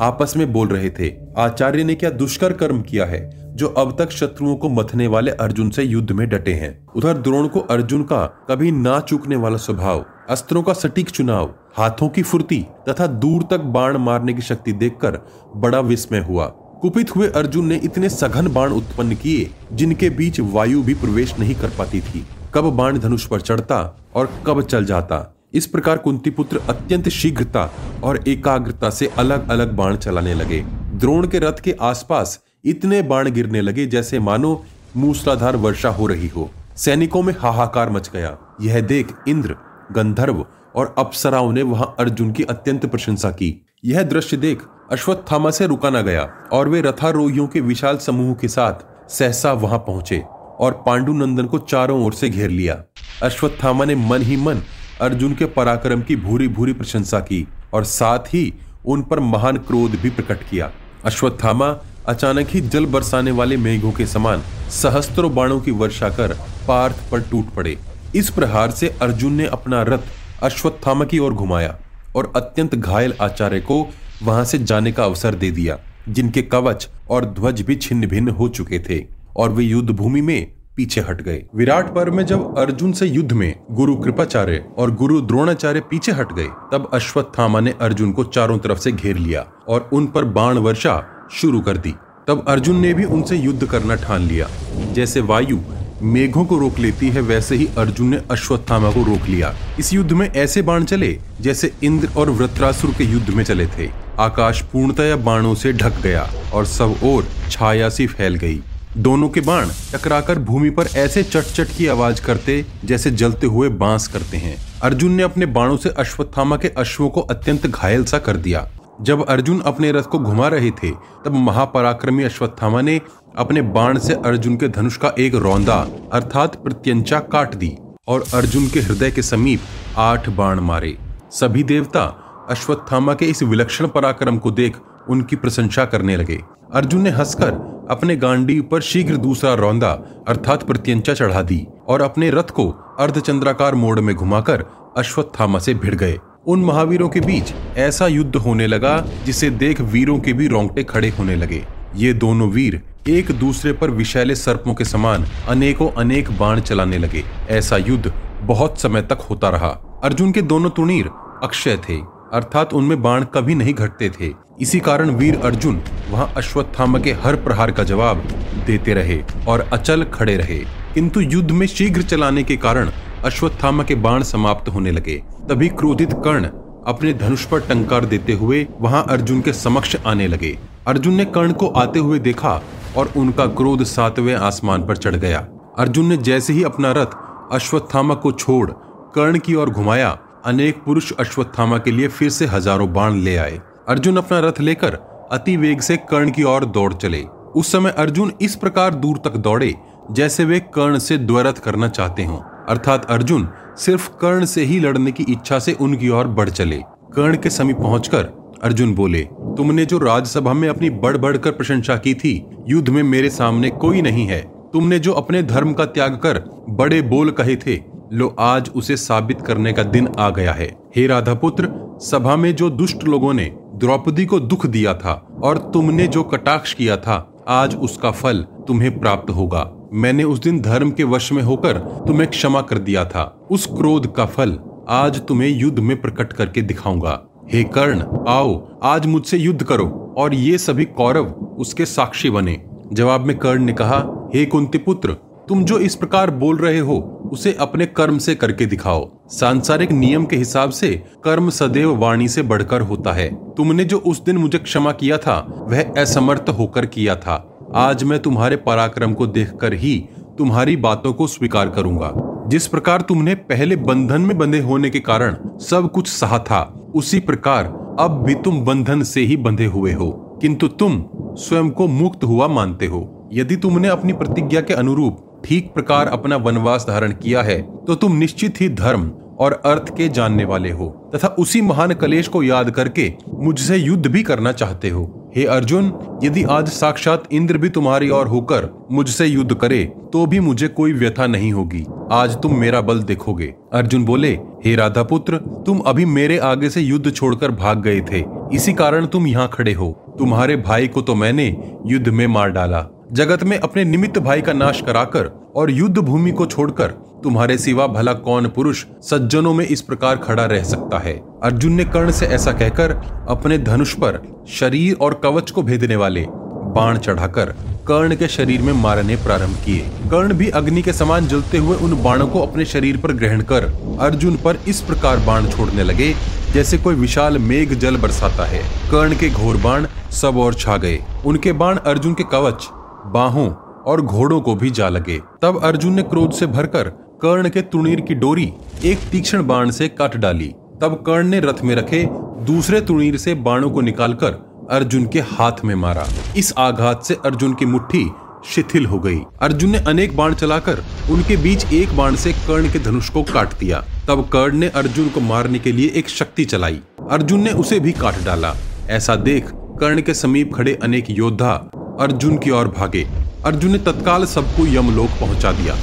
आपस 0.00 0.34
में 0.36 0.52
बोल 0.52 0.68
रहे 0.68 0.90
थे, 0.90 1.12
आचार्य 1.38 1.84
ने 1.84 1.94
क्या 1.94 2.10
दुष्कर 2.10 2.52
कर्म 2.52 2.80
किया 2.82 3.04
है, 3.04 3.54
जो 3.56 3.68
अब 3.68 3.96
तक 3.98 4.10
शत्रुओं 4.10 4.56
को 4.56 4.68
मथने 4.68 5.06
वाले 5.06 5.30
अर्जुन 5.30 5.70
से 5.70 5.82
युद्ध 5.82 6.12
में 6.12 6.28
डटे 6.28 6.52
हैं? 6.52 6.86
उधर 6.86 7.18
द्रोण 7.18 7.48
को 7.48 7.60
अर्जुन 7.60 8.02
का 8.02 8.46
कभी 8.48 8.70
ना 8.70 8.98
चूकने 9.00 9.36
वाला 9.36 9.56
स्वभाव, 9.56 10.04
अस्त्रों 10.30 10.62
का 10.62 10.72
सटीक 10.72 11.10
चुनाव 11.10 11.54
हाथों 11.76 12.08
की 12.08 12.22
फुर्ती 12.22 12.66
तथा 12.88 13.06
दूर 13.06 13.42
तक 13.42 13.60
बाण 13.60 13.96
मारने 13.96 14.34
की 14.34 14.42
शक्ति 14.42 14.72
देखकर 14.72 15.18
बड़ा 15.56 15.80
विस्मय 15.80 16.18
हुआ। 16.18 16.46
कुपित 16.82 17.16
हुए 17.16 17.28
अर्जुन 17.28 17.66
ने 17.66 17.76
इतने 17.76 18.08
सघन 18.08 18.48
बाण 18.52 18.70
उत्पन्न 18.70 19.14
किए, 19.14 19.50
जिनके 19.72 20.10
बीच 20.10 20.40
वायु 20.40 20.82
भी 20.82 20.94
प्रवेश 20.94 21.38
नहीं 21.38 21.54
कर 21.54 21.68
पाती 21.68 22.00
थी। 22.00 22.26
कब 22.54 22.64
बाण 22.64 22.98
धनुष 22.98 23.26
पर 23.26 23.40
चढ़ता 23.40 23.98
और 24.14 24.30
कब 24.46 24.62
चल 24.62 24.84
जाता। 24.84 25.34
इस 25.54 25.66
प्रकार 25.66 25.98
कुंती 25.98 26.30
पुत्र 26.30 26.60
अत्यंत 26.68 27.08
शीघ्रता 27.08 27.70
और 28.04 28.24
एकाग्रता 28.28 28.90
से 28.90 29.10
अलग 29.18 29.48
अलग 29.48 29.72
बाण 29.72 29.96
चलाने 29.96 30.34
लगे। 30.34 30.60
द्रोण 30.94 31.26
के 31.26 31.38
रथ 31.38 31.60
के 31.60 31.76
आसपास 31.80 32.40
इतने 32.64 33.02
बाण 33.02 33.30
गिरने 33.30 33.60
लगे 33.60 33.86
जैसे 33.86 34.18
मानो 34.18 34.64
मूसलाधार 34.96 35.56
वर्षा 35.56 35.88
हो 35.88 36.06
रही 36.06 36.28
हो। 36.28 36.50
सैनिकों 36.76 37.22
में 37.22 37.34
हाहाकार 37.38 37.90
मच 37.90 38.10
गया। 38.14 38.36
यह 38.60 38.80
देख 38.80 39.14
इंद्र, 39.28 39.56
गंधर्व 39.92 40.46
और 40.76 40.94
अप्सराओं 40.98 41.52
ने 41.52 41.62
वहाँ 41.62 41.94
अर्जुन 41.98 42.32
की 42.32 42.42
अत्यंत 42.42 42.86
प्रशंसा 42.86 43.30
की। 43.30 43.54
यह 43.84 44.02
दृश्य 44.02 44.36
देख 44.36 44.62
अश्वत्थामा 44.92 45.50
से 45.50 45.66
रुका 45.66 45.90
न 45.90 46.02
गया 46.02 46.22
और 46.52 46.68
वे 46.68 46.80
रथारोहियों 46.80 47.46
के 47.46 47.60
विशाल 47.60 47.96
समूह 47.96 48.34
के 48.34 48.48
साथ 48.48 48.84
सहसा 49.10 49.52
वहाँ 49.52 49.78
पहुँचे 49.78 50.18
और 50.60 50.82
पांडु 50.86 51.12
नंदन 51.12 51.46
को 51.46 51.58
चारों 51.58 52.04
ओर 52.04 52.12
से 52.12 52.28
घेर 52.28 52.50
लिया। 52.50 52.82
अश्वत्थामा 53.22 53.84
ने 53.84 53.94
मन 53.94 54.22
ही 54.22 54.36
मन 54.36 54.62
अर्जुन 55.00 55.34
के 55.34 55.44
पराक्रम 55.46 56.02
की 56.02 56.16
भूरी 56.16 56.48
भूरी 56.48 56.72
प्रशंसा 56.72 57.20
की 57.20 57.46
और 57.74 57.84
साथ 57.84 58.34
ही 58.34 58.52
उन 58.86 59.02
पर 59.02 59.20
महान 59.20 59.56
क्रोध 59.58 59.90
भी 59.90 60.10
प्रकट 60.10 60.48
किया। 60.50 60.70
अश्वत्थामा 61.04 61.68
अचानक 62.08 62.48
ही 62.48 62.60
जल 62.60 62.86
बरसाने 62.86 63.30
वाले 63.30 63.56
मेघों 63.56 63.92
के 63.92 64.06
समान 64.06 64.42
सहस्त्रों 64.72 65.34
बाणों 65.34 65.60
की 65.60 65.70
वर्षा 65.70 66.08
कर 66.08 66.36
पार्थ 66.68 67.10
पर 67.10 67.22
टूट 67.22 67.50
पड़े। 67.54 67.76
इस 68.14 68.30
प्रहार 68.30 68.70
से 68.70 68.88
अर्जुन 69.02 69.32
ने 69.32 69.46
अपना 69.46 69.82
रथ 69.82 70.08
अश्वत्थामा 70.42 71.04
की 71.04 71.18
ओर 71.18 71.34
घुमाया 71.34 71.76
और 72.16 72.32
अत्यंत 72.36 72.74
घायल 72.74 73.14
आचार्य 73.20 73.60
को 73.60 73.86
वहाँ 74.22 74.44
से 74.44 74.58
जाने 74.58 74.92
का 74.92 75.04
अवसर 75.04 75.34
दे 75.34 75.50
दिया, 75.50 75.78
जिनके 76.08 76.42
कवच 76.42 76.88
और 77.10 77.24
ध्वज 77.24 77.60
भी 77.60 77.76
छिन्न 77.76 78.06
भिन्न 78.06 78.28
हो 78.28 78.48
चुके 78.48 78.78
थे 78.80 79.04
और 79.36 79.50
वे 79.50 79.64
युद्ध 79.64 79.90
भूमि 79.90 80.20
में 80.20 80.52
पीछे 80.76 81.00
हट 81.00 81.20
गए। 81.22 81.44
विराट 81.54 81.94
पर्व 81.94 82.14
में 82.14 82.24
जब 82.26 82.58
अर्जुन 82.58 82.92
से 82.92 83.06
युद्ध 83.06 83.32
में 83.32 83.54
गुरु 83.70 83.96
कृपाचार्य 83.96 84.64
और 84.78 84.90
गुरु 84.94 85.20
द्रोणाचार्य 85.20 85.80
पीछे 85.80 86.12
हट 86.12 86.32
गए, 86.32 86.48
तब 86.72 86.90
अश्वत्थामा 86.94 87.60
ने 87.60 87.74
अर्जुन 87.80 88.12
को 88.12 88.24
चारों 88.24 88.58
तरफ़ 88.58 88.78
से 88.78 88.92
घेर 88.92 89.16
लिया 89.16 89.46
और 89.68 89.88
उन 89.92 90.06
पर 90.06 90.24
बाण 90.24 90.58
वर्षा 90.58 91.02
शुरू 91.32 91.60
कर 91.60 91.76
दी। 91.76 91.94
तब 92.28 92.44
अर्जुन 92.48 92.76
ने 92.76 92.92
भी 92.94 93.04
उनसे 93.04 93.36
युद्ध 93.36 93.66
करना 93.66 93.94
ठान 93.96 94.22
लिया, 94.22 94.48
जैसे 94.92 95.20
वायु 95.20 95.56
मेघों 96.02 96.44
को 96.44 96.58
रोक 96.58 96.78
लेती 96.78 97.08
है, 97.08 97.20
वैसे 97.20 97.56
ही 97.56 97.68
अर्जुन 97.78 98.08
ने 98.08 98.20
अश्वत्थामा 98.30 98.90
को 98.90 99.02
रोक 99.02 99.26
लिया। 99.26 99.54
इस 99.78 99.92
युद्ध 99.92 100.12
में 100.12 100.32
ऐसे 100.32 100.62
बाण 100.62 100.84
चले, 100.84 101.18
जैसे 101.40 101.72
इंद्र 101.82 102.08
और 102.16 102.30
वृत्रासुर 102.30 102.94
के 102.98 103.04
युद्ध 103.04 103.30
में 103.30 103.44
चले 103.44 103.66
थे। 103.66 103.90
आकाश 104.18 104.62
पूर्णतया 104.62 105.16
बाणों 105.16 105.54
से 105.54 105.72
ढक 105.72 106.00
गया 106.00 106.30
और 106.54 106.66
सब 106.66 106.96
ओर 107.02 107.26
छाया 107.50 107.88
सी 107.88 108.06
फैल 108.06 108.34
गई। 108.34 108.60
दोनों 108.96 109.28
के 109.28 109.40
बाण 109.40 109.68
टकराकर 109.92 110.38
भूमि 110.38 110.70
पर 110.70 110.86
ऐसे 110.96 111.22
चट 111.22 111.42
चट 111.42 111.68
की 111.78 111.86
आवाज़ 111.86 112.22
करते, 112.22 112.66
जैसे 112.84 113.10
जलते 113.10 113.46
हुए 113.46 113.68
बाँस 113.68 114.08
करते 114.08 114.36
हैं। 114.36 114.56
अर्जुन 114.82 115.12
ने 115.12 115.22
अपने 115.22 115.46
बाणों 115.46 115.76
से 115.76 115.88
अश्वत्थामा 115.88 116.56
के 116.56 116.68
अश्वों 116.68 117.08
को 117.08 117.20
अत्यंत 117.20 117.66
घायल 117.66 118.04
सा 118.04 118.18
कर 118.18 118.36
दिया। 118.36 118.70
जब 119.00 119.24
अर्जुन 119.28 119.60
अपने 119.60 119.92
रथ 119.92 120.02
को 120.02 120.18
घुमा 120.18 120.48
रहे 120.48 120.70
थे, 120.70 120.90
तब 121.24 121.34
महापराक्रमी 121.34 122.24
अश्वत्थामा 122.24 122.80
ने 122.80 123.00
अपने 123.36 123.62
बाण 123.62 123.98
से 123.98 124.14
अर्जुन 124.14 124.56
के 124.56 124.68
धनुष 124.68 124.96
का 124.96 125.12
एक 125.18 125.34
रौंदा, 125.34 125.86
अर्थात 126.12 126.56
प्रत्यंचा, 126.56 127.18
काट 127.18 127.54
दी 127.54 127.76
और 128.08 128.24
अर्जुन 128.34 128.68
के 128.68 128.80
हृदय 128.80 129.10
के 129.10 129.22
समीप 129.22 129.60
आठ 129.98 130.28
बाण 130.28 130.60
मारे। 130.60 130.96
सभी 131.30 131.62
देवता 131.62 132.04
अश्वत्थामा 132.50 133.14
के 133.14 133.26
इस 133.26 133.42
विलक्षण 133.42 133.86
पराक्रम 133.86 134.38
को 134.38 134.50
देख 134.50 134.76
उनकी 135.08 135.36
प्रशंसा 135.36 135.84
करने 135.84 136.16
लगे। 136.16 136.40
अर्जुन 136.74 137.00
ने 137.00 137.10
हंसकर 137.10 137.52
अपने 137.90 138.16
गांडी 138.16 138.60
पर 138.60 138.80
शीघ्र 138.80 139.16
दूसरा 139.16 139.54
रौंदा, 139.54 139.90
अर्थात 140.28 140.62
प्रत्यंचा 140.62 141.14
चढ़ा 141.14 141.42
दी 141.42 141.66
और 141.88 142.02
अपने 142.02 142.30
रथ 142.30 142.50
को 142.50 142.68
अर्धचंद्राकार 142.98 143.74
मोड़ 143.74 144.00
में 144.00 144.14
घुमाकर 144.14 144.64
अश्वत्थामा 144.96 145.58
से 145.58 145.74
भिड़ 145.74 145.94
गए। 145.94 146.18
उन 146.46 146.60
महावीरों 146.60 147.08
के 147.08 147.20
बीच 147.20 147.52
ऐसा 147.76 148.06
युद्ध 148.06 148.36
होने 148.36 148.66
लगा 148.66 148.98
जिसे 149.24 149.48
देख 149.50 149.80
वीरों 149.80 150.18
के 150.18 150.32
भी 150.32 150.46
रोंगटे 150.48 150.82
खड़े 150.84 151.08
होने 151.08 151.34
लगे। 151.36 151.62
ये 151.96 152.12
दोनों 152.12 152.48
वीर 152.50 152.80
एक 153.08 153.30
दूसरे 153.30 153.72
पर 153.72 153.90
विशैले 153.90 154.34
सर्पों 154.34 154.74
के 154.74 154.84
समान 154.84 155.24
अनेकों 155.48 155.90
अनेक 155.92 156.30
बाण 156.30 156.60
चलाने 156.60 156.98
लगे। 156.98 157.24
ऐसा 157.50 157.76
युद्ध 157.76 158.12
बहुत 158.42 158.80
समय 158.80 159.02
तक 159.02 159.26
होता 159.30 159.48
रहा। 159.48 159.68
अर्जुन 160.04 160.32
के 160.32 160.42
दोनों 160.42 160.70
तुणीर 160.70 161.10
अक्षय 161.42 161.76
थे, 161.88 161.96
अर्थात 162.32 162.74
उनमें 162.74 163.02
बाण 163.02 163.24
कभी 163.24 163.54
नहीं 163.54 163.74
घटते 163.74 164.10
थे। 164.10 164.32
इसी 164.60 164.80
कारण 164.80 165.10
वीर 165.10 165.36
अर्जुन 165.36 165.80
वहाँ 166.10 166.32
अश्वत्थामा 166.36 166.98
के 166.98 167.12
हर 167.12 167.36
प्रहार 167.36 167.70
का 167.70 167.84
जवाब 167.84 168.22
देते 168.66 168.94
रहे 168.94 169.22
और 169.48 169.68
अचल 169.72 170.04
खड़े 170.04 170.36
रहे। 170.36 170.58
किंतु 170.94 171.20
युद्ध 171.20 171.50
में 171.50 171.66
शीघ्र 171.66 172.02
चलाने 172.02 172.42
के 172.42 172.56
कारण 172.56 172.90
अश्वत्थामा 173.24 173.82
के 173.82 173.94
बाण 173.96 174.22
समाप्त 174.22 174.68
होने 174.68 174.90
लगे। 174.92 175.16
तभी 175.48 175.68
क्रोधित 175.70 176.12
कर्ण 176.24 176.48
अपने 176.86 177.12
धनुष 177.14 177.44
पर 177.44 177.60
टंकार 177.60 178.04
देते 178.04 178.32
हुए 178.32 178.66
वहाँ 178.80 179.04
अर्जुन 179.08 179.40
के 179.40 179.52
समक्ष 179.52 179.96
आने 180.06 180.26
लगे। 180.28 180.56
अर्जुन 180.86 181.14
ने 181.14 181.24
कर्ण 181.26 181.52
को 181.52 181.66
आते 181.76 181.98
हुए 181.98 182.18
देखा 182.18 182.60
और 182.96 183.12
उनका 183.16 183.46
क्रोध 183.52 183.82
सातवें 183.84 184.34
आसमान 184.34 184.86
पर 184.86 184.96
चढ़ 184.96 185.16
गया। 185.16 185.46
अर्जुन 185.78 186.06
ने 186.06 186.16
जैसे 186.18 186.52
ही 186.52 186.62
अपना 186.64 186.92
रथ 186.92 187.16
अश्वत्थामा 187.52 188.14
को 188.14 188.32
छोड़ 188.32 188.70
कर्ण 189.14 189.38
की 189.38 189.54
ओर 189.54 189.70
घुमाया, 189.70 190.08
अनेक 190.44 190.82
पुरुष 190.84 191.12
अश्वत्थामा 191.12 191.78
के 191.78 191.90
लिए 191.90 192.08
फिर 192.08 192.30
से 192.30 192.46
हज़ारों 192.46 192.92
बाण 192.92 193.14
ले 193.14 193.36
आए। 193.36 193.60
अर्जुन 193.88 194.16
अपना 194.16 194.38
रथ 194.40 194.60
लेकर 194.60 194.98
अति 195.32 195.56
वेग 195.56 195.80
से 195.80 195.96
कर्ण 196.10 196.30
की 196.30 196.42
ओर 196.44 196.64
दौड़ 196.66 196.92
चले। 196.94 197.22
उस 197.56 197.72
समय 197.72 197.90
अर्जुन 197.98 198.32
इस 198.40 198.56
प्रकार 198.56 198.94
दूर 198.94 199.18
तक 199.24 199.36
दौड़े 199.38 199.74
जैसे 200.10 200.44
वे 200.44 200.60
कर्ण 200.74 200.98
से 200.98 201.18
द्वरथ 201.18 201.60
करना 201.60 201.88
चाहते 201.88 202.24
हों। 202.24 202.40
अर्थात 202.68 203.04
अर्जुन 203.04 203.48
सिर्फ़ 203.76 204.08
कर्ण 204.10 204.44
से 204.44 204.64
ही 204.64 204.78
लड़ने 204.80 205.12
की 205.12 205.26
इच्छा 205.28 205.58
से 205.58 205.72
उनकी 205.72 206.08
ओर 206.08 206.26
बढ़ 206.26 206.50
चले। 206.50 206.76
कर्ण 207.14 207.36
के 207.36 207.50
समीप 207.50 207.76
पहुंचकर 207.76 208.28
अर्जुन 208.62 208.94
बोले, 208.94 209.22
तुमने 209.56 209.84
जो 209.84 209.98
राजसभा 209.98 210.52
में 210.52 210.68
अपनी 210.68 210.90
बढ़ 210.90 211.16
बढ़कर 211.16 211.50
प्रशंसा 211.50 211.96
की 211.96 212.14
थी, 212.14 212.46
युद्ध 212.68 212.88
में 212.88 213.02
मेरे 213.02 213.30
सामने 213.30 213.70
कोई 213.70 214.02
नहीं 214.02 214.26
है। 214.26 214.40
तुमने 214.72 214.98
जो 214.98 215.12
अपने 215.12 215.42
धर्म 215.42 215.72
का 215.72 215.84
त्याग 215.84 216.14
कर 216.16 216.38
बड़े 216.70 217.02
बोल 217.02 217.30
कहे 217.30 217.56
थे, 217.56 217.80
लो 218.12 218.34
आज 218.38 218.70
उसे 218.76 218.96
साबित 218.96 219.40
करने 219.40 219.72
का 219.72 219.82
दिन 219.82 220.08
आ 220.18 220.30
गया 220.30 220.52
है। 220.52 220.74
हे 220.96 221.06
राधा 221.06 221.34
पुत्र 221.34 221.68
सभा 222.02 222.36
में 222.36 222.54
जो 222.56 222.70
दुष्ट 222.70 223.04
लोगों 223.04 223.32
ने 223.34 223.44
द्रौपदी 223.74 224.26
को 224.26 224.40
दुख 224.40 224.66
दिया 224.66 224.94
था 224.94 225.28
और 225.42 225.58
तुमने 225.58 226.06
जो 226.06 226.22
कटाक्ष 226.22 226.72
किया 226.74 226.96
था, 226.96 227.44
आज 227.48 227.76
उसका 227.76 228.10
फल 228.10 228.46
तुम्हें 228.68 228.98
प्राप्त 229.00 229.30
होगा। 229.30 229.60
मैंने 229.96 230.24
उस 230.24 230.38
दिन 230.38 230.60
धर्म 230.60 230.90
के 230.90 231.04
वश 231.04 231.32
में 231.32 231.42
होकर 231.42 231.78
तुम्हें 231.78 232.30
क्षमा 232.30 232.60
कर 232.60 232.78
दिया 232.78 233.04
था। 233.04 233.46
उस 233.50 233.66
क्रोध 233.66 234.14
का 234.14 234.26
फल 234.26 234.58
आज 234.88 235.20
तुम्हें 235.26 235.48
युद्ध 235.48 235.78
में 235.78 236.00
प्रकट 236.00 236.32
करके 236.32 236.62
दिखाऊँगा। 236.62 237.22
हे 237.52 237.64
कर्ण, 237.64 238.02
आओ, 238.28 238.78
आज 238.82 239.06
मुझसे 239.06 239.38
युद्ध 239.38 239.62
करो, 239.62 240.14
और 240.18 240.34
ये 240.34 240.58
सभी 240.58 240.84
कौरव 240.84 241.24
उसके 241.58 241.86
साक्षी 241.86 242.30
बने। 242.30 242.62
जवाब 242.92 243.20
में 243.20 243.38
कर्ण 243.38 243.62
ने 243.62 243.72
कहा, 243.72 244.30
हे 244.34 244.44
कुंती 244.44 244.78
पुत्र 244.78 245.16
तुम 245.48 245.64
जो 245.64 245.78
इस 245.78 245.94
प्रकार 245.94 246.30
बोल 246.30 246.56
रहे 246.56 246.78
हो, 246.78 247.28
उसे 247.32 247.56
अपने 247.60 247.86
कर्म 247.86 248.18
से 248.18 248.34
करके 248.34 248.66
दिखाओ। 248.66 249.10
सांसारिक 249.28 249.92
नियम 249.92 250.24
के 250.24 250.36
हिसाब 250.36 250.70
से 250.70 251.02
कर्म 251.24 251.50
सदैव 251.50 251.96
वाणी 251.96 252.28
से 252.28 252.42
बढ़कर 252.42 252.80
होता 252.80 253.12
है। 253.12 253.54
तुमने 253.54 253.84
जो 253.84 253.98
उस 253.98 254.24
दिन 254.24 254.36
मुझे 254.36 254.58
क्षमा 254.58 254.92
किया 254.92 255.18
था, 255.18 255.66
वह 255.68 255.82
असमर्थ 255.82 256.50
होकर 256.58 256.86
किया 256.86 257.16
था। 257.16 257.55
आज 257.74 258.04
मैं 258.04 258.18
तुम्हारे 258.18 258.56
पराक्रम 258.56 259.12
को 259.12 259.26
देखकर 259.26 259.72
ही 259.72 260.08
तुम्हारी 260.38 260.76
बातों 260.76 261.12
को 261.12 261.26
स्वीकार 261.26 261.68
करूँगा। 261.68 262.12
जिस 262.48 262.66
प्रकार 262.66 263.00
तुमने 263.00 263.34
पहले 263.34 263.76
बंधन 263.76 264.20
में 264.20 264.36
बंधे 264.38 264.60
होने 264.60 264.90
के 264.90 265.00
कारण 265.00 265.36
सब 265.58 265.90
कुछ 265.94 266.08
सहा 266.08 266.38
था, 266.38 266.90
उसी 266.94 267.20
प्रकार 267.20 267.64
अब 268.00 268.22
भी 268.26 268.34
तुम 268.34 268.60
बंधन 268.60 269.02
से 269.02 269.20
ही 269.20 269.36
बंधे 269.36 269.66
हुए 269.66 269.92
हो। 269.92 270.10
किंतु 270.40 270.68
तुम 270.68 271.04
स्वयं 271.14 271.70
को 271.70 271.86
मुक्त 271.86 272.24
हुआ 272.24 272.48
मानते 272.48 272.86
हो। 272.86 273.30
यदि 273.32 273.56
तुमने 273.56 273.88
अपनी 273.88 274.12
प्रतिज्ञा 274.12 274.60
के 274.60 274.74
अनुरूप 274.74 275.42
ठीक 275.44 275.72
प्रकार 275.74 276.06
अपना 276.06 276.36
वनवास 276.36 276.84
धारण 276.88 277.12
किया 277.12 277.42
है 277.42 277.60
तो 277.86 277.94
तुम 277.94 278.16
निश्चित 278.16 278.60
ही 278.60 278.68
धर्म 278.68 279.10
और 279.40 279.60
अर्थ 279.66 279.96
के 279.96 280.08
जानने 280.08 280.44
वाले 280.44 280.70
हो, 280.70 280.88
तथा 281.14 281.28
उसी 281.38 281.60
महान 281.60 281.92
कलेश 281.94 282.28
को 282.28 282.42
याद 282.42 282.70
करके 282.70 283.12
मुझसे 283.34 283.76
युद्ध 283.76 284.06
भी 284.06 284.22
करना 284.22 284.52
चाहते 284.52 284.88
हो। 284.88 285.04
हे 285.36 285.44
अर्जुन, 285.44 285.92
यदि 286.24 286.42
आज 286.42 286.68
साक्षात 286.68 287.24
इंद्र 287.32 287.58
भी 287.58 287.68
तुम्हारी 287.68 288.08
ओर 288.10 288.26
होकर 288.26 288.68
मुझसे 288.90 289.26
युद्ध 289.26 289.54
करे 289.54 289.84
तो 290.12 290.24
भी 290.26 290.40
मुझे 290.40 290.68
कोई 290.68 290.92
व्यथा 290.92 291.26
नहीं 291.26 291.52
होगी। 291.52 291.84
आज 292.12 292.36
तुम 292.42 292.56
मेरा 292.58 292.80
बल 292.80 293.02
देखोगे। 293.02 293.54
अर्जुन 293.72 294.04
बोले, 294.04 294.32
हे 294.64 294.74
राधा 294.76 295.02
पुत्र 295.02 295.36
तुम 295.66 295.78
अभी 295.78 296.04
मेरे 296.04 296.38
आगे 296.38 296.70
से 296.70 296.80
युद्ध 296.80 297.10
छोड़कर 297.10 297.50
भाग 297.52 297.82
गए 297.82 298.00
थे। 298.02 298.24
इसी 298.52 298.72
कारण 298.72 299.06
तुम 299.06 299.26
यहाँ 299.26 299.48
खड़े 299.52 299.72
हो। 299.72 299.90
तुम्हारे 300.18 300.56
भाई 300.56 300.88
को 300.88 301.02
तो 301.02 301.14
मैंने 301.14 301.48
युद्ध 301.86 302.08
में 302.08 302.26
मार 302.26 302.50
डाला। 302.50 302.86
जगत 303.12 303.42
में 303.42 303.58
अपने 303.58 303.82
निमित्त 303.84 304.18
भाई 304.18 304.40
का 304.42 304.52
नाश 304.52 304.80
कराकर 304.80 305.26
और 305.56 305.70
युद्ध 305.70 305.98
भूमि 305.98 306.30
को 306.30 306.46
छोड़कर, 306.46 306.88
तुम्हारे 307.22 307.56
सिवा 307.58 307.86
भला 307.86 308.12
कौन 308.12 308.46
पुरुष 308.46 308.84
सज्जनों 309.02 309.52
में 309.54 309.64
इस 309.66 309.80
प्रकार 309.80 310.16
खड़ा 310.16 310.44
रह 310.44 310.62
सकता 310.62 310.98
है? 310.98 311.12
अर्जुन 311.42 311.72
ने 311.72 311.84
कर्ण 311.84 312.10
से 312.10 312.26
ऐसा 312.26 312.52
कहकर 312.52 312.92
अपने 313.28 313.58
धनुष 313.58 313.94
पर 313.94 314.20
शरीर 314.50 314.96
और 315.00 315.20
कवच 315.24 315.50
को 315.50 315.62
भेदने 315.62 315.96
वाले 315.96 316.24
बाण 316.28 316.98
चढ़ाकर 316.98 317.54
कर्ण 317.88 318.16
के 318.16 318.28
शरीर 318.28 318.62
में 318.62 318.72
मारने 318.72 319.16
प्रारंभ 319.16 319.56
किए। 319.64 319.88
कर्ण 320.10 320.34
भी 320.34 320.48
अग्नि 320.50 320.82
के 320.82 320.92
समान 320.92 321.26
जलते 321.26 321.58
हुए 321.58 321.76
उन 321.76 322.02
बाणों 322.02 322.26
को 322.26 322.40
अपने 322.40 322.64
शरीर 322.64 322.96
पर 322.96 323.12
ग्रहण 323.12 323.42
कर 323.42 323.64
अर्जुन 324.00 324.36
पर 324.36 324.58
इस 324.68 324.80
प्रकार 324.80 325.18
बाण 325.18 325.48
छोड़ने 325.48 325.84
लगे, 325.84 326.14
जैसे 326.52 326.78
कोई 326.78 326.94
विशाल 326.94 327.38
मेघ 327.38 327.72
जल 327.74 327.96
बरसाता 327.96 328.44
है। 328.44 328.62
कर्ण 328.90 329.16
के 329.16 329.30
घोर 329.30 329.56
बाण 329.56 329.86
सब 330.12 330.36
और 330.36 330.54
छा 330.54 330.76
गए। 330.76 330.98
उनके 331.26 331.52
बाण 331.52 331.76
अर्जुन 331.76 332.14
के 332.14 332.24
कवच 332.24 332.68
बाहों 333.12 333.50
और 333.86 334.00
घोड़ों 334.00 334.40
को 334.40 334.54
भी 334.54 334.70
जा 334.70 334.88
लगे। 334.88 335.20
तब 335.42 335.60
अर्जुन 335.64 335.94
ने 335.94 336.02
क्रोध 336.02 336.32
से 336.32 336.46
भरकर 336.46 336.88
कर्ण 337.22 337.48
के 337.48 337.60
तुणीर 337.62 338.00
की 338.00 338.14
डोरी 338.14 338.52
एक 338.84 338.98
तीक्ष्ण 339.12 339.46
बाण 339.46 339.70
से 339.70 339.88
काट 339.88 340.16
डाली। 340.16 340.54
तब 340.80 340.94
कर्ण 341.06 341.26
ने 341.26 341.40
रथ 341.40 341.62
में 341.64 341.74
रखे 341.74 342.08
दूसरे 342.44 342.80
तुणीर 342.80 343.16
से 343.16 343.34
बाणों 343.34 343.70
को 343.70 343.80
निकालकर 343.80 344.32
अर्जुन 344.70 345.06
के 345.06 345.20
हाथ 345.20 345.64
में 345.64 345.74
मारा। 345.74 346.06
इस 346.36 346.52
आघात 346.58 347.04
से 347.04 347.14
अर्जुन 347.24 347.54
की 347.54 347.66
मुट्ठी 347.66 348.10
शिथिल 348.44 348.86
हो 348.86 348.98
गई। 348.98 349.20
अर्जुन 349.42 349.70
ने 349.70 349.78
अनेक 349.78 350.16
बाण 350.16 350.34
चलाकर 350.34 350.82
उनके 351.10 351.36
बीच 351.36 351.72
एक 351.72 351.96
बाण 351.96 352.14
से 352.14 352.32
कर्ण 352.32 352.72
के 352.72 352.78
धनुष 352.78 353.08
को 353.08 353.22
काट 353.22 353.54
दिया। 353.58 353.84
तब 354.08 354.28
कर्ण 354.28 354.56
ने 354.56 354.68
अर्जुन 354.68 355.08
को 355.08 355.20
मारने 355.20 355.58
के 355.58 355.72
लिए 355.72 355.92
एक 355.94 356.08
शक्ति 356.08 356.44
चलाई। 356.44 356.80
अर्जुन 357.10 357.40
ने 357.40 357.50
उसे 357.50 357.80
भी 357.80 357.92
काट 357.92 358.14
डाला। 358.24 358.54
ऐसा 358.90 359.14
देख 359.14 359.50
कर्ण 359.80 360.02
के 360.02 360.14
समीप 360.14 360.54
खड़े 360.54 360.78
अनेक 360.82 361.04
योद्धा 361.10 361.70
अर्जुन 362.00 362.36
की 362.38 362.50
ओर 362.50 362.68
भागे। 362.68 363.06
अर्जुन 363.46 363.70
ने 363.70 363.78
तत्काल 363.78 364.24
सबको 364.24 364.66
यमलोक 364.66 365.10
पहुँचा 365.20 365.52
दिया। 365.52 365.74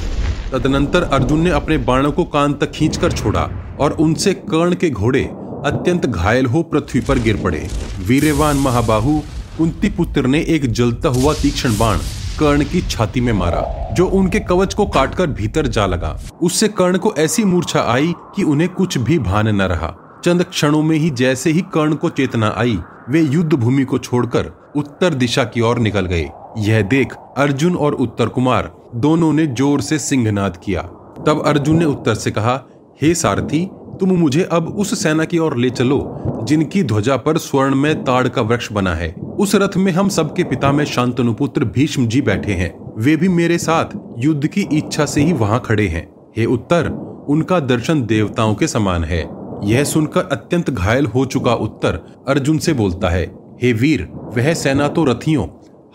तदनंतर 0.52 1.02
अर्जुन 1.02 1.40
ने 1.40 1.50
अपने 1.50 1.78
बाणों 1.78 2.12
को 2.12 2.24
कान 2.24 2.52
तक 2.54 2.70
खींचकर 2.70 3.12
छोड़ा 3.12 3.48
और 3.80 3.92
उनसे 3.92 4.34
कर्ण 4.34 4.74
के 4.74 4.90
घोड़े 4.90 5.22
अत्यंत 5.66 6.06
घायल 6.06 6.46
हो 6.46 6.62
पृथ्वी 6.62 7.00
पर 7.00 7.18
गिर 7.18 7.36
पड़े। 7.36 7.68
वीरवान 7.98 8.56
महाबाहु, 8.56 9.18
कुंती 9.58 9.90
पुत्र 9.90 10.26
ने 10.26 10.40
एक 10.48 10.70
जलता 10.72 11.08
हुआ 11.08 11.34
तीक्ष्ण 11.34 11.78
बाण 11.78 11.98
कर्ण 12.38 12.64
की 12.64 12.80
छाती 12.80 13.20
में 13.20 13.32
मारा, 13.32 13.62
जो 13.92 14.06
उनके 14.06 14.40
कवच 14.40 14.74
को 14.74 14.86
काटकर 14.86 15.26
भीतर 15.26 15.66
जा 15.66 15.86
लगा। 15.86 16.18
उससे 16.42 16.68
कर्ण 16.68 16.98
को 16.98 17.14
ऐसी 17.18 17.44
मूर्छा 17.44 17.80
आई 17.80 18.14
कि 18.36 18.42
उन्हें 18.42 18.68
कुछ 18.68 18.98
भी 18.98 19.18
भान 19.18 19.48
न 19.48 19.62
रहा। 19.62 19.94
चंद 20.24 20.42
क्षणों 20.42 20.82
में 20.82 20.96
ही 20.98 21.10
जैसे 21.10 21.50
ही 21.50 21.60
कर्ण 21.74 21.94
को 21.94 22.08
चेतना 22.08 22.54
आई, 22.56 22.78
वे 23.08 23.20
युद्ध 23.20 23.52
भूमि 23.54 23.84
को 23.84 23.98
छोड़कर 23.98 24.50
उत्तर 24.76 25.14
दिशा 25.14 25.44
की 25.44 25.60
ओर 25.60 25.78
निकल 25.78 26.06
गए। 26.06 26.30
यह 26.58 26.82
देख 26.82 27.14
अर्जुन 27.36 27.76
और 27.76 27.94
उत्तर 27.94 28.28
कुमार 28.28 28.72
दोनों 28.94 29.32
ने 29.32 29.46
ज़ोर 29.46 29.80
से 29.80 29.98
सिंहनाद 29.98 30.56
किया। 30.56 30.82
तब 31.26 31.42
अर्जुन 31.46 31.78
ने 31.78 31.84
उत्तर 31.84 32.14
से 32.14 32.30
कहा, 32.30 32.60
हे 33.02 33.14
सारथी, 33.14 33.68
तुम 34.00 34.12
मुझे 34.12 34.42
अब 34.42 34.68
उस 34.68 35.02
सेना 35.02 35.24
की 35.24 35.38
ओर 35.38 35.56
ले 35.56 35.70
चलो, 35.70 35.98
जिनकी 36.44 36.82
ध्वजा 36.82 37.16
पर 37.16 37.38
स्वर्ण 37.38 37.74
में 37.74 38.04
ताड़ 38.04 38.28
का 38.28 38.42
वृक्ष 38.42 38.72
बना 38.72 38.94
है। 38.94 39.12
उस 39.38 39.54
रथ 39.54 39.76
में 39.76 39.92
हम 39.92 40.08
सबके 40.08 40.44
पिता 40.44 40.72
में 40.72 40.84
शांतनुपुत्र 40.84 41.64
भीष्म 41.64 42.06
जी 42.06 42.20
बैठे 42.22 42.52
हैं। 42.52 42.72
वे 42.96 43.16
भी 43.16 43.28
मेरे 43.28 43.58
साथ 43.58 43.96
युद्ध 44.18 44.46
की 44.46 44.66
इच्छा 44.72 45.06
से 45.06 45.20
ही 45.20 45.32
वहाँ 45.32 45.60
खड़े 45.60 45.86
हैं। 45.88 46.06
हे 46.36 46.44
उत्तर, 46.44 46.88
उनका 47.28 47.60
दर्शन 47.60 48.02
देवताओं 48.02 48.54
के 48.54 48.66
समान 48.66 49.04
है। 49.04 49.22
यह 49.64 49.84
सुनकर 49.84 50.28
अत्यंत 50.32 50.70
घायल 50.70 51.06
हो 51.06 51.24
चुका 51.26 51.54
उत्तर 51.54 52.00
अर्जुन 52.28 52.58
से 52.58 52.72
बोलता 52.72 53.08
है 53.08 53.24
हे 53.62 53.72
वीर, 53.72 54.08
वह 54.36 54.52
सेना 54.54 54.88
तो 54.88 55.04
रथियों, 55.04 55.46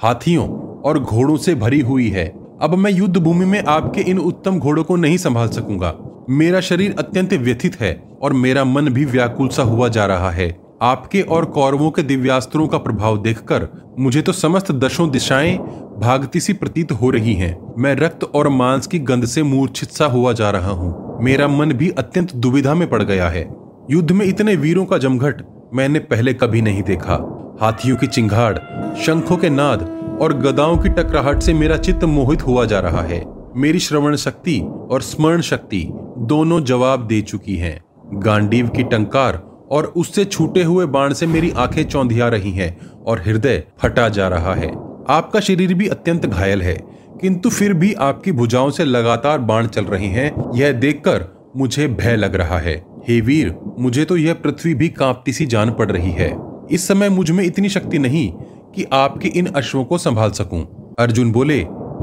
हाथियों 0.02 0.48
और 0.82 1.00
घोड़ों 1.00 1.38
से 1.38 1.56
भरी 1.56 1.80
हुई 1.80 2.08
है। 2.10 2.28
अब 2.62 2.76
मैं 2.76 2.92
युद्ध 2.92 3.18
भूमि 3.18 3.46
में 3.46 3.64
आपके 3.64 4.02
इन 4.02 4.20
उत्तम 4.20 4.60
घोड़ों 4.60 4.84
को 4.84 4.96
नहीं 4.96 5.18
संभाल 5.18 5.48
सकूँगा। 5.48 5.94
मेरा 6.30 6.62
शरीर 6.62 6.96
अत्यंत 7.00 7.34
व्यथित 7.34 7.80
है 7.82 7.94
और 8.22 8.34
मेरा 8.34 8.64
मन 8.66 8.90
भी 8.90 9.06
व्याकुल 9.06 9.48
सा 9.48 9.64
हुआ 9.64 9.88
जा 9.88 10.06
रहा 10.06 10.30
है। 10.32 10.58
आपके 10.82 11.22
और 11.22 11.46
कौरवों 11.46 11.90
के 11.92 12.04
दिव्यास्त्रों 12.04 12.68
का 12.68 12.78
प्रभाव 12.78 13.18
देखकर 13.22 13.68
मुझे 14.00 14.22
तो 14.22 14.32
समस्त 14.32 14.72
दशों 14.72 15.10
दिशाएँ 15.12 15.58
भागती 16.00 16.40
सी 16.40 16.54
प्रतीत 16.54 16.92
हो 16.92 17.10
रही 17.10 17.34
हैं। 17.34 17.58
मैं 17.78 17.96
रक्त 17.96 18.24
और 18.24 18.50
मांस 18.50 18.88
की 18.88 19.00
गंध 19.00 19.26
से 19.26 19.44
मूर्छित 19.44 19.90
सा 19.90 20.06
हुआ 20.06 20.34
जा 20.34 20.50
रहा 20.50 20.72
हूँ। 20.72 21.18
मेरा 21.22 21.48
मन 21.48 21.74
भी 21.74 21.90
अत्यंत 21.90 22.36
दुविधा 22.36 22.74
में 22.74 22.90
पड़ 22.90 23.04
गया 23.04 23.30
है। 23.30 23.50
युद्ध 23.92 24.12
में 24.12 24.26
इतने 24.26 24.56
वीरों 24.56 24.86
का 24.86 24.98
जमघट 24.98 25.42
मैंने 25.74 26.00
पहले 26.00 26.34
कभी 26.34 26.62
नहीं 26.62 26.84
देखा। 26.84 27.18
हाथियों 27.62 27.96
की 27.98 28.08
चिंगाड़, 28.08 28.58
शंखों 28.96 29.38
के 29.38 29.50
नाद 29.50 29.82
और 30.22 30.34
गदाओं 30.34 30.78
की 30.78 30.90
टकराहट 30.90 31.42
से 31.42 31.54
मेरा 31.54 31.78
चित्त 31.78 32.04
मोहित 32.04 32.46
हुआ 32.48 32.66
जा 32.66 32.80
रहा 32.80 33.02
है। 33.02 33.24
मेरी 33.56 33.80
श्रवण 33.80 34.16
शक्ति 34.16 34.60
और 34.92 35.02
स्मरण 35.02 35.42
शक्ति 35.42 35.88
दोनों 36.18 36.64
जवाब 36.64 37.08
दे 37.08 37.22
चुकी 37.22 37.56
हैं। 37.56 37.80
गांडीव 38.14 38.68
की 38.68 38.84
टंकार 38.84 39.42
और 39.72 39.86
उससे 39.96 40.26
छूटे 40.26 40.64
हुए 40.64 40.86
बाण 40.86 41.14
से 41.14 41.28
मेरी 41.28 41.52
आँखें 41.52 41.84
चौंधिया 41.84 42.28
रही 42.28 42.52
हैं 42.52 42.78
और 43.08 43.20
हृदय 43.20 43.64
फटा 43.80 44.10
जा 44.10 44.28
रहा 44.28 44.54
है। 44.54 44.72
आपका 45.10 45.40
शरीर 45.40 45.74
भी 45.74 45.88
अत्यंत 45.88 46.26
घायल 46.26 46.62
है, 46.62 46.76
किंतु 47.22 47.50
फिर 47.50 47.74
भी 47.74 47.94
आपकी 47.94 48.32
भुजाओं 48.32 48.70
से 48.70 48.86
लगातार 48.86 49.40
बाण 49.40 49.68
चल 49.68 49.86
रहे 49.86 50.08
हैं। 50.08 50.32
यह 50.56 50.72
देखकर 50.72 51.26
मुझे 51.58 51.88
भय 51.88 52.16
लग 52.16 52.36
रहा 52.36 52.58
है। 52.58 52.76
हे 53.08 53.22
वीर, 53.22 53.56
मुझे 53.80 54.06
तो 54.06 54.18
यह 54.18 54.34
पृथ्वी 54.34 54.74
भी 54.74 54.90
कांपती 54.90 55.34
सी 55.34 55.46
जान 55.46 55.72
पड़ 55.72 55.92
रही 55.92 56.12
है। 56.12 56.30
इस 56.72 56.88
समय 56.88 57.10
मुझमें 57.10 57.44
इतनी 57.44 57.70
शक्ति 57.70 58.00
नहीं 58.00 58.32
कि 58.76 58.86
आपके 58.94 59.28
इन 59.28 59.46
अश्वों 59.46 59.86
को 59.86 59.98
संभाल 59.98 60.32
सकूँ। 60.32 60.94
अर्जुन 61.00 61.32
बोले, 61.32 61.60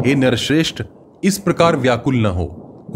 हे 0.06 0.14
नरश्रेष्ठ, 0.14 0.82
इस 1.24 1.38
प्रकार 1.38 1.76
व्याकुल 1.76 2.16
न 2.16 2.26
हो। 2.26 2.46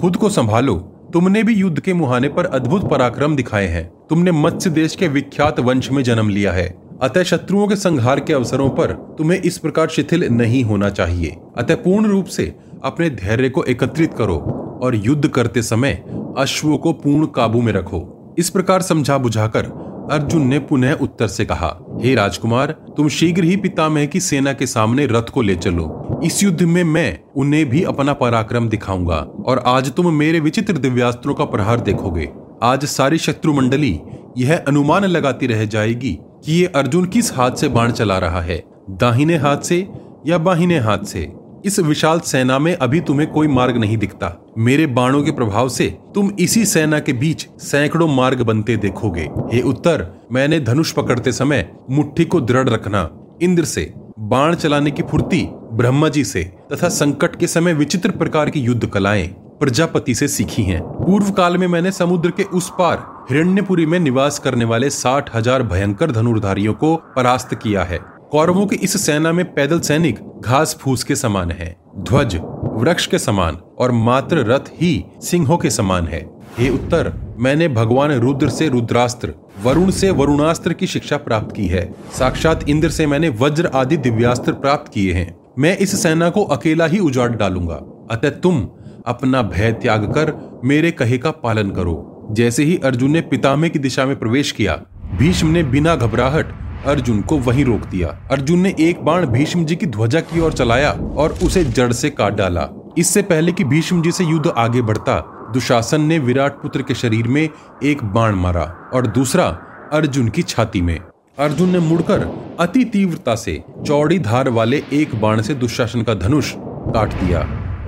खुद 0.01 0.17
को 0.17 0.29
संभालो। 0.29 0.75
तुमने 1.13 1.43
भी 1.43 1.55
युद्ध 1.55 1.81
के 1.81 1.93
मुहाने 1.95 2.29
पर 2.29 2.45
अद्भुत 2.45 2.91
पराक्रम 2.91 3.37
दिखाए 3.37 3.67
हैं। 3.67 3.93
तुमने 4.11 4.33
मत्स्य 4.33 4.71
देश 4.71 4.97
के 4.97 5.09
विख्यात 5.09 5.61
वंश 5.61 5.91
में 5.91 6.03
जन्म 6.03 6.29
लिया 6.29 6.53
है। 6.53 6.83
अतः 7.03 7.23
शत्रुओं 7.23 7.69
के 7.69 7.77
संहार 7.77 8.21
के 8.21 8.33
अवसरों 8.33 8.71
पर 8.71 9.15
तुम्हें 9.19 9.43
इस 9.43 9.59
प्रकार 9.59 9.89
शिथिल 9.89 10.25
नहीं 10.25 10.65
होना 10.65 10.91
चाहिए। 10.91 11.37
अतः 11.57 11.75
पूर्ण 11.75 12.07
रूप 12.07 12.25
से 12.25 12.55
अपने 12.85 13.11
धैर्य 13.11 13.49
को 13.49 13.65
एकत्रित 13.65 14.15
करो 14.15 14.37
और 14.83 14.97
युद्ध 14.97 15.29
करते 15.29 15.63
समय 15.63 16.05
अश्वों 16.39 16.79
को 16.79 16.93
पूर्ण 16.93 17.27
काबू 17.27 17.63
में 17.63 17.73
रखो। 17.73 18.35
इस 18.39 18.51
प्रकार 18.51 18.83
समझा 18.83 19.19
बुझाकर 19.19 19.90
अर्जुन 20.11 20.47
ने 20.47 20.59
पुनः 20.59 20.93
उत्तर 20.93 21.27
से 21.27 21.45
कहा, 21.45 21.69
हे 22.01 22.15
राजकुमार, 22.15 22.71
तुम 22.97 23.09
शीघ्र 23.09 23.45
ही 23.45 23.57
पितामह 23.57 24.07
की 24.07 24.21
सेना 24.21 24.53
के 24.53 24.67
सामने 24.67 25.07
रथ 25.07 25.31
को 25.31 25.43
ले 25.43 25.55
चलो। 25.57 26.21
इस 26.25 26.43
युद्ध 26.43 26.63
में 26.63 26.83
मैं 26.85 27.19
उन्हें 27.37 27.65
भी 27.69 27.83
अपना 27.83 28.13
पराक्रम 28.13 28.69
दिखाऊँगा, 28.69 29.17
और 29.47 29.63
आज 29.67 29.91
तुम 29.93 30.13
मेरे 30.15 30.41
विचित्र 30.41 30.79
दिव्यास्त्रों 30.79 31.35
का 31.35 31.45
प्रहार 31.45 31.81
देखोगे। 31.81 32.29
आज 32.63 32.85
सारी 32.85 33.19
शत्रु 33.19 33.53
मंडली 33.53 33.99
यह 34.39 34.57
अनुमान 34.59 35.05
लगाती 35.05 35.47
रह 35.47 35.65
जाएगी 35.65 36.19
कि 36.45 36.53
ये 36.53 36.67
अर्जुन 36.67 37.05
किस 37.05 37.33
हाथ 37.35 37.51
से 37.51 37.69
बाण 37.69 37.93
चला 37.93 38.19
रहा 38.19 38.41
है, 38.41 38.63
दाहिने 38.91 39.37
हाथ 39.37 39.59
से 39.59 39.87
या 40.27 40.39
बाहिने 40.39 40.79
हाथ 40.79 41.05
से। 41.05 41.21
इस 41.65 41.79
विशाल 41.79 42.21
सेना 42.21 42.59
में 42.59 42.75
अभी 42.75 43.01
तुम्हें 43.01 43.31
कोई 43.31 43.49
मार्ग 43.49 43.77
नहीं 43.77 43.97
दिखता। 43.97 44.33
मेरे 44.59 44.87
बाणों 44.87 45.23
के 45.23 45.31
प्रभाव 45.31 45.69
से 45.69 45.87
तुम 46.15 46.31
इसी 46.39 46.65
सेना 46.65 46.99
के 46.99 47.13
बीच 47.13 47.47
सैकड़ों 47.61 48.09
मार्ग 48.09 48.43
बनते 48.43 48.77
देखोगे। 48.77 49.29
हे 49.53 49.61
उत्तर, 49.63 50.07
मैंने 50.33 50.61
धनुष 50.61 50.93
पकड़ते 50.93 51.33
समय 51.33 51.69
मुट्ठी 51.91 52.25
को 52.25 52.41
दृढ़ 52.41 52.69
रखना, 52.69 53.09
इंद्र 53.43 53.65
से, 53.65 53.93
बाण 54.19 54.55
चलाने 54.55 54.91
की 54.91 55.03
फुर्ती, 55.03 55.43
ब्रह्मा 55.73 56.09
जी 56.09 56.25
से, 56.25 56.43
तथा 56.73 56.89
संकट 56.89 57.37
के 57.37 57.47
समय 57.47 57.75
विचित्र 57.75 58.11
प्रकार 58.11 58.51
की 58.51 58.61
युद्ध 58.61 58.87
कलाएँ, 58.87 59.27
प्रजापति 59.61 60.15
से 60.15 60.29
सीखी 60.29 60.63
हैं। 60.63 60.81
पूर्व 60.83 61.31
काल 61.31 61.57
में 61.59 61.67
मैंने 61.67 61.93
समुद्र 61.93 62.31
के 62.31 62.43
उस 62.43 62.71
पार, 62.79 63.05
हिरण्यपुरी 63.31 63.87
में 63.87 63.99
निवास 64.01 64.39
करने 64.39 64.65
वाले 64.65 64.91
साठ 64.91 65.35
हज़ार 65.37 65.63
भयंकर 65.63 66.11
धनुर्धारियों 66.11 66.75
को 66.75 66.95
परास्त 67.17 67.55
किया 67.55 67.83
है। 67.83 67.99
कौरवों 68.33 68.67
की 68.67 68.77
इस 68.77 69.01
सेना 69.03 69.31
में 69.33 69.45
पैदल 69.55 69.81
सैनिक 69.81 70.19
घास 70.41 70.77
फूस 70.81 71.03
के 71.05 71.15
समान 71.17 71.51
है, 71.51 71.77
ध्वज 71.99 72.37
वृक्ष 72.75 73.07
के 73.07 73.19
समान 73.19 73.57
और 73.79 73.93
मात्र 73.93 74.45
रथ 74.45 74.69
ही 74.73 75.05
सिंहों 75.21 75.57
के 75.59 75.71
समान 75.71 76.07
है। 76.07 76.21
हे 76.59 76.69
उत्तर 76.69 77.13
मैंने 77.39 77.69
भगवान 77.69 78.13
रुद्र 78.13 78.49
से 78.49 78.69
रुद्रास्त्र, 78.69 79.35
वरुण 79.63 79.91
से 79.91 80.11
वरुणास्त्र 80.11 80.73
की 80.73 80.87
शिक्षा 80.87 81.17
प्राप्त 81.17 81.55
की 81.57 81.67
है। 81.67 81.85
साक्षात 82.19 82.69
इंद्र 82.69 82.91
से 82.91 83.07
मैंने 83.07 83.29
वज्र 83.41 83.71
आदि 83.75 83.97
दिव्यास्त्र 83.97 84.53
प्राप्त 84.53 84.93
किए 84.93 85.13
हैं। 85.13 85.35
मैं 85.59 85.77
इस 85.79 86.03
सेना 86.03 86.31
को 86.31 86.45
अकेला 86.45 86.87
ही 86.87 86.99
उजाड़ 86.99 87.31
डालूँगा। 87.33 87.83
अतः 88.11 88.31
तुम 88.31 88.67
अपना 89.07 89.43
भय 89.43 89.73
त्याग 89.73 90.05
कर 90.15 90.61
मेरे 90.65 90.91
कहे 90.93 91.19
का 91.19 91.31
पालन 91.31 91.71
करो। 91.71 92.29
जैसे 92.31 92.65
ही 92.65 92.81
अर्जुन 92.85 93.11
ने 93.11 93.21
पितामह 93.21 93.69
की 93.69 93.79
दिशा 93.79 94.07
में 94.07 94.19
प्रवेश 94.19 94.53
किया, 94.53 94.83
भीष्म 95.15 95.49
ने 95.49 95.63
बिना 95.63 95.97
घबराहट 95.97 96.59
अर्जुन 96.87 97.21
को 97.21 97.39
वहीं 97.39 97.65
रोक 97.65 97.81
दिया। 97.81 98.09
अर्जुन 98.31 98.59
ने 98.59 98.75
एक 98.81 99.05
बाण 99.05 99.27
भीष्म 99.27 99.65
जी 99.65 99.77
की 99.77 99.87
ध्वजा 99.87 100.21
की 100.21 100.41
ओर 100.41 100.53
चलाया 100.53 100.91
और 101.17 101.39
उसे 101.43 101.65
जड़ 101.65 101.93
से 101.93 102.11
काट 102.11 102.35
डाला। 102.35 102.69
इससे 102.99 103.23
पहले 103.23 103.53
कि 103.53 103.65
भीष्म 103.65 104.03
जी 104.03 104.13
से 104.13 104.25
युद्ध 104.25 104.53
आगे 104.57 104.83
बढ़ता, 104.83 105.19
दुशासन 105.55 106.01
ने 106.01 106.19
विराट 106.19 106.53
पुत्र 106.53 106.83
के 106.83 106.95
शरीर 106.95 107.29
में 107.29 107.49
एक 107.83 108.05
बाण 108.05 108.35
मारा 108.35 108.65
और 108.95 109.07
दूसरा 109.07 109.45
अर्जुन 109.93 110.29
की 110.29 110.43
छाती 110.43 110.81
में। 110.81 110.99
अर्जुन 111.39 111.71
ने 111.71 111.79
मुड़कर 111.79 112.27
अति 112.61 112.85
तीव्रता 112.85 113.35
से 113.35 113.63
चौड़ी 113.87 114.19
धार 114.19 114.49
वाले 114.49 114.83
एक 114.93 115.15
बाण 115.21 115.43
से 115.43 115.55
दुशासन 115.55 116.03
का 116.03 116.15
धनुष 116.15 116.53
काट 116.57 117.15
दिया 117.15 117.41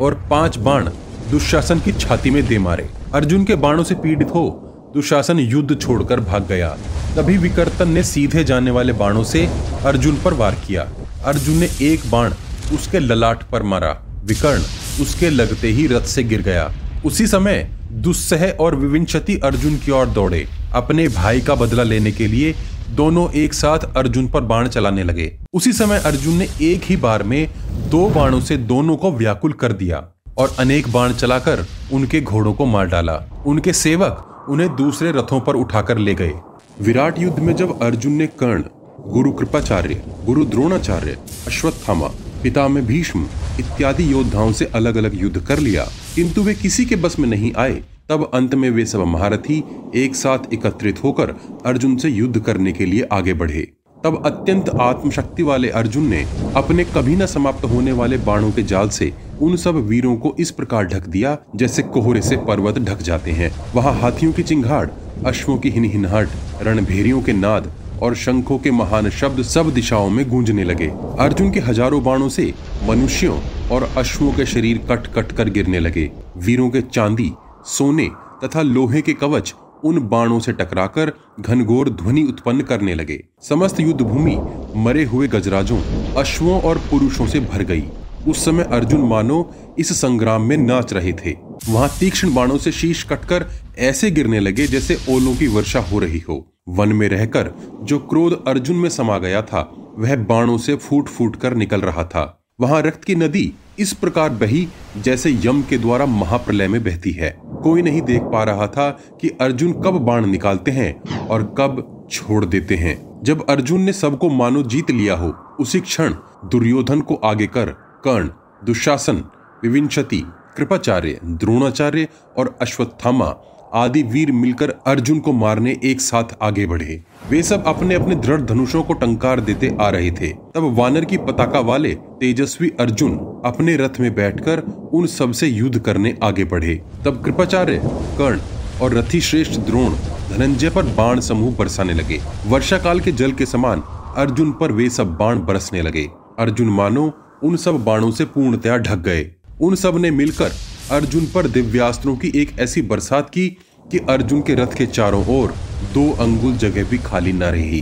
और 0.02 0.14
पाँच 0.30 0.56
बाण 0.58 0.88
दुशासन 1.30 1.80
की 1.80 1.92
छाती 1.92 2.30
में 2.30 2.46
दे 2.46 2.58
मारे। 2.58 2.88
अर्जुन 3.14 3.44
के 3.44 3.54
बाणों 3.56 3.82
से 3.82 3.94
पीड़ित 3.94 4.30
हो 4.30 4.71
दुशासन 4.94 5.38
युद्ध 5.38 5.80
छोड़कर 5.80 6.20
भाग 6.20 6.46
गया। 6.46 6.68
तभी 7.16 7.36
विकर्तन 7.38 7.88
ने 7.88 8.02
सीधे 8.02 8.44
जाने 8.44 8.70
वाले 8.70 8.92
बाणों 8.92 9.22
से 9.24 9.46
अर्जुन 9.84 10.16
पर 10.24 10.34
वार 10.34 10.54
किया। 10.66 10.82
अर्जुन 11.24 11.56
ने 11.56 11.68
एक 11.82 12.00
बाण 12.10 12.32
उसके 12.74 12.98
ललाट 12.98 13.42
पर 13.42 13.62
मारा। 13.62 13.90
विकर्ण 14.24 14.62
उसके 15.02 15.30
लगते 15.30 15.68
ही 15.68 15.86
रथ 15.86 16.04
से 16.06 16.22
गिर 16.22 16.42
गया। 16.42 16.70
उसी 17.04 17.26
समय 17.26 17.68
दुस्सह 17.92 18.46
और 18.60 18.74
विविंशति 18.76 19.36
अर्जुन 19.44 19.76
की 19.76 19.90
ओर 19.90 20.06
दौड़े। 20.06 20.46
अपने 20.74 21.06
भाई 21.08 21.40
का 21.40 21.54
बदला 21.54 21.82
लेने 21.82 22.12
के 22.12 22.26
लिए 22.26 22.54
दोनों 22.90 23.30
एक 23.32 23.54
साथ 23.54 23.78
अर्जुन 23.96 24.28
पर 24.28 24.40
बाण 24.40 24.68
चलाने 24.68 25.04
लगे। 25.04 25.32
उसी 25.52 25.72
समय 25.72 25.98
अर्जुन 25.98 26.34
ने 26.34 26.48
एक 26.62 26.82
ही 26.84 26.96
बार 26.96 27.22
में 27.22 27.48
दो 27.90 28.08
बाणों 28.10 28.40
से 28.40 28.56
दोनों 28.56 28.96
को 28.96 29.12
व्याकुल 29.12 29.52
कर 29.52 29.72
दिया 29.72 30.02
और 30.38 30.54
अनेक 30.58 30.88
बाण 30.88 31.12
चलाकर 31.12 31.64
उनके 31.92 32.20
घोड़ों 32.20 32.52
को 32.54 32.66
मार 32.66 32.86
डाला। 32.86 33.14
उनके 33.46 33.72
सेवक 33.72 34.28
उन्हें 34.48 34.76
दूसरे 34.76 35.12
रथों 35.12 35.40
पर 35.40 35.54
उठाकर 35.54 35.98
ले 35.98 36.14
गए। 36.14 36.32
विराट 36.80 37.18
युद्ध 37.18 37.38
में 37.38 37.56
जब 37.56 37.82
अर्जुन 37.82 38.12
ने 38.12 38.26
कर्ण, 38.26 38.62
गुरु 39.08 39.32
कृपाचार्य, 39.32 40.02
गुरु 40.24 40.44
द्रोणाचार्य, 40.44 41.16
अश्वत्थामा, 41.46 42.08
पिता 42.42 42.68
में 42.68 42.86
भीष्म 42.86 43.26
इत्यादि 43.60 44.12
योद्धाओं 44.12 44.52
से 44.52 44.64
अलग 44.64 44.96
अलग 44.96 45.22
युद्ध 45.22 45.40
कर 45.40 45.58
लिया, 45.58 45.84
किंतु 46.14 46.42
वे 46.42 46.54
किसी 46.54 46.84
के 46.84 46.96
बस 46.96 47.18
में 47.18 47.28
नहीं 47.28 47.52
आए, 47.52 47.82
तब 48.08 48.30
अंत 48.34 48.54
में 48.54 48.70
वे 48.70 48.86
सब 48.86 48.98
महारथी 48.98 49.62
एक 49.94 50.14
साथ 50.14 50.52
एकत्रित 50.52 51.04
होकर 51.04 51.34
अर्जुन 51.66 51.96
से 51.96 52.08
युद्ध 52.08 52.40
करने 52.40 52.72
के 52.72 52.86
लिए 52.86 53.08
आगे 53.12 53.34
बढ़े। 53.34 53.72
तब 54.04 54.22
अत्यंत 54.26 54.68
आत्मशक्ति 54.68 55.42
वाले 55.42 55.68
अर्जुन 55.70 56.06
ने 56.06 56.24
अपने 56.56 56.84
कभी 56.84 57.16
न 57.16 57.26
समाप्त 57.26 57.64
होने 57.64 57.92
वाले 57.92 58.16
बाणों 58.18 58.50
के 58.52 58.62
जाल 58.62 58.88
से 58.88 59.12
उन 59.42 59.56
सब 59.56 59.76
वीरों 59.86 60.16
को 60.16 60.34
इस 60.40 60.50
प्रकार 60.50 60.84
ढक 60.86 61.06
दिया, 61.06 61.36
जैसे 61.56 61.82
कोहरे 61.84 62.20
से 62.22 62.36
पर्वत 62.38 62.78
ढक 62.80 63.02
जाते 63.02 63.30
हैं। 63.30 63.50
वहाँ 63.74 63.92
हाथियों 64.00 64.32
की 64.32 64.42
चिंगाड़, 64.42 64.88
अश्वों 65.26 65.56
की 65.58 65.70
हिनहिनाहट, 65.70 66.28
रणभेरियों 66.62 67.22
के 67.22 67.32
नाद 67.32 67.70
और 68.02 68.14
शंखों 68.14 68.58
के 68.58 68.70
महान 68.70 69.08
शब्द 69.10 69.42
सब 69.44 69.72
दिशाओं 69.74 70.10
में 70.10 70.28
गूंजने 70.30 70.64
लगे। 70.64 70.86
अर्जुन 71.20 71.50
के 71.50 71.60
हज़ारों 71.60 72.02
बाणों 72.04 72.28
से 72.28 72.52
मनुष्यों 72.88 73.38
और 73.70 73.88
अश्वों 73.96 74.32
के 74.32 74.46
शरीर 74.46 74.78
कट 74.90 75.06
कट 75.14 75.32
कर 75.32 75.50
गिरने 75.50 75.80
लगे। 75.80 76.10
वीरों 76.36 76.68
के 76.70 76.80
चांदी, 76.82 77.32
सोने 77.68 78.08
तथा 78.44 78.62
लोहे 78.62 79.02
के 79.02 79.12
कवच 79.14 79.54
उन 79.84 79.98
बाणों 80.08 80.38
से 80.40 80.52
टकराकर 80.52 81.12
घनघोर 81.40 81.88
ध्वनि 81.92 82.22
उत्पन्न 82.22 82.62
करने 82.62 82.94
लगे। 82.94 83.22
समस्त 83.42 83.80
युद्ध 83.80 84.00
भूमि 84.00 84.36
मरे 84.76 85.04
हुए 85.04 85.28
गजराजों, 85.28 85.80
अश्वों 86.16 86.60
और 86.60 86.78
पुरुषों 86.90 87.26
से 87.26 87.40
भर 87.42 87.62
गई। 87.62 87.84
उस 88.28 88.44
समय 88.44 88.62
अर्जुन 88.62 89.00
मानो 89.00 89.54
इस 89.78 89.92
संग्राम 90.00 90.42
में 90.42 90.56
नाच 90.56 90.92
रहे 90.92 91.12
थे। 91.12 91.36
वहाँ 91.68 91.88
तीक्ष्ण 92.00 92.34
बाणों 92.34 92.58
से 92.58 92.72
शीश 92.72 93.02
कटकर 93.02 93.46
ऐसे 93.78 94.10
गिरने 94.10 94.40
लगे 94.40 94.66
जैसे 94.66 94.98
ओलों 95.08 95.34
की 95.36 95.46
वर्षा 95.46 95.80
हो 95.80 95.98
रही 95.98 96.18
हो। 96.18 96.46
वन 96.68 96.88
में 96.88 97.08
रहकर 97.08 97.50
जो 97.82 97.98
क्रोध 97.98 98.44
अर्जुन 98.46 98.76
में 98.76 98.88
समा 98.88 99.18
गया 99.18 99.42
था, 99.42 99.72
वह 99.98 100.16
बाणों 100.16 100.58
से 100.58 100.74
फूट 100.74 101.08
फूट 101.08 101.36
कर 101.36 101.54
निकल 101.54 101.80
रहा 101.80 102.04
था। 102.04 102.44
वहाँ 102.60 102.82
रक्त 102.82 103.04
की 103.04 103.14
नदी 103.14 103.52
इस 103.78 103.92
प्रकार 103.92 104.30
बही 104.30 104.68
जैसे 104.98 105.38
यम 105.44 105.62
के 105.62 105.78
द्वारा 105.78 106.06
महाप्रलय 106.06 106.68
में 106.68 106.84
बहती 106.84 107.10
है। 107.10 107.36
कोई 107.62 107.82
नहीं 107.82 108.02
देख 108.02 108.22
पा 108.22 108.44
रहा 108.44 108.66
था 108.66 108.90
कि 109.20 109.28
अर्जुन 109.40 109.72
कब 109.72 109.98
बाण 109.98 110.26
निकालते 110.26 110.70
हैं 110.70 111.18
और 111.28 111.54
कब 111.58 112.06
छोड़ 112.10 112.44
देते 112.44 112.76
हैं। 112.76 113.20
जब 113.24 113.46
अर्जुन 113.48 113.80
ने 113.80 113.92
सबको 113.92 114.30
मानो 114.30 114.62
जीत 114.62 114.90
लिया 114.90 115.14
हो, 115.14 115.34
उसी 115.60 115.80
क्षण 115.80 116.14
दुर्योधन 116.44 117.00
को 117.00 117.14
आगे 117.14 117.46
कर 117.46 117.91
कर्ण, 118.04 118.28
दुशासन, 118.64 119.24
विविंशति, 119.62 120.22
कृपाचार्य, 120.56 121.18
द्रोणाचार्य 121.24 122.08
और 122.38 122.58
अश्वत्थामा 122.62 123.34
आदि 123.74 124.02
वीर 124.02 124.32
मिलकर 124.32 124.70
अर्जुन 124.86 125.18
को 125.18 125.32
मारने 125.32 125.80
एक 125.84 126.00
साथ 126.00 126.24
आगे 126.42 126.66
बढ़े। 126.66 127.02
वे 127.30 127.42
सब 127.42 127.64
अपने 127.66 127.94
अपने 127.94 128.14
दृढ़ 128.14 128.40
धनुषों 128.40 128.82
को 128.82 128.92
टंकार 128.92 129.40
देते 129.40 129.76
आ 129.80 129.88
रहे 129.88 130.10
थे। 130.10 130.28
तब 130.28 130.76
वानर 130.78 131.04
की 131.04 131.16
पताका 131.16 131.60
वाले 131.60 131.94
तेजस्वी 131.94 132.72
अर्जुन 132.80 133.42
अपने 133.44 133.76
रथ 133.76 134.00
में 134.00 134.14
बैठकर 134.14 134.58
उन 134.92 135.06
सबसे 135.06 135.46
युद्ध 135.46 135.78
करने 135.78 136.18
आगे 136.22 136.44
बढ़े। 136.44 136.82
तब 137.04 137.22
कृपाचार्य, 137.24 137.80
कर्ण 138.18 138.40
और 138.82 138.94
रथी 138.94 139.20
श्रेष्ठ 139.20 139.60
द्रोण 139.60 139.94
धनंजय 140.28 140.70
पर 140.70 140.82
बाण 140.82 141.20
समूह 141.20 141.56
बरसाने 141.56 141.92
लगे। 141.92 142.20
वर्षा 142.46 142.78
काल 142.78 143.00
के 143.00 143.12
जल 143.12 143.32
के 143.32 143.46
समान 143.46 143.82
अर्जुन 144.16 144.52
पर 144.52 144.72
वे 144.72 144.90
सब 144.90 145.16
बाण 145.16 145.38
बरसने 145.38 145.82
लगे। 145.82 146.08
अर्जुन 146.38 146.68
मानो 146.68 147.12
उन 147.42 147.56
सब 147.56 147.84
बाणों 147.84 148.10
से 148.10 148.24
पूर्णतया 148.24 148.76
ढक 148.78 148.98
गए। 148.98 149.30
उन 149.60 149.74
सबने 149.74 150.10
मिलकर 150.10 150.52
अर्जुन 150.90 151.26
पर 151.26 151.46
दिव्यास्त्रों 151.46 152.16
की 152.16 152.32
एक 152.34 152.58
ऐसी 152.60 152.82
बरसात 152.82 153.30
की 153.30 153.48
कि 153.90 153.98
अर्जुन 154.08 154.40
के 154.40 154.54
रथ 154.54 154.76
के 154.76 154.86
चारों 154.86 155.24
ओर 155.28 155.54
दो 155.94 156.10
अंगुल 156.12 156.56
जगह 156.56 156.84
भी 156.84 156.98
खाली 156.98 157.32
न 157.32 157.42
रही। 157.42 157.80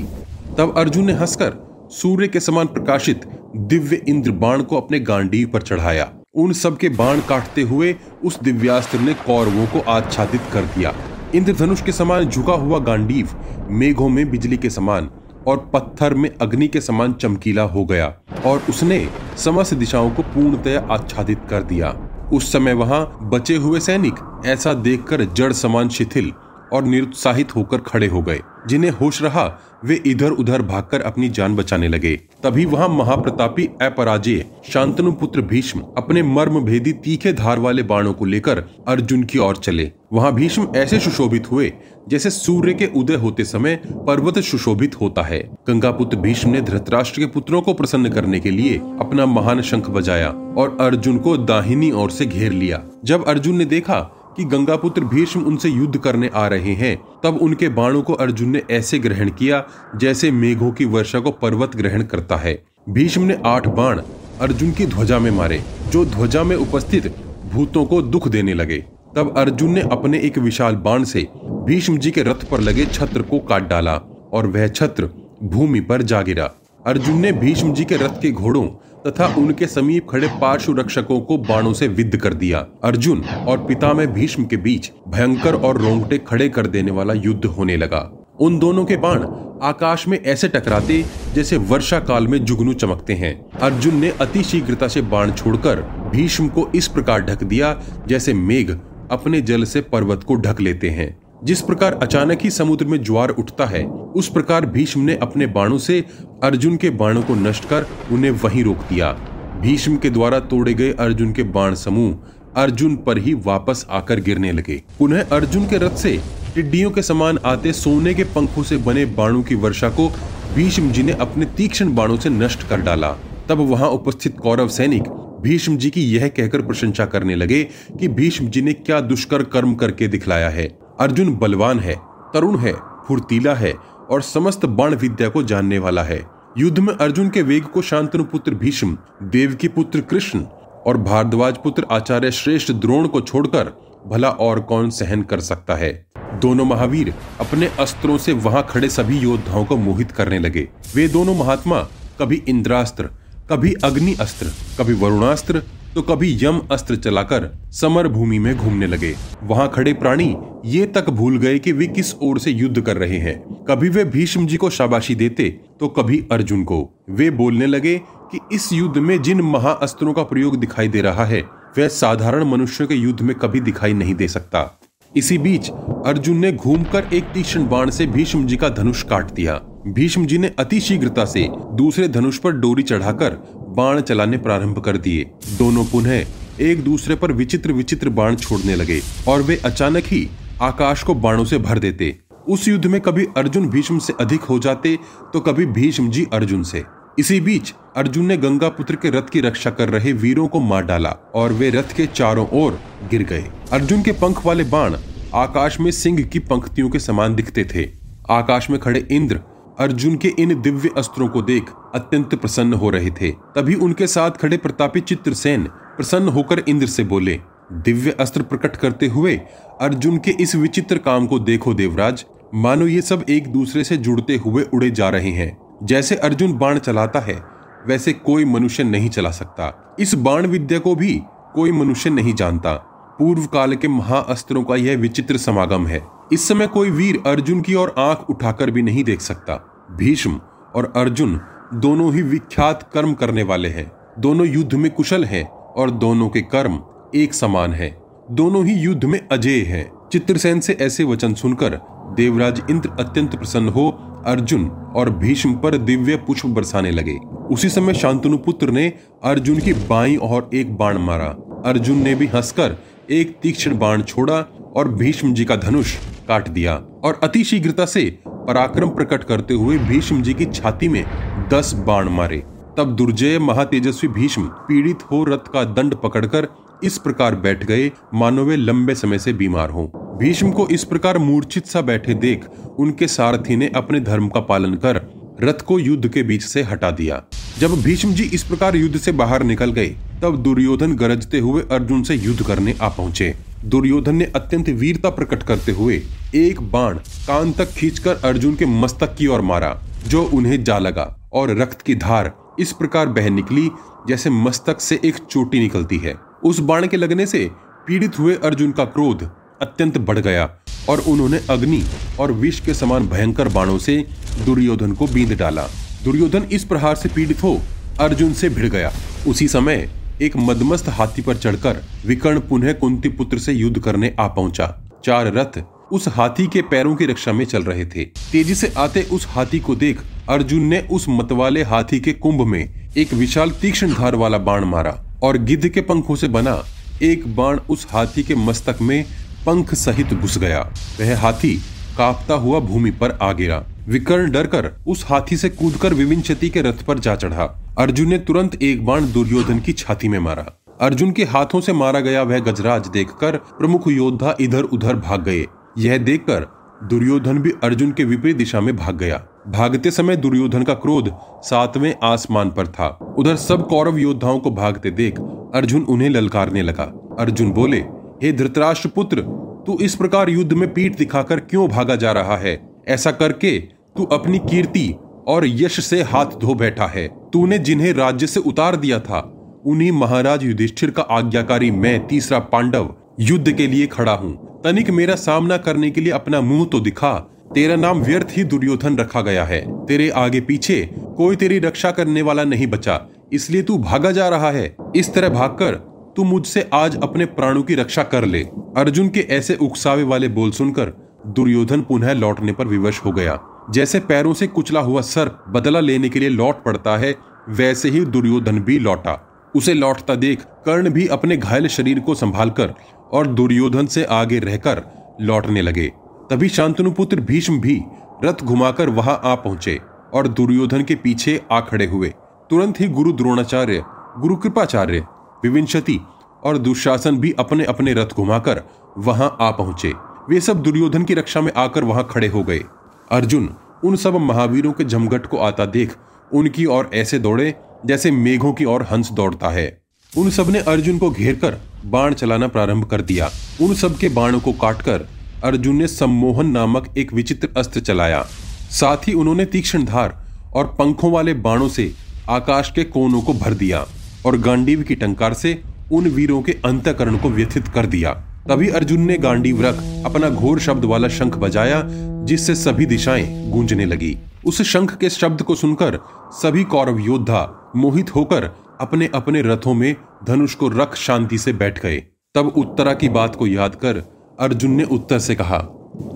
तब 0.59 0.74
अर्जुन 0.77 1.05
ने 1.05 1.12
हंसकर 1.12 1.53
सूर्य 1.93 2.28
के 2.28 2.41
समान 2.41 2.66
प्रकाशित 2.66 3.24
दिव्य 3.57 4.03
इंद्र 4.09 4.31
बाण 4.31 4.62
को 4.62 4.77
अपने 4.77 5.01
गांडीव 5.01 5.49
पर 5.49 5.62
चढ़ाया। 5.62 6.11
उन 6.35 6.53
सब 6.53 6.77
के 6.77 6.89
बाण 6.89 7.20
काटते 7.20 7.62
हुए 7.62 7.95
उस 8.24 8.43
दिव्यास्त्र 8.43 8.99
ने 8.99 9.15
कौरवों 9.16 9.66
को 9.66 9.81
आच्छादित 9.91 10.41
कर 10.53 10.65
दिया। 10.66 10.95
इंद्रधनुष 11.35 11.82
के 11.82 11.93
समान 11.93 12.28
झुका 12.28 12.53
हुआ 12.53 12.78
गांडीव 12.78 13.28
मेघों 13.70 14.09
में 14.09 14.31
बिजली 14.31 14.57
के 14.57 14.70
समान 14.70 15.11
और 15.51 15.70
पत्थर 15.72 16.14
में 16.14 16.31
अग्नि 16.43 16.68
के 16.68 16.81
समान 16.81 17.12
चमकीला 17.14 17.62
हो 17.64 17.85
गया 17.85 18.12
और 18.47 18.62
उसने 18.68 19.06
समस्त 19.39 19.74
दिशाओं 19.77 20.10
को 20.10 20.22
पूर्णतया 20.24 20.86
आच्छादित 20.90 21.47
कर 21.51 21.62
दिया। 21.64 21.94
उस 22.32 22.52
समय 22.52 22.72
वहाँ 22.74 23.18
बचे 23.32 23.56
हुए 23.56 23.81
सैनिक 23.81 24.43
ऐसा 24.47 24.72
देखकर 24.74 25.24
जड़ 25.27 25.52
समान 25.55 25.89
शिथिल 25.89 26.32
और 26.72 26.85
निरुत्साहित 26.85 27.55
होकर 27.55 27.78
खड़े 27.78 28.06
हो 28.06 28.20
गए, 28.22 28.40
जिन्हें 28.68 28.90
होश 28.90 29.20
रहा 29.22 29.44
वे 29.85 29.94
इधर 30.06 30.31
उधर 30.32 30.62
भागकर 30.62 31.01
अपनी 31.01 31.28
जान 31.28 31.55
बचाने 31.56 31.89
लगे। 31.89 32.14
तभी 32.43 32.64
वहाँ 32.64 32.89
महाप्रतापी 32.89 33.66
अपराजय 33.82 34.44
शांतनु 34.64 35.12
पुत्र 35.12 35.43
भीष्म 35.43 35.81
अपने 35.98 36.22
मर्म 36.24 36.60
भेदी 36.60 36.93
तीखे 37.05 37.32
धार 37.32 37.59
वाले 37.59 37.82
बाणों 37.85 38.12
को 38.12 38.24
लेकर 38.24 38.59
अर्जुन 38.89 39.22
की 39.24 39.39
ओर 39.39 39.56
चले। 39.56 39.90
वहाँ 40.12 40.32
भीष्म 40.35 40.66
ऐसे 40.77 41.01
सुशोभित 41.01 41.51
हुए 41.51 41.72
जैसे 42.09 42.31
सूर्य 42.31 42.74
के 42.74 42.86
उदय 42.97 43.14
होते 43.14 43.44
समय 43.44 43.77
पर्वत 44.06 44.39
सुशोभित 44.39 45.01
होता 45.01 45.22
है। 45.22 45.40
गंगा 45.68 45.90
पुत्र 45.90 46.16
भीष्म 46.16 46.51
ने 46.51 46.60
धृतराष्ट्र 46.60 47.20
के 47.20 47.27
पुत्रों 47.27 47.62
को 47.62 47.74
प्रसन्न 47.74 48.09
करने 48.09 48.40
के 48.40 48.51
लिए 48.51 48.78
अपना 49.01 49.27
महान 49.27 49.60
शंख 49.62 49.90
बजाया 49.90 50.28
और 50.28 50.77
अर्जुन 50.81 51.18
को 51.18 51.36
दाहिनी 51.36 51.90
ओर 51.90 52.10
से 52.10 52.27
घेर 52.27 52.52
लिया। 52.52 52.82
जब 53.05 53.27
अर्जुन 53.27 53.56
ने 53.56 53.64
देखा 53.64 54.01
कि 54.36 54.44
गंगापुत्र 54.44 55.05
भीष्म 55.05 55.40
उनसे 55.40 55.68
युद्ध 55.68 55.98
करने 55.98 56.31
आ 56.35 56.47
रहे 56.48 56.74
हैं, 56.74 56.97
तब 57.24 57.39
उनके 57.43 57.68
बाणों 57.68 58.02
को 58.02 58.12
अर्जुन 58.12 58.48
ने 58.48 58.62
ऐसे 58.70 58.98
ग्रहण 58.98 59.31
किया 59.31 59.64
जैसे 59.97 60.31
मेघों 60.31 60.70
की 60.72 60.85
वर्षा 60.85 61.20
को 61.20 61.31
पर्वत 61.31 61.77
ग्रहण 61.77 62.02
करता 62.02 62.36
है। 62.36 62.62
भीष्म 62.89 63.22
ने 63.22 63.39
आठ 63.47 63.68
बाण 63.68 64.01
अर्जुन 64.40 64.70
की 64.70 64.86
ध्वजा 64.86 65.18
में 65.18 65.31
मारे, 65.31 65.62
जो 65.89 66.05
ध्वजा 66.05 66.44
में 66.44 66.56
उपस्थित 66.56 67.14
भूतों 67.52 67.85
को 67.85 68.02
दुख 68.02 68.28
देने 68.28 68.55
लगे। 68.55 68.85
तब 69.16 69.32
अर्जुन 69.37 69.73
ने 69.73 69.81
अपने 69.82 70.19
एक 70.19 70.39
विशाल 70.39 70.77
बाण 70.77 71.05
से 71.05 71.27
भीष्म 71.66 71.99
जी 71.99 72.11
के 72.11 72.23
रथ 72.23 72.45
पर 72.51 72.61
लगे 72.61 72.85
छत्र 72.87 73.23
को 73.23 73.39
काट 73.39 73.69
डाला 73.69 73.95
और 74.32 74.47
वह 74.47 74.66
छत्र 74.69 75.09
भूमि 75.43 75.81
पर 75.81 76.03
जा 76.03 76.20
गिरा। 76.23 76.51
अर्जुन 76.87 77.19
ने 77.19 77.32
भीष्म 77.32 77.73
जी 77.73 77.85
के 77.85 77.97
रथ 77.97 78.20
के 78.23 78.31
घोड़ों 78.31 78.66
तथा 79.07 79.27
उनके 79.39 79.66
समीप 79.66 80.07
खड़े 80.11 80.28
पार्श्व 80.41 80.78
रक्षकों 80.78 81.20
को 81.20 81.39
बाणों 81.39 81.73
से 81.73 81.89
विद्ध 81.89 82.16
कर 82.16 82.35
दिया। 82.35 82.59
अर्जुन 82.85 83.24
और 83.49 83.59
पिता 83.59 83.93
में 83.93 84.07
भीष्म 84.12 84.45
के 84.45 84.57
बीच 84.57 84.91
भयंकर 85.09 85.55
और 85.55 85.81
रोंगटे 85.81 86.19
खड़े 86.19 86.49
कर 86.49 86.66
देने 86.66 86.91
वाला 86.91 87.15
युद्ध 87.15 87.45
होने 87.47 87.77
लगा। 87.77 88.11
उन 88.41 88.59
दोनों 88.59 88.85
के 88.85 88.97
बाण 88.97 89.24
आकाश 89.62 90.07
में 90.09 90.19
ऐसे 90.19 90.49
टकराते 90.49 91.03
जैसे 91.35 91.57
वर्षा 91.57 91.99
काल 92.01 92.27
में 92.27 92.45
जुगनू 92.45 92.73
चमकते 92.74 93.15
हैं। 93.15 93.35
अर्जुन 93.61 93.97
ने 93.97 94.11
अति 94.11 94.43
शीघ्रता 94.43 94.89
से 94.89 95.03
बाण 95.03 95.32
छोड़कर 95.32 95.82
भीष्म 96.12 96.49
को 96.49 96.69
इस 96.74 96.89
प्रकार 96.89 97.20
ढक 97.20 97.43
दिया 97.45 97.74
जैसे 98.09 98.35
मेघ 98.35 98.70
अपने 99.11 99.41
जल 99.41 99.65
से 99.65 99.81
पर्वत 99.81 100.24
को 100.24 100.35
ढक 100.35 100.61
लेते 100.61 100.91
हैं। 100.91 101.19
जिस 101.45 101.61
प्रकार 101.61 101.93
अचानक 101.93 102.39
ही 102.43 102.51
समुद्र 102.51 102.87
में 102.87 103.03
ज्वार 103.03 103.28
उठता 103.28 103.66
है, 103.66 103.85
उस 103.87 104.28
प्रकार 104.28 104.66
भीष्म 104.66 105.01
ने 105.01 105.16
अपने 105.16 105.47
बाणों 105.47 105.78
से 105.78 106.05
अर्जुन 106.45 106.77
के 106.77 106.91
बाणों 106.91 107.23
को 107.23 107.35
नष्ट 107.35 107.65
कर 107.65 107.87
उन्हें 108.12 108.31
वहीं 108.31 108.65
रोक 108.65 108.77
दिया। 108.77 109.12
भीष्म 109.61 109.97
के 109.97 110.11
द्वारा 110.11 110.41
तोड़े 110.41 110.74
गए 110.74 110.93
अर्जुन 110.93 111.32
के 111.32 111.43
बाण 111.43 111.74
समूह 111.74 112.16
अर्जुन 112.57 112.97
पर 112.97 113.19
ही 113.19 113.35
वापस 113.35 113.87
आकर 113.91 114.20
गिरने 114.20 114.53
लगे। 114.53 114.82
पुनः 114.99 115.24
अर्जुन 115.32 115.66
के 115.66 115.78
रथ 115.78 115.97
से 115.97 116.20
टिड्डियों 116.55 116.91
के 116.91 117.03
समान 117.03 117.39
आते 117.45 117.73
सोने 117.73 118.15
के 118.15 118.24
पंखों 118.24 118.62
से 118.62 118.77
बने 118.77 119.05
बाणों 119.05 119.43
की 119.43 119.55
वर्षा 119.55 119.89
को 119.89 120.09
भीष्म 120.55 120.91
जी 120.91 121.03
ने 121.03 121.12
अपने 121.12 121.47
तीक्ष्ण 121.47 121.95
बाणों 121.95 122.16
से 122.16 122.31
नष्ट 122.31 122.69
कर 122.69 122.81
डाला। 122.81 123.16
तब 123.49 123.59
वहाँ 123.59 123.89
उपस्थित 123.89 124.39
कौरव 124.39 124.69
सैनिक 124.69 125.03
भीष्म 125.40 125.76
जी 125.76 125.90
की 125.90 126.02
यह 126.14 126.28
कहकर 126.28 126.62
प्रशंसा 126.62 127.04
करने 127.04 127.34
लगे 127.34 127.62
कि 128.00 128.08
भीष्म 128.08 128.48
जी 128.48 128.62
ने 128.62 128.72
क्या 128.72 129.00
दुष्कर 129.00 129.42
कर्म 129.42 129.74
करके 129.74 130.08
दिखलाया 130.08 130.48
है। 130.48 130.66
अर्जुन 131.00 131.36
बलवान 131.36 131.80
है, 131.80 131.94
तरुण 132.34 132.58
है, 132.58 132.72
फुर्तीला 133.08 133.54
है 133.54 133.72
और 134.10 134.22
समस्त 134.22 134.66
बाण 134.66 134.94
विद्या 134.94 135.28
को 135.28 135.42
जानने 135.42 135.78
वाला 135.78 136.02
है। 136.02 136.24
युद्ध 136.58 136.78
में 136.78 136.94
अर्जुन 136.94 137.28
के 137.28 137.42
वेग 137.42 137.64
को 137.64 137.82
शांतनु 137.82 138.24
पुत्र 138.24 138.54
भीष्म, 138.54 138.98
देव 139.22 139.54
की 139.54 139.68
पुत्र 139.68 140.00
कृष्ण 140.00 140.40
और 140.86 140.96
भारद्वाज 140.96 141.56
पुत्र 141.56 141.86
आचार्य 141.90 142.30
श्रेष्ठ 142.30 142.72
द्रोण 142.72 143.08
को 143.08 143.20
छोड़कर 143.20 143.72
भला 144.06 144.30
और 144.30 144.60
कौन 144.60 144.90
सहन 144.90 145.22
कर 145.22 145.40
सकता 145.40 145.74
है। 145.74 145.92
दोनों 146.40 146.64
महावीर 146.64 147.14
अपने 147.40 147.66
अस्त्रों 147.80 148.18
से 148.18 148.32
वहाँ 148.32 148.66
खड़े 148.70 148.88
सभी 148.88 149.18
योद्धाओं 149.18 149.64
को 149.64 149.76
मोहित 149.76 150.12
करने 150.12 150.38
लगे। 150.38 150.68
वे 150.94 151.08
दोनों 151.08 151.34
महात्मा 151.34 151.80
कभी 152.18 152.42
इंद्रास्त्र 152.48 153.08
कभी 153.51 153.72
अग्नि 153.85 154.14
अस्त्र, 154.20 154.47
कभी 154.78 154.93
वरुणास्त्र 154.94 155.62
तो 155.94 156.02
कभी 156.02 156.28
यम 156.43 156.60
अस्त्र 156.72 156.97
चलाकर 156.97 157.48
समर 157.72 158.09
भूमि 158.09 158.39
में 158.39 158.56
घूमने 158.56 158.86
लगे। 158.86 159.14
वहाँ 159.43 159.68
खड़े 159.68 159.93
प्राणी 159.93 160.35
ये 160.64 160.85
तक 160.86 161.09
भूल 161.10 161.39
गए 161.39 161.59
कि 161.59 161.72
वे 161.72 161.86
किस 161.86 162.14
ओर 162.14 162.39
से 162.39 162.51
युद्ध 162.51 162.81
कर 162.81 162.97
रहे 162.97 163.18
हैं। 163.18 163.64
कभी 163.64 163.89
वे 163.89 164.05
भीष्म 164.05 164.47
जी 164.47 164.56
को 164.56 164.70
शाबाशी 164.70 165.14
देते 165.14 165.48
तो 165.81 165.89
कभी 165.89 166.18
अर्जुन 166.32 166.62
को। 166.64 166.78
वे 167.10 167.31
बोलने 167.31 167.66
लगे 167.66 167.97
कि 168.32 168.39
इस 168.52 168.72
युद्ध 168.72 168.97
में 168.98 169.20
जिन 169.22 169.40
महाअस्त्रों 169.40 170.12
का 170.12 170.22
प्रयोग 170.22 170.56
दिखाई 170.56 170.89
दे 170.89 171.01
रहा 171.01 171.24
है, 171.24 171.40
वह 171.78 171.89
साधारण 171.89 172.44
मनुष्यों 172.44 172.89
के 172.89 172.94
युद्ध 172.94 173.20
में 173.20 173.35
कभी 173.36 173.60
दिखाई 173.60 173.94
नहीं 173.94 174.14
दे 174.14 174.28
सकता। 174.28 174.81
इसी 175.12 175.39
बीच 175.39 175.70
अर्जुन 176.06 176.36
ने 176.36 176.52
घूमकर 176.52 177.09
एक 177.12 177.24
तीक्ष्ण 177.24 177.66
बाण 177.68 177.90
से 177.90 178.06
भीष्म 178.06 178.47
जी 178.47 178.56
का 178.56 178.68
धनुष 178.68 179.02
काट 179.02 179.32
दिया। 179.32 179.60
भीष्म 179.86 180.27
जी 180.27 180.39
ने 180.39 180.51
अति 180.59 180.78
शीघ्रता 180.81 181.24
से 181.24 181.47
दूसरे 181.74 182.07
धनुष 182.09 182.39
पर 182.39 182.52
डोरी 182.52 182.82
चढ़ाकर 182.82 183.35
बाण 183.77 184.01
चलाने 184.01 184.39
प्रारंभ 184.39 184.78
कर 184.78 184.97
दिए। 184.97 185.24
दोनों 185.59 185.85
पुनः 185.85 186.24
एक 186.61 186.82
दूसरे 186.85 187.15
पर 187.15 187.32
विचित्र 187.32 187.73
विचित्र 187.73 188.09
बाण 188.09 188.35
छोड़ने 188.36 188.74
लगे 188.77 189.01
और 189.28 189.43
वे 189.43 189.57
अचानक 189.65 190.05
ही 190.07 190.28
आकाश 190.62 191.02
को 191.02 191.15
बाणों 191.15 191.44
से 191.44 191.59
भर 191.59 191.78
देते। 191.78 192.16
उस 192.48 192.66
युद्ध 192.69 192.86
में 192.86 193.01
कभी 193.01 193.27
अर्जुन 193.36 193.69
भीष्म 193.70 193.98
से 193.98 194.12
अधिक 194.20 194.40
हो 194.40 194.59
जाते 194.59 194.97
तो 195.32 195.40
कभी 195.40 195.66
भीष्म 195.69 196.11
जी 196.11 196.27
अर्जुन 196.32 196.62
से। 196.62 196.82
इसी 197.19 197.40
बीच 197.40 197.73
अर्जुन 197.97 198.27
ने 198.27 198.36
गंगा 198.36 198.69
पुत्र 198.69 198.97
के 198.97 199.11
रथ 199.11 199.31
की 199.32 199.40
रक्षा 199.40 199.70
कर 199.70 199.89
रहे 199.89 200.12
वीरों 200.15 200.47
को 200.48 200.61
मार 200.61 200.85
डाला 200.85 201.11
और 201.35 201.52
वे 201.52 201.70
रथ 201.70 201.97
के 201.97 202.07
चारों 202.07 202.47
ओर 202.52 202.78
गिर 203.11 203.23
गए। 203.23 203.44
अर्जुन 203.73 204.02
के 204.02 204.12
पंख 204.12 204.44
वाले 204.47 204.65
बाण 204.66 204.97
आकाश 205.35 205.81
में 205.81 205.90
सिंह 205.90 206.23
की 206.23 206.39
पंक्तियों 206.40 206.90
के 206.90 206.98
समान 206.98 207.35
दिखते 207.35 207.65
थे। 207.74 207.89
आकाश 208.31 208.69
में 208.70 208.78
खड़े 208.81 209.07
इंद्र 209.11 209.40
अर्जुन 209.81 210.16
के 210.16 210.28
इन 210.39 210.61
दिव्य 210.62 210.90
अस्त्रों 210.98 211.28
को 211.28 211.43
देख 211.43 211.70
अत्यंत 211.94 212.35
प्रसन्न 212.35 212.73
हो 212.73 212.90
रहे 212.90 213.11
थे। 213.11 213.31
तभी 213.55 213.74
उनके 213.74 214.07
साथ 214.07 214.31
खड़े 214.31 214.57
प्रतापी 214.57 215.01
चित्रसेन 215.01 215.65
प्रसन्न 215.97 216.28
होकर 216.28 216.59
इंद्र 216.59 216.86
से 216.86 217.05
बोले, 217.05 217.39
दिव्य 217.73 218.11
अस्त्र 218.11 218.43
प्रकट 218.43 218.77
करते 218.77 219.07
हुए 219.07 219.36
अर्जुन 219.81 220.19
के 220.19 220.31
इस 220.31 220.55
विचित्र 220.57 220.98
काम 220.98 221.27
को 221.27 221.39
देखो 221.39 221.74
देवराज। 221.74 222.24
मानो 222.55 222.86
ये 222.86 223.02
सब 223.02 223.24
एक 223.28 223.48
दूसरे 223.48 223.85
से 223.85 223.97
जुड़ते 223.97 224.36
हुए 224.36 224.65
उड़े 224.74 224.90
जा 224.90 225.09
रहे 225.09 225.31
हैं। 225.31 225.57
जैसे 225.82 226.16
अर्जुन 226.16 226.52
बाण 226.52 226.78
चलाता 226.78 227.20
है, 227.20 227.43
वैसे 227.86 228.12
कोई 228.12 228.44
मनुष्य 228.44 228.85
नहीं 228.85 229.09
चला 229.09 229.31
सकता। 229.31 229.97
इस 230.01 230.15
बाण 230.15 230.47
विद्या 230.47 230.78
को 230.78 230.94
भी 230.94 231.20
कोई 231.55 231.73
मनुष्य 231.73 232.11
नहीं 232.11 232.35
जानता। 232.35 232.74
पूर्व 233.19 233.47
काल 233.47 233.74
के 233.74 233.89
महाअस्त्रों 233.89 234.65
का 234.65 234.77
यह 234.77 234.97
विचित्र 234.97 235.36
समागम 235.36 235.86
है। 235.86 236.02
इस 236.32 236.48
समय 236.48 236.66
कोई 236.66 236.90
वीर 236.90 237.23
अर्जुन 237.27 237.61
की 237.61 237.74
ओर 237.74 237.94
आँख 237.98 238.31
उठाकर 238.31 238.70
भी 238.70 238.82
नहीं 238.82 239.05
देख 239.05 239.20
सकता। 239.20 239.66
भीष्म 239.96 240.40
और 240.74 240.92
अर्जुन 240.96 241.40
दोनों 241.74 242.14
ही 242.14 242.22
विख्यात 242.22 242.90
कर्म 242.94 243.12
करने 243.12 243.42
वाले 243.42 243.68
हैं। 243.68 243.90
दोनों 244.18 244.46
युद्ध 244.46 244.74
में 244.74 244.90
कुशल 244.90 245.24
हैं 245.24 245.48
और 245.48 245.90
दोनों 245.90 246.28
के 246.28 246.40
कर्म 246.40 246.80
एक 247.14 247.34
समान 247.34 247.72
हैं। 247.72 247.96
दोनों 248.30 248.64
ही 248.66 248.74
युद्ध 248.74 249.04
में 249.04 249.18
अजय 249.32 249.60
हैं। 249.62 249.90
चित्रसेन 250.12 250.60
से 250.60 250.76
ऐसे 250.80 251.04
वचन 251.04 251.34
सुनकर 251.34 251.80
देवराज 252.16 252.62
इंद्र 252.70 252.90
अत्यंत 253.00 253.36
प्रसन्न 253.36 253.68
हो 253.68 253.88
अर्जुन 254.26 254.68
और 254.96 255.10
भीष्म 255.10 255.54
पर 255.54 255.76
दिव्य 255.76 256.16
पुष्प 256.16 256.46
बरसाने 256.46 256.90
लगे। 256.90 257.18
उसी 257.50 257.68
समय 257.68 257.94
शांतनु 257.94 258.38
पुत्र 258.38 258.70
ने 258.70 258.92
अर्जुन 259.24 259.58
की 259.58 259.72
बाई 259.72 260.16
और 260.16 260.50
एक 260.54 260.76
बाण 260.76 260.98
मारा। 260.98 261.28
अर्जुन 261.66 261.98
ने 261.98 262.14
भी 262.14 262.26
हंसकर 262.26 262.76
एक 263.10 263.38
तीक्ष्ण 263.42 263.78
बाण 263.78 264.02
छोड़ा 264.02 264.40
और 264.76 264.88
भीष्म 264.88 265.34
जी 265.34 265.44
का 265.44 265.56
धनुष 265.56 265.96
काट 266.31 266.48
दिया 266.48 266.74
और 267.05 267.20
अति 267.23 267.44
शीघ्रता 267.44 267.86
से 267.86 268.05
पराक्रम 268.27 268.89
प्रकट 268.89 269.24
करते 269.24 269.55
हुए 269.55 269.78
भीष्म 269.78 270.23
जी 270.23 270.35
की 270.35 270.44
छाती 270.47 270.89
में 270.89 271.05
दस 271.52 271.73
बाण 271.86 272.09
मारे। 272.09 272.43
तब 272.77 272.94
दुर्जय 272.97 273.39
महातेजस्वी 273.39 274.09
भीष्म 274.11 274.47
पीड़ित 274.69 275.02
हो 275.02 275.24
रथ 275.24 275.52
का 275.52 275.65
दंड 275.65 275.94
पकड़कर 275.94 276.48
इस 276.85 276.98
प्रकार 276.98 277.35
बैठ 277.36 277.65
गए, 277.65 277.90
मानो 278.15 278.44
वे 278.44 278.57
लंबे 278.57 278.94
समय 278.94 279.19
से 279.19 279.32
बीमार 279.32 279.70
हों। 279.70 279.86
भीष्म 280.19 280.51
को 280.51 280.66
इस 280.69 280.85
प्रकार 280.85 281.19
मूर्छित 281.19 281.66
सा 281.66 281.81
बैठे 281.81 282.15
देख 282.15 282.44
उनके 282.78 283.07
सारथी 283.09 283.57
ने 283.57 283.70
अपने 283.77 284.01
धर्म 284.01 284.28
का 284.28 284.40
पालन 284.40 284.74
कर 284.74 284.98
रथ 285.40 285.60
को 285.60 285.78
युद्ध 285.78 286.08
के 286.08 286.22
बीच 286.22 286.42
से 286.42 286.62
हटा 286.62 286.90
दिया। 286.90 287.22
जब 287.58 287.80
भीष्म 287.82 288.12
जी 288.12 288.24
इस 288.24 288.42
प्रकार 288.42 288.76
युद्ध 288.76 288.96
से 288.96 289.12
बाहर 289.12 289.42
निकल 289.42 289.70
गए, 289.72 289.86
तब 290.22 290.36
दुर्योधन 290.36 290.96
गरजते 290.96 291.38
हुए 291.38 291.62
अर्जुन 291.70 292.02
से 292.02 292.14
युद्ध 292.14 292.46
करने 292.46 292.74
आ 292.82 292.88
पहुँचे। 292.88 293.34
दुर्योधन 293.64 294.14
ने 294.14 294.24
अत्यंत 294.24 294.68
वीरता 294.68 295.10
प्रकट 295.10 295.42
करते 295.42 295.72
हुए 295.72 296.02
एक 296.34 296.60
बाण 296.62 296.98
कान 297.26 297.52
तक 297.52 297.72
खींचकर 297.72 298.20
अर्जुन 298.24 298.54
के 298.54 298.66
मस्तक 298.66 299.14
की 299.14 299.26
ओर 299.26 299.40
मारा, 299.40 299.76
जो 300.08 300.22
उन्हें 300.24 300.62
जा 300.64 300.78
लगा 300.78 301.14
और 301.32 301.56
रक्त 301.56 301.82
की 301.82 301.94
धार 301.94 302.32
इस 302.60 302.72
प्रकार 302.72 303.06
बह 303.08 303.28
निकली 303.30 303.68
जैसे 304.08 304.30
मस्तक 304.30 304.80
से 304.80 305.00
एक 305.04 305.16
चोटी 305.30 305.60
निकलती 305.60 305.98
है। 305.98 306.14
उस 306.44 306.58
बाण 306.60 306.86
के 306.86 306.96
लगने 306.96 307.26
से 307.26 307.50
पीड़ित 307.86 308.18
हुए 308.18 308.34
अर्जुन 308.34 308.72
का 308.72 308.84
क्रोध 308.86 309.22
अत्यंत 309.62 309.98
बढ़ 309.98 310.18
गया 310.18 310.44
और 310.89 311.01
उन्होंने 311.01 311.40
अग्नि 311.51 311.82
और 312.20 312.32
विष 312.32 312.61
के 312.61 312.74
समान 312.74 313.09
भयंकर 313.09 313.48
बाणों 313.48 313.78
से 313.78 313.97
दुर्योधन 314.44 314.93
को 314.93 315.07
बींद 315.07 315.36
डाला। 315.39 315.66
दुर्योधन 316.05 316.47
इस 316.52 316.65
प्रहार 316.65 316.97
से 316.97 317.09
पीड़ित 317.09 317.43
हो, 317.43 317.61
अर्जुन 318.01 318.32
से 318.32 318.48
भिड़ 318.48 318.69
गया। 318.69 318.93
उसी 319.28 319.48
समय 319.48 319.89
एक 320.23 320.36
मदमस्त 320.39 320.89
हाथी 320.89 321.23
पर 321.23 321.36
चढ़कर 321.36 321.82
विकर्ण 322.07 322.40
पुनः 322.40 322.73
कुंती 322.73 323.09
पुत्र 323.09 323.39
से 323.39 323.52
युद्ध 323.52 323.78
करने 323.78 324.15
आ 324.20 324.27
पहुँचा। 324.28 324.66
चार 325.05 325.32
रथ 325.35 325.62
उस 325.93 326.09
हाथी 326.09 326.47
के 326.47 326.62
पैरों 326.62 326.94
की 326.97 327.07
रक्षा 327.07 327.32
में 327.32 327.44
चल 327.44 327.62
रहे 327.62 327.85
थे। 327.85 328.05
तेज़ी 328.32 328.55
से 328.55 328.73
आते 328.77 329.02
उस 329.12 329.27
हाथी 329.28 329.59
को 329.61 329.74
देख 329.77 330.02
अर्जुन 330.28 330.65
ने 330.65 330.81
उस 330.90 331.07
मतवाले 331.09 331.62
हाथी 331.62 332.01
के 332.01 332.12
कुंभ 332.15 332.47
में 332.47 332.93
एक 332.97 333.15
विशाल 333.15 333.51
तीक्ष्ण 333.51 333.93
धार 333.94 334.15
वाला 334.15 334.39
बाण 334.40 334.65
मारा 334.65 334.93
और 335.23 335.39
गिद्ध 335.39 335.69
के 335.69 335.81
पंखों 335.81 336.16
से 336.16 336.28
बना 336.28 336.62
एक 337.02 337.24
बाण 337.36 337.59
उस 337.70 337.86
हाथी 337.90 338.23
के 338.23 338.35
मस्तक 338.35 338.78
में 338.82 339.05
पंख 339.46 339.74
सहित 339.74 340.14
घुस 340.14 340.38
गया। 340.38 340.60
वह 341.00 341.18
हाथी 341.18 341.54
कांपता 341.98 342.34
हुआ 342.34 342.60
भूमि 342.60 342.90
पर 342.90 343.18
आ 343.22 343.32
गिरा। 343.32 343.62
विकर्ण 343.88 344.30
डरकर 344.30 344.70
उस 344.86 345.04
हाथी 345.08 345.36
से 345.36 345.48
कूदकर 345.48 345.94
विविंशति 345.94 346.48
के 346.48 346.62
रथ 346.62 346.82
पर 346.82 346.98
जा 346.98 347.14
चढ़ा। 347.16 347.44
अर्जुन 347.78 348.08
ने 348.08 348.18
तुरंत 348.18 348.62
एक 348.62 348.84
बाण 348.86 349.12
दुर्योधन 349.12 349.58
की 349.58 349.72
छाती 349.72 350.08
में 350.08 350.18
मारा। 350.18 350.46
अर्जुन 350.80 351.12
के 351.12 351.24
हाथों 351.24 351.60
से 351.60 351.72
मारा 351.72 352.00
गया 352.00 352.22
वह 352.22 352.38
गजराज 352.38 352.88
देखकर 352.88 353.36
प्रमुख 353.58 353.88
योद्धा 353.88 354.34
इधर 354.40 354.62
उधर 354.62 354.96
भाग 354.96 355.24
गए। 355.24 355.44
यह 355.78 355.98
देखकर 355.98 356.46
दुर्योधन 356.84 357.38
भी 357.38 357.52
अर्जुन 357.64 357.92
के 357.92 358.04
विपरीत 358.04 358.36
दिशा 358.36 358.60
में 358.60 358.76
भाग 358.76 358.96
गया। 358.96 359.22
भागते 359.48 359.90
समय 359.90 360.16
दुर्योधन 360.16 360.62
का 360.62 360.74
क्रोध 360.74 361.10
सातवें 361.42 361.94
आसमान 362.02 362.50
पर 362.50 362.66
था। 362.66 362.88
उधर 363.18 363.36
सब 363.36 363.66
कौरव 363.68 363.98
योद्धाओं 363.98 364.38
को 364.38 364.50
भागते 364.50 364.90
देख 364.90 365.18
अर्जुन 365.54 365.82
उन्हें 365.82 366.10
ललकारने 366.10 366.62
लगा। 366.62 366.84
अर्जुन 367.18 367.50
बोले 367.50 367.84
हे 368.22 368.32
धृतराष्ट्र 368.32 368.88
पुत्र 368.88 369.20
तू 369.66 369.76
इस 369.82 369.94
प्रकार 369.94 370.30
युद्ध 370.30 370.52
में 370.52 370.72
पीठ 370.74 370.97
दिखाकर 370.97 371.40
क्यों 371.40 371.68
भागा 371.68 371.97
जा 371.97 372.12
रहा 372.12 372.36
है? 372.36 372.60
ऐसा 372.88 373.10
करके 373.12 373.59
तू 373.97 374.05
अपनी 374.12 374.38
कीर्ति 374.40 374.88
और 375.28 375.47
यश 375.47 375.84
से 375.84 376.02
हाथ 376.02 376.38
धो 376.40 376.55
बैठा 376.55 376.86
है। 376.86 377.06
तूने 377.32 377.59
जिन्हें 377.59 377.92
राज्य 377.94 378.26
से 378.26 378.40
उतार 378.40 378.76
दिया 378.76 378.98
था, 379.01 379.20
उन्हीं 379.66 379.90
महाराज 379.92 380.44
युधिष्ठिर 380.44 380.90
का 380.90 381.02
आज्ञाकारी 381.02 381.70
मैं, 381.70 382.06
तीसरा 382.06 382.38
पांडव, 382.38 382.94
युद्ध 383.20 383.52
के 383.52 383.66
लिए 383.66 383.86
खड़ा 383.86 384.12
हूँ। 384.12 384.62
तनिक 384.64 384.90
मेरा 384.90 385.14
सामना 385.16 385.56
करने 385.59 385.90
के 385.90 386.01
लिए 386.01 386.12
अपना 386.12 386.40
मुँह 386.40 386.64
तो 386.64 386.80
दिखा। 386.80 387.12
तेरा 387.55 387.76
नाम 387.76 388.01
व्यर्थ 388.01 388.28
ही 388.30 388.44
दुर्योधन 388.44 388.97
रखा 388.97 389.20
गया 389.20 389.44
है। 389.44 389.60
तेरे 389.86 390.09
आगे 390.10 390.40
पीछे 390.40 390.82
कोई 391.16 391.36
तेरी 391.36 391.59
रक्षा 391.59 391.90
करने 391.90 392.22
वाला 392.22 392.44
नहीं 392.44 392.66
बचा, 392.66 393.01
इसलिए 393.32 393.62
तू 393.62 393.78
भागा 393.78 394.10
जा 394.12 394.28
रहा 394.28 394.51
है। 394.51 394.74
इस 394.97 395.12
तरह 395.14 395.28
भागकर 395.28 395.74
तू 396.20 396.24
मुझसे 396.24 396.68
आज 396.74 396.97
अपने 397.02 397.24
प्राणों 397.24 397.62
की 397.62 397.74
रक्षा 397.74 398.02
कर 398.02 398.24
ले। 398.24 398.40
अर्जुन 398.76 399.09
के 399.09 399.20
ऐसे 399.30 399.55
उकसावे 399.56 400.02
वाले 400.02 400.28
बोल 400.28 400.51
सुनकर 400.51 400.86
दुर्योधन 401.26 401.80
पुनः 401.80 402.12
लौटने 402.12 402.52
पर 402.52 402.66
विवश 402.66 402.98
हो 403.05 403.12
गया। 403.12 403.38
जैसे 403.70 404.01
पैरों 404.01 404.32
से 404.34 404.47
कुचला 404.47 404.80
हुआ 404.80 405.01
सर 405.01 405.30
बदला 405.48 405.80
लेने 405.80 406.09
के 406.09 406.18
लिए 406.18 406.28
लौट 406.28 406.62
पड़ता 406.64 406.97
है, 406.97 407.14
वैसे 407.48 407.90
ही 407.90 408.05
दुर्योधन 408.06 408.59
भी 408.60 408.78
लौटा। 408.78 409.14
उसे 409.56 409.74
लौटता 409.74 410.14
देख 410.14 410.42
कर्ण 410.66 410.90
भी 410.90 411.06
अपने 411.06 411.36
घायल 411.36 411.68
शरीर 411.68 412.01
को 412.01 412.14
संभालकर 412.14 412.74
और 413.12 413.26
दुर्योधन 413.26 413.86
से 413.86 414.05
आगे 414.05 414.38
रहकर 414.38 414.82
लौटने 415.20 415.62
लगे। 415.62 415.86
तभी 416.30 416.48
शांतनुपुत्र 416.48 417.20
भीष्म 417.20 417.60
भी 417.60 417.80
रथ 418.24 418.44
घुमाकर 418.44 418.90
वहाँ 418.90 419.20
आ 419.24 419.34
पहुँचे 419.36 419.78
और 420.14 420.28
दुर्योधन 420.28 420.82
के 420.82 420.94
पीछे 420.94 421.40
आ 421.52 421.60
खड़े 421.60 421.86
हुए। 421.86 422.12
तुरंत 422.51 422.80
ही 422.80 422.88
गुरु 422.88 423.12
द्रोणाचार्य, 423.12 423.82
गुरु 424.18 424.36
कृपाचार्य 424.36 425.05
विविंशति 425.44 425.98
और 426.44 426.58
दुशासन 426.58 427.16
भी 427.16 427.32
अपने 427.38 427.64
अपने 427.64 427.92
रथ 427.94 428.14
घुमाकर 428.16 428.62
वहाँ 428.98 429.36
आ 429.40 429.50
पहुँचे। 429.50 429.92
वे 430.30 430.40
सब 430.40 430.62
दुर्योधन 430.62 431.04
की 431.04 431.14
रक्षा 431.14 431.40
में 431.40 431.52
आकर 431.56 431.84
वहाँ 431.84 432.06
खड़े 432.10 432.28
हो 432.28 432.42
गए। 432.42 432.62
अर्जुन 433.10 433.48
उन 433.84 433.96
सब 433.96 434.16
महावीरों 434.16 434.72
के 434.72 434.84
जमघट 434.84 435.26
को 435.26 435.36
आता 435.36 435.66
देख 435.66 435.96
उनकी 436.32 436.64
ओर 436.66 436.90
ऐसे 436.94 437.18
दौड़े 437.18 437.54
जैसे 437.86 438.10
मेघों 438.10 438.52
की 438.52 438.64
ओर 438.64 438.82
हंस 438.82 439.10
दौड़ता 439.10 439.48
है। 439.48 439.82
उन 440.12 440.30
सबने 440.30 440.58
अर्जुन 440.58 440.98
को 440.98 441.10
घेर 441.10 441.34
कर 441.34 441.56
बाण 441.84 442.14
चलाना 442.14 442.48
प्रारंभ 442.48 442.84
कर 442.84 443.00
दिया। 443.00 443.30
उन 443.62 443.74
सब 443.74 443.96
के 443.96 444.08
बाणों 444.08 444.40
को 444.40 444.52
काटकर 444.52 445.06
अर्जुन 445.44 445.76
ने 445.76 445.86
सम्मोहन 445.86 446.50
नामक 446.50 446.94
एक 446.98 447.12
विचित्र 447.12 447.48
अस्त्र 447.56 447.80
चलाया। 447.80 448.22
साथ 448.70 449.08
ही 449.08 449.12
उन्होंने 449.12 449.44
तीक्ष्ण 449.44 449.84
धार 449.84 450.18
और 450.54 450.66
पंखों 450.78 451.12
वाले 451.12 451.34
बाणों 451.34 451.68
से 451.68 451.92
आकाश 452.28 452.72
के 452.74 452.84
कोनों 452.84 453.22
को 453.22 453.34
भर 453.34 453.54
दिया। 453.54 453.84
और 454.26 454.38
गांडीव 454.38 454.82
की 454.82 454.94
टंकार 454.94 455.34
से 455.34 455.62
उन 455.92 456.09
वीरों 456.09 456.42
के 456.42 456.52
अंतकरण 456.64 457.16
को 457.16 457.28
व्यथित 457.28 457.68
कर 457.68 457.86
दिया। 457.86 458.12
तभी 458.48 458.68
अर्जुन 458.68 459.01
ने 459.01 459.16
गांडीव 459.18 459.62
रख 459.62 459.78
अपना 460.06 460.30
घोर 460.30 460.60
शब्द 460.60 460.84
वाला 460.84 461.09
शंख 461.09 461.36
बजाया, 461.36 461.82
जिससे 462.24 462.55
सभी 462.55 462.86
दिशाएँ 462.86 463.51
गूंजने 463.51 463.84
लगी। 463.84 464.16
उस 464.47 464.62
शंख 464.62 464.97
के 464.97 465.10
शब्द 465.10 465.42
को 465.42 465.55
सुनकर 465.55 465.98
सभी 466.32 466.64
कौरव 466.64 466.98
योद्धा 466.98 467.72
मोहित 467.76 468.14
होकर 468.14 468.44
अपने 468.80 469.10
अपने 469.14 469.42
रथों 469.42 469.74
में 469.74 469.97
धनुष 470.26 470.55
को 470.55 470.68
रख 470.68 470.94
शांति 470.94 471.38
से 471.38 471.52
बैठ 471.52 471.82
गए। 471.82 471.97
तब 472.34 472.52
उत्तरा 472.56 472.94
की 472.94 473.09
बात 473.09 473.36
को 473.36 473.47
याद 473.47 473.74
कर 473.74 473.97
अर्जुन 474.40 474.70
ने 474.70 474.84
उत्तर 474.84 475.18
से 475.18 475.34
कहा, 475.34 475.59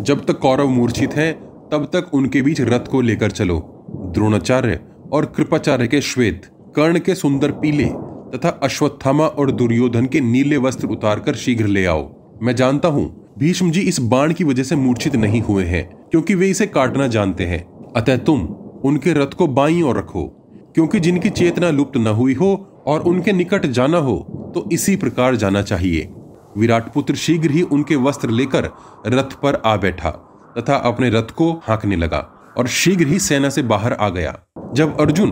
जब 0.00 0.24
तक 0.24 0.38
कौरव 0.38 0.68
मूर्छित 0.68 1.14
हैं, 1.14 1.32
तब 1.68 1.90
तक 1.92 2.14
उनके 2.14 2.42
बीच 2.42 2.60
रथ 2.60 2.86
को 2.90 3.00
लेकर 3.00 3.30
चलो। 3.30 3.58
द्रोणाचार्य 4.14 4.80
और 5.12 5.24
कृपाचार्य 5.26 5.86
के 5.86 6.00
श्वेत 6.00 6.50
कर्ण 6.76 6.98
के 6.98 7.14
सुंदर 7.14 7.50
पीले 7.52 7.84
तथा 8.30 8.48
अश्वत्थामा 8.62 9.26
और 9.26 9.50
दुर्योधन 9.50 10.06
के 10.06 10.20
नीले 10.20 10.56
वस्त्र 10.56 10.86
उतारकर 10.86 11.34
शीघ्र 11.34 11.66
ले 11.66 11.84
आओ। 11.86 12.08
मैं 12.42 12.54
जानता 12.56 12.88
हूँ, 12.88 13.34
भीष्म 13.38 13.70
जी 13.70 13.80
इस 13.80 14.00
बाण 14.02 14.32
की 14.32 14.44
वजह 14.44 14.62
से 14.62 14.76
मूर्छित 14.76 15.16
नहीं 15.16 15.40
हुए 15.42 15.64
हैं, 15.64 15.84
क्योंकि 16.10 16.34
वे 16.34 16.48
इसे 16.50 16.66
काटना 16.66 17.06
जानते 17.08 17.46
हैं। 17.46 17.62
अतः 17.96 18.16
तुम 18.18 18.40
उनके 18.84 19.12
रथ 19.12 19.34
को 19.34 19.46
बाई 19.48 19.80
और 19.82 19.98
रखो, 19.98 20.24
क्योंकि 20.74 21.00
जिनकी 21.00 21.30
चेतना 21.30 21.70
लुप्त 21.70 21.96
न 21.96 22.14
हुई 22.14 22.34
हो 22.34 22.54
और 22.86 23.02
उनके 23.02 23.32
निकट 23.32 23.66
जाना 23.68 23.98
हो 23.98 24.16
तो 24.54 24.68
इसी 24.72 24.96
प्रकार 24.96 25.36
जाना 25.36 25.62
चाहिए। 25.62 26.08
विराट 26.56 26.92
पुत्र 26.92 27.14
शीघ्र 27.16 27.50
ही 27.50 27.62
उनके 27.62 27.96
वस्त्र 27.98 28.30
लेकर 28.30 28.70
रथ 29.06 29.40
पर 29.42 29.62
आ 29.66 29.76
बैठा 29.76 30.10
तथा 30.58 30.76
अपने 30.84 31.10
रथ 31.10 31.30
को 31.36 31.50
हाँकने 31.64 31.96
लगा 31.96 32.18
और 32.58 32.66
शीघ्र 32.72 33.06
ही 33.06 33.18
सेना 33.20 33.48
से 33.48 33.62
बाहर 33.64 33.92
आ 33.92 34.08
गया। 34.08 34.38
जब 34.74 35.00
अर्जुन 35.00 35.30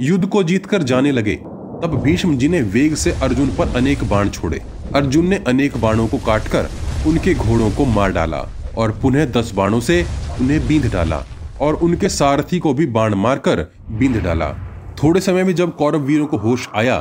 युद्ध 0.00 0.26
को 0.26 0.42
जीतकर 0.42 0.82
जाने 0.82 1.12
लगे। 1.12 1.34
तब 1.82 2.00
भीष्म 2.04 2.36
जी 2.36 2.48
ने 2.48 2.62
वेग 2.62 2.94
से 2.94 3.12
अर्जुन 3.12 3.46
पर 3.46 3.76
अनेक 3.76 4.04
बाण 4.04 4.28
छोड़े। 4.28 4.62
अर्जुन 4.94 5.26
ने 5.26 5.36
अनेक 5.36 5.76
बाणों 5.76 6.08
को 6.08 6.18
काटकर 6.18 6.68
उनके 7.06 7.34
घोड़ों 7.34 7.70
को 7.70 7.84
मार 7.84 8.12
डाला 8.12 8.48
और 8.78 8.98
पुनः 9.02 9.24
दस 9.24 9.52
बाणों 9.54 9.80
से 9.80 10.06
उन्हें 10.40 10.66
बींध 10.66 10.92
डाला 10.92 11.24
और 11.60 11.74
उनके 11.74 12.08
सारथी 12.08 12.58
को 12.58 12.74
भी 12.74 12.86
बाण 12.86 13.14
मारकर 13.14 13.72
बींध 13.90 14.22
डाला। 14.22 14.48
थोड़े 15.02 15.20
समय 15.20 15.44
में 15.44 15.54
जब 15.54 15.76
कौरव 15.76 16.00
वीरों 16.00 16.26
को 16.26 16.36
होश 16.36 16.68
आया, 16.74 16.98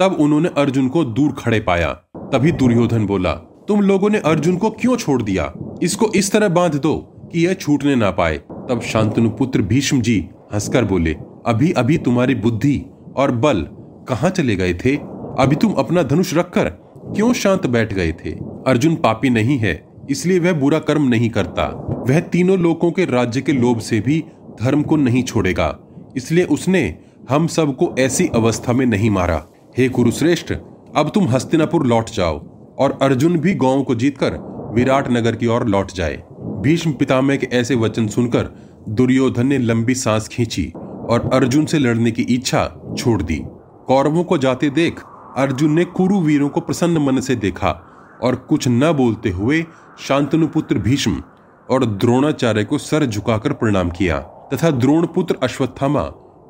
तब 0.00 0.16
उन्होंने 0.20 0.48
अर्जुन 0.48 0.88
को 0.88 1.04
दूर 1.04 1.32
खड़े 1.32 1.60
पाया। 1.60 1.92
तभी 2.16 2.52
दुर्योधन 2.52 3.06
बोला, 3.06 3.32
तुम 3.68 3.80
लोगों 3.80 4.10
ने 4.10 4.18
अर्जुन 4.18 4.56
को 4.56 4.70
क्यों 4.70 4.96
छोड़ 4.96 5.22
दिया? 5.22 5.52
इसको 5.82 6.12
इस 6.14 6.32
तरह 6.32 6.48
बाँध 6.48 6.74
दो 6.74 6.94
कि 7.32 7.46
यह 7.46 7.54
छूटने 7.54 7.94
ना 7.96 8.10
पाए। 8.10 8.38
तब 8.38 8.80
शांतनु 8.92 9.30
पुत्र 9.30 9.62
भीष्म 9.62 10.00
जी 10.00 10.28
हंसकर 10.52 10.84
बोले 10.84 11.16
अभी 11.44 11.70
अभी 11.72 11.96
तुम्हारी 11.98 12.34
बुद्धि 12.34 12.84
और 13.16 13.30
बल 13.30 13.60
कहाँ 14.08 14.30
चले 14.30 14.54
गए 14.56 14.74
थे? 14.74 14.94
अभी 15.38 15.56
तुम 15.56 15.72
अपना 15.72 16.02
धनुष 16.02 16.32
रखकर 16.34 16.68
क्यों 17.06 17.32
शांत 17.32 17.66
बैठ 17.66 17.92
गए 17.92 18.12
थे? 18.14 18.30
अर्जुन 18.66 18.94
पापी 18.96 19.30
नहीं 19.30 19.56
है, 19.58 19.74
इसलिए 20.10 20.38
वह 20.38 20.52
बुरा 20.52 20.78
कर्म 20.78 21.08
नहीं 21.08 21.28
करता। 21.30 21.66
वह 22.08 22.20
तीनों 22.22 22.58
लोगों 22.58 22.90
के 22.90 23.04
राज्य 23.04 23.40
के 23.40 23.52
लोभ 23.52 23.80
से 23.80 24.00
भी 24.00 24.18
धर्म 24.60 24.82
को 24.82 24.96
नहीं 24.96 25.22
छोड़ेगा, 25.22 25.76
इसलिए 26.16 26.44
उसने 26.46 26.82
हम 27.28 27.46
सबको 27.46 27.94
ऐसी 27.98 28.28
अवस्था 28.34 28.72
में 28.72 28.84
नहीं 28.86 29.10
मारा। 29.10 29.42
हे 29.78 29.88
कुरुश्रेष्ठ, 29.88 30.52
अब 30.96 31.10
तुम 31.14 31.28
हस्तिनापुर 31.28 31.86
लौट 31.86 32.10
जाओ 32.10 32.38
और 32.78 32.98
अर्जुन 33.02 33.38
भी 33.38 33.54
गाँव 33.54 33.82
को 33.82 33.94
जीतकर 33.94 34.38
विराट 34.74 35.10
नगर 35.12 35.36
की 35.36 35.46
ओर 35.46 35.66
लौट 35.66 35.92
जाए। 35.92 36.22
भीष्म 36.62 36.92
पितामह 36.92 37.36
के 37.36 37.48
ऐसे 37.52 37.74
वचन 37.74 38.06
सुनकर 38.06 38.50
दुर्योधन 38.88 39.46
ने 39.46 39.58
लंबी 39.58 39.94
सांस 39.94 40.28
खींची 40.28 40.72
और 41.10 41.30
अर्जुन 41.32 41.64
से 41.66 41.78
लड़ने 41.78 42.10
की 42.10 42.22
इच्छा 42.22 42.64
छोड़ 42.98 43.22
दी। 43.22 43.40
कौरवों 43.86 44.24
को 44.24 44.38
जाते 44.38 44.70
देख 44.70 45.00
अर्जुन 45.36 45.72
ने 45.72 45.84
कुरु 45.84 46.20
वीरों 46.20 46.48
को 46.48 46.60
प्रसन्न 46.60 46.98
मन 46.98 47.20
से 47.20 47.36
देखा 47.36 47.70
और 48.22 48.34
कुछ 48.48 48.68
न 48.68 48.92
बोलते 48.92 49.30
हुए 49.30 49.64
शांतनु 49.98 50.46
पुत्र 50.46 50.78
भीष्म 50.78 51.22
और 51.70 51.84
द्रोणाचार्य 51.84 52.64
को 52.64 52.78
सर 52.78 53.06
झुकाकर 53.06 53.52
प्रणाम 53.52 53.90
किया 53.90 54.18
तथा 54.52 54.70
द्रोण 54.70 55.06
पुत्र 55.06 55.36
अश्वत्थामा, 55.42 56.02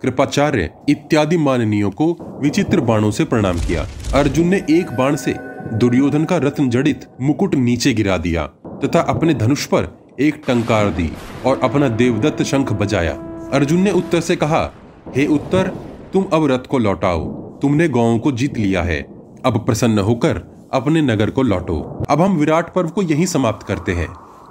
कृपाचार्य 0.02 0.70
इत्यादि 0.89 1.36
माननीयों 1.36 1.90
को 1.90 2.16
विचित्र 2.43 2.81
बाणों 2.81 3.10
से 3.10 3.24
प्रणाम 3.24 3.59
किया। 3.59 3.86
अर्जुन 4.14 4.48
ने 4.48 4.56
एक 4.70 4.93
बाण 4.93 5.16
से 5.16 5.36
दुर्योधन 5.74 6.24
का 6.24 6.36
रत्न 6.36 6.68
जड़ित 6.70 7.06
मुकुट 7.20 7.55
नीचे 7.55 7.93
गिरा 7.93 8.16
दिया 8.16 8.47
तथा 8.85 9.01
अपने 9.01 9.35
धनुष 9.35 9.66
पर 9.66 10.14
एक 10.20 10.43
टंकार 10.47 10.89
दी 10.90 11.10
और 11.47 11.60
अपना 11.62 11.89
देवदत्त 11.89 12.43
शंख 12.43 12.72
बजाया। 12.72 13.18
अर्जुन 13.55 13.81
ने 13.81 13.90
उत्तर 13.90 14.20
से 14.20 14.36
कहा, 14.36 14.70
हे 15.16 15.26
उत्तर, 15.26 15.68
तुम 16.12 16.24
अब 16.32 16.47
रथ 16.47 16.59
को 16.59 16.78
लौटाओ। 16.78 17.24
तुमने 17.62 17.89
गाँव 17.89 18.18
को 18.18 18.32
जीत 18.32 18.59
लिया 18.59 18.82
है। 18.82 19.02
अब 19.44 19.66
प्रसन्न 19.66 19.98
होकर 19.98 20.40
अपने 20.72 21.02
नगर 21.02 21.31
को 21.31 21.43
लौटो। 21.43 22.05
अब 22.10 22.20
हम 22.20 22.36
विराट 22.36 22.74
पर्व 22.74 22.89
को 22.89 23.02
यहीं 23.02 23.26
समाप्त 23.26 23.66
करते 23.66 23.93
हैं। 23.93 24.09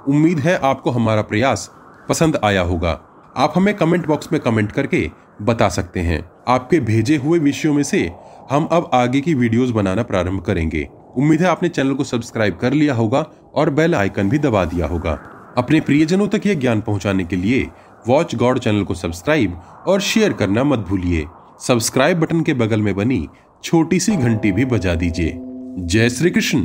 उम्मीद 0.08 0.40
है 0.40 0.58
आपको 0.58 0.92
हमारा 0.92 1.22
प्रयास 1.22 1.72
पसंद 2.10 2.40
आया 2.44 2.62
होगा। 2.62 3.02
आप 3.38 3.54
हमें 3.56 3.74
कमेंट 3.74 4.08
बॉक्स 4.08 4.30
में 4.32 4.42
कमेंट 4.42 4.72
करके 4.72 5.12
बता 5.42 5.70
सकते 5.70 6.00
हैं। 6.00 6.30
आपके 6.48 6.80
भेजे 6.80 7.18
हुए 7.18 7.40
विषयों 7.40 7.74
में 7.74 7.84
से 7.84 8.12
हम 8.52 8.66
अब 8.72 8.90
आगे 8.94 9.22
की 9.22 9.34
वीडियोस 9.34 9.70
बनाना 9.70 10.04
प्रारंभ 10.04 10.42
करेंगे। 10.42 10.90
उम्मीद 11.18 11.42
है 11.42 11.48
आपने 11.48 11.70
चैनल 11.70 11.94
को 11.94 12.04
सब्सक्राइब 12.04 12.56
कर 12.56 12.74
लिया 12.74 12.94
होगा 12.94 13.28
और 13.56 13.70
बेल 13.70 13.96
आइकन 13.96 14.30
भी 14.30 14.40
दबा 14.40 14.66
दिया 14.66 14.88
होगा। 14.88 15.20
अपने 15.58 15.80
प्रियजनों 15.82 16.28
तक 16.28 16.46
यह 16.46 16.54
ज्ञान 16.54 16.82
पहुँचाने 16.82 17.24
के 17.24 17.36
लिए 17.36 17.68
वॉच 18.08 18.36
गॉड 18.36 18.60
चैनल 18.60 18.84
को 18.84 18.94
सब्सक्राइब 18.94 19.62
और 19.88 20.02
शेयर 20.02 20.34
करना 20.34 20.64
मत 20.64 20.80
भूलिए। 20.80 21.26
सब्सक्राइब 21.60 22.20
बटन 22.20 22.42
के 22.42 22.54
बगल 22.54 22.82
में 22.82 22.96
बनी 22.96 23.28
छोटी 23.64 24.00
सी 24.00 24.16
घंटी 24.16 24.52
भी 24.52 24.66
बजा 24.66 24.96
दीजिए। 24.96 25.34
जय 25.80 26.10
श्री 26.10 26.30
कृष्ण, 26.30 26.60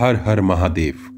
हर 0.00 0.22
हर 0.26 0.40
महादेव। 0.40 1.13